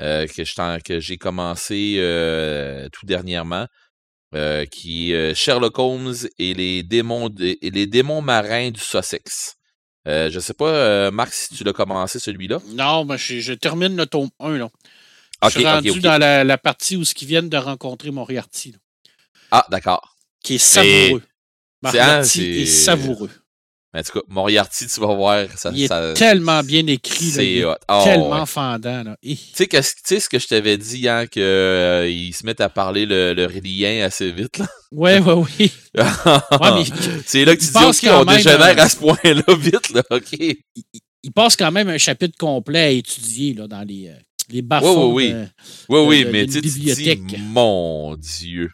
euh, 0.00 0.26
que 0.26 1.00
j'ai 1.00 1.18
commencé 1.18 1.96
tout 2.92 3.06
dernièrement, 3.06 3.66
qui 4.70 5.12
est 5.12 5.34
Sherlock 5.34 5.78
Holmes 5.78 6.14
et 6.38 6.54
les 6.54 6.82
démons 6.82 7.28
et 7.40 7.70
les 7.70 7.86
démons 7.86 8.22
marins 8.22 8.70
du 8.70 8.80
Sussex. 8.80 9.59
Euh, 10.08 10.30
je 10.30 10.40
sais 10.40 10.54
pas, 10.54 10.68
euh, 10.68 11.10
Marc, 11.10 11.32
si 11.34 11.54
tu 11.54 11.62
l'as 11.64 11.72
commencé 11.74 12.18
celui-là. 12.18 12.58
Non, 12.68 13.04
mais 13.04 13.18
je, 13.18 13.40
je 13.40 13.52
termine 13.52 13.96
le 13.96 14.06
tome 14.06 14.30
1. 14.40 14.56
Là. 14.58 14.68
Je 15.44 15.48
suis 15.50 15.66
rendu 15.66 16.00
dans 16.00 16.18
la, 16.18 16.42
la 16.44 16.58
partie 16.58 16.96
où 16.96 17.02
ils 17.02 17.26
viennent 17.26 17.48
de 17.48 17.56
rencontrer 17.56 18.10
Moriarty, 18.10 18.72
là, 18.72 18.78
Ah, 19.50 19.66
d'accord. 19.70 20.16
qui 20.42 20.54
est 20.54 20.58
savoureux. 20.58 21.22
c'est- 21.82 21.88
hein, 21.88 21.92
Moriarty 21.92 22.28
c'est- 22.28 22.42
est 22.62 22.66
savoureux. 22.66 23.30
En 23.92 24.02
tout 24.02 24.12
cas, 24.12 24.20
Moriarty, 24.28 24.86
tu 24.86 25.00
vas 25.00 25.14
voir, 25.14 25.46
ça, 25.56 25.72
Il 25.74 25.82
est 25.82 25.88
ça- 25.88 26.12
tellement 26.14 26.62
bien 26.62 26.86
écrit. 26.86 27.32
là, 27.32 27.42
il 27.42 27.58
est. 27.58 27.64
Ah, 27.88 28.02
tellement 28.04 28.40
ouais. 28.40 28.46
fendant. 28.46 29.02
Tu 29.20 29.36
sais, 29.52 29.66
que- 29.66 29.76
tu 29.78 29.84
sais 30.04 30.20
ce 30.20 30.28
que 30.28 30.38
je 30.38 30.46
t'avais 30.46 30.78
dit, 30.78 31.08
hein, 31.08 31.26
qu'ils 31.26 32.32
se 32.32 32.46
mettent 32.46 32.60
à 32.60 32.68
parler 32.68 33.04
le, 33.04 33.34
le 33.34 34.04
assez 34.04 34.30
vite, 34.30 34.58
là? 34.58 34.68
Ouais, 34.92 35.18
ouais, 35.18 35.32
oui. 35.32 35.72
Ouais, 35.94 36.70
mais 36.74 36.84
c'est 37.26 37.44
là 37.44 37.56
que 37.56 37.60
tu 37.60 37.66
dis, 37.66 37.76
OK, 37.84 38.12
on 38.12 38.24
même, 38.24 38.36
dégénère 38.36 38.78
euh, 38.78 38.82
à 38.82 38.88
ce 38.88 38.96
point-là 38.96 39.42
vite, 39.58 39.90
là, 39.90 40.02
OK. 40.10 40.32
il, 40.38 40.56
il 41.24 41.32
passe 41.32 41.56
quand 41.56 41.72
même 41.72 41.88
un 41.88 41.98
chapitre 41.98 42.36
complet 42.38 42.80
à 42.80 42.90
étudier 42.90 43.54
là, 43.54 43.66
dans 43.66 43.82
les, 43.82 44.08
euh, 44.08 44.14
les 44.50 44.62
bas-fonds. 44.62 45.12
oui, 45.12 45.26
oui. 45.26 45.32
de- 45.32 45.46
Oui, 45.88 46.00
oui, 46.06 46.24
de- 46.24 46.30
mais 46.30 46.46
tu 46.46 46.60
dis, 46.60 46.94
mon 47.38 48.16
Dieu, 48.16 48.70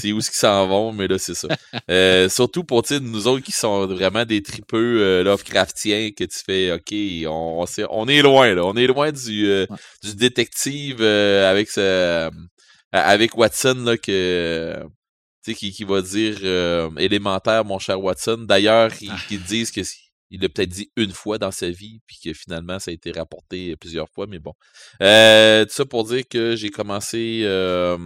c'est 0.00 0.12
où 0.12 0.20
ce 0.20 0.30
qu'ils 0.30 0.38
s'en 0.38 0.66
vont, 0.68 0.92
mais 0.92 1.08
là, 1.08 1.18
c'est 1.18 1.34
ça. 1.34 1.48
Euh, 1.90 2.28
surtout 2.28 2.64
pour 2.64 2.82
nous 3.00 3.26
autres 3.26 3.44
qui 3.44 3.52
sont 3.52 3.86
vraiment 3.86 4.24
des 4.24 4.42
tripeux 4.42 5.00
euh, 5.00 5.22
Lovecraftiens, 5.24 6.10
que 6.10 6.24
tu 6.24 6.38
fais, 6.44 6.72
OK, 6.72 6.92
on, 7.30 7.60
on, 7.62 7.66
sait- 7.66 7.86
on 7.90 8.06
est 8.08 8.22
loin, 8.22 8.54
là. 8.54 8.64
On 8.64 8.74
est 8.76 8.86
loin 8.86 9.12
du, 9.12 9.46
euh, 9.48 9.66
du 10.02 10.14
détective 10.14 11.02
avec 11.02 11.70
ce, 11.70 12.30
avec 12.92 13.36
Watson, 13.36 13.82
là, 13.84 13.96
que. 13.96 14.76
Qui, 15.44 15.70
qui 15.70 15.84
va 15.84 16.02
dire 16.02 16.38
élémentaire, 16.98 17.64
mon 17.64 17.78
cher 17.78 18.00
Watson. 18.02 18.38
D'ailleurs, 18.48 18.90
ils, 19.00 19.10
Ah. 19.12 19.18
ils 19.30 19.40
disent 19.42 19.70
que 19.70 19.80
il 20.32 20.40
l'a 20.40 20.48
peut-être 20.48 20.70
dit 20.70 20.90
une 20.96 21.12
fois 21.12 21.38
dans 21.38 21.52
sa 21.52 21.70
vie, 21.70 22.00
puis 22.04 22.16
que 22.24 22.32
finalement, 22.32 22.80
ça 22.80 22.90
a 22.90 22.94
été 22.94 23.12
rapporté 23.12 23.76
plusieurs 23.76 24.08
fois, 24.12 24.26
mais 24.28 24.40
bon. 24.40 24.54
Euh, 25.00 25.64
tout 25.64 25.70
ça 25.72 25.84
pour 25.84 26.02
dire 26.02 26.24
que 26.28 26.56
j'ai 26.56 26.70
commencé 26.70 27.42
euh, 27.44 27.96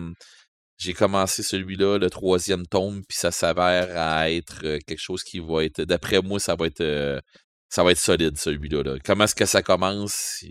j'ai 0.81 0.95
commencé 0.95 1.43
celui-là, 1.43 1.99
le 1.99 2.09
troisième 2.09 2.67
tome, 2.67 3.05
puis 3.07 3.19
ça 3.19 3.31
s'avère 3.31 3.97
à 3.99 4.31
être 4.31 4.61
euh, 4.65 4.79
quelque 4.87 4.99
chose 5.01 5.23
qui 5.23 5.39
va 5.39 5.63
être. 5.65 5.83
D'après 5.83 6.23
moi, 6.23 6.41
ça 6.41 6.57
va 6.57 6.67
être 6.67 6.81
euh, 6.81 7.21
ça 7.69 7.85
va 7.85 7.93
être 7.93 7.99
solide, 7.99 8.39
celui-là. 8.39 8.83
là. 8.83 8.97
Comment 9.05 9.25
est-ce 9.25 9.35
que 9.35 9.45
ça 9.45 9.63
commence? 9.63 10.43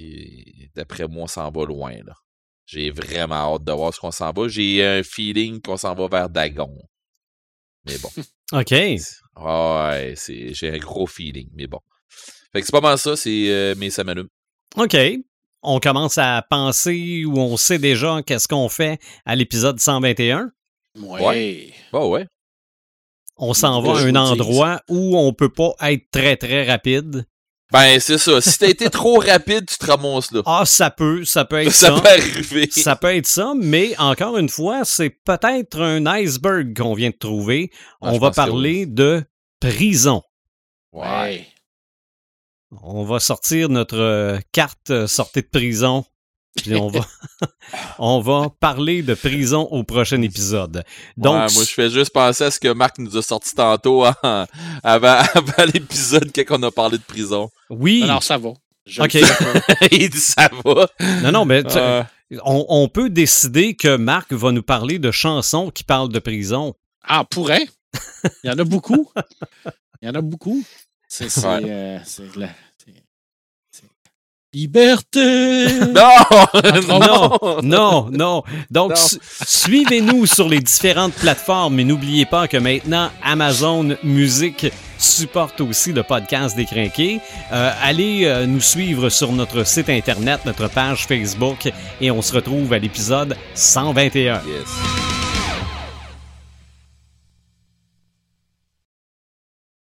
D'après 0.75 1.07
moi, 1.07 1.23
on 1.23 1.27
s'en 1.27 1.49
va 1.49 1.65
loin. 1.65 1.93
là. 2.05 2.13
J'ai 2.67 2.91
vraiment 2.91 3.55
hâte 3.55 3.63
de 3.63 3.71
voir 3.71 3.91
ce 3.91 3.99
qu'on 3.99 4.11
s'en 4.11 4.31
va. 4.31 4.47
J'ai 4.47 4.85
un 4.85 5.01
feeling 5.01 5.61
qu'on 5.61 5.77
s'en 5.77 5.95
va 5.95 6.07
vers 6.07 6.29
Dagon. 6.29 6.77
Mais 7.85 7.97
bon. 7.97 8.11
OK. 8.53 8.71
Ouais, 8.71 10.13
c'est, 10.15 10.53
j'ai 10.53 10.69
un 10.69 10.77
gros 10.77 11.07
feeling, 11.07 11.49
mais 11.55 11.65
bon. 11.65 11.79
Fait 12.53 12.59
que 12.59 12.67
c'est 12.67 12.71
pas 12.71 12.81
mal 12.81 12.99
ça, 12.99 13.15
c'est 13.15 13.49
euh, 13.49 13.73
mais 13.77 13.89
ça 13.89 14.03
m'allume. 14.03 14.29
OK. 14.77 14.95
On 15.61 15.79
commence 15.79 16.17
à 16.17 16.41
penser 16.49 17.25
ou 17.25 17.37
on 17.37 17.57
sait 17.57 17.79
déjà 17.79 18.21
qu'est-ce 18.25 18.47
qu'on 18.47 18.69
fait 18.69 18.99
à 19.25 19.35
l'épisode 19.35 19.79
121. 19.79 20.51
Ouais. 21.01 21.73
Bon, 21.91 22.09
ouais. 22.11 22.25
On 23.37 23.53
s'en 23.53 23.81
va 23.81 23.99
à 23.99 24.03
un 24.03 24.15
endroit 24.15 24.81
où 24.89 25.17
on 25.17 25.33
peut 25.33 25.49
pas 25.51 25.73
être 25.81 26.09
très, 26.11 26.35
très 26.37 26.65
rapide. 26.65 27.25
Ben, 27.71 27.99
c'est 27.99 28.17
ça. 28.17 28.41
Si 28.41 28.57
t'as 28.57 28.67
été 28.67 28.89
trop 28.89 29.19
rapide, 29.19 29.65
tu 29.67 29.77
te 29.77 29.85
ramasses 29.85 30.31
là. 30.31 30.41
Ah, 30.45 30.63
ça 30.65 30.89
peut, 30.89 31.23
ça 31.23 31.45
peut 31.45 31.61
être 31.61 31.71
ça 31.71 31.87
ça. 31.95 32.01
peut 32.01 32.07
arriver. 32.07 32.67
Ça 32.71 32.95
peut 32.95 33.15
être 33.15 33.27
ça, 33.27 33.53
mais 33.55 33.95
encore 33.99 34.37
une 34.37 34.49
fois, 34.49 34.83
c'est 34.85 35.11
peut-être 35.11 35.79
un 35.79 36.05
iceberg 36.07 36.75
qu'on 36.75 36.95
vient 36.95 37.11
de 37.11 37.15
trouver. 37.17 37.69
Ah, 38.01 38.09
on 38.11 38.17
va 38.17 38.31
parler 38.31 38.87
de 38.87 39.23
prison. 39.59 40.23
Ouais. 40.93 41.45
On 42.71 43.03
va 43.03 43.19
sortir 43.19 43.69
notre 43.69 43.97
euh, 43.97 44.39
carte 44.51 44.89
euh, 44.91 45.07
sortie 45.07 45.41
de 45.41 45.47
prison. 45.47 46.05
Puis 46.55 46.75
on 46.75 46.87
va, 46.87 47.05
on 47.99 48.21
va 48.21 48.49
parler 48.59 49.01
de 49.01 49.13
prison 49.13 49.61
au 49.71 49.83
prochain 49.83 50.21
épisode. 50.21 50.83
Donc, 51.17 51.33
Ouais, 51.33 51.53
moi, 51.53 51.63
je 51.63 51.73
fais 51.73 51.89
juste 51.89 52.11
penser 52.11 52.43
à 52.45 52.51
ce 52.51 52.59
que 52.59 52.71
Marc 52.73 52.97
nous 52.99 53.15
a 53.17 53.21
sorti 53.21 53.55
tantôt 53.55 54.05
hein, 54.05 54.15
avant, 54.83 55.21
avant 55.33 55.65
l'épisode 55.73 56.31
quand 56.35 56.59
on 56.59 56.63
a 56.63 56.71
parlé 56.71 56.97
de 56.97 57.03
prison. 57.03 57.49
oui. 57.69 58.01
Alors, 58.03 58.23
ça 58.23 58.37
va. 58.37 58.49
Je 58.85 59.01
OK. 59.03 59.17
Il 59.91 60.09
dit 60.09 60.19
ça 60.19 60.49
va. 60.65 60.87
Non, 61.23 61.31
non, 61.31 61.45
mais 61.45 61.63
Euh, 61.75 62.03
on, 62.43 62.65
on 62.69 62.87
peut 62.89 63.09
décider 63.09 63.75
que 63.75 63.97
Marc 63.97 64.33
va 64.33 64.51
nous 64.51 64.63
parler 64.63 64.97
de 64.99 65.11
chansons 65.11 65.69
qui 65.69 65.83
parlent 65.83 66.11
de 66.11 66.19
prison. 66.19 66.73
Ah, 67.03 67.23
pourrait. 67.23 67.67
Il 68.43 68.49
y 68.49 68.51
en 68.51 68.57
a 68.57 68.63
beaucoup. 68.63 69.11
Il 70.01 70.07
y 70.07 70.09
en 70.09 70.15
a 70.15 70.21
beaucoup. 70.21 70.63
C'est 71.11 71.37
Ouais. 71.45 71.61
euh, 71.65 71.97
c'est 72.05 72.35
la- 72.35 72.49
Liberté! 74.51 75.67
non! 75.93 76.89
Non, 76.91 77.59
non, 77.61 78.09
non. 78.11 78.43
Donc, 78.71 78.97
su- 78.97 79.19
suivez-nous 79.45 80.25
sur 80.25 80.49
les 80.49 80.59
différentes 80.59 81.13
plateformes 81.13 81.79
et 81.79 81.83
n'oubliez 81.83 82.25
pas 82.25 82.47
que 82.47 82.57
maintenant, 82.57 83.11
Amazon 83.23 83.95
Music 84.03 84.71
supporte 84.97 85.61
aussi 85.61 85.93
le 85.93 86.01
podcast 86.01 86.55
des 86.55 86.65
Crinqués. 86.65 87.19
Euh, 87.51 87.71
allez 87.83 88.25
euh, 88.25 88.47
nous 88.47 88.59
suivre 88.61 89.09
sur 89.09 89.31
notre 89.33 89.63
site 89.67 89.89
internet, 89.89 90.39
notre 90.45 90.67
page 90.67 91.05
Facebook 91.05 91.71
et 92.01 92.09
on 92.09 92.23
se 92.23 92.33
retrouve 92.33 92.73
à 92.73 92.79
l'épisode 92.79 93.35
121. 93.53 94.41
Yes. 94.47 95.18